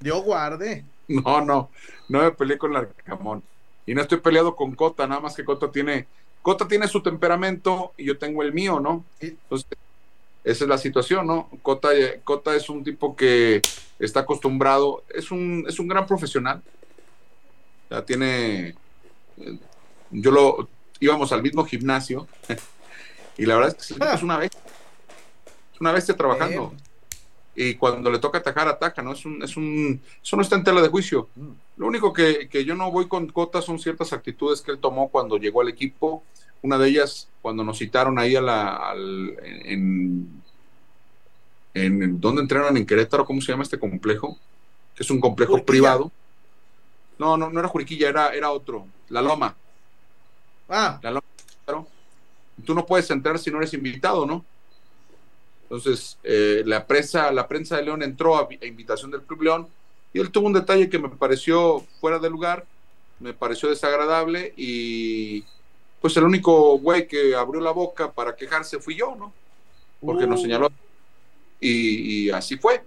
Dios 0.00 0.22
guarde. 0.22 0.86
No, 1.06 1.44
no, 1.44 1.68
no 2.08 2.22
me 2.22 2.30
peleé 2.30 2.56
con 2.56 2.72
Larcamón. 2.72 3.42
Y 3.84 3.94
no 3.94 4.00
estoy 4.00 4.20
peleado 4.20 4.56
con 4.56 4.74
Cota, 4.74 5.06
nada 5.06 5.20
más 5.20 5.36
que 5.36 5.44
Cota 5.44 5.70
tiene, 5.70 6.06
Cota 6.40 6.66
tiene 6.66 6.88
su 6.88 7.02
temperamento 7.02 7.92
y 7.98 8.06
yo 8.06 8.16
tengo 8.16 8.42
el 8.42 8.54
mío, 8.54 8.80
¿no? 8.80 9.04
Entonces, 9.20 9.68
esa 10.44 10.64
es 10.64 10.68
la 10.68 10.78
situación, 10.78 11.26
¿no? 11.26 11.50
Cota, 11.60 11.90
Cota 12.24 12.56
es 12.56 12.70
un 12.70 12.82
tipo 12.82 13.14
que 13.14 13.60
está 13.98 14.20
acostumbrado, 14.20 15.04
es 15.10 15.30
un, 15.30 15.66
es 15.68 15.78
un 15.78 15.88
gran 15.88 16.06
profesional. 16.06 16.62
Ya 17.90 18.02
tiene, 18.02 18.74
eh, 19.36 19.58
yo 20.10 20.30
lo, 20.30 20.68
íbamos 21.00 21.32
al 21.32 21.42
mismo 21.42 21.66
gimnasio 21.66 22.26
Y 23.38 23.46
la 23.46 23.54
verdad 23.54 23.76
es 23.78 23.86
que 23.86 24.04
es 24.04 24.22
una 24.22 24.36
bestia. 24.36 24.60
Es 25.72 25.80
una 25.80 25.92
bestia 25.92 26.16
trabajando. 26.16 26.74
Y 27.54 27.74
cuando 27.74 28.10
le 28.10 28.18
toca 28.18 28.38
atacar, 28.38 28.68
ataca, 28.68 29.00
¿no? 29.00 29.12
Es 29.12 29.24
un, 29.24 29.42
es 29.42 29.56
un, 29.56 30.00
eso 30.22 30.36
no 30.36 30.42
está 30.42 30.56
en 30.56 30.64
tela 30.64 30.82
de 30.82 30.88
juicio. 30.88 31.28
Lo 31.76 31.86
único 31.86 32.12
que, 32.12 32.48
yo 32.66 32.74
no 32.74 32.90
voy 32.90 33.06
con 33.06 33.28
Cota 33.28 33.62
son 33.62 33.78
ciertas 33.78 34.12
actitudes 34.12 34.60
que 34.60 34.72
él 34.72 34.78
tomó 34.78 35.08
cuando 35.08 35.38
llegó 35.38 35.60
al 35.60 35.68
equipo. 35.68 36.22
Una 36.62 36.78
de 36.78 36.88
ellas, 36.88 37.28
cuando 37.40 37.62
nos 37.62 37.78
citaron 37.78 38.18
ahí 38.18 38.34
a 38.34 38.40
la, 38.40 38.76
al, 38.76 39.36
en, 39.44 40.42
en, 41.74 42.20
¿dónde 42.20 42.42
entrenan? 42.42 42.76
En 42.76 42.86
Querétaro, 42.86 43.24
¿cómo 43.24 43.40
se 43.40 43.52
llama 43.52 43.62
este 43.62 43.78
complejo? 43.78 44.36
Que 44.96 45.04
es 45.04 45.10
un 45.10 45.20
complejo 45.20 45.62
privado. 45.64 46.10
No, 47.18 47.36
no, 47.36 47.50
no 47.50 47.60
era 47.60 47.68
Juriquilla, 47.68 48.08
era, 48.08 48.34
era 48.34 48.50
otro, 48.50 48.86
La 49.08 49.22
Loma. 49.22 49.54
Ah. 50.68 50.98
La 51.02 51.10
Loma 51.10 51.28
tú 52.64 52.74
no 52.74 52.86
puedes 52.86 53.10
entrar 53.10 53.38
si 53.38 53.50
no 53.50 53.58
eres 53.58 53.74
invitado, 53.74 54.26
¿no? 54.26 54.44
Entonces, 55.64 56.18
eh, 56.24 56.62
la, 56.64 56.86
prensa, 56.86 57.30
la 57.30 57.46
prensa 57.46 57.76
de 57.76 57.82
León 57.82 58.02
entró 58.02 58.38
a, 58.38 58.48
invitación 58.62 59.10
del 59.10 59.22
Club 59.22 59.42
León 59.42 59.68
y 60.14 60.20
él 60.20 60.30
tuvo 60.30 60.46
un 60.46 60.54
detalle 60.54 60.88
que 60.88 60.98
me 60.98 61.10
pareció 61.10 61.80
fuera 62.00 62.18
de 62.18 62.30
lugar, 62.30 62.64
me 63.20 63.34
pareció 63.34 63.68
desagradable 63.68 64.54
y 64.56 65.44
pues 66.00 66.16
el 66.16 66.24
único 66.24 66.78
güey 66.78 67.06
que 67.06 67.34
abrió 67.34 67.60
la 67.60 67.72
boca 67.72 68.10
para 68.10 68.34
quejarse 68.34 68.78
fui 68.78 68.96
yo, 68.96 69.14
¿no? 69.14 69.32
Porque 70.00 70.26
nos 70.26 70.40
uh. 70.40 70.42
señaló 70.42 70.70
y, 71.60 72.30
así 72.30 72.56
fue. 72.56 72.82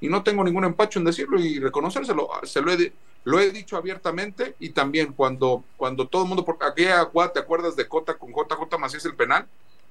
Y 0.00 0.08
no 0.08 0.22
tengo 0.22 0.42
ningún 0.42 0.64
empacho 0.64 0.98
en 0.98 1.04
decirlo 1.04 1.38
y 1.38 1.58
reconocérselo. 1.58 2.28
Se 2.42 2.60
lo 2.60 2.72
he, 2.72 2.92
lo 3.24 3.40
he 3.40 3.50
dicho 3.50 3.76
abiertamente 3.76 4.54
y 4.60 4.70
también 4.70 5.12
cuando, 5.14 5.64
cuando 5.76 6.06
todo 6.06 6.22
el 6.22 6.28
mundo, 6.28 6.44
porque 6.44 6.66
aquella 6.66 7.10
¿te 7.32 7.40
acuerdas 7.40 7.74
de 7.74 7.88
Cota 7.88 8.14
con 8.14 8.30
JJ 8.30 8.78
Macías 8.78 9.04
el 9.06 9.16
penal? 9.16 9.46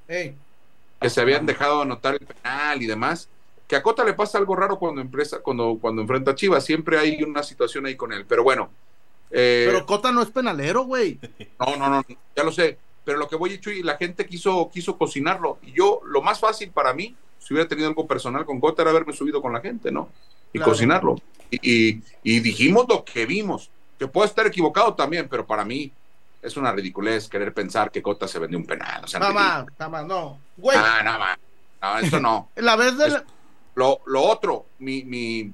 Que 0.08 1.10
se 1.10 1.20
habían 1.20 1.46
dejado 1.46 1.82
anotar 1.82 2.14
el 2.14 2.26
penal 2.26 2.82
y 2.82 2.86
demás. 2.86 3.28
Que 3.68 3.76
a 3.76 3.84
Cota 3.84 4.04
le 4.04 4.14
pasa 4.14 4.38
algo 4.38 4.56
raro 4.56 4.78
cuando, 4.78 5.02
empresa, 5.02 5.40
cuando, 5.40 5.78
cuando 5.82 6.04
enfrenta 6.04 6.32
a 6.32 6.36
Chivas, 6.36 6.64
siempre 6.64 7.00
hay 7.00 7.24
una 7.24 7.42
situación 7.42 7.88
ahí 7.88 7.96
con 7.96 8.14
él, 8.14 8.26
pero 8.28 8.44
bueno. 8.44 8.70
Eh, 9.32 9.64
pero 9.66 9.86
Cota 9.86 10.12
no 10.12 10.22
es 10.22 10.30
penalero, 10.30 10.84
güey. 10.84 11.20
No, 11.60 11.76
no, 11.76 11.90
no, 11.90 12.06
ya 12.36 12.44
lo 12.44 12.52
sé. 12.52 12.78
Pero 13.04 13.18
lo 13.18 13.28
que 13.28 13.36
voy 13.36 13.60
a 13.66 13.70
y 13.72 13.84
la 13.84 13.98
gente 13.98 14.28
quiso, 14.28 14.70
quiso 14.72 14.98
cocinarlo. 14.98 15.58
Y 15.64 15.72
yo, 15.74 16.02
lo 16.06 16.22
más 16.22 16.40
fácil 16.40 16.70
para 16.70 16.94
mí, 16.94 17.16
si 17.40 17.54
hubiera 17.54 17.68
tenido 17.68 17.88
algo 17.90 18.08
personal 18.08 18.46
con 18.46 18.60
Cota, 18.60 18.84
era 18.84 18.92
haberme 18.92 19.12
subido 19.12 19.42
con 19.42 19.52
la 19.52 19.60
gente, 19.60 19.92
¿no? 19.92 20.10
Y 20.54 20.60
cocinarlo 20.60 21.18
y, 21.62 22.40
dijimos 22.40 22.86
lo 22.88 23.04
que 23.04 23.26
vimos. 23.26 23.70
Que 24.00 24.08
puedo 24.08 24.26
estar 24.26 24.46
equivocado 24.48 24.96
también, 24.96 25.28
pero 25.30 25.46
para 25.46 25.64
mí 25.64 25.92
es 26.42 26.58
una 26.58 26.72
ridiculez 26.72 27.30
querer 27.30 27.54
pensar 27.54 27.92
que 27.92 28.02
Cota 28.02 28.28
se 28.28 28.40
vendió 28.40 28.58
un 28.58 28.66
penal. 28.66 29.04
O 29.04 29.08
sea, 29.08 29.20
nada 29.20 29.34
más, 29.34 29.66
nada 29.78 29.90
más, 29.90 30.06
no. 30.06 30.40
Güey. 30.58 30.78
Ah, 30.78 31.02
nada 31.04 31.20
más. 31.20 31.38
No, 31.82 32.00
eso 32.00 32.20
no. 32.20 32.50
la 32.56 32.76
vez 32.76 32.98
de 32.98 33.22
lo, 33.76 34.02
lo, 34.06 34.22
otro, 34.22 34.66
mi, 34.80 35.04
mi, 35.04 35.52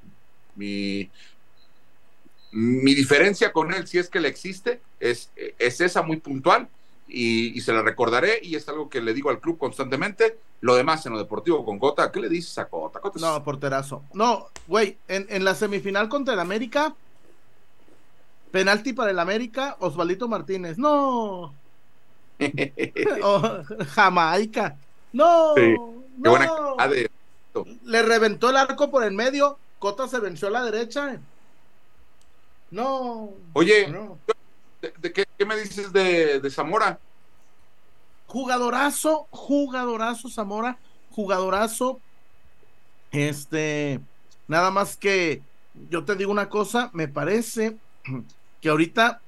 mi, 0.56 1.08
mi, 2.52 2.94
diferencia 2.94 3.52
con 3.52 3.72
él, 3.72 3.86
si 3.86 3.98
es 3.98 4.10
que 4.10 4.20
le 4.20 4.28
existe, 4.28 4.80
es, 4.98 5.30
es 5.58 5.80
esa 5.80 6.02
muy 6.02 6.18
puntual 6.18 6.68
y, 7.08 7.56
y, 7.56 7.60
se 7.62 7.72
la 7.72 7.82
recordaré 7.82 8.40
y 8.42 8.56
es 8.56 8.68
algo 8.68 8.90
que 8.90 9.00
le 9.00 9.14
digo 9.14 9.30
al 9.30 9.40
club 9.40 9.58
constantemente. 9.58 10.36
Lo 10.62 10.74
demás 10.74 11.04
en 11.06 11.12
lo 11.12 11.18
deportivo 11.18 11.64
con 11.64 11.78
Cota, 11.78 12.12
¿qué 12.12 12.20
le 12.20 12.28
dices 12.28 12.56
a 12.58 12.66
Cota? 12.68 13.00
Cota 13.00 13.16
es- 13.18 13.22
No, 13.22 13.42
porterazo. 13.42 14.02
No, 14.12 14.48
güey, 14.66 14.98
en, 15.08 15.26
en 15.30 15.44
la 15.44 15.54
semifinal 15.54 16.08
contra 16.08 16.34
el 16.34 16.40
América, 16.40 16.94
penalti 18.50 18.92
para 18.92 19.10
el 19.10 19.18
América, 19.18 19.76
Osvaldito 19.80 20.28
Martínez. 20.28 20.76
No. 20.78 21.54
Oh, 23.22 23.58
Jamaica. 23.94 24.76
No. 25.12 25.54
Sí, 25.56 25.74
Qué 26.22 26.28
buena 26.28 26.46
no. 26.46 26.76
de- 26.88 27.10
Le 27.84 28.02
reventó 28.02 28.50
el 28.50 28.56
arco 28.56 28.90
por 28.90 29.04
el 29.04 29.12
medio. 29.12 29.58
Cota 29.78 30.08
se 30.08 30.20
venció 30.20 30.48
a 30.48 30.50
la 30.52 30.64
derecha. 30.64 31.18
No. 32.70 33.30
Oye, 33.52 33.88
no. 33.88 34.18
¿de, 34.80 34.92
de 34.98 35.12
qué, 35.12 35.24
qué 35.36 35.44
me 35.44 35.56
dices 35.56 35.92
de, 35.92 36.40
de 36.40 36.50
Zamora? 36.50 36.98
Jugadorazo, 38.30 39.26
jugadorazo 39.32 40.28
Zamora, 40.28 40.78
jugadorazo. 41.10 41.98
Este, 43.10 43.98
nada 44.46 44.70
más 44.70 44.96
que 44.96 45.42
yo 45.90 46.04
te 46.04 46.14
digo 46.14 46.30
una 46.30 46.48
cosa, 46.48 46.90
me 46.92 47.08
parece 47.08 47.76
que 48.60 48.68
ahorita, 48.68 49.20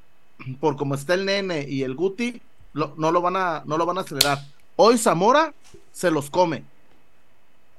por 0.61 0.77
como 0.77 0.95
está 0.95 1.15
el 1.15 1.25
nene 1.25 1.67
y 1.69 1.83
el 1.83 1.97
Guti, 1.97 2.41
lo- 2.75 2.95
no 2.97 3.11
lo 3.11 3.21
van 3.21 3.35
a, 3.35 3.65
no 3.67 3.77
lo 3.77 3.87
van 3.87 3.99
a 3.99 4.03
acelerar. 4.03 4.39
Hoy 4.77 4.97
Zamora 4.99 5.53
se 5.91 6.13
los 6.13 6.31
come. 6.31 6.63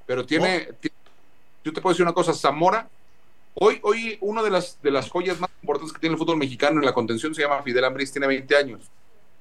Pero 0.06 0.26
tiene, 0.26 0.74
ti- 0.82 0.90
yo 1.64 1.72
te 1.72 1.80
puedo 1.80 1.94
decir 1.94 2.04
una 2.06 2.14
cosa, 2.14 2.34
Zamora, 2.34 2.90
hoy, 3.54 3.80
hoy 3.84 4.18
una 4.20 4.44
de 4.44 4.50
las, 4.50 4.78
de 4.82 4.92
las 4.92 5.10
joyas 5.10 5.40
más 5.40 5.50
importantes 5.62 5.94
que 5.94 6.00
tiene 6.02 6.16
el 6.16 6.20
fútbol 6.20 6.36
mexicano 6.36 6.82
en 6.82 6.86
la 6.86 6.94
contención 6.94 7.34
se 7.34 7.44
llama 7.44 7.64
Fidel 7.64 7.86
Ambris, 7.86 8.12
tiene 8.12 8.28
20 8.28 8.58
años. 8.58 8.92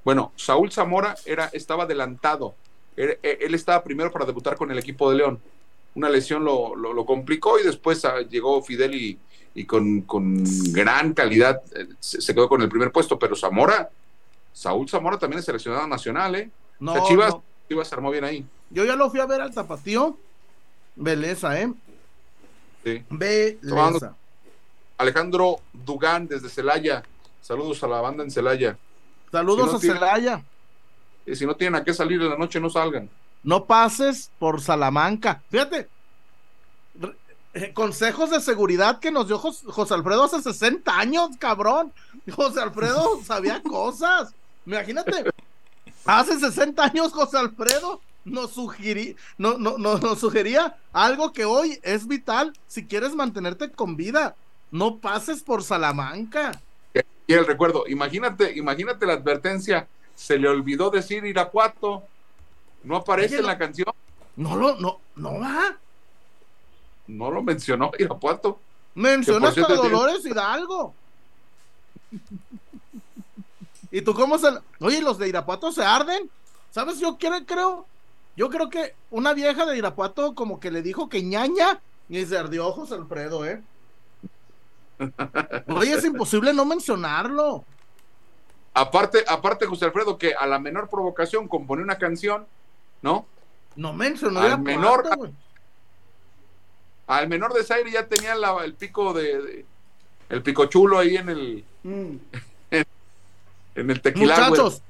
Bueno, 0.04 0.32
Saúl 0.36 0.72
Zamora 0.72 1.14
era, 1.24 1.50
estaba 1.52 1.84
adelantado, 1.84 2.54
él, 2.96 3.18
él 3.22 3.54
estaba 3.54 3.82
primero 3.84 4.10
para 4.10 4.24
debutar 4.26 4.56
con 4.56 4.70
el 4.70 4.78
equipo 4.78 5.10
de 5.10 5.16
León. 5.16 5.40
Una 5.94 6.08
lesión 6.08 6.44
lo, 6.44 6.74
lo, 6.74 6.92
lo 6.92 7.04
complicó 7.04 7.58
y 7.58 7.62
después 7.62 8.04
ah, 8.04 8.20
llegó 8.22 8.62
Fidel 8.62 8.94
y, 8.94 9.18
y 9.54 9.64
con, 9.64 10.02
con 10.02 10.42
gran 10.72 11.12
calidad 11.12 11.60
eh, 11.74 11.86
se, 12.00 12.20
se 12.20 12.34
quedó 12.34 12.48
con 12.48 12.62
el 12.62 12.68
primer 12.68 12.90
puesto, 12.90 13.18
pero 13.18 13.36
Zamora, 13.36 13.90
Saúl 14.52 14.88
Zamora 14.88 15.18
también 15.18 15.40
es 15.40 15.44
seleccionado 15.44 15.86
nacional, 15.86 16.34
¿eh? 16.34 16.50
No, 16.80 16.92
O 16.92 16.94
sea, 16.94 17.04
Chivas, 17.04 17.30
no. 17.34 17.42
Chivas 17.68 17.88
se 17.88 17.94
armó 17.94 18.10
bien 18.10 18.24
ahí. 18.24 18.44
yo 18.70 18.84
ya 18.84 18.96
lo 18.96 19.10
fui 19.10 19.20
a 19.20 19.26
ver 19.26 19.40
al 19.40 19.54
tapatío. 19.54 20.18
Beleza, 20.96 21.60
¿eh? 21.60 21.72
Sí. 22.84 23.02
Beleza. 23.08 24.14
Alejandro 24.98 25.60
Dugán 25.72 26.26
desde 26.28 26.48
Celaya. 26.48 27.02
Saludos 27.40 27.82
a 27.82 27.88
la 27.88 28.00
banda 28.00 28.24
en 28.24 28.30
Celaya. 28.30 28.76
Saludos 29.32 29.66
Si 29.66 29.70
no 29.72 29.76
a 29.76 29.80
tiene- 29.80 29.94
Celaya. 29.98 30.44
Y 31.26 31.34
si 31.36 31.46
no 31.46 31.56
tienen 31.56 31.80
a 31.80 31.84
qué 31.84 31.92
salir 31.94 32.20
en 32.22 32.30
la 32.30 32.36
noche, 32.38 32.60
no 32.60 32.70
salgan. 32.70 33.08
no 33.42 33.64
pases 33.64 34.30
por 34.38 34.60
Salamanca. 34.60 35.42
Fíjate, 35.50 35.88
eh, 37.54 37.72
consejos 37.74 38.30
de 38.30 38.40
seguridad 38.40 38.98
que 39.00 39.10
nos 39.10 39.26
dio 39.26 39.38
Jos- 39.38 39.64
José 39.66 39.94
Alfredo 39.94 40.24
hace 40.24 40.40
60 40.42 40.98
años, 40.98 41.30
cabrón. 41.38 41.92
José 42.34 42.60
Alfredo 42.60 43.20
sabía 43.24 43.62
cosas. 43.62 44.34
Imagínate, 44.64 45.12
hace 46.04 46.38
60 46.38 46.84
años 46.84 47.12
José 47.12 47.36
Alfredo 47.38 48.00
nos, 48.24 48.52
sugerí, 48.52 49.16
no, 49.38 49.58
no, 49.58 49.76
no- 49.76 49.98
nos 49.98 50.20
sugería 50.20 50.76
algo 50.92 51.32
que 51.32 51.44
hoy 51.44 51.78
es 51.82 52.06
vital 52.06 52.52
si 52.68 52.86
quieres 52.86 53.14
mantenerte 53.14 53.70
con 53.72 53.96
vida. 53.96 54.36
No 54.70 54.98
pases 54.98 55.42
por 55.42 55.62
Salamanca. 55.62 56.52
El 57.38 57.46
recuerdo, 57.46 57.84
imagínate, 57.88 58.52
imagínate 58.56 59.06
la 59.06 59.14
advertencia. 59.14 59.86
Se 60.14 60.38
le 60.38 60.48
olvidó 60.48 60.90
decir 60.90 61.24
Irapuato. 61.24 62.02
No 62.84 62.96
aparece 62.96 63.34
Oye, 63.34 63.36
en 63.38 63.42
no- 63.42 63.48
la 63.48 63.58
canción. 63.58 63.88
No 64.36 64.56
lo, 64.56 64.76
no, 64.76 64.98
no 65.16 65.38
va. 65.40 65.76
No 67.06 67.30
lo 67.30 67.42
mencionó 67.42 67.90
Irapuato. 67.98 68.58
Menciona 68.94 69.48
hasta 69.48 69.66
cierto 69.66 69.82
Dolores 69.82 70.24
Hidalgo. 70.24 70.94
¿Y 73.90 74.02
tú 74.02 74.14
cómo 74.14 74.38
se.? 74.38 74.48
Oye, 74.80 75.00
los 75.02 75.18
de 75.18 75.28
Irapuato 75.28 75.70
se 75.72 75.84
arden. 75.84 76.30
¿Sabes? 76.70 76.98
Yo 76.98 77.16
quiero, 77.18 77.36
creo. 77.46 77.86
Yo 78.36 78.48
creo 78.48 78.70
que 78.70 78.94
una 79.10 79.34
vieja 79.34 79.66
de 79.66 79.76
Irapuato 79.76 80.34
como 80.34 80.58
que 80.60 80.70
le 80.70 80.80
dijo 80.82 81.08
que 81.08 81.22
ñaña 81.22 81.80
y 82.08 82.24
se 82.24 82.38
ardió 82.38 82.72
José 82.72 82.94
Alfredo, 82.94 83.44
¿eh? 83.44 83.62
Oye, 85.82 85.94
es 85.94 86.04
imposible 86.04 86.52
no 86.54 86.64
mencionarlo. 86.64 87.64
Aparte, 88.74 89.24
aparte, 89.28 89.66
José 89.66 89.84
Alfredo, 89.86 90.16
que 90.16 90.34
a 90.34 90.46
la 90.46 90.58
menor 90.58 90.88
provocación 90.88 91.46
compone 91.48 91.82
una 91.82 91.98
canción, 91.98 92.46
¿no? 93.02 93.26
No 93.76 93.92
mencionó 93.92 94.40
Al 94.40 94.58
menor-. 94.60 95.30
Al 97.06 97.28
menor 97.28 97.52
desaire 97.52 97.90
ya 97.90 98.06
tenía 98.06 98.34
la- 98.34 98.64
el 98.64 98.74
pico 98.74 99.12
de, 99.12 99.42
de- 99.42 99.66
el 100.30 100.42
pico 100.42 100.66
chulo 100.66 100.98
ahí 100.98 101.16
en 101.16 101.28
el 101.28 101.64
Mm. 101.82 102.16
en 103.74 103.90
el 103.90 104.00
tequila. 104.00 104.36
güey. 104.36 104.50
Muchachos, 104.50 104.82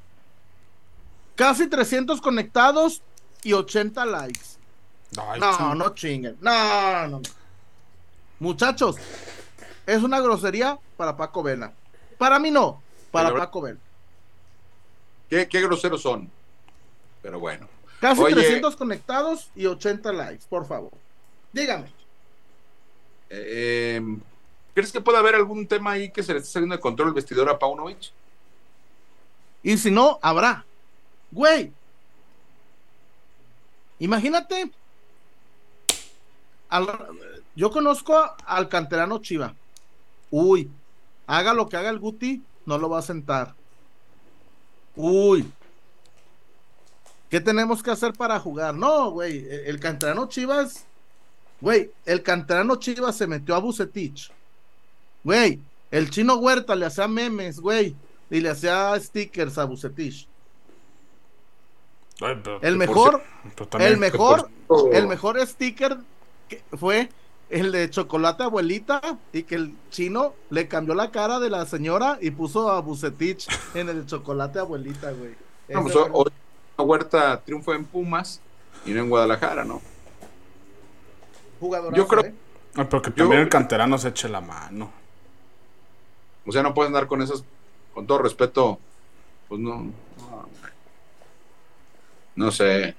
casi 1.34 1.66
300 1.68 2.20
conectados 2.20 3.00
y 3.42 3.52
80 3.54 4.04
likes. 4.04 4.40
Ay, 5.16 5.40
No, 5.40 5.52
ching- 5.52 5.76
no 5.76 5.94
chinguen. 5.94 6.36
No, 6.40 6.92
no, 6.92 7.08
no. 7.08 7.22
Muchachos, 8.40 8.96
es 9.96 10.02
una 10.02 10.20
grosería 10.20 10.78
para 10.96 11.16
Paco 11.16 11.42
Vela. 11.42 11.72
Para 12.18 12.38
mí 12.38 12.50
no, 12.50 12.82
para 13.10 13.28
Pero- 13.28 13.40
Paco 13.40 13.60
Vela. 13.62 13.78
Qué, 15.28 15.48
qué 15.48 15.60
groseros 15.62 16.02
son. 16.02 16.30
Pero 17.22 17.38
bueno. 17.40 17.68
Casi 18.00 18.20
Oye. 18.20 18.34
300 18.34 18.76
conectados 18.76 19.50
y 19.54 19.66
80 19.66 20.12
likes, 20.12 20.44
por 20.48 20.66
favor. 20.66 20.90
Dígame. 21.52 21.92
Eh, 23.30 24.00
¿Crees 24.74 24.92
que 24.92 25.00
puede 25.00 25.18
haber 25.18 25.34
algún 25.34 25.66
tema 25.66 25.92
ahí 25.92 26.10
que 26.10 26.22
se 26.22 26.32
le 26.32 26.40
esté 26.40 26.50
saliendo 26.52 26.74
de 26.76 26.80
control 26.82 27.08
el 27.08 27.14
vestidor 27.14 27.48
a 27.48 27.58
Paunovic? 27.58 28.10
Y 29.62 29.78
si 29.78 29.90
no, 29.90 30.18
habrá. 30.22 30.64
Güey. 31.30 31.72
Imagínate. 34.00 34.70
al- 36.68 37.08
yo 37.54 37.70
conozco 37.70 38.18
al 38.46 38.68
canterano 38.68 39.18
Chiva. 39.18 39.54
Uy. 40.32 40.68
Haga 41.28 41.54
lo 41.54 41.68
que 41.68 41.76
haga 41.76 41.90
el 41.90 42.00
Guti, 42.00 42.42
no 42.66 42.78
lo 42.78 42.88
va 42.88 42.98
a 42.98 43.02
sentar. 43.02 43.54
Uy. 44.96 45.48
¿Qué 47.30 47.40
tenemos 47.40 47.82
que 47.82 47.90
hacer 47.92 48.12
para 48.12 48.40
jugar? 48.40 48.74
No, 48.74 49.10
güey. 49.12 49.38
El, 49.38 49.60
el 49.66 49.80
canterano 49.80 50.26
Chivas. 50.28 50.84
Güey, 51.60 51.92
el 52.06 52.22
canterano 52.22 52.76
Chivas 52.76 53.16
se 53.16 53.26
metió 53.28 53.54
a 53.54 53.58
Bucetich. 53.60 54.32
Güey, 55.22 55.60
el 55.92 56.10
chino 56.10 56.34
Huerta 56.34 56.74
le 56.74 56.86
hacía 56.86 57.06
memes, 57.06 57.60
güey. 57.60 57.94
Y 58.30 58.40
le 58.40 58.50
hacía 58.50 58.98
stickers 58.98 59.56
a 59.58 59.64
Bucetich. 59.64 60.26
Ay, 62.20 62.40
pero- 62.42 62.60
El 62.62 62.76
mejor, 62.76 63.22
también- 63.70 63.92
el 63.92 63.98
mejor, 63.98 64.48
el 64.92 65.06
mejor 65.06 65.46
sticker 65.46 65.98
que 66.48 66.62
fue 66.76 67.08
el 67.52 67.70
de 67.70 67.90
chocolate 67.90 68.44
abuelita 68.44 69.18
y 69.32 69.42
que 69.42 69.54
el 69.56 69.76
chino 69.90 70.34
le 70.48 70.68
cambió 70.68 70.94
la 70.94 71.10
cara 71.10 71.38
de 71.38 71.50
la 71.50 71.66
señora 71.66 72.18
y 72.20 72.30
puso 72.30 72.70
a 72.70 72.80
Bucetich 72.80 73.46
en 73.74 73.90
el 73.90 74.06
chocolate 74.06 74.58
abuelita, 74.58 75.12
güey. 75.12 75.34
No, 75.68 75.82
pues, 75.82 75.94
hoy 75.96 76.30
Huerta 76.78 77.40
triunfó 77.44 77.74
en 77.74 77.84
Pumas 77.84 78.40
y 78.86 78.90
no 78.92 79.00
en 79.02 79.08
Guadalajara, 79.10 79.64
¿no? 79.64 79.80
jugadorazo, 81.60 81.96
yo 81.96 82.08
creo- 82.08 82.24
¿eh? 82.24 82.34
Ay, 82.74 82.86
pero 82.90 83.02
que 83.02 83.10
Yo- 83.10 83.16
también 83.16 83.42
el 83.42 83.48
canterano 83.48 83.96
se 83.98 84.08
eche 84.08 84.28
la 84.28 84.40
mano. 84.40 84.90
O 86.46 86.50
sea, 86.50 86.62
no 86.62 86.74
pueden 86.74 86.92
dar 86.92 87.06
con 87.06 87.22
esas, 87.22 87.44
con 87.94 88.06
todo 88.06 88.18
respeto, 88.18 88.80
pues 89.48 89.60
no. 89.60 89.76
No, 90.18 90.48
no 92.34 92.50
sé. 92.50 92.96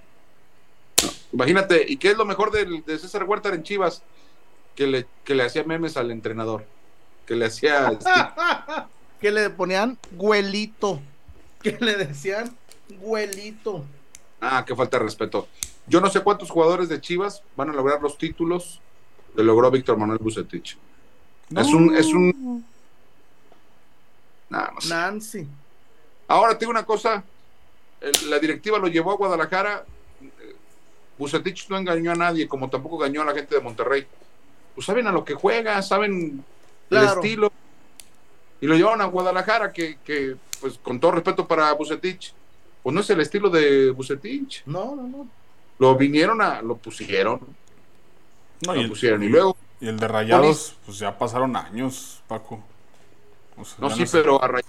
No. 1.02 1.10
Imagínate, 1.34 1.84
¿y 1.88 1.98
qué 1.98 2.12
es 2.12 2.18
lo 2.18 2.24
mejor 2.26 2.52
del- 2.52 2.86
de, 2.86 3.00
César 3.00 3.24
Huerta 3.26 3.50
en 3.50 3.64
Chivas? 3.64 4.04
Que 4.76 4.88
le, 4.88 5.06
que 5.24 5.36
le 5.36 5.44
hacía 5.44 5.64
memes 5.64 5.98
al 5.98 6.12
entrenador. 6.12 6.66
Que 7.26 7.36
le 7.36 7.46
hacía. 7.46 7.90
este, 7.90 8.10
que 9.22 9.32
le 9.32 9.50
ponían 9.50 9.98
güelito. 10.12 11.00
Que 11.62 11.78
le 11.80 11.96
decían 11.96 12.56
güelito. 13.00 13.86
ah, 14.42 14.64
qué 14.66 14.76
falta 14.76 14.98
de 14.98 15.04
respeto. 15.04 15.48
Yo 15.88 16.02
no 16.02 16.10
sé 16.10 16.22
cuántos 16.22 16.50
jugadores 16.50 16.90
de 16.90 17.02
Chivas 17.02 17.44
van 17.56 17.70
a 17.70 17.74
lograr 17.74 18.02
los 18.02 18.18
títulos 18.18 18.80
que 19.36 19.44
logró 19.44 19.70
Víctor 19.72 19.98
Manuel 19.98 20.20
Bucetich. 20.20 20.78
Es 21.56 21.68
un, 21.68 21.96
es 21.96 22.08
un. 22.08 22.66
Nancy. 24.50 25.48
Ahora 26.28 26.54
te 26.54 26.60
digo 26.60 26.72
una 26.72 26.86
cosa, 26.86 27.24
la 28.28 28.40
directiva 28.40 28.78
lo 28.78 28.88
llevó 28.88 29.12
a 29.12 29.16
Guadalajara, 29.16 29.86
Bucetich 31.18 31.70
no 31.70 31.78
engañó 31.78 32.12
a 32.12 32.16
nadie, 32.16 32.48
como 32.48 32.70
tampoco 32.70 32.98
engañó 32.98 33.22
a 33.22 33.26
la 33.26 33.34
gente 33.34 33.56
de 33.56 33.62
Monterrey. 33.62 34.08
Pues 34.76 34.86
saben 34.86 35.08
a 35.08 35.12
lo 35.12 35.24
que 35.26 35.34
juega, 35.36 35.82
saben 35.82 36.44
Claro. 36.90 37.06
el 37.12 37.14
estilo. 37.14 37.52
Y 38.62 38.68
lo 38.68 38.76
llevaron 38.76 39.02
a 39.02 39.06
Guadalajara, 39.06 39.74
que, 39.74 39.98
que, 40.06 40.36
pues 40.62 40.78
con 40.82 41.00
todo 41.00 41.12
respeto 41.12 41.48
para 41.48 41.72
Bucetich, 41.74 42.34
pues 42.82 42.94
no 42.94 43.02
es 43.02 43.10
el 43.10 43.20
estilo 43.22 43.50
de 43.50 43.92
Bucetich. 43.92 44.64
No, 44.66 44.96
no, 44.96 45.04
no. 45.04 45.28
Lo 45.80 45.96
vinieron 45.96 46.42
a, 46.42 46.62
lo 46.62 46.78
pusieron. 46.78 47.42
No, 48.66 48.74
lo 48.74 48.82
y, 48.82 48.88
pusieron. 48.88 49.22
Y 49.24 49.28
luego, 49.28 49.58
y 49.82 49.88
el 49.90 50.00
de 50.00 50.08
Rayados, 50.08 50.76
pues 50.86 51.00
ya 51.00 51.18
pasaron 51.18 51.56
años, 51.56 52.22
Paco. 52.28 52.64
O 53.58 53.66
sea, 53.66 53.76
no, 53.80 53.90
sí, 53.90 54.06
sé. 54.08 54.18
pero 54.20 54.42
a, 54.42 54.48
Ray- 54.48 54.64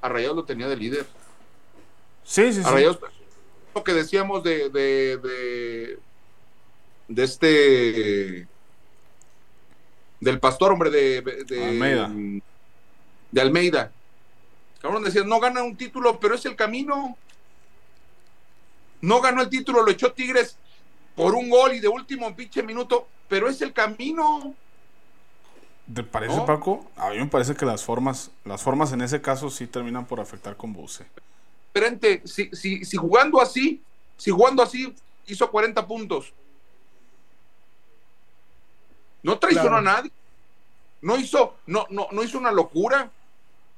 a 0.00 0.08
Rayados 0.08 0.36
lo 0.36 0.44
tenía 0.44 0.66
de 0.68 0.76
líder. 0.76 1.06
Sí, 2.24 2.50
sí, 2.52 2.60
A 2.60 2.64
sí. 2.64 2.70
Rayados, 2.70 2.98
lo 3.74 3.84
que 3.84 3.92
decíamos 3.92 4.42
de, 4.42 4.70
de, 4.70 5.18
de, 5.18 5.98
de 7.08 7.24
este, 7.24 8.46
del 10.24 10.40
pastor, 10.40 10.72
hombre, 10.72 10.90
de, 10.90 11.20
de 11.20 11.64
Almeida. 11.64 12.10
De 13.30 13.40
Almeida. 13.40 13.92
Cabrón 14.80 15.04
decía, 15.04 15.22
no 15.24 15.38
gana 15.38 15.62
un 15.62 15.76
título, 15.76 16.18
pero 16.18 16.34
es 16.34 16.44
el 16.46 16.56
camino. 16.56 17.16
No 19.00 19.20
ganó 19.20 19.42
el 19.42 19.50
título, 19.50 19.82
lo 19.82 19.90
echó 19.90 20.12
Tigres 20.12 20.56
por 21.14 21.34
un 21.34 21.50
gol 21.50 21.74
y 21.74 21.80
de 21.80 21.88
último 21.88 22.34
pinche 22.34 22.62
minuto, 22.62 23.06
pero 23.28 23.48
es 23.48 23.60
el 23.60 23.72
camino. 23.72 24.54
¿Te 25.92 26.02
parece, 26.02 26.36
¿No? 26.36 26.46
Paco? 26.46 26.90
A 26.96 27.10
mí 27.10 27.18
me 27.18 27.26
parece 27.26 27.54
que 27.54 27.66
las 27.66 27.84
formas, 27.84 28.30
las 28.44 28.62
formas 28.62 28.92
en 28.92 29.02
ese 29.02 29.20
caso 29.20 29.50
sí 29.50 29.66
terminan 29.66 30.06
por 30.06 30.20
afectar 30.20 30.56
con 30.56 30.72
Buse. 30.72 31.04
Diferente, 31.74 32.22
si, 32.24 32.48
si, 32.52 32.84
si 32.84 32.96
jugando 32.96 33.42
así, 33.42 33.82
si 34.16 34.30
jugando 34.30 34.62
así 34.62 34.94
hizo 35.26 35.50
40 35.50 35.86
puntos. 35.86 36.32
No 39.24 39.38
traicionó 39.38 39.70
Claro. 39.70 39.88
a 39.90 39.94
nadie. 39.96 40.12
No 41.02 41.16
hizo, 41.18 41.56
no, 41.66 41.86
no, 41.90 42.06
no 42.12 42.22
hizo 42.22 42.38
una 42.38 42.52
locura. 42.52 43.10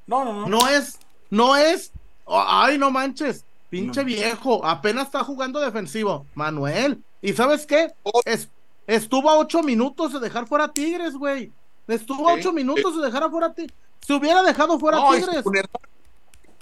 No, 0.06 0.24
no, 0.24 0.32
no. 0.32 0.46
No 0.48 0.68
es, 0.68 0.98
no 1.30 1.56
es. 1.56 1.90
Ay, 2.26 2.76
no 2.78 2.90
manches. 2.90 3.44
Pinche 3.70 4.00
No. 4.00 4.06
viejo. 4.06 4.64
Apenas 4.64 5.06
está 5.06 5.24
jugando 5.24 5.58
defensivo. 5.60 6.26
Manuel. 6.34 7.02
¿Y 7.22 7.32
sabes 7.32 7.64
qué? 7.66 7.92
Oh. 8.02 8.20
Es, 8.24 8.48
estuvo 8.86 9.30
a 9.30 9.38
ocho 9.38 9.62
minutos 9.62 10.12
de 10.12 10.20
dejar 10.20 10.46
fuera 10.46 10.64
a 10.66 10.72
Tigres, 10.72 11.14
güey. 11.14 11.50
Estuvo 11.88 12.28
a 12.28 12.34
ocho 12.34 12.52
minutos 12.52 12.96
de 12.96 13.06
dejar 13.06 13.28
fuera 13.30 13.46
a 13.48 13.54
Tigres. 13.54 13.74
Se 14.00 14.12
hubiera 14.12 14.42
dejado 14.42 14.78
fuera 14.78 14.98
No, 14.98 15.10
a 15.12 15.16
Tigres. 15.16 15.42
Funes, 15.42 15.64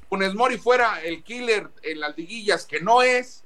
Funes 0.09 0.35
Mori 0.35 0.57
fuera 0.59 1.03
el 1.03 1.23
killer 1.23 1.71
en 1.83 2.01
las 2.01 2.17
liguillas, 2.17 2.65
que 2.65 2.81
no 2.81 3.03
es. 3.03 3.43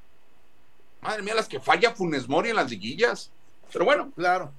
Madre 1.00 1.22
mía, 1.22 1.34
las 1.34 1.48
que 1.48 1.58
falla 1.60 1.94
Funes 1.94 2.28
Mori 2.28 2.50
en 2.50 2.56
las 2.56 2.70
liguillas. 2.70 3.30
Pero 3.72 3.84
bueno, 3.84 4.10
Claro. 4.16 4.52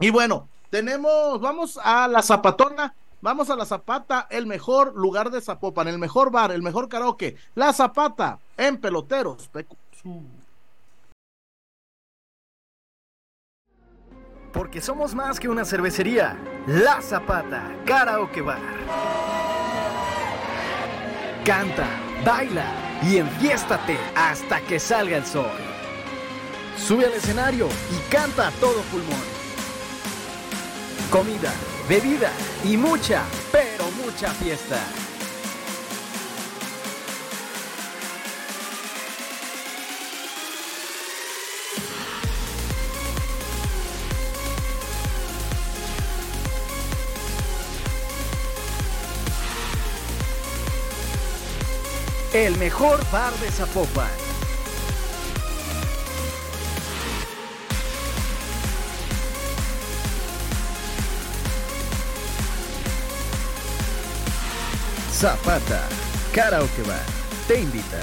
Y 0.00 0.08
bueno, 0.08 0.48
tenemos, 0.70 1.40
vamos 1.42 1.78
a 1.82 2.08
la 2.08 2.22
Zapatona, 2.22 2.94
vamos 3.20 3.50
a 3.50 3.56
la 3.56 3.66
Zapata, 3.66 4.26
el 4.30 4.46
mejor 4.46 4.96
lugar 4.96 5.30
de 5.30 5.42
Zapopan, 5.42 5.88
el 5.88 5.98
mejor 5.98 6.30
bar, 6.30 6.52
el 6.52 6.62
mejor 6.62 6.88
karaoke, 6.88 7.36
la 7.54 7.74
Zapata 7.74 8.38
en 8.56 8.78
peloteros. 8.78 9.50
Porque 14.54 14.80
somos 14.80 15.14
más 15.14 15.38
que 15.38 15.50
una 15.50 15.66
cervecería. 15.66 16.36
La 16.66 17.00
Zapata, 17.02 17.70
Karaoke 17.84 18.40
Bar. 18.40 18.58
Canta, 21.44 21.86
baila 22.24 22.64
y 23.02 23.18
enfiéstate 23.18 23.98
hasta 24.16 24.60
que 24.62 24.80
salga 24.80 25.18
el 25.18 25.24
sol. 25.24 25.46
Sube 26.76 27.06
al 27.06 27.12
escenario 27.12 27.68
y 27.68 28.10
canta 28.10 28.48
a 28.48 28.50
todo 28.52 28.80
pulmón. 28.90 29.39
Comida, 31.10 31.52
bebida 31.88 32.30
y 32.62 32.76
mucha, 32.76 33.24
pero 33.50 33.90
mucha 33.90 34.32
fiesta. 34.32 34.78
El 52.32 52.56
mejor 52.58 53.00
bar 53.10 53.32
de 53.40 53.50
Zapopan. 53.50 54.29
Zapata, 65.20 65.86
Karaoke 66.32 66.80
Bar, 66.80 67.04
te 67.46 67.60
invita. 67.60 67.98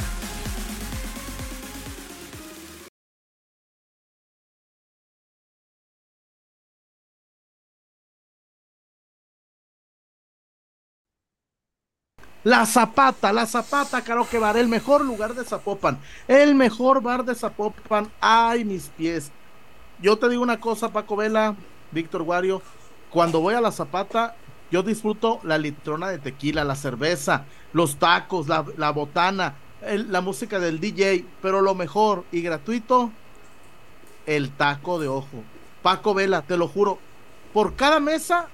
La 12.44 12.68
Zapata, 12.68 13.34
la 13.34 13.48
Zapata 13.48 14.03
Karaoke 14.03 14.38
Bar, 14.38 14.56
el 14.57 14.68
mejor 14.68 15.03
lugar 15.03 15.34
de 15.34 15.44
Zapopan, 15.44 15.99
el 16.27 16.53
mejor 16.53 17.02
bar 17.02 17.26
de 17.26 17.34
Zapopan. 17.34 18.11
Ay, 18.22 18.64
mis 18.64 18.89
pies. 18.89 19.31
Yo 19.99 20.19
te 20.19 20.30
digo 20.30 20.44
una 20.44 20.60
cosa, 20.60 20.89
Paco 20.94 21.15
Vela, 21.15 21.56
Víctor 21.91 22.22
Guario, 22.22 22.61
cuando 23.10 23.39
voy 23.39 23.56
a 23.56 23.61
la 23.61 23.72
Zapata, 23.72 24.35
yo 24.72 24.84
disfruto 24.84 25.39
la 25.44 25.57
litrona 25.57 26.10
de 26.10 26.19
tequila, 26.19 26.64
la 26.64 26.76
cerveza, 26.76 27.45
los 27.73 27.98
tacos, 27.98 28.48
la, 28.48 28.91
botana, 28.91 29.56
la 29.81 30.22
música 30.22 30.60
del 30.60 30.80
DJ, 30.80 31.26
pero 31.41 31.61
lo 31.61 31.76
mejor 31.76 32.26
y 32.31 32.41
gratuito, 32.41 33.11
el 34.26 34.52
taco 34.52 34.99
de 34.99 35.07
ojo. 35.07 35.44
Paco 35.81 36.14
Vela, 36.14 36.41
te 36.41 36.57
lo 36.57 36.68
juro, 36.68 36.99
por 37.53 37.76
cada 37.76 37.99
mesa 37.99 38.48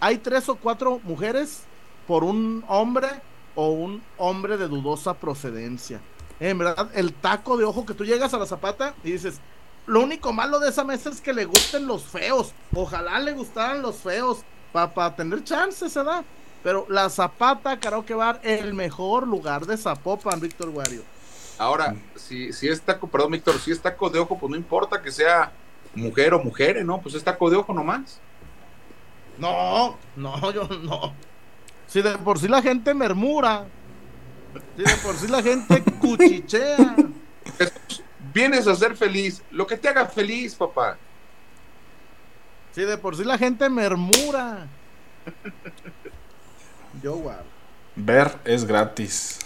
hay 0.00 0.18
tres 0.18 0.48
o 0.48 0.56
cuatro 0.56 1.00
mujeres 1.04 1.64
por 2.06 2.24
un 2.24 2.64
hombre 2.68 3.08
o 3.54 3.68
un 3.68 4.02
hombre 4.16 4.56
de 4.56 4.68
dudosa 4.68 5.14
procedencia. 5.14 6.00
En 6.40 6.58
verdad, 6.58 6.90
el 6.94 7.12
taco 7.12 7.56
de 7.56 7.64
ojo 7.64 7.86
que 7.86 7.94
tú 7.94 8.04
llegas 8.04 8.34
a 8.34 8.38
la 8.38 8.46
zapata 8.46 8.94
y 9.04 9.12
dices, 9.12 9.40
lo 9.86 10.00
único 10.00 10.32
malo 10.32 10.58
de 10.58 10.70
esa 10.70 10.84
mesa 10.84 11.10
es 11.10 11.20
que 11.20 11.32
le 11.32 11.44
gusten 11.44 11.86
los 11.86 12.04
feos. 12.04 12.52
Ojalá 12.74 13.18
le 13.18 13.32
gustaran 13.32 13.82
los 13.82 13.96
feos 13.96 14.38
para 14.74 15.14
tener 15.14 15.44
chance, 15.44 15.88
se 15.88 16.02
da. 16.02 16.24
Pero 16.62 16.86
la 16.88 17.08
Zapata 17.08 17.78
Karaoke 17.78 18.14
Bar, 18.14 18.40
el 18.42 18.74
mejor 18.74 19.26
lugar 19.28 19.66
de 19.66 19.76
Zapopan, 19.76 20.40
Víctor 20.40 20.70
Guario. 20.70 21.02
ahora, 21.58 21.94
si, 22.16 22.52
si 22.52 22.68
es 22.68 22.80
taco, 22.80 23.06
perdón, 23.06 23.32
Víctor, 23.32 23.58
si 23.60 23.70
es 23.70 23.80
taco 23.80 24.10
de 24.10 24.18
ojo, 24.18 24.36
pues 24.38 24.50
no 24.50 24.56
importa 24.56 25.00
que 25.00 25.12
sea 25.12 25.52
mujer 25.94 26.34
o 26.34 26.42
mujeres, 26.42 26.84
¿no? 26.84 27.00
Pues 27.00 27.14
es 27.14 27.22
taco 27.22 27.48
de 27.50 27.56
ojo 27.56 27.72
nomás. 27.72 28.18
No, 29.38 29.96
no, 30.16 30.50
yo 30.52 30.66
no. 30.82 31.12
Si 31.86 32.02
de 32.02 32.16
por 32.18 32.38
sí 32.38 32.48
la 32.48 32.62
gente 32.62 32.94
murmura, 32.94 33.66
si 34.76 34.82
de 34.82 34.96
por 34.96 35.14
sí 35.16 35.28
la 35.28 35.42
gente 35.42 35.82
cuchichea. 36.00 36.96
Jesús, 37.58 38.02
vienes 38.32 38.66
a 38.66 38.74
ser 38.74 38.96
feliz, 38.96 39.42
lo 39.50 39.66
que 39.66 39.76
te 39.76 39.88
haga 39.88 40.06
feliz, 40.06 40.54
papá. 40.54 40.96
Si 42.74 42.82
de 42.82 42.98
por 42.98 43.16
sí 43.16 43.24
la 43.24 43.38
gente 43.38 43.68
murmura. 43.68 44.66
Yo. 47.02 47.22
Ver 47.96 48.36
es 48.44 48.64
gratis. 48.64 49.38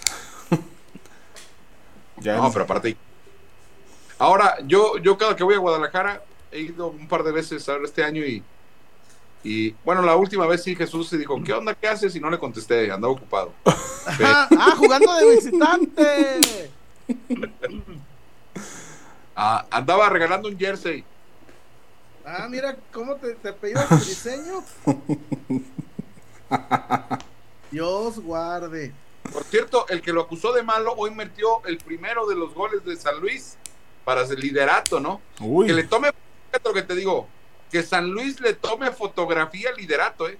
ya 2.17 2.37
No, 2.37 2.47
es- 2.47 2.53
pero 2.53 2.65
aparte. 2.65 2.97
Ahora, 4.17 4.57
yo, 4.65 4.97
yo 4.97 5.17
cada 5.17 5.35
que 5.35 5.43
voy 5.43 5.55
a 5.55 5.59
Guadalajara, 5.59 6.23
he 6.51 6.61
ido 6.61 6.87
un 6.87 7.07
par 7.07 7.23
de 7.23 7.31
veces 7.31 7.69
ahora 7.69 7.85
este 7.85 8.03
año 8.03 8.25
y, 8.25 8.43
y 9.43 9.71
bueno, 9.85 10.01
la 10.01 10.15
última 10.17 10.45
vez 10.45 10.63
sí 10.63 10.75
Jesús 10.75 11.07
se 11.07 11.17
dijo, 11.17 11.41
¿qué 11.41 11.53
onda? 11.53 11.73
¿Qué 11.73 11.87
haces? 11.87 12.15
Y 12.15 12.19
no 12.19 12.29
le 12.29 12.37
contesté, 12.39 12.91
andaba 12.91 13.13
ocupado. 13.13 13.53
Ah, 14.23 14.47
ah, 14.57 14.73
jugando 14.75 15.13
de 15.13 15.35
visitante. 15.35 16.41
ah, 19.35 19.65
andaba 19.69 20.09
regalando 20.09 20.49
un 20.49 20.57
jersey. 20.57 21.03
Ah, 22.31 22.47
mira 22.47 22.77
cómo 22.91 23.15
te, 23.15 23.33
te 23.33 23.51
pedías 23.53 23.89
tu 23.89 23.95
diseño. 23.95 24.63
Dios 27.71 28.19
guarde. 28.19 28.93
Por 29.33 29.43
cierto, 29.45 29.87
el 29.89 30.03
que 30.03 30.13
lo 30.13 30.21
acusó 30.21 30.53
de 30.53 30.61
malo 30.61 30.93
hoy 30.95 31.09
metió 31.09 31.65
el 31.65 31.79
primero 31.79 32.27
de 32.27 32.35
los 32.35 32.53
goles 32.53 32.85
de 32.85 32.95
San 32.97 33.19
Luis 33.19 33.57
para 34.05 34.21
el 34.21 34.39
liderato, 34.39 34.99
¿no? 34.99 35.21
Uy, 35.39 35.65
Que 35.65 35.73
le 35.73 35.85
tome, 35.85 36.11
lo 36.63 36.73
que 36.73 36.83
te 36.83 36.93
digo, 36.93 37.27
que 37.71 37.81
San 37.81 38.11
Luis 38.11 38.39
le 38.39 38.53
tome 38.53 38.91
fotografía 38.91 39.69
al 39.69 39.77
liderato, 39.77 40.29
¿eh? 40.29 40.37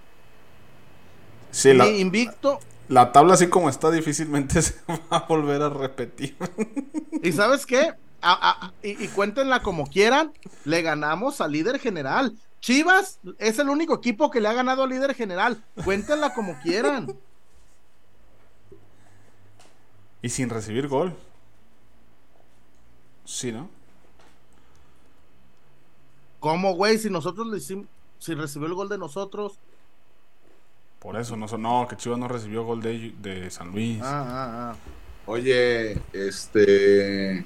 sí, 1.49 1.73
la, 1.73 1.87
invicto. 1.87 2.59
la 2.87 3.11
tabla 3.11 3.33
así 3.33 3.47
como 3.47 3.67
está 3.67 3.89
difícilmente 3.89 4.61
se 4.61 4.75
va 4.89 4.99
a 5.09 5.25
volver 5.27 5.63
a 5.63 5.69
repetir. 5.69 6.37
¿Y 7.23 7.31
sabes 7.31 7.65
qué? 7.65 7.95
A- 8.21 8.67
a- 8.67 8.73
y, 8.83 9.03
y 9.03 9.07
cuéntenla 9.09 9.61
como 9.61 9.87
quieran. 9.87 10.33
Le 10.65 10.81
ganamos 10.81 11.41
al 11.41 11.51
líder 11.51 11.79
general. 11.79 12.35
Chivas 12.61 13.19
es 13.37 13.57
el 13.59 13.69
único 13.69 13.95
equipo 13.95 14.29
que 14.29 14.41
le 14.41 14.47
ha 14.49 14.53
ganado 14.53 14.83
al 14.83 14.89
líder 14.89 15.15
general. 15.15 15.63
Cuéntenla 15.85 16.33
como 16.33 16.59
quieran. 16.61 17.15
y 20.21 20.29
sin 20.29 20.49
recibir 20.49 20.87
gol. 20.87 21.15
Sí, 23.23 23.51
¿no? 23.51 23.69
¿Cómo, 26.39 26.73
güey? 26.75 26.97
Si 26.97 27.09
nosotros 27.09 27.47
le 27.47 27.57
hicimos, 27.57 27.87
si 28.17 28.33
recibió 28.33 28.67
el 28.67 28.73
gol 28.73 28.89
de 28.89 28.97
nosotros. 28.97 29.59
Por 30.99 31.15
eso, 31.17 31.37
no, 31.37 31.47
son- 31.47 31.61
no 31.61 31.87
que 31.89 31.95
Chivas 31.95 32.17
no 32.19 32.27
recibió 32.27 32.63
gol 32.65 32.81
de, 32.81 33.13
de 33.21 33.49
San 33.49 33.71
Luis. 33.71 34.01
Ah, 34.03 34.25
ah, 34.27 34.71
ah. 34.71 34.75
Oye, 35.25 36.01
este. 36.11 37.45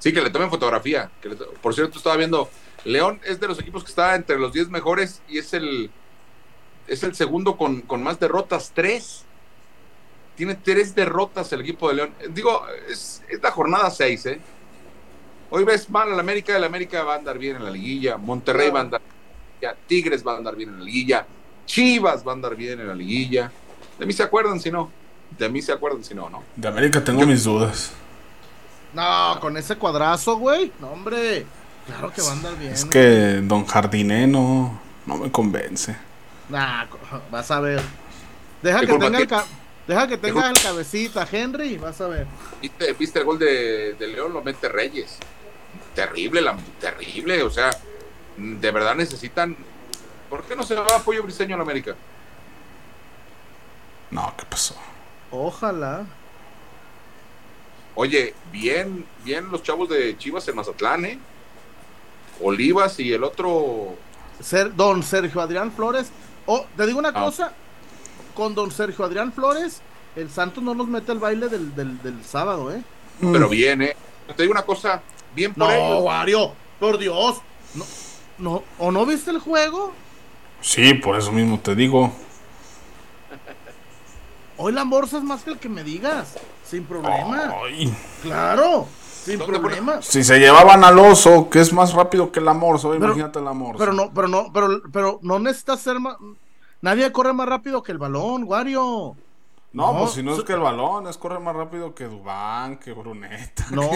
Sí, 0.00 0.12
que 0.12 0.20
le 0.20 0.30
tomen 0.30 0.50
fotografía. 0.50 1.08
que 1.22 1.28
le 1.28 1.36
to- 1.36 1.52
Por 1.62 1.72
cierto, 1.74 1.98
estaba 1.98 2.16
viendo. 2.16 2.50
León 2.84 3.20
es 3.24 3.38
de 3.38 3.46
los 3.46 3.58
equipos 3.60 3.84
que 3.84 3.90
está 3.90 4.14
entre 4.16 4.38
los 4.38 4.52
10 4.52 4.68
mejores 4.70 5.22
y 5.28 5.38
es 5.38 5.52
el. 5.54 5.90
Es 6.88 7.04
el 7.04 7.14
segundo 7.14 7.56
con, 7.56 7.82
con 7.82 8.02
más 8.02 8.18
derrotas, 8.18 8.72
tres. 8.74 9.24
Tiene 10.36 10.54
tres 10.56 10.94
derrotas 10.94 11.52
el 11.52 11.60
equipo 11.60 11.88
de 11.88 11.94
León. 11.96 12.10
Digo, 12.30 12.62
es, 12.88 13.22
es 13.28 13.40
la 13.42 13.50
jornada 13.52 13.90
6, 13.90 14.26
¿eh? 14.26 14.40
Hoy 15.50 15.64
ves 15.64 15.90
mal 15.90 16.10
al 16.12 16.18
América, 16.18 16.56
el 16.56 16.64
América 16.64 17.02
va 17.02 17.14
a 17.14 17.16
andar 17.18 17.36
bien 17.38 17.56
en 17.56 17.64
la 17.64 17.70
liguilla, 17.70 18.16
Monterrey 18.16 18.70
va 18.70 18.78
a 18.78 18.82
andar 18.82 19.02
bien, 19.60 19.72
Tigres 19.86 20.26
va 20.26 20.34
a 20.34 20.36
andar 20.38 20.54
bien 20.56 20.70
en 20.70 20.78
la 20.78 20.84
liguilla, 20.84 21.26
Chivas 21.66 22.26
va 22.26 22.32
a 22.32 22.34
andar 22.36 22.54
bien 22.56 22.80
en 22.80 22.88
la 22.88 22.94
liguilla. 22.94 23.50
De 23.98 24.06
mí 24.06 24.12
se 24.12 24.22
acuerdan 24.22 24.58
si 24.60 24.70
no. 24.70 24.90
De 25.36 25.48
mí 25.48 25.60
se 25.60 25.72
acuerdan 25.72 26.02
si 26.04 26.14
no, 26.14 26.30
¿no? 26.30 26.42
De 26.56 26.68
América 26.68 27.02
tengo 27.04 27.26
mis 27.26 27.44
dudas. 27.44 27.92
No, 28.92 29.38
con 29.40 29.56
ese 29.56 29.76
cuadrazo, 29.76 30.36
güey. 30.38 30.72
No, 30.78 30.88
hombre. 30.92 31.46
Claro 31.86 32.12
que 32.12 32.22
va 32.22 32.30
a 32.30 32.32
andar 32.32 32.56
bien. 32.56 32.72
Es 32.72 32.84
que 32.84 33.40
Don 33.42 33.66
Jardiné 33.66 34.26
no, 34.26 34.80
no 35.06 35.16
me 35.16 35.30
convence. 35.30 35.96
Nah, 36.48 36.86
vas 37.30 37.50
a 37.50 37.60
ver. 37.60 37.94
Deja 38.62 38.78
¿Qué 38.80 38.86
que 38.86 38.94
tenga 38.94 39.18
el, 39.18 39.26
tiene? 39.26 39.26
ca- 39.26 39.50
deja 39.86 40.08
que 40.08 40.18
tenga 40.18 40.32
culpa? 40.42 40.50
el 40.50 40.58
cabecita, 40.58 41.26
Henry, 41.30 41.78
vas 41.78 42.00
a 42.00 42.08
ver. 42.08 42.28
¿Viste, 42.60 42.92
viste 42.94 43.18
el 43.20 43.24
gol 43.24 43.38
de, 43.38 43.94
de 43.94 44.08
León? 44.08 44.32
Lo 44.32 44.42
mete 44.42 44.68
Reyes. 44.68 45.24
Terrible, 45.94 46.40
la, 46.42 46.56
terrible. 46.80 47.42
O 47.42 47.50
sea, 47.50 47.70
de 48.36 48.70
verdad 48.72 48.94
necesitan. 48.96 49.56
¿Por 50.28 50.44
qué 50.46 50.56
no 50.56 50.64
se 50.64 50.74
va 50.76 50.96
apoyo 50.96 51.22
briseño 51.22 51.54
a 51.54 51.58
la 51.58 51.64
América? 51.64 51.96
No, 54.10 54.34
¿qué 54.36 54.44
pasó? 54.46 54.74
Ojalá. 55.30 56.06
Oye, 57.94 58.34
bien, 58.52 59.04
bien 59.24 59.50
los 59.50 59.62
chavos 59.62 59.88
de 59.88 60.16
Chivas 60.16 60.46
en 60.48 60.56
Mazatlán, 60.56 61.04
¿eh? 61.04 61.18
Olivas 62.42 62.98
y 63.00 63.12
el 63.12 63.24
otro. 63.24 63.94
Ser, 64.40 64.74
don 64.74 65.02
Sergio 65.02 65.40
Adrián 65.40 65.72
Flores. 65.72 66.10
Oh, 66.46 66.64
te 66.76 66.86
digo 66.86 66.98
una 66.98 67.10
Ah. 67.10 67.24
cosa. 67.24 67.52
Con 68.34 68.54
don 68.54 68.70
Sergio 68.70 69.04
Adrián 69.04 69.32
Flores, 69.32 69.82
el 70.16 70.30
Santos 70.30 70.62
no 70.62 70.74
nos 70.74 70.86
mete 70.88 71.12
el 71.12 71.18
baile 71.18 71.48
del, 71.48 71.74
del, 71.74 72.00
del 72.02 72.24
sábado, 72.24 72.72
¿eh? 72.72 72.82
Pero 73.20 73.48
bien, 73.48 73.82
¿eh? 73.82 73.96
Te 74.34 74.42
digo 74.44 74.52
una 74.52 74.62
cosa, 74.62 75.02
bien 75.34 75.52
por 75.52 75.68
No. 75.68 75.98
Wario, 75.98 76.52
por 76.78 76.96
Dios. 76.96 77.38
No, 77.74 77.84
no, 78.38 78.62
¿O 78.78 78.90
no 78.90 79.04
viste 79.04 79.30
el 79.30 79.40
juego? 79.40 79.92
Sí, 80.62 80.94
por 80.94 81.18
eso 81.18 81.32
mismo 81.32 81.58
te 81.60 81.74
digo. 81.74 82.12
Hoy 84.62 84.72
la 84.72 84.84
morsa 84.84 85.16
es 85.16 85.22
más 85.24 85.42
que 85.42 85.50
el 85.50 85.58
que 85.58 85.70
me 85.70 85.82
digas. 85.82 86.36
Sin 86.64 86.84
problema. 86.84 87.54
Ay, 87.64 87.90
Claro, 88.22 88.86
sin 89.24 89.38
¿Dónde 89.38 89.58
problema. 89.58 90.02
si 90.02 90.22
se 90.22 90.38
llevaban 90.38 90.84
al 90.84 90.98
oso, 90.98 91.48
que 91.48 91.60
es 91.60 91.72
más 91.72 91.94
rápido 91.94 92.30
que 92.30 92.40
el 92.40 92.48
amor, 92.48 92.78
Pero- 92.80 92.94
imagínate 92.96 93.38
el 93.38 93.48
amor. 93.48 93.76
Pero 93.78 93.92
no, 93.94 94.12
pero 94.12 94.28
no, 94.28 94.52
pero, 94.52 94.82
pero 94.92 95.18
no 95.22 95.38
necesitas 95.38 95.80
ser 95.80 95.98
más. 95.98 96.16
Nadie 96.82 97.10
corre 97.10 97.32
más 97.32 97.48
rápido 97.48 97.82
que 97.82 97.92
el 97.92 97.98
balón, 97.98 98.44
Wario. 98.44 99.16
No, 99.72 99.92
No, 99.92 99.98
pues 100.00 100.12
si 100.12 100.22
no 100.22 100.34
es 100.34 100.42
que 100.42 100.52
el 100.52 100.60
balón, 100.60 101.06
es 101.06 101.16
correr 101.16 101.40
más 101.40 101.54
rápido 101.56 101.94
que 101.94 102.04
Dubán, 102.04 102.76
que 102.78 102.92
Bruneta. 102.92 103.66
No, 103.70 103.88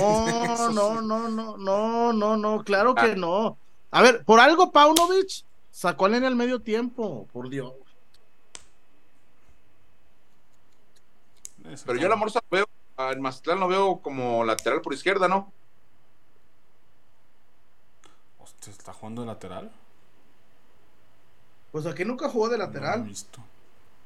no, 0.73 1.01
no, 1.03 1.29
no, 1.29 1.57
no, 1.59 2.13
no, 2.13 2.37
no, 2.37 2.65
claro 2.65 2.95
que 2.95 3.17
no. 3.17 3.57
A 3.91 4.01
ver, 4.01 4.25
por 4.25 4.41
algo 4.41 4.71
Paunovic 4.73 5.45
sacó 5.71 6.07
a 6.07 6.09
Nene 6.11 6.27
al 6.27 6.37
medio 6.37 6.61
tiempo, 6.61 7.27
por 7.33 7.49
Dios. 7.51 7.73
Pero 11.65 11.95
no. 11.95 12.01
yo 12.01 12.09
la 12.09 12.17
Morsa 12.17 12.41
lo 12.51 12.57
veo, 12.57 12.67
al 12.97 13.21
Mazatlán 13.21 13.61
lo 13.61 13.69
veo 13.69 13.99
como 13.99 14.45
lateral 14.45 14.81
por 14.83 14.93
izquierda, 14.95 15.29
¿no? 15.29 15.53
Hostia, 18.39 18.73
¿está 18.73 18.93
jugando 18.93 19.23
de 19.23 19.27
lateral? 19.29 19.71
Pues 21.73 21.87
aquí 21.87 22.05
nunca 22.05 22.29
jugó 22.29 22.49
de 22.49 22.59
No 22.59 22.65
lateral. 22.65 23.03
visto. 23.03 23.41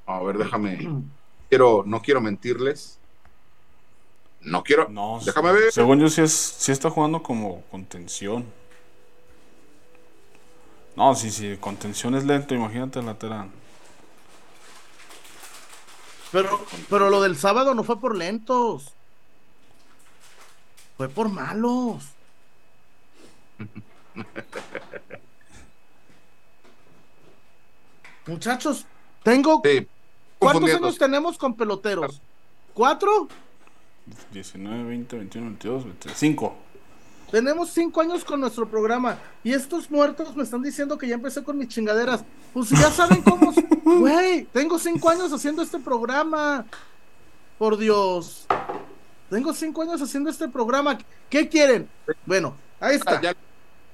A 0.06 0.20
ver, 0.22 0.38
déjame. 0.38 1.02
Quiero, 1.48 1.82
no 1.84 2.00
quiero 2.00 2.20
mentirles. 2.20 2.98
No 4.40 4.62
quiero. 4.62 4.88
No, 4.88 5.20
Déjame 5.24 5.52
ver. 5.52 5.72
Según 5.72 5.98
yo, 6.00 6.08
sí, 6.08 6.22
es, 6.22 6.32
sí 6.32 6.72
está 6.72 6.88
jugando 6.90 7.22
como 7.22 7.62
contención. 7.70 8.46
No, 10.96 11.14
sí, 11.14 11.30
sí, 11.30 11.56
contención 11.60 12.14
es 12.14 12.24
lento, 12.24 12.54
imagínate 12.54 13.00
el 13.00 13.06
lateral. 13.06 13.50
Pero, 16.32 16.66
pero 16.90 17.10
lo 17.10 17.22
del 17.22 17.36
sábado 17.36 17.74
no 17.74 17.82
fue 17.84 17.98
por 18.00 18.16
lentos. 18.16 18.92
Fue 20.96 21.08
por 21.08 21.28
malos. 21.28 22.04
Muchachos, 28.26 28.84
tengo. 29.22 29.62
Sí, 29.64 29.86
¿Cuántos 30.38 30.70
años 30.70 30.98
tenemos 30.98 31.38
con 31.38 31.54
peloteros? 31.54 32.20
¿Cuatro? 32.74 33.28
19, 34.32 34.84
20, 34.84 35.16
21, 35.16 35.46
22, 35.50 35.84
25. 35.84 36.56
Tenemos 37.30 37.70
cinco 37.70 38.00
años 38.00 38.24
con 38.24 38.40
nuestro 38.40 38.68
programa 38.68 39.18
y 39.44 39.52
estos 39.52 39.90
muertos 39.90 40.34
me 40.34 40.42
están 40.42 40.62
diciendo 40.62 40.96
que 40.96 41.06
ya 41.06 41.14
empecé 41.14 41.42
con 41.44 41.58
mis 41.58 41.68
chingaderas. 41.68 42.24
Pues 42.54 42.70
ya 42.70 42.90
saben 42.90 43.22
cómo. 43.22 43.52
Güey, 43.84 44.44
tengo 44.52 44.78
cinco 44.78 45.08
años 45.08 45.32
haciendo 45.32 45.62
este 45.62 45.78
programa. 45.78 46.66
Por 47.58 47.76
Dios. 47.76 48.46
Tengo 49.30 49.52
cinco 49.52 49.82
años 49.82 50.00
haciendo 50.00 50.30
este 50.30 50.46
programa. 50.48 50.98
¿Qué 51.28 51.48
quieren? 51.48 51.88
Bueno, 52.24 52.54
ahí 52.80 52.96
está. 52.96 53.20
Ah, 53.24 53.34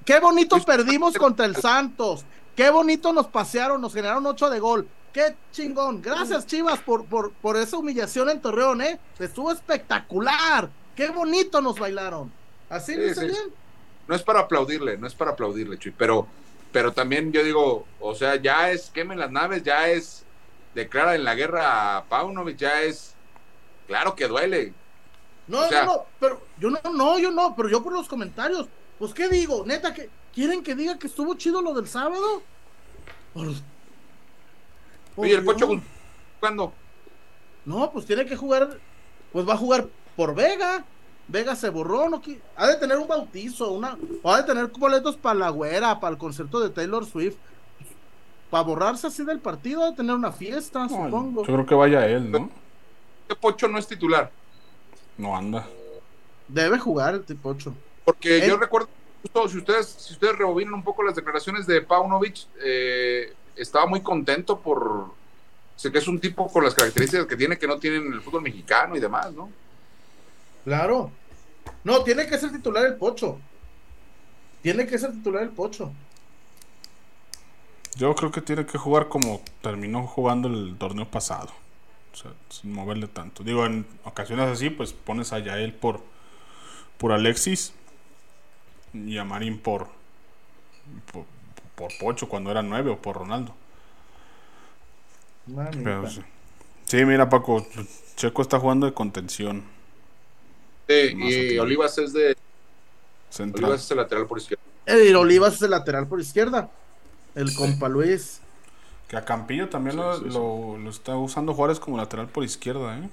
Qué 0.03 0.19
bonito 0.19 0.61
perdimos 0.63 1.15
contra 1.15 1.45
el 1.45 1.55
Santos. 1.55 2.25
Qué 2.55 2.69
bonito 2.69 3.11
nos 3.11 3.27
pasearon, 3.27 3.81
nos 3.81 3.93
generaron 3.93 4.25
ocho 4.25 4.49
de 4.49 4.59
gol. 4.59 4.87
Qué 5.11 5.35
chingón. 5.51 6.01
Gracias, 6.01 6.45
Chivas, 6.45 6.79
por, 6.79 7.05
por, 7.05 7.31
por 7.31 7.57
esa 7.57 7.77
humillación 7.77 8.29
en 8.29 8.41
Torreón, 8.41 8.81
¿eh? 8.81 8.99
Estuvo 9.17 9.51
espectacular. 9.51 10.69
Qué 10.95 11.09
bonito 11.09 11.61
nos 11.61 11.79
bailaron. 11.79 12.31
¿Así 12.69 12.93
Sí, 12.95 13.13
sí. 13.15 13.25
bien? 13.27 13.53
no 14.07 14.15
es 14.15 14.23
para 14.23 14.41
aplaudirle, 14.41 14.97
no 14.97 15.07
es 15.07 15.15
para 15.15 15.31
aplaudirle, 15.31 15.77
Chuy, 15.77 15.93
pero, 15.97 16.27
pero 16.71 16.91
también 16.93 17.31
yo 17.31 17.43
digo, 17.43 17.85
o 17.99 18.15
sea, 18.15 18.35
ya 18.35 18.69
es 18.71 18.89
quemen 18.91 19.19
las 19.19 19.31
naves, 19.31 19.63
ya 19.63 19.89
es 19.89 20.23
declara 20.75 21.15
en 21.15 21.23
la 21.23 21.35
guerra 21.35 21.97
a 21.97 22.03
Paunovic, 22.05 22.57
ya 22.57 22.81
es, 22.83 23.15
claro 23.87 24.15
que 24.15 24.27
duele. 24.27 24.73
No, 25.47 25.59
O 25.61 25.69
sea- 25.69 25.85
no, 25.85 25.93
no, 25.95 26.05
pero 26.19 26.41
yo 26.59 26.69
no, 26.69 26.79
no, 26.91 27.19
yo 27.19 27.31
no, 27.31 27.55
pero 27.55 27.69
yo 27.69 27.83
por 27.83 27.93
los 27.93 28.07
comentarios. 28.07 28.67
Pues, 28.99 29.13
¿qué 29.13 29.27
digo? 29.29 29.63
Neta, 29.65 29.93
que 29.93 30.09
¿quieren 30.33 30.63
que 30.63 30.73
diga 30.75 30.97
que 30.97 31.07
estuvo 31.07 31.35
chido 31.35 31.61
lo 31.61 31.73
del 31.73 31.87
sábado? 31.87 32.41
Por- 33.33 33.47
Oye, 35.15 35.35
el. 35.35 35.45
Pocho 35.45 35.67
¿cuándo? 36.39 36.73
No, 37.65 37.91
pues 37.91 38.05
tiene 38.05 38.25
que 38.25 38.35
jugar, 38.35 38.79
pues 39.31 39.47
va 39.47 39.53
a 39.53 39.57
jugar 39.57 39.87
por 40.15 40.35
Vega. 40.35 40.83
Vega 41.27 41.55
se 41.55 41.69
borró, 41.69 42.07
no 42.09 42.21
ha 42.55 42.67
de 42.67 42.75
tener 42.75 42.97
un 42.97 43.07
bautizo, 43.07 43.71
una, 43.71 43.97
o 44.21 44.31
ha 44.31 44.37
de 44.41 44.43
tener 44.47 44.67
boletos 44.67 45.15
para 45.17 45.35
la 45.35 45.49
güera, 45.49 45.99
para 45.99 46.11
el 46.11 46.17
concierto 46.19 46.59
de 46.59 46.69
Taylor 46.69 47.05
Swift. 47.05 47.35
Para 48.51 48.63
borrarse 48.63 49.07
así 49.07 49.25
del 49.25 49.39
partido, 49.39 49.83
ha 49.83 49.89
de 49.89 49.95
tener 49.97 50.13
una 50.15 50.31
fiesta, 50.31 50.83
No, 50.83 50.89
supongo. 50.89 51.41
yo 51.45 51.53
creo 51.53 51.65
que 51.65 51.75
vaya 51.75 52.07
él, 52.07 52.29
¿no? 52.31 52.49
Este 53.23 53.35
Pocho 53.35 53.67
no 53.67 53.79
es 53.79 53.87
titular, 53.87 54.31
No 55.17 55.35
anda. 55.35 55.65
Debe 56.47 56.77
jugar 56.77 57.15
el 57.15 57.23
tipo 57.23 57.49
8. 57.49 57.73
porque 58.03 58.37
Él- 58.43 58.49
yo 58.49 58.57
recuerdo, 58.57 58.87
justo, 59.23 59.49
si 59.49 59.57
ustedes, 59.57 59.87
si 59.87 60.13
ustedes 60.13 60.37
rebobinan 60.37 60.75
un 60.75 60.83
poco 60.83 61.01
las 61.01 61.15
declaraciones 61.15 61.65
de 61.65 61.81
Paunovic, 61.81 62.45
eh, 62.63 63.33
estaba 63.55 63.87
muy 63.87 64.01
contento 64.01 64.59
por, 64.59 65.07
sé 65.75 65.91
que 65.91 65.97
es 65.97 66.07
un 66.07 66.19
tipo 66.19 66.47
con 66.47 66.63
las 66.63 66.75
características 66.75 67.25
que 67.25 67.35
tiene 67.35 67.57
que 67.57 67.65
no 67.67 67.79
tienen 67.79 68.05
en 68.05 68.13
el 68.13 68.21
fútbol 68.21 68.43
mexicano 68.43 68.95
y 68.95 68.99
demás, 68.99 69.33
¿no? 69.33 69.49
Claro. 70.65 71.11
No, 71.83 72.03
tiene 72.03 72.27
que 72.27 72.37
ser 72.37 72.51
titular 72.51 72.85
el 72.85 72.95
Pocho. 72.95 73.39
Tiene 74.61 74.87
que 74.87 74.97
ser 74.97 75.11
titular 75.11 75.43
el 75.43 75.49
Pocho. 75.49 75.93
Yo 77.95 78.13
creo 78.15 78.31
que 78.31 78.41
tiene 78.41 78.65
que 78.65 78.77
jugar 78.77 79.07
como 79.07 79.41
terminó 79.61 80.05
jugando 80.05 80.49
el 80.49 80.75
torneo 80.77 81.09
pasado. 81.09 81.51
O 82.11 82.17
sea, 82.17 82.31
sin 82.49 82.73
moverle 82.73 83.07
tanto. 83.07 83.43
Digo, 83.43 83.65
en 83.65 83.85
ocasiones 84.03 84.47
así, 84.47 84.69
pues 84.69 84.91
pones 84.91 85.31
a 85.31 85.39
Yael 85.39 85.73
por, 85.73 86.01
por 86.97 87.11
Alexis 87.11 87.73
y 88.93 89.17
a 89.17 89.23
Marín 89.23 89.59
por, 89.59 89.87
por, 91.11 91.25
por 91.75 91.97
Pocho 91.99 92.27
cuando 92.27 92.49
era 92.49 92.63
9 92.63 92.91
o 92.91 93.01
por 93.01 93.17
Ronaldo. 93.17 93.53
Pero 95.83 96.09
sí. 96.09 96.21
Sí, 96.85 97.05
mira, 97.05 97.29
Paco, 97.29 97.65
Checo 98.15 98.41
está 98.41 98.59
jugando 98.59 98.87
de 98.87 98.93
contención 98.93 99.74
y. 100.87 101.57
Olivas 101.57 101.97
es 101.97 102.13
de, 102.13 102.35
central. 103.29 103.65
Olivas 103.65 103.83
es 103.85 103.91
el 103.91 103.97
lateral 103.97 104.27
por 104.27 104.37
izquierda. 104.37 104.63
El 104.85 105.15
Olivas 105.15 105.55
es 105.55 105.61
el 105.61 105.71
lateral 105.71 106.07
por 106.07 106.19
izquierda. 106.21 106.69
El 107.33 107.53
compa 107.55 107.89
Luis. 107.89 108.41
Que 109.07 109.17
a 109.17 109.25
Campillo 109.25 109.69
también 109.69 109.97
lo, 109.97 110.17
lo- 110.19 110.77
lo 110.77 110.89
está 110.89 111.15
usando 111.15 111.53
Juárez 111.53 111.79
como 111.79 111.97
lateral 111.97 112.27
por 112.27 112.43
izquierda, 112.43 112.97
¿eh? 112.97 113.09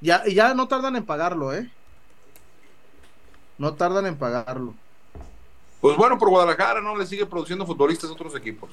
Ya, 0.00 0.22
y 0.26 0.34
ya 0.34 0.54
no 0.54 0.68
tardan 0.68 0.94
en 0.96 1.04
pagarlo, 1.04 1.52
¿eh? 1.54 1.68
No 3.58 3.74
tardan 3.74 4.06
en 4.06 4.16
pagarlo. 4.16 4.74
Pues 5.80 5.96
bueno, 5.96 6.18
por 6.18 6.28
Guadalajara 6.30 6.80
no 6.80 6.96
le 6.96 7.06
sigue 7.06 7.26
produciendo 7.26 7.66
futbolistas 7.66 8.10
a 8.10 8.12
otros 8.12 8.34
equipos. 8.36 8.70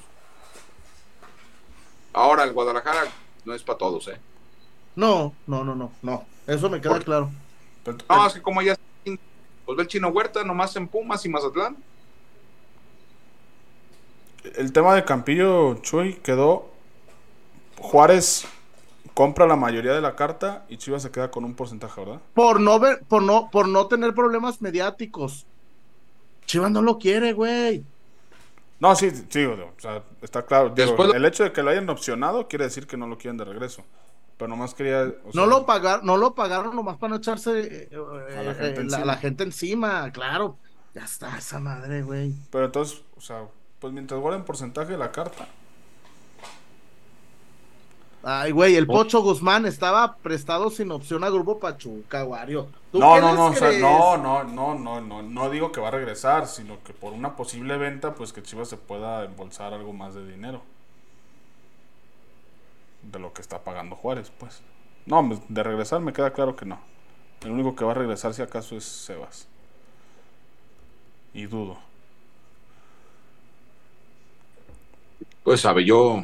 Ahora, 2.12 2.44
el 2.44 2.52
Guadalajara 2.52 3.04
no 3.44 3.54
es 3.54 3.62
para 3.62 3.78
todos, 3.78 4.06
¿eh? 4.08 4.20
No, 4.96 5.34
no, 5.46 5.62
no, 5.64 5.74
no, 5.74 5.92
no. 6.02 6.24
Eso 6.46 6.68
me 6.70 6.80
queda 6.80 6.98
claro. 7.00 7.30
Pero- 7.84 7.98
No, 8.08 8.26
es 8.26 8.32
que 8.34 8.42
como 8.42 8.62
ya 8.62 8.76
pues 9.04 9.76
ve 9.76 9.82
el 9.82 9.88
Chino 9.88 10.08
Huerta 10.08 10.42
nomás 10.44 10.74
en 10.76 10.86
Pumas 10.88 11.24
y 11.24 11.28
Mazatlán. 11.28 11.76
El 14.56 14.72
tema 14.72 14.94
de 14.94 15.04
Campillo, 15.04 15.74
Chuy, 15.82 16.14
quedó. 16.14 16.68
Juárez 17.78 18.46
compra 19.12 19.46
la 19.46 19.56
mayoría 19.56 19.92
de 19.92 20.00
la 20.00 20.14
carta 20.14 20.64
y 20.68 20.76
Chivas 20.78 21.02
se 21.02 21.10
queda 21.10 21.30
con 21.30 21.44
un 21.44 21.54
porcentaje, 21.54 22.00
¿verdad? 22.00 22.20
Por 22.34 22.60
no 22.60 22.78
ver, 22.78 23.02
por 23.08 23.22
no, 23.22 23.50
por 23.50 23.66
no 23.68 23.86
tener 23.86 24.14
problemas 24.14 24.60
mediáticos. 24.62 25.46
Chivas 26.46 26.70
no 26.70 26.80
lo 26.80 26.98
quiere, 26.98 27.32
güey. 27.32 27.84
No, 28.78 28.94
sí, 28.94 29.10
sí, 29.28 29.44
o 29.44 29.72
sea, 29.78 30.02
está 30.22 30.44
claro. 30.44 30.68
Digo, 30.70 30.88
Después- 30.90 31.14
el 31.14 31.24
hecho 31.24 31.42
de 31.44 31.52
que 31.52 31.62
lo 31.62 31.70
hayan 31.70 31.88
opcionado 31.88 32.46
quiere 32.46 32.66
decir 32.66 32.86
que 32.86 32.96
no 32.96 33.06
lo 33.06 33.18
quieren 33.18 33.36
de 33.36 33.44
regreso. 33.44 33.82
Pero 34.36 34.48
nomás 34.48 34.74
quería. 34.74 35.02
o 35.24 35.32
sea, 35.32 35.40
No 35.40 35.46
lo 35.46 35.64
pagaron, 35.64 36.04
no 36.04 36.16
lo 36.16 36.34
pagaron 36.34 36.76
nomás 36.76 36.98
para 36.98 37.10
no 37.10 37.16
echarse 37.16 37.88
eh, 37.90 38.36
A 38.36 38.42
la 38.42 38.52
eh, 38.52 38.54
gente 38.54 38.84
la, 38.84 39.16
gente 39.16 39.44
encima, 39.44 40.10
claro. 40.12 40.58
Ya 40.94 41.04
está 41.04 41.36
esa 41.36 41.58
madre, 41.58 42.02
güey. 42.02 42.34
Pero 42.50 42.66
entonces, 42.66 43.02
o 43.16 43.20
sea, 43.20 43.46
pues 43.78 43.92
mientras 43.92 44.20
guarden 44.20 44.44
porcentaje 44.44 44.92
de 44.92 44.98
la 44.98 45.12
carta. 45.12 45.48
Ay, 48.28 48.50
güey, 48.50 48.74
el 48.74 48.88
Pocho 48.88 49.22
Guzmán 49.22 49.66
estaba 49.66 50.16
prestado 50.16 50.68
sin 50.68 50.90
opción 50.90 51.22
a 51.22 51.30
Grupo 51.30 51.60
Pachuca, 51.60 52.24
Wario. 52.24 52.66
¿Tú 52.90 52.98
No, 52.98 53.20
no, 53.20 53.34
no, 53.34 53.46
o 53.46 53.54
sea, 53.54 53.68
crees? 53.68 53.80
no, 53.80 54.16
no, 54.16 54.42
no, 54.42 54.74
no, 54.74 55.00
no, 55.00 55.22
no 55.22 55.50
digo 55.50 55.70
que 55.70 55.80
va 55.80 55.88
a 55.88 55.92
regresar, 55.92 56.48
sino 56.48 56.82
que 56.82 56.92
por 56.92 57.12
una 57.12 57.36
posible 57.36 57.76
venta, 57.76 58.14
pues 58.14 58.32
que 58.32 58.42
Chivas 58.42 58.68
se 58.68 58.76
pueda 58.78 59.24
embolsar 59.24 59.72
algo 59.74 59.92
más 59.92 60.14
de 60.14 60.26
dinero. 60.26 60.62
De 63.10 63.18
lo 63.18 63.32
que 63.32 63.40
está 63.40 63.62
pagando 63.62 63.96
Juárez, 63.96 64.32
pues. 64.38 64.62
No, 65.06 65.40
de 65.48 65.62
regresar 65.62 66.00
me 66.00 66.12
queda 66.12 66.32
claro 66.32 66.56
que 66.56 66.66
no. 66.66 66.80
El 67.42 67.52
único 67.52 67.76
que 67.76 67.84
va 67.84 67.92
a 67.92 67.94
regresar 67.94 68.34
si 68.34 68.42
acaso 68.42 68.76
es 68.76 68.84
Sebas. 68.84 69.48
Y 71.32 71.46
dudo. 71.46 71.78
Pues 75.42 75.60
sabe, 75.60 75.84
yo. 75.84 76.22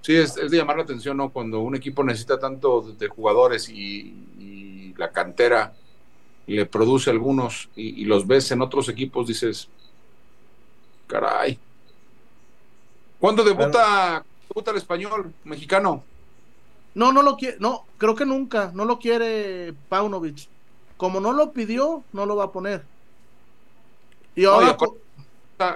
Sí, 0.00 0.16
es, 0.16 0.36
es 0.36 0.50
de 0.50 0.56
llamar 0.56 0.76
la 0.76 0.82
atención, 0.82 1.16
¿no? 1.16 1.30
Cuando 1.30 1.60
un 1.60 1.76
equipo 1.76 2.02
necesita 2.02 2.38
tanto 2.38 2.82
de, 2.82 2.94
de 2.94 3.08
jugadores 3.08 3.68
y, 3.68 4.26
y 4.38 4.94
la 4.96 5.12
cantera 5.12 5.74
le 6.46 6.66
produce 6.66 7.10
algunos 7.10 7.70
y, 7.76 8.02
y 8.02 8.04
los 8.06 8.26
ves 8.26 8.50
en 8.52 8.62
otros 8.62 8.88
equipos, 8.88 9.28
dices, 9.28 9.68
caray. 11.06 11.58
¿Cuándo 13.18 13.44
debuta, 13.44 14.24
debuta 14.54 14.70
el 14.70 14.76
español 14.76 15.32
mexicano? 15.44 16.04
No, 16.94 17.12
no 17.12 17.22
lo 17.22 17.36
quiere, 17.36 17.56
no, 17.58 17.84
creo 17.98 18.14
que 18.14 18.26
nunca, 18.26 18.70
no 18.74 18.84
lo 18.84 18.98
quiere 18.98 19.72
Paunovic. 19.88 20.48
Como 20.96 21.20
no 21.20 21.32
lo 21.32 21.52
pidió, 21.52 22.04
no 22.12 22.26
lo 22.26 22.36
va 22.36 22.44
a 22.44 22.52
poner. 22.52 22.84
Y 24.34 24.42
No, 24.42 24.46
y 24.46 24.54
ahora, 24.54 24.70
aparte, 24.70 24.96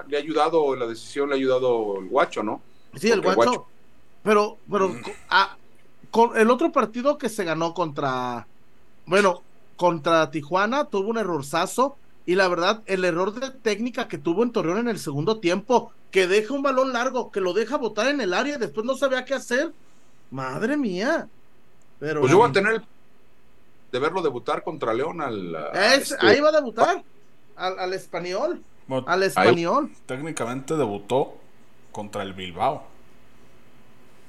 le 0.09 0.17
ha 0.17 0.21
ayudado, 0.21 0.77
la 0.77 0.87
decisión 0.87 1.29
le 1.29 1.35
ha 1.35 1.39
ayudado 1.39 1.99
el 2.01 2.09
guacho, 2.09 2.43
¿no? 2.43 2.61
sí, 2.95 3.11
el 3.11 3.21
guacho, 3.23 3.41
Guacho- 3.41 3.67
pero, 4.23 4.59
pero, 4.71 4.89
co- 5.03 5.13
ah, 5.31 5.57
con 6.11 6.37
el 6.37 6.51
otro 6.51 6.73
partido 6.73 7.19
que 7.19 7.29
se 7.29 7.45
ganó 7.45 7.73
contra, 7.75 8.47
bueno, 9.07 9.43
contra 9.77 10.31
Tijuana, 10.31 10.85
tuvo 10.87 11.09
un 11.11 11.19
errorzazo, 11.19 11.97
y 12.27 12.35
la 12.35 12.49
verdad, 12.49 12.83
el 12.87 13.05
error 13.05 13.33
de 13.33 13.51
técnica 13.51 14.09
que 14.09 14.19
tuvo 14.19 14.43
en 14.43 14.51
Torreón 14.53 14.79
en 14.79 14.89
el 14.89 14.99
segundo 14.99 15.39
tiempo, 15.39 15.93
que 16.11 16.27
deja 16.27 16.53
un 16.55 16.63
balón 16.63 16.93
largo, 16.93 17.31
que 17.31 17.41
lo 17.41 17.53
deja 17.53 17.77
botar 17.77 18.09
en 18.09 18.21
el 18.21 18.35
área 18.35 18.57
y 18.57 18.59
después 18.59 18.85
no 18.85 18.97
sabía 18.97 19.25
qué 19.25 19.35
hacer. 19.35 19.73
Madre 20.31 20.77
mía. 20.77 21.29
Pero 22.01 22.21
Pues 22.21 22.33
yo 22.33 22.39
voy 22.39 22.51
a 22.51 22.53
tener 22.53 22.75
el 22.75 22.83
de 23.93 23.99
verlo 24.01 24.21
debutar 24.23 24.63
contra 24.65 24.93
León 24.93 25.21
al. 25.21 25.55
Es- 25.73 26.11
este- 26.13 26.27
ahí 26.27 26.41
va 26.41 26.49
a 26.49 26.53
debutar. 26.53 27.03
Al, 27.55 27.79
al 27.79 27.93
español. 27.95 28.63
Bueno, 28.87 29.07
Al 29.09 29.23
español. 29.23 29.91
técnicamente 30.07 30.77
debutó 30.77 31.37
contra 31.93 32.23
el 32.23 32.35
Bilbao, 32.35 32.85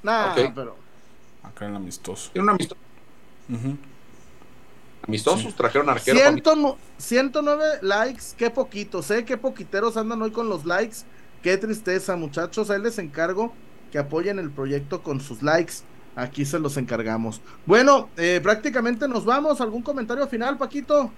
Nah, 0.02 0.32
Ok. 0.32 0.52
pero. 0.54 0.76
acá 1.42 1.64
en 1.64 1.72
el 1.72 1.76
amistoso. 1.76 2.30
Tiene 2.32 2.44
un 2.44 2.50
amistoso. 2.50 2.80
Ujú. 3.50 3.76
Amistosos, 5.08 5.54
trajeron 5.56 5.88
arquero. 5.88 6.18
para 6.18 6.30
mí. 6.30 6.40
109 6.42 6.76
109 6.98 7.64
likes, 7.82 8.22
qué 8.36 8.50
poquito. 8.50 9.02
Sé 9.02 9.24
qué 9.24 9.36
poquiteros 9.38 9.96
andan 9.96 10.20
hoy 10.22 10.30
con 10.30 10.48
los 10.48 10.64
likes. 10.66 10.98
Qué 11.42 11.56
tristeza, 11.56 12.14
muchachos. 12.16 12.68
Ahí 12.70 12.80
les 12.80 12.98
encargo 12.98 13.52
que 13.90 13.98
apoyen 13.98 14.38
el 14.38 14.50
proyecto 14.50 15.02
con 15.02 15.20
sus 15.20 15.42
likes. 15.42 15.74
Aquí 16.14 16.44
se 16.44 16.58
los 16.58 16.76
encargamos. 16.76 17.40
Bueno, 17.64 18.10
eh, 18.16 18.40
prácticamente 18.42 19.08
nos 19.08 19.24
vamos. 19.24 19.60
¿Algún 19.60 19.82
comentario 19.82 20.26
final, 20.28 20.58
Paquito? 20.58 21.10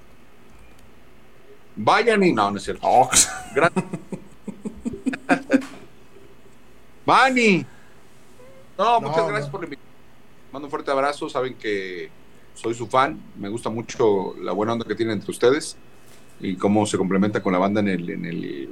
Vayan 1.74 2.22
y. 2.22 2.32
No, 2.32 2.50
no 2.50 2.58
es 2.58 2.62
cierto. 2.64 2.82
Oh, 2.86 3.10
Gran- 3.54 3.72
Manny. 7.06 7.66
No, 8.78 9.00
muchas 9.00 9.16
No, 9.16 9.26
gracias 9.26 9.46
no. 9.46 9.52
por 9.52 9.60
la 9.62 9.66
invitación. 9.66 9.90
Mando 10.52 10.66
un 10.66 10.70
fuerte 10.70 10.90
abrazo. 10.90 11.28
Saben 11.28 11.54
que 11.54 12.10
soy 12.60 12.74
su 12.74 12.86
fan. 12.86 13.20
Me 13.38 13.48
gusta 13.48 13.70
mucho 13.70 14.34
la 14.40 14.52
buena 14.52 14.72
onda 14.74 14.84
que 14.86 14.94
tienen 14.94 15.14
entre 15.18 15.30
ustedes 15.30 15.76
y 16.40 16.56
cómo 16.56 16.86
se 16.86 16.98
complementa 16.98 17.42
con 17.42 17.52
la 17.52 17.58
banda 17.58 17.80
en 17.80 17.88
el, 17.88 18.10
en 18.10 18.24
el, 18.24 18.68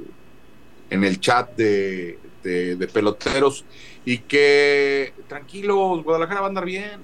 en 0.89 1.03
el 1.03 1.19
chat 1.19 1.55
de, 1.55 2.19
de- 2.43 2.75
de 2.75 2.87
peloteros. 2.87 3.65
Y 4.05 4.19
que 4.19 5.13
tranquilos, 5.27 6.03
Guadalajara 6.03 6.41
va 6.41 6.47
a 6.47 6.49
andar 6.49 6.65
bien. 6.65 6.99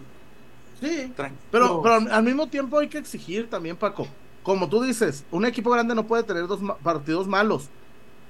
Sí. 0.80 1.12
Tranquilos. 1.16 1.46
Pero, 1.52 1.82
pero 1.82 1.96
al 1.96 2.24
mismo 2.24 2.48
tiempo 2.48 2.80
hay 2.80 2.88
que 2.88 2.98
exigir 2.98 3.50
también, 3.50 3.76
Paco. 3.76 4.08
Como 4.44 4.70
tú 4.70 4.82
dices, 4.84 5.24
un 5.32 5.46
equipo 5.46 5.72
grande 5.72 5.96
no 5.96 6.06
puede 6.06 6.24
tener 6.24 6.48
dos 6.48 6.62
ma- 6.62 6.78
partidos 6.78 7.28
malos. 7.28 7.70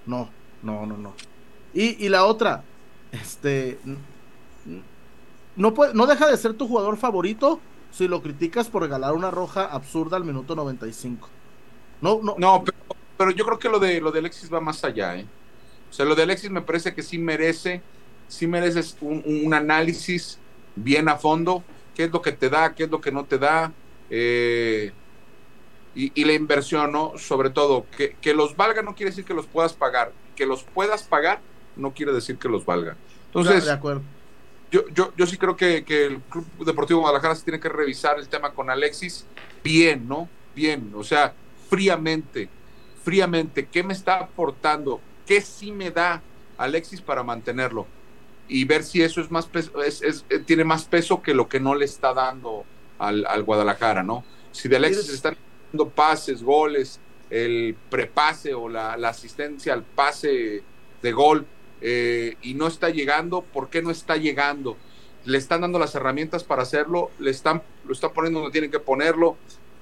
No, 0.05 0.29
no, 0.63 0.85
no, 0.85 0.97
no. 0.97 1.13
Y, 1.73 2.05
y 2.05 2.09
la 2.09 2.25
otra, 2.25 2.63
este, 3.11 3.77
no, 5.55 5.73
puede, 5.73 5.93
no 5.93 6.05
deja 6.05 6.29
de 6.29 6.37
ser 6.37 6.53
tu 6.53 6.67
jugador 6.67 6.97
favorito 6.97 7.59
si 7.95 8.09
lo 8.09 8.21
criticas 8.21 8.67
por 8.67 8.81
regalar 8.81 9.13
una 9.13 9.31
roja 9.31 9.65
absurda 9.65 10.17
al 10.17 10.25
minuto 10.25 10.53
95. 10.53 11.29
No, 12.01 12.19
no, 12.21 12.35
No, 12.37 12.61
pero, 12.65 12.77
pero 13.17 13.31
yo 13.31 13.45
creo 13.45 13.57
que 13.57 13.69
lo 13.69 13.79
de 13.79 14.01
lo 14.01 14.11
de 14.11 14.19
Alexis 14.19 14.53
va 14.53 14.59
más 14.59 14.83
allá, 14.83 15.15
¿eh? 15.15 15.25
O 15.89 15.93
sea, 15.93 16.05
lo 16.05 16.13
de 16.13 16.23
Alexis 16.23 16.51
me 16.51 16.61
parece 16.61 16.93
que 16.93 17.01
sí 17.03 17.17
merece, 17.17 17.81
sí 18.27 18.47
mereces 18.47 18.97
un, 18.99 19.23
un 19.25 19.53
análisis 19.53 20.41
bien 20.75 21.07
a 21.07 21.15
fondo, 21.15 21.63
qué 21.93 22.03
es 22.03 22.11
lo 22.11 22.21
que 22.21 22.33
te 22.33 22.49
da, 22.49 22.75
qué 22.75 22.83
es 22.83 22.89
lo 22.91 22.99
que 22.99 23.13
no 23.13 23.23
te 23.27 23.37
da, 23.37 23.71
eh, 24.09 24.91
y, 25.93 26.11
y 26.21 26.25
la 26.25 26.33
inversión, 26.33 26.91
¿no? 26.91 27.13
Sobre 27.17 27.49
todo, 27.49 27.85
que, 27.95 28.17
que 28.19 28.33
los 28.33 28.57
valga 28.57 28.81
no 28.81 28.93
quiere 28.93 29.11
decir 29.11 29.23
que 29.23 29.33
los 29.33 29.47
puedas 29.47 29.73
pagar, 29.73 30.11
que 30.35 30.45
los 30.45 30.63
puedas 30.63 31.03
pagar 31.03 31.41
no 31.77 31.93
quiere 31.93 32.11
decir 32.11 32.37
que 32.37 32.49
los 32.49 32.65
valga. 32.65 32.97
Entonces, 33.27 33.63
de 33.63 33.71
acuerdo. 33.71 34.03
Yo, 34.75 34.87
yo, 34.89 35.13
yo 35.15 35.25
sí 35.27 35.37
creo 35.37 35.55
que, 35.55 35.83
que 35.85 36.05
el 36.05 36.25
Club 36.25 36.65
Deportivo 36.65 37.01
Guadalajara 37.01 37.35
sí 37.35 37.43
tiene 37.45 37.59
que 37.59 37.69
revisar 37.69 38.19
el 38.19 38.29
tema 38.29 38.53
con 38.53 38.69
Alexis 38.69 39.31
bien, 39.63 40.07
¿no? 40.07 40.33
Bien, 40.53 40.91
o 40.95 41.03
sea, 41.03 41.37
fríamente, 41.69 42.53
fríamente, 43.03 43.69
¿qué 43.69 43.83
me 43.83 43.93
está 43.93 44.19
aportando? 44.19 45.07
¿Qué 45.25 45.41
sí 45.41 45.71
me 45.71 45.91
da 45.91 46.27
Alexis 46.57 47.01
para 47.01 47.23
mantenerlo? 47.23 47.93
Y 48.47 48.65
ver 48.65 48.83
si 48.83 49.01
eso 49.01 49.21
es 49.21 49.31
más 49.31 49.47
peso, 49.49 49.81
es, 49.83 50.01
es- 50.01 50.25
eh, 50.29 50.39
tiene 50.39 50.63
más 50.63 50.87
peso 50.87 51.21
que 51.21 51.33
lo 51.33 51.47
que 51.49 51.59
no 51.59 51.75
le 51.75 51.85
está 51.85 52.13
dando 52.13 52.69
al, 52.97 53.25
al 53.27 53.43
Guadalajara, 53.43 54.03
¿no? 54.03 54.29
Si 54.51 54.69
de 54.69 54.77
Alexis 54.77 55.07
Sí. 55.07 55.13
están 55.13 55.35
dando 55.71 55.93
pases, 55.93 56.43
goles, 56.43 57.03
el 57.29 57.81
prepase 57.89 58.53
o 58.53 58.69
la, 58.69 58.97
la 58.97 59.09
asistencia 59.09 59.73
al 59.73 59.85
pase 59.87 60.67
de 61.01 61.11
gol, 61.11 61.54
eh, 61.87 62.35
y 62.41 62.55
no 62.55 62.65
está 62.65 62.89
llegando, 62.89 63.43
¿por 63.43 63.69
qué 63.69 63.83
no 63.83 63.91
está 63.91 64.17
llegando? 64.17 64.75
Le 65.23 65.37
están 65.37 65.61
dando 65.61 65.77
las 65.77 65.93
herramientas 65.93 66.43
para 66.43 66.63
hacerlo, 66.63 67.11
le 67.19 67.29
están, 67.29 67.61
lo 67.85 67.93
están 67.93 68.11
poniendo 68.11 68.39
donde 68.39 68.51
tienen 68.51 68.71
que 68.71 68.79
ponerlo. 68.79 69.37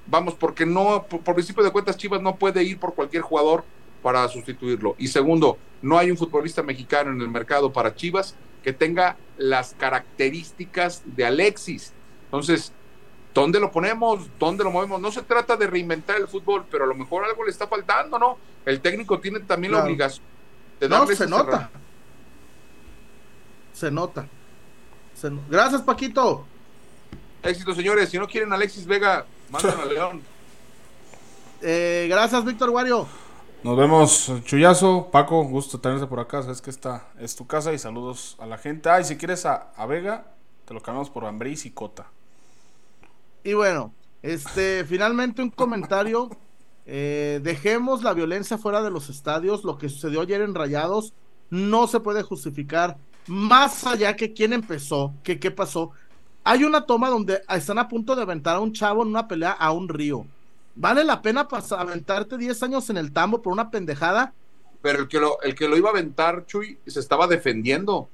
Vamos, 0.07 0.33
porque 0.33 0.65
no, 0.65 1.05
por, 1.09 1.21
por 1.21 1.33
principio 1.33 1.63
de 1.63 1.71
cuentas, 1.71 1.95
Chivas 1.95 2.21
no 2.21 2.35
puede 2.35 2.61
ir 2.61 2.77
por 2.77 2.93
cualquier 2.93 3.23
jugador 3.23 3.63
para 4.01 4.27
sustituirlo. 4.27 4.95
Y 4.97 5.07
segundo, 5.07 5.57
no 5.81 5.97
hay 5.97 6.11
un 6.11 6.17
futbolista 6.17 6.61
mexicano 6.61 7.11
en 7.11 7.21
el 7.21 7.29
mercado 7.29 7.71
para 7.71 7.95
Chivas 7.95 8.35
que 8.61 8.73
tenga 8.73 9.15
las 9.37 9.73
características 9.73 11.03
de 11.05 11.25
Alexis. 11.25 11.93
Entonces, 12.25 12.73
¿dónde 13.33 13.61
lo 13.61 13.71
ponemos? 13.71 14.27
¿Dónde 14.37 14.65
lo 14.65 14.71
movemos? 14.71 14.99
No 14.99 15.09
se 15.09 15.21
trata 15.21 15.55
de 15.55 15.67
reinventar 15.67 16.17
el 16.17 16.27
fútbol, 16.27 16.65
pero 16.69 16.83
a 16.83 16.87
lo 16.87 16.95
mejor 16.95 17.23
algo 17.23 17.45
le 17.45 17.51
está 17.51 17.65
faltando, 17.65 18.19
¿no? 18.19 18.37
El 18.65 18.81
técnico 18.81 19.19
tiene 19.21 19.39
también 19.39 19.71
la 19.71 19.85
obligación 19.85 20.25
de 20.81 20.89
No, 20.89 20.99
darle 20.99 21.15
se 21.15 21.23
esa 21.23 21.29
nota. 21.29 21.71
Se 23.73 23.91
nota. 23.91 24.27
Se 25.15 25.29
no- 25.29 25.41
Gracias, 25.49 25.81
Paquito. 25.81 26.45
Éxito, 27.43 27.73
señores. 27.75 28.09
Si 28.09 28.17
no 28.17 28.27
quieren 28.27 28.51
a 28.51 28.55
Alexis 28.55 28.85
Vega, 28.85 29.25
mandan 29.49 29.79
a 29.79 29.85
León. 29.85 30.21
Eh, 31.61 32.07
gracias, 32.09 32.43
Víctor 32.45 32.69
Wario. 32.69 33.07
Nos 33.63 33.77
vemos, 33.77 34.31
Chuyazo. 34.43 35.09
Paco, 35.11 35.43
gusto 35.45 35.79
tenerse 35.79 36.07
por 36.07 36.19
acá. 36.19 36.41
Sabes 36.41 36.61
que 36.61 36.69
esta 36.69 37.07
es 37.19 37.35
tu 37.35 37.47
casa 37.47 37.71
y 37.73 37.79
saludos 37.79 38.35
a 38.39 38.45
la 38.45 38.57
gente. 38.57 38.89
Ah, 38.89 38.99
y 38.99 39.05
si 39.05 39.17
quieres 39.17 39.45
a, 39.45 39.71
a 39.75 39.85
Vega, 39.85 40.25
te 40.65 40.73
lo 40.73 40.81
cambiamos 40.81 41.09
por 41.09 41.25
Ambriz 41.25 41.65
y 41.65 41.71
Cota. 41.71 42.07
Y 43.43 43.53
bueno, 43.53 43.93
este, 44.21 44.83
finalmente 44.87 45.41
un 45.41 45.49
comentario. 45.49 46.29
Eh, 46.85 47.39
dejemos 47.41 48.03
la 48.03 48.13
violencia 48.13 48.57
fuera 48.57 48.81
de 48.81 48.91
los 48.91 49.09
estadios. 49.09 49.63
Lo 49.63 49.77
que 49.77 49.87
sucedió 49.87 50.21
ayer 50.21 50.41
en 50.41 50.53
Rayados 50.55 51.13
no 51.49 51.87
se 51.87 52.01
puede 52.01 52.23
justificar. 52.23 52.97
Más 53.27 53.85
allá 53.87 54.15
que 54.15 54.33
quién 54.33 54.53
empezó, 54.53 55.13
que 55.23 55.39
qué 55.39 55.51
pasó. 55.51 55.91
Hay 56.43 56.63
una 56.65 56.85
toma 56.85 57.09
donde 57.09 57.41
están 57.49 57.79
a 57.79 57.87
punto 57.87 58.15
de 58.15 58.21
aventar 58.23 58.57
a 58.57 58.59
un 58.59 58.73
chavo 58.73 59.01
en 59.03 59.09
una 59.09 59.27
pelea 59.27 59.51
a 59.51 59.71
un 59.71 59.87
río. 59.87 60.25
¿Vale 60.75 61.03
la 61.03 61.21
pena 61.21 61.47
pasar, 61.47 61.79
aventarte 61.79 62.37
10 62.37 62.61
años 62.63 62.89
en 62.89 62.97
el 62.97 63.13
tambo 63.13 63.41
por 63.41 63.53
una 63.53 63.69
pendejada? 63.69 64.33
Pero 64.81 64.99
el 64.99 65.07
que 65.07 65.19
lo, 65.19 65.41
el 65.41 65.55
que 65.55 65.67
lo 65.69 65.77
iba 65.77 65.89
a 65.89 65.91
aventar, 65.93 66.45
Chuy, 66.45 66.77
se 66.85 66.99
estaba 66.99 67.27
defendiendo. 67.27 68.09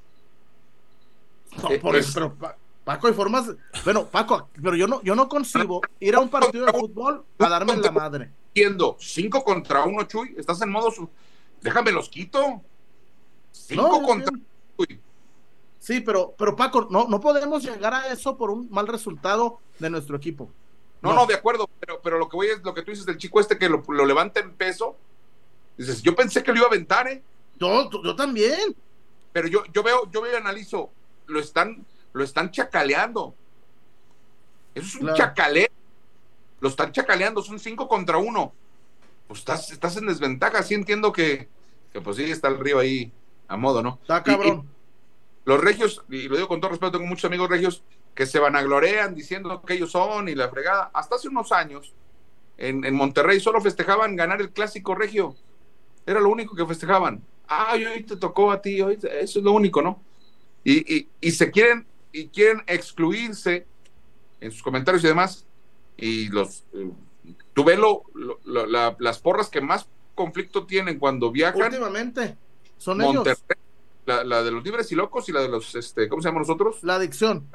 No, 1.63 1.71
Eh, 1.71 1.79
por 1.79 1.95
es- 1.95 2.05
eso, 2.09 2.13
pero 2.13 2.35
Pa- 2.35 2.55
Paco, 2.83 3.07
hay 3.07 3.13
formas. 3.13 3.45
Bueno, 3.83 4.05
Paco, 4.05 4.49
pero 4.61 4.75
yo 4.75 4.87
no, 4.87 5.01
yo 5.03 5.15
no 5.15 5.27
concibo 5.29 5.81
ir 5.99 6.15
a 6.15 6.19
un 6.19 6.29
partido 6.29 6.65
de 6.65 6.73
fútbol 6.73 7.23
a 7.39 7.49
darme 7.49 7.77
la 7.77 7.91
madre. 7.91 8.31
Viendo 8.53 8.97
cinco 8.99 9.43
contra 9.43 9.83
uno, 9.83 10.03
Chuy. 10.03 10.35
Estás 10.37 10.61
en 10.61 10.69
modo. 10.69 10.91
su- 10.91 11.09
Déjame 11.61 11.91
los 11.91 12.09
quito. 12.09 12.61
Cinco 13.51 13.81
No, 13.83 13.99
yo 14.01 14.05
contra 14.07 14.29
entiendo. 14.29 14.48
Sí, 15.79 16.01
pero, 16.01 16.33
pero 16.37 16.55
Paco, 16.55 16.87
no, 16.89 17.07
no 17.07 17.19
podemos 17.19 17.63
llegar 17.63 17.93
a 17.93 18.07
eso 18.11 18.37
por 18.37 18.51
un 18.51 18.69
mal 18.69 18.87
resultado 18.87 19.59
de 19.79 19.89
nuestro 19.89 20.17
equipo. 20.17 20.49
No, 21.01 21.13
no, 21.13 21.25
de 21.25 21.33
acuerdo, 21.35 21.69
pero, 21.79 22.01
pero 22.01 22.17
lo 22.19 22.27
que 22.27 22.35
voy 22.35 22.47
es 22.47 22.61
lo 22.61 22.73
que 22.73 22.81
tú 22.81 22.91
dices 22.91 23.05
del 23.05 23.17
chico 23.17 23.39
este 23.39 23.57
que 23.57 23.69
lo, 23.69 23.81
lo 23.87 24.05
levanta 24.05 24.41
en 24.41 24.51
peso. 24.53 24.97
Dices, 25.77 26.01
yo 26.01 26.13
pensé 26.15 26.43
que 26.43 26.51
lo 26.51 26.57
iba 26.57 26.65
a 26.65 26.69
aventar, 26.69 27.07
¿eh? 27.07 27.23
Yo, 27.57 27.89
yo 28.03 28.15
también. 28.15 28.75
Pero 29.31 29.47
yo, 29.47 29.63
yo 29.73 29.81
veo, 29.81 30.11
yo 30.11 30.21
veo 30.21 30.33
y 30.33 30.35
analizo, 30.35 30.89
lo 31.27 31.39
están, 31.39 31.85
lo 32.11 32.23
están 32.25 32.51
chacaleando. 32.51 33.33
Eso 34.75 34.85
es 34.87 34.95
un 34.95 35.01
Claro. 35.01 35.15
chacaleo. 35.17 35.67
Lo 36.59 36.67
están 36.67 36.91
chacaleando, 36.91 37.41
son 37.41 37.57
cinco 37.59 37.87
contra 37.87 38.17
uno. 38.17 38.51
Pues 39.27 39.39
estás, 39.39 39.71
estás 39.71 39.95
en 39.95 40.07
desventaja, 40.07 40.61
sí 40.63 40.73
entiendo 40.73 41.13
que, 41.13 41.47
que 41.93 42.01
pues 42.01 42.17
sí 42.17 42.23
está 42.29 42.49
el 42.49 42.59
río 42.59 42.79
ahí 42.79 43.13
a 43.49 43.57
modo, 43.57 43.83
¿no? 43.83 43.97
Está 44.01 44.23
cabrón. 44.23 44.69
y 45.45 45.49
los 45.49 45.59
regios, 45.59 46.03
y 46.09 46.27
lo 46.29 46.35
digo 46.37 46.47
con 46.47 46.61
todo 46.61 46.69
respeto, 46.71 46.93
tengo 46.93 47.05
muchos 47.07 47.25
amigos 47.25 47.49
regios 47.49 47.83
que 48.15 48.25
se 48.25 48.39
vanaglorean 48.39 49.13
diciendo 49.15 49.61
que 49.63 49.73
ellos 49.73 49.91
son 49.91 50.29
y 50.29 50.35
la 50.35 50.49
fregada. 50.49 50.89
Hasta 50.93 51.15
hace 51.15 51.27
unos 51.27 51.51
años, 51.51 51.93
en, 52.57 52.85
en 52.85 52.93
Monterrey 52.95 53.39
solo 53.39 53.59
festejaban 53.61 54.15
ganar 54.15 54.39
el 54.41 54.51
clásico 54.51 54.93
regio. 54.95 55.35
Era 56.05 56.19
lo 56.19 56.29
único 56.29 56.55
que 56.55 56.65
festejaban. 56.65 57.21
Ay, 57.47 57.85
hoy 57.85 58.03
te 58.03 58.15
tocó 58.17 58.51
a 58.51 58.61
ti, 58.61 58.81
hoy 58.81 58.97
te- 58.97 59.21
eso 59.23 59.39
es 59.39 59.45
lo 59.45 59.51
único, 59.53 59.81
¿no? 59.81 60.01
Y, 60.63 60.95
y- 60.97 61.09
y 61.21 61.31
se 61.31 61.49
quieren, 61.51 61.87
y 62.11 62.27
quieren 62.27 62.61
excluirse 62.67 63.65
en 64.41 64.51
sus 64.51 64.61
comentarios 64.61 65.03
y 65.03 65.07
demás. 65.07 65.45
Y 65.97 66.27
los, 66.29 66.63
eh, 66.73 66.91
tú 67.53 67.63
ves 67.63 67.79
lo- 67.79 68.03
lo- 68.13 68.65
la- 68.67 68.95
las 68.99 69.19
porras 69.19 69.49
que 69.49 69.61
más 69.61 69.87
conflicto 70.15 70.65
tienen 70.65 70.99
cuando 70.99 71.31
viajan. 71.31 71.61
Últimamente. 71.63 72.37
Son 72.79 72.97
Monterrey, 72.97 73.35
ellos. 73.37 73.57
la, 74.05 74.23
la 74.23 74.41
de 74.43 74.51
los 74.51 74.63
libres 74.63 74.91
y 74.91 74.95
locos 74.95 75.29
y 75.29 75.31
la 75.31 75.41
de 75.41 75.49
los, 75.49 75.75
este, 75.75 76.09
¿cómo 76.09 76.21
se 76.21 76.29
llaman 76.29 76.41
nosotros? 76.41 76.77
La 76.81 76.95
adicción. 76.95 77.47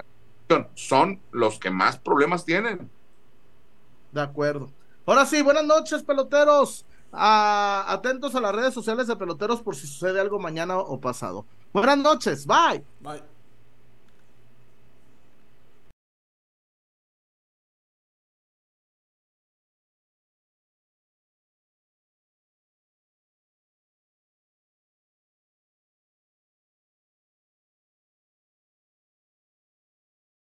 Son 0.75 1.21
los 1.33 1.59
que 1.59 1.71
más 1.71 1.99
problemas 1.99 2.45
tienen. 2.45 2.91
De 4.13 4.21
acuerdo. 4.21 4.71
Ahora 5.07 5.27
sí, 5.27 5.43
buenas 5.43 5.65
noches, 5.65 6.03
peloteros. 6.03 6.87
Ah, 7.13 7.85
atentos 7.89 8.35
a 8.35 8.41
las 8.41 8.55
redes 8.55 8.75
sociales 8.75 9.07
de 9.07 9.17
peloteros 9.17 9.63
por 9.63 9.75
si 9.75 9.87
sucede 9.87 10.21
algo 10.21 10.39
mañana 10.39 10.77
o 10.79 11.01
pasado. 11.01 11.47
Buenas 11.73 11.99
noches. 11.99 12.47
Bye. 12.47 12.85
Bye. 13.01 13.34